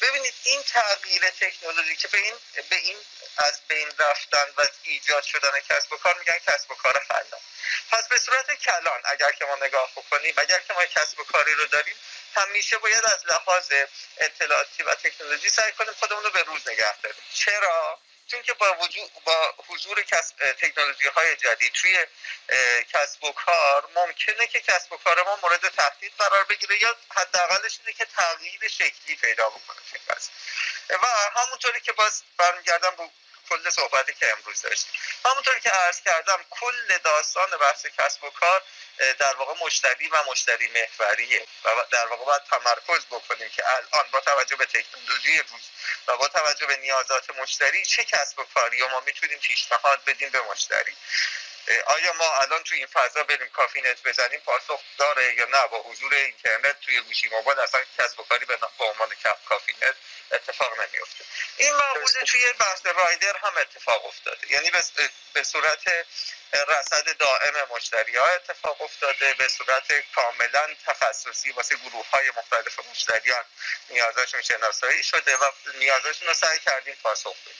ببینید 0.00 0.34
این 0.44 0.62
تغییر 0.62 1.30
تکنولوژی 1.30 1.96
که 1.96 2.08
به 2.08 2.18
این 2.18 2.34
به 2.70 2.76
این 2.76 2.96
از 3.36 3.60
بین 3.68 3.88
رفتن 3.98 4.46
و 4.56 4.66
ایجاد 4.82 5.22
شدن 5.22 5.60
کسب 5.68 5.92
و 5.92 5.96
کار 5.96 6.18
میگن 6.18 6.38
کسب 6.38 6.70
و 6.70 6.74
کار 6.74 7.04
خلاق 7.08 7.40
پس 7.90 8.08
به 8.08 8.18
صورت 8.18 8.54
کلان 8.54 9.00
اگر 9.04 9.32
که 9.32 9.44
ما 9.44 9.56
نگاه 9.56 9.90
بکنیم 9.96 10.34
اگر 10.36 10.60
که 10.60 10.72
ما 10.72 10.86
کسب 10.86 11.20
و 11.20 11.24
کاری 11.24 11.54
رو 11.54 11.66
داریم 11.66 11.94
همیشه 12.34 12.78
باید 12.78 13.04
از 13.04 13.26
لحاظ 13.26 13.72
اطلاعاتی 14.18 14.82
و 14.82 14.94
تکنولوژی 14.94 15.48
سعی 15.48 15.72
کنیم 15.72 15.92
خودمون 15.92 16.24
رو 16.24 16.30
به 16.30 16.42
روز 16.42 16.68
نگه 16.68 17.00
داریم. 17.02 17.22
چرا؟ 17.34 17.98
چون 18.30 18.42
که 18.42 18.52
با, 18.52 18.74
وجود 18.80 19.10
با 19.24 19.54
حضور 19.68 20.04
تکنولوژی 20.60 21.08
های 21.08 21.36
جدید 21.36 21.72
توی 21.72 22.06
کسب 22.92 23.24
و 23.24 23.32
کار 23.32 23.88
ممکنه 23.94 24.46
که 24.46 24.60
کسب 24.60 24.92
و 24.92 24.96
کار 24.96 25.22
ما 25.22 25.38
مورد 25.42 25.68
تهدید 25.68 26.12
قرار 26.18 26.44
بگیره 26.44 26.82
یا 26.82 26.96
حداقلش 27.16 27.78
اینه 27.80 27.92
که 27.92 28.04
تغییر 28.04 28.68
شکلی 28.68 29.16
پیدا 29.16 29.50
بکنه. 29.50 29.80
و 30.90 31.06
همونطوری 31.40 31.80
که 31.80 31.92
باز 31.92 32.22
برمیگردم 32.36 32.94
رو 32.98 33.10
کل 33.50 33.70
صحبتی 33.70 34.14
که 34.14 34.32
امروز 34.32 34.62
داشتیم. 34.62 34.92
همونطوری 35.24 35.60
که 35.60 35.70
عرض 35.70 36.00
کردم 36.00 36.44
کل 36.50 36.98
داستان 36.98 37.50
بحث 37.50 37.86
کسب 37.86 38.24
و 38.24 38.30
کار 38.30 38.62
در 39.18 39.36
واقع 39.36 39.64
مشتری 39.64 40.08
و 40.08 40.22
مشتری 40.30 40.68
محوریه 40.68 41.46
و 41.64 41.68
در 41.90 42.06
واقع 42.06 42.24
باید 42.24 42.42
تمرکز 42.42 43.06
بکنیم 43.06 43.48
که 43.48 43.62
الان 43.76 44.10
با 44.12 44.20
توجه 44.20 44.56
به 44.56 44.66
تکنولوژی 44.66 45.38
روز 45.38 45.62
و 46.06 46.16
با 46.16 46.28
توجه 46.28 46.66
به 46.66 46.76
نیازات 46.76 47.30
مشتری 47.30 47.86
چه 47.86 48.04
کسب 48.04 48.38
و 48.38 48.44
کاری 48.54 48.82
ما 48.82 49.00
می‌تونیم 49.00 49.38
پیشنهاد 49.38 50.04
بدیم 50.04 50.30
به 50.30 50.40
مشتری 50.40 50.96
آیا 51.86 52.12
ما 52.12 52.36
الان 52.36 52.62
توی 52.62 52.78
این 52.78 52.86
فضا 52.86 53.22
بریم 53.22 53.48
کافی 53.48 53.80
نت 53.80 54.02
بزنیم؟ 54.02 54.40
پاسخ 54.40 54.80
داره 54.98 55.34
یا 55.34 55.46
نه؟ 55.46 55.66
با 55.66 55.82
حضور 55.82 56.14
اینترنت 56.14 56.80
توی 56.80 57.00
گوشی 57.00 57.28
موبایل 57.28 57.60
اصلا 57.60 57.80
کسب 57.98 58.20
و 58.20 58.22
کاری 58.22 58.44
به 58.44 58.58
عنوان 58.78 59.08
کافی 59.48 59.74
نت 59.82 59.94
اتفاق 60.32 60.80
نمیفته. 60.80 61.24
این 61.56 61.74
مقوله 61.74 62.22
توی 62.26 62.52
بحث 62.52 62.86
رایدر 62.86 63.36
هم 63.36 63.56
اتفاق 63.56 64.06
افتاده. 64.06 64.52
یعنی 64.52 64.70
به 65.32 65.42
صورت 65.42 66.06
رصد 66.52 67.16
دائم 67.16 67.68
مشتری 67.70 68.16
ها 68.16 68.26
اتفاق 68.26 68.82
افتاده 68.82 69.34
به 69.34 69.48
صورت 69.48 69.92
کاملا 70.14 70.74
تخصصی 70.86 71.50
واسه 71.50 71.76
گروه 71.76 72.06
های 72.10 72.30
مختلف 72.30 72.78
مشتریان 72.90 73.44
نیازشون 73.90 74.42
شناسایی 74.42 75.02
شده 75.02 75.36
و 75.36 75.50
نیازشون 75.74 76.28
رو 76.28 76.34
سعی 76.34 76.58
کردیم 76.58 76.94
پاسخ 77.02 77.36
بدیم. 77.36 77.54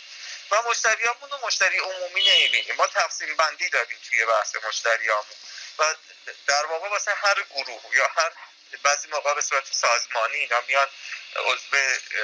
و 0.51 0.63
مشتریامون 0.63 1.31
رو 1.31 1.39
مشتری 1.47 1.79
عمومی 1.79 2.31
نمی‌بینیم. 2.31 2.75
ما 2.75 2.87
تقسیم 2.87 3.37
بندی 3.37 3.69
داریم 3.69 3.99
توی 4.09 4.25
بحث 4.27 4.57
مشتریامون. 4.69 5.37
و 5.79 5.95
در 6.47 6.67
واقع 6.67 6.89
واسه 6.89 7.15
هر 7.15 7.43
گروه 7.51 7.97
یا 7.97 8.07
هر 8.17 8.33
بعضی 8.77 9.09
موقع 9.09 9.35
به 9.35 9.41
صورت 9.41 9.65
سازمانی 9.73 10.37
اینا 10.37 10.61
میان 10.69 10.89
عضو 11.37 11.77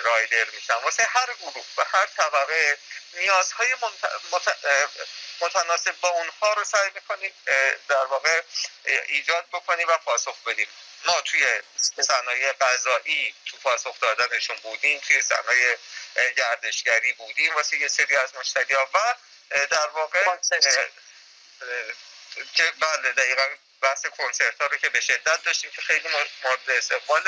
رایدر 0.04 0.44
میشن. 0.44 0.74
واسه 0.74 1.02
هر 1.02 1.34
گروه 1.40 1.64
و 1.76 1.84
هر 1.84 2.06
طبقه 2.06 2.78
نیازهای 3.14 3.74
متناسب 5.40 6.00
با 6.00 6.08
اونها 6.08 6.52
رو 6.52 6.64
سعی 6.64 6.90
می‌کنیم 6.94 7.32
در 7.88 8.04
واقع 8.04 8.42
ایجاد 8.84 9.46
بکنیم 9.52 9.88
و 9.88 9.98
پاسخ 9.98 10.42
بدیم. 10.42 10.68
ما 11.04 11.20
توی 11.20 11.60
صنایع 12.02 12.52
غذایی 12.52 13.34
تو 13.46 13.56
پاسخ 13.56 14.00
دادنشون 14.00 14.56
بودیم 14.56 15.00
توی 15.00 15.22
صنایع 15.22 15.76
گردشگری 16.36 17.12
بودیم 17.12 17.54
واسه 17.54 17.78
یه 17.78 17.88
سری 17.88 18.16
از 18.16 18.34
مشتری 18.34 18.74
ها 18.74 18.88
و 18.94 19.14
در 19.70 19.86
واقع 19.86 20.36
که 22.54 22.72
بله 22.80 23.12
دقیقا 23.12 23.42
بحث 23.80 24.06
کنسرت 24.06 24.60
ها 24.60 24.66
رو 24.66 24.76
که 24.76 24.88
به 24.88 25.00
شدت 25.00 25.42
داشتیم 25.42 25.70
که 25.70 25.82
خیلی 25.82 26.08
مورد 26.44 26.70
استقبال 26.70 27.22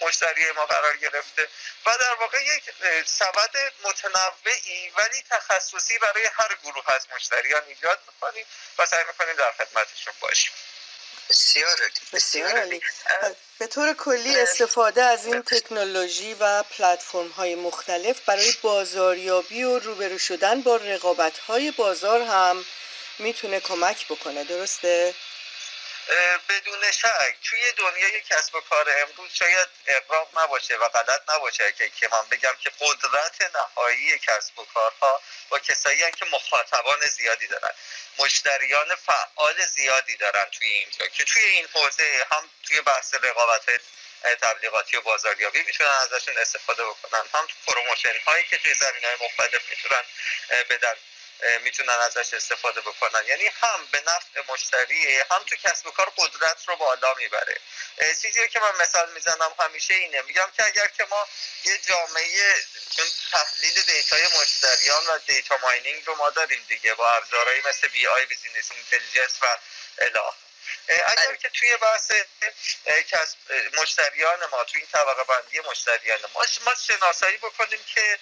مشتری 0.00 0.52
ما 0.52 0.66
قرار 0.66 0.96
گرفته 0.96 1.48
و 1.86 1.90
در 2.00 2.14
واقع 2.20 2.38
یک 2.42 2.62
سبد 3.06 3.72
متنوعی 3.84 4.90
ولی 4.96 5.22
تخصصی 5.30 5.98
برای 5.98 6.24
هر 6.24 6.56
گروه 6.62 6.84
از 6.92 7.06
مشتریان 7.14 7.62
ایجاد 7.68 8.00
می‌کنیم 8.06 8.46
و 8.78 8.86
سعی 8.86 9.04
می‌کنیم 9.04 9.36
در 9.36 9.52
خدمتشون 9.52 10.14
باشیم. 10.20 10.52
بسیار 11.30 11.90
بسیار 12.12 12.80
به 13.58 13.66
طور 13.66 13.94
کلی 13.94 14.40
استفاده 14.40 15.02
از 15.02 15.26
این 15.26 15.42
تکنولوژی 15.42 16.34
و 16.34 16.62
پلتفرم 16.62 17.28
های 17.28 17.54
مختلف 17.54 18.20
برای 18.20 18.52
بازاریابی 18.62 19.62
و 19.62 19.78
روبرو 19.78 20.18
شدن 20.18 20.62
با 20.62 20.76
رقابت 20.76 21.38
های 21.38 21.70
بازار 21.70 22.20
هم 22.20 22.64
می‌تونه 23.18 23.60
کمک 23.60 24.06
بکنه. 24.06 24.44
درسته؟ 24.44 25.14
بدون 26.48 26.92
شک 26.92 27.36
توی 27.44 27.72
دنیای 27.72 28.20
کسب 28.20 28.54
و 28.54 28.60
کار 28.60 28.86
امروز 29.00 29.30
شاید 29.32 29.68
اغراق 29.86 30.38
نباشه 30.38 30.76
و 30.76 30.88
غلط 30.88 31.30
نباشه. 31.30 31.72
که 31.72 31.88
که 31.88 32.08
من 32.12 32.28
بگم 32.30 32.56
که 32.60 32.70
قدرت 32.80 33.54
نهایی 33.54 34.18
کسب 34.18 34.58
و 34.58 34.64
کارها 34.64 35.22
با 35.48 35.58
کسایی 35.58 36.12
که 36.12 36.24
مخاطبان 36.24 37.00
زیادی 37.00 37.46
دارن. 37.46 37.74
مشتریان 38.18 38.94
فعال 38.94 39.66
زیادی 39.66 40.16
دارن 40.16 40.44
توی 40.44 40.68
اینجا 40.68 41.06
که 41.06 41.24
توی 41.24 41.42
این 41.42 41.68
حوزه 41.74 42.26
هم 42.32 42.50
توی 42.62 42.80
بحث 42.80 43.14
رقابت 43.14 43.80
تبلیغاتی 44.40 44.96
و 44.96 45.00
بازاریابی 45.00 45.62
می‌تونن 45.62 45.90
ازشون 45.90 46.38
استفاده 46.38 46.84
بکنن. 46.84 47.20
هم 47.34 47.46
تو 47.46 47.54
promotion 47.66 48.18
هایی 48.26 48.44
که 48.44 48.56
توی 48.56 48.74
زمین 48.74 49.04
های 49.04 49.16
مختلف 49.20 49.70
می‌تونن 49.70 50.02
بدن 50.70 50.94
می‌تونن 51.60 51.94
ازش 51.94 52.34
استفاده 52.34 52.80
بکنن. 52.80 53.26
یعنی 53.26 53.46
هم 53.46 53.88
به 53.90 54.02
نفع 54.06 54.52
مشتری 54.52 55.16
هم 55.30 55.42
تو 55.46 55.56
کسب 55.56 55.86
و 55.86 55.90
کار 55.90 56.12
قدرت 56.16 56.68
رو 56.68 56.76
بالا 56.76 57.14
می‌بره. 57.14 57.60
چیزی 58.22 58.48
که 58.48 58.60
من 58.60 58.82
مثال 58.82 59.12
می‌زنم 59.12 59.54
همیشه 59.58 59.94
اینه. 59.94 60.22
میگم 60.22 60.50
که 60.56 60.66
اگر 60.66 60.86
که 60.86 61.04
ما 61.10 61.26
یه 61.64 61.78
جامعه 61.78 62.54
چون 62.96 63.06
تحلیل 63.32 63.82
data 63.82 64.14
ی 64.14 64.22
مشتریان 64.40 65.06
و 65.06 65.18
data 65.18 65.58
mining 65.62 66.06
رو 66.06 66.14
ما 66.14 66.30
داریم 66.30 66.64
دیگه 66.68 66.94
با 66.94 67.10
ابزارهایی 67.10 67.60
مثل 67.60 67.88
BI 67.88 68.06
business 68.06 68.70
intelligence 68.72 69.42
و 69.42 69.46
اله. 69.98 70.32
اگر 70.88 71.34
که 71.34 71.48
توی 71.48 71.76
بحث 71.76 72.12
مشتریان 73.74 74.46
ما 74.46 74.64
توی 74.64 74.80
این 74.80 74.90
طبقه 74.92 75.24
بندی 75.24 75.60
مشتریان 75.60 76.20
ما 76.34 76.44
ما 76.64 76.74
شناسایی 76.74 77.36
بکنیم 77.36 77.84
که 77.94 78.18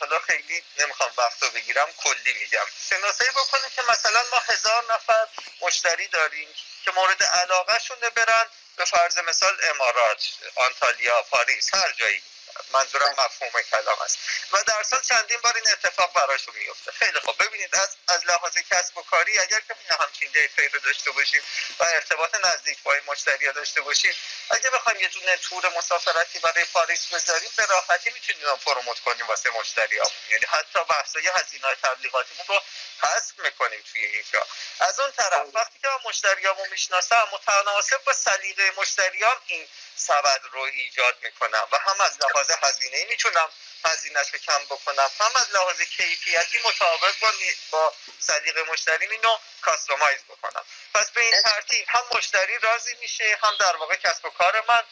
حالا 0.00 0.18
خیلی 0.20 0.64
نمی‌خوام 0.78 1.12
وقت 1.18 1.42
رو 1.42 1.50
بگیرم 1.50 1.92
کلی 1.92 2.34
میگم. 2.34 2.66
شناسایی 2.90 3.30
بکنیم 3.30 3.70
که 3.76 3.82
مثلا 3.82 4.22
ما 4.32 4.38
هزار 4.38 4.94
نفر 4.94 5.26
مشتری 5.60 6.08
داریم 6.08 6.54
که 6.84 6.90
مورد 6.90 7.22
علاقه 7.22 7.78
شونه 7.78 8.10
برن 8.10 8.46
به 8.76 8.84
فرض 8.84 9.18
مثال 9.18 9.58
امارات 9.62 10.28
آنتالیا 10.54 11.22
پاریس 11.22 11.74
هر 11.74 11.92
جایی. 11.92 12.22
منظورم 12.72 13.10
مفهوم 13.10 13.62
کلام 13.62 14.00
است. 14.04 14.18
و 14.52 14.62
در 14.66 14.82
سال 14.82 15.02
چندین 15.02 15.38
بار 15.42 15.56
این 15.56 15.68
اتفاق 15.72 16.12
براشون 16.12 16.54
میفته 16.56 16.92
خیلی 16.92 17.20
خوب. 17.20 17.42
ببینید 17.44 17.76
از 17.76 17.96
از 18.08 18.26
لحاظ 18.26 18.58
کسب 18.70 18.98
و 18.98 19.02
کاری 19.02 19.38
اگر 19.38 19.60
که 19.60 19.74
همچین 20.00 20.30
data 20.32 20.56
یی 20.56 20.68
رو 20.68 20.80
داشته 20.80 21.10
باشیم 21.10 21.42
و 21.80 21.84
ارتباط 21.84 22.34
نزدیک 22.44 22.82
با 22.82 22.94
مشتری 23.06 23.52
داشته 23.52 23.80
باشیم 23.80 24.14
اگه 24.50 24.70
بخوایم 24.70 25.00
یه 25.00 25.08
دونه 25.08 25.36
تور 25.36 25.68
مسافرتی 25.76 26.38
برای 26.38 26.64
پاریس 26.64 27.06
بذاریم 27.06 27.50
به 27.56 27.66
راحتی 27.66 28.10
می‌تونیم 28.10 28.56
promote 28.56 29.00
کنیم 29.00 29.26
واسه 29.26 29.50
مشتریامون 29.50 30.12
یعنی 30.30 30.44
حتی 30.48 30.84
بحثای 30.84 31.30
هزینه 31.34 31.74
تبلیغاتیمون 31.82 32.46
رو 32.48 32.62
حذف 33.02 33.38
می‌کنیم 33.38 33.84
توی 33.92 34.04
اینجا. 34.04 34.46
از 34.80 35.00
اون 35.00 35.12
طرف 35.12 35.46
وقتی 35.54 35.78
که 35.82 35.88
مشتریامو 36.04 36.66
می‌شناسم 36.70 37.28
متناسب 37.32 38.04
با 38.04 38.12
سلیقه 38.12 38.72
مشتریام 38.76 39.36
این 39.46 39.68
سبد 39.98 40.40
رو 40.52 40.60
ایجاد 40.60 41.16
می‌کنم 41.22 41.68
و 41.72 41.78
هم 41.78 42.00
از 42.00 42.18
لحاظ 42.20 42.50
هزینه 42.62 43.06
می‌تونم 43.08 43.48
هزینهش 43.84 44.30
رو 44.32 44.38
کم 44.38 44.64
بکنم 44.64 45.10
هم 45.20 45.30
از 45.36 45.52
لحاظ 45.54 45.80
کیفیتی 45.82 46.58
مطابق 46.58 47.20
با, 47.20 47.32
با 47.70 47.94
سلیقه 48.18 48.62
مشتری 48.62 49.06
اینو 49.06 49.38
کاستومایز 49.62 50.20
بکنم. 50.24 50.64
پس 50.94 51.10
به 51.10 51.20
این 51.20 51.42
ترتیب 51.44 51.86
هم 51.88 52.04
مشتری 52.16 52.58
راضی 52.58 52.96
میشه 53.00 53.38
هم 53.42 53.56
در 53.60 53.76
واقع 53.76 53.94
کسب 53.94 54.24
و 54.24 54.30
کار 54.30 54.64
من 54.68 54.82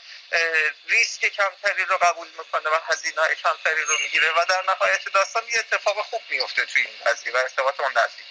ریسک 0.87 1.27
کمتری 1.27 1.85
رو 1.85 1.99
قبول 1.99 2.28
می‌کنه 2.28 2.70
و 2.70 2.81
هزینه 2.87 3.35
کمتری 3.35 3.83
رو 3.83 3.99
می‌گیره 3.99 4.33
و 4.33 4.45
در 4.49 4.62
نهایت 4.62 5.09
داستان 5.09 5.43
یه 5.49 5.59
اتفاق 5.59 6.07
خوب 6.07 6.23
میفته 6.31 6.66
توی 6.66 6.83
این 6.83 6.97
قضیه 7.07 7.33
و 7.33 7.37
ارتباط 7.37 7.81
اون 7.81 7.93
نزدیک 7.93 8.27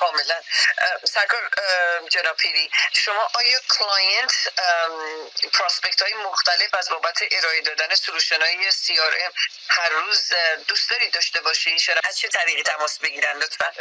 کاملا. 0.00 0.40
سرکار 1.04 1.50
جناب 2.10 2.36
پیری 2.36 2.70
شما 3.04 3.30
آیا 3.34 3.58
client 3.68 4.32
prospect 5.52 6.02
های 6.02 6.14
مختلف 6.14 6.74
از 6.74 6.88
بابت 6.90 7.18
ارائه 7.30 7.60
دادن 7.60 7.94
solution 7.94 8.42
های 8.42 8.70
CRM 8.70 9.32
هر 9.68 9.88
روز 9.88 10.32
دوست 10.68 10.90
دارید 10.90 11.12
داشته 11.12 11.40
باشی؟ 11.40 11.78
شما 11.78 11.96
از 12.08 12.18
چه 12.18 12.28
طریقی 12.28 12.62
تماس 12.62 12.98
بگیرن 12.98 13.36
لطفا؟ 13.38 13.72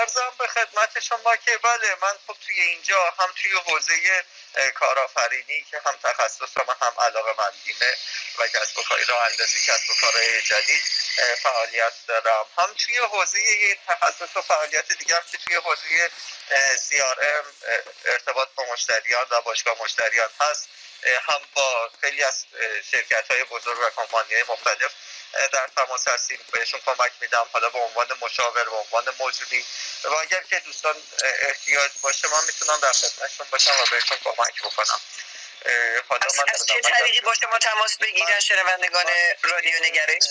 عرضم 0.00 0.32
به 0.38 0.46
خدمت 0.46 1.00
شما 1.00 1.36
که 1.44 1.58
بله 1.58 1.96
من 2.02 2.12
خب 2.26 2.36
توی 2.46 2.60
اینجا 2.60 3.14
هم 3.18 3.28
توی 3.42 3.52
حوزه 3.66 4.24
کارآفرینی 4.74 5.66
که 5.70 5.80
هم 5.86 5.98
تخصص 6.02 6.56
و 6.56 6.84
هم 6.84 6.92
علاقه 6.98 7.34
مندیمه 7.38 7.96
و 8.38 8.48
کسب 8.48 8.78
و 8.78 8.82
کاری 8.82 9.04
راه 9.04 9.26
اندازی 9.30 9.60
کسب 9.60 9.90
و 9.90 9.94
کارهای 10.00 10.42
جدید 10.42 10.82
فعالیت 11.42 11.92
دارم. 12.06 12.46
هم 12.58 12.74
توی 12.74 12.98
حوزه 12.98 13.74
تخصص 13.88 14.36
و 14.36 14.42
فعالیت 14.42 14.92
دیگر 14.92 15.22
که 15.32 15.38
توی 15.38 15.54
حوزه 15.54 16.10
CRM 16.76 17.46
ارتباط 18.04 18.48
با 18.56 18.64
مشتریان 18.72 19.26
و 19.30 19.40
باشگاه 19.40 19.76
مشتریان 19.82 20.30
هست. 20.40 20.68
هم 21.28 21.40
با 21.54 21.90
خیلی 22.00 22.22
از 22.22 22.44
شرکت 22.90 23.30
های 23.30 23.44
بزرگ 23.44 23.78
و 23.78 23.90
کمپانی 23.90 24.34
های 24.34 24.44
مختلف 24.48 24.92
در 25.32 25.70
تماس 25.76 26.08
هستیم. 26.08 26.38
بهشون 26.52 26.80
کمک 26.80 27.12
میدم. 27.20 27.46
حالا 27.52 27.68
به 27.70 27.78
عنوان 27.78 28.08
مشاور 28.20 28.64
به 28.64 28.76
عنوان 28.76 29.14
موجودی 29.18 29.66
و 30.04 30.14
اگر 30.14 30.42
که 30.42 30.60
دوستان 30.60 31.02
احتیاج 31.22 31.90
باشه 32.02 32.28
من 32.28 32.44
می‌تونم 32.46 32.80
در 32.80 32.92
خدمتشون 32.92 33.46
باشم 33.50 33.80
و 33.82 33.86
بهشون 33.90 34.18
کمک 34.24 34.62
بکنم. 34.62 35.00
حالا 36.08 36.26
من 36.38 36.44
از 36.54 36.66
چه 36.66 36.80
طریقی 36.80 37.20
با 37.20 37.34
شما 37.34 37.58
تماس 37.58 37.96
بگیرن 37.96 38.40
شنوندگان 38.40 39.06
رادیو 39.42 39.74
نگرش 39.82 40.22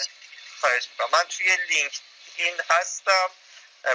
خواهش 0.60 0.84
من 1.12 1.24
توی 1.24 1.58
LinkedIn 1.70 2.62
هستم. 2.70 3.30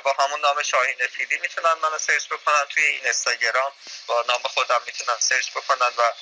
با 0.05 0.13
همون 0.13 0.41
نام 0.41 0.63
شاهین 0.63 1.07
فیدی 1.07 1.39
می‌تونن 1.39 1.73
منو 1.73 1.99
search 1.99 2.29
بکنن. 2.29 2.67
توی 2.69 2.85
این 2.85 3.05
اینستاگرام 3.05 3.73
با 4.07 4.25
نام 4.29 4.43
خودم 4.43 4.83
می‌تونن 4.87 5.17
search 5.21 5.51
بکنن 5.51 5.93
و 5.99 6.13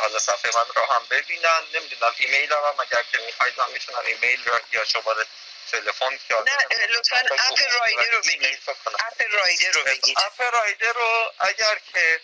حالا 0.00 0.18
صفحه 0.18 0.50
من 0.54 0.66
رو 0.74 0.92
هم 0.92 1.06
ببینن. 1.10 1.62
نمی‌دونم 1.74 2.14
ایمیل 2.18 2.52
هم 2.52 2.74
اگر 2.80 3.02
که 3.12 3.18
می‌خواید 3.18 3.54
من 3.60 3.70
می‌تونم 3.72 4.02
ایمیل 4.06 4.40
یا 4.72 4.84
شماره 4.84 5.26
تلفن 5.72 6.18
نه 6.30 6.86
لطفا 6.88 7.16
app 7.16 7.60
Rider 7.80 8.10
رو 8.10 8.20
بگید. 8.22 8.62
app 8.98 9.22
Rider 9.32 9.70
رو 9.72 9.82
بگید. 9.84 10.18
app 10.18 10.54
Rider 10.54 10.92
رو 10.92 11.32
اگر 11.38 11.78
که 11.92 12.20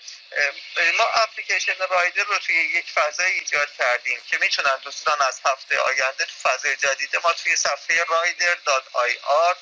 ما 0.98 1.04
اپلیکیشن 1.04 1.78
رایدر 1.90 2.24
رو 2.24 2.38
توی 2.38 2.54
یک 2.54 2.90
فضای 2.90 3.32
ایجاد 3.32 3.68
کردیم 3.78 4.22
که 4.30 4.38
می‌تونن 4.38 4.76
دوستان 4.82 5.22
از 5.22 5.40
هفته 5.44 5.78
آینده 5.78 6.24
تو 6.24 6.48
فضای 6.48 6.76
جدید 6.76 7.16
ما 7.16 7.32
توی 7.32 7.56
صفحه 7.56 8.04
rider.ir 8.04 9.56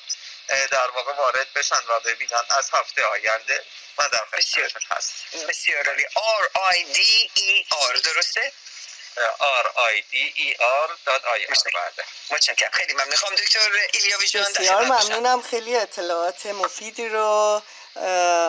در 0.47 0.89
واقع 0.95 1.13
وارد 1.13 1.53
بشن 1.55 1.75
و 1.89 1.99
ببینن 1.99 2.41
از 2.59 2.69
هفته 2.73 3.03
آینده 3.05 3.65
من 3.97 4.07
در 4.07 4.25
خدمتشون 4.31 4.81
هست. 4.91 5.13
بسیار 5.49 5.87
عالی. 5.87 6.03
R 6.03 6.45
I 6.73 6.97
D 6.97 6.99
E 7.39 7.75
R 7.93 8.01
درسته؟ 8.01 8.51
r 9.61 9.67
i 9.93 9.95
d 10.11 10.15
e 10.37 10.49
r 10.59 10.89
متشکرم. 12.31 12.71
خیلی 12.71 12.93
ممنون. 12.93 13.15
خواهم 13.15 13.35
دکتر 13.35 13.71
ایلیاوی 13.93 14.27
جان 14.27 14.43
بسیار 14.43 14.85
ممنونم. 14.85 15.41
خیلی 15.41 15.75
اطلاعات 15.75 16.45
مفیدی 16.45 17.09
رو 17.09 17.61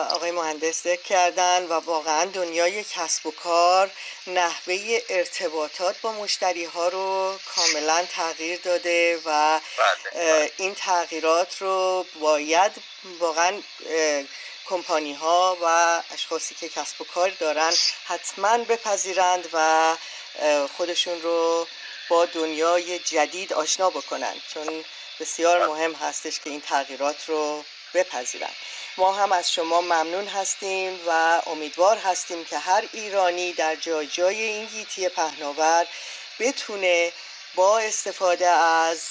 آقای 0.09 0.31
مهندس 0.31 0.83
ذکر 0.83 1.01
کردن 1.01 1.63
و 1.63 1.73
واقعا 1.73 2.25
دنیای 2.25 2.83
کسب 2.83 3.25
و 3.25 3.31
کار 3.31 3.91
نحوه 4.27 4.99
ارتباطات 5.09 6.01
با 6.01 6.11
مشتری 6.11 6.65
ها 6.65 6.87
رو 6.87 7.35
کاملا 7.55 8.05
تغییر 8.11 8.59
داده 8.59 9.19
و 9.25 9.59
بله. 10.13 10.51
این 10.57 10.75
تغییرات 10.75 11.61
رو 11.61 12.05
باید 12.19 12.71
واقعا 13.19 13.61
کمپانی 14.65 15.13
ها 15.13 15.57
و 15.61 16.01
اشخاصی 16.13 16.55
که 16.55 16.69
کسب 16.69 17.01
و 17.01 17.03
کار 17.03 17.29
دارن 17.29 17.73
حتما 18.05 18.57
بپذیرند 18.57 19.49
و 19.53 19.97
خودشون 20.77 21.21
رو 21.21 21.67
با 22.09 22.25
دنیای 22.25 22.99
جدید 22.99 23.53
آشنا 23.53 23.89
بکنن 23.89 24.33
چون 24.53 24.85
بسیار 25.19 25.67
مهم 25.67 25.93
هستش 25.93 26.39
که 26.39 26.49
این 26.49 26.61
تغییرات 26.61 27.29
رو 27.29 27.63
بپذیرن 27.95 28.49
ما 28.97 29.11
هم 29.11 29.31
از 29.31 29.53
شما 29.53 29.81
ممنون 29.81 30.27
هستیم 30.27 30.99
و 31.07 31.41
امیدوار 31.45 31.97
هستیم 31.97 32.45
که 32.45 32.57
هر 32.57 32.83
ایرانی 32.93 33.53
در 33.53 33.75
جای 33.75 34.07
جای 34.07 34.43
این 34.43 34.65
گیتی 34.65 35.09
پهناور 35.09 35.87
بتونه 36.39 37.11
با 37.55 37.79
استفاده 37.79 38.47
از 38.47 39.01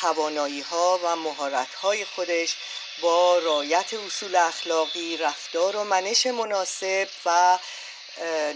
توانایی 0.00 0.60
ها 0.60 1.00
و 1.04 1.16
مهارت 1.16 1.74
های 1.74 2.04
خودش 2.04 2.56
با 3.02 3.38
رایت 3.38 3.94
اصول 4.06 4.36
اخلاقی 4.36 5.16
رفتار 5.16 5.76
و 5.76 5.84
منش 5.84 6.26
مناسب 6.26 7.08
و 7.24 7.58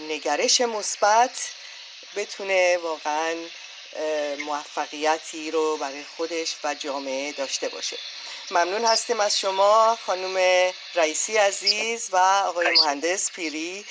نگرش 0.09 0.61
مثبت 0.61 1.51
بتونه 2.17 2.79
واقعا 2.79 3.37
موفقیتی 4.39 5.51
رو 5.51 5.77
برای 5.77 6.05
خودش 6.17 6.57
و 6.65 6.75
جامعه 6.75 7.33
داشته 7.33 7.69
باشه. 7.69 7.99
ممنون 8.53 8.85
هستیم 8.85 9.21
از 9.21 9.39
شما 9.41 9.99
خانم 10.07 10.37
رئیسی 10.95 11.37
عزیز 11.37 12.09
و 12.13 12.17
آقای 12.17 12.67
مهندس 12.71 13.33
پیری. 13.33 13.85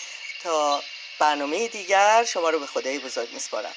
تا 0.44 0.84
برنامه 1.20 1.68
دیگر 1.68 2.24
شما 2.24 2.50
رو 2.50 2.60
به 2.60 2.66
خدای 2.66 3.00
بزرگ 3.00 3.34
میسپارم. 3.34 3.74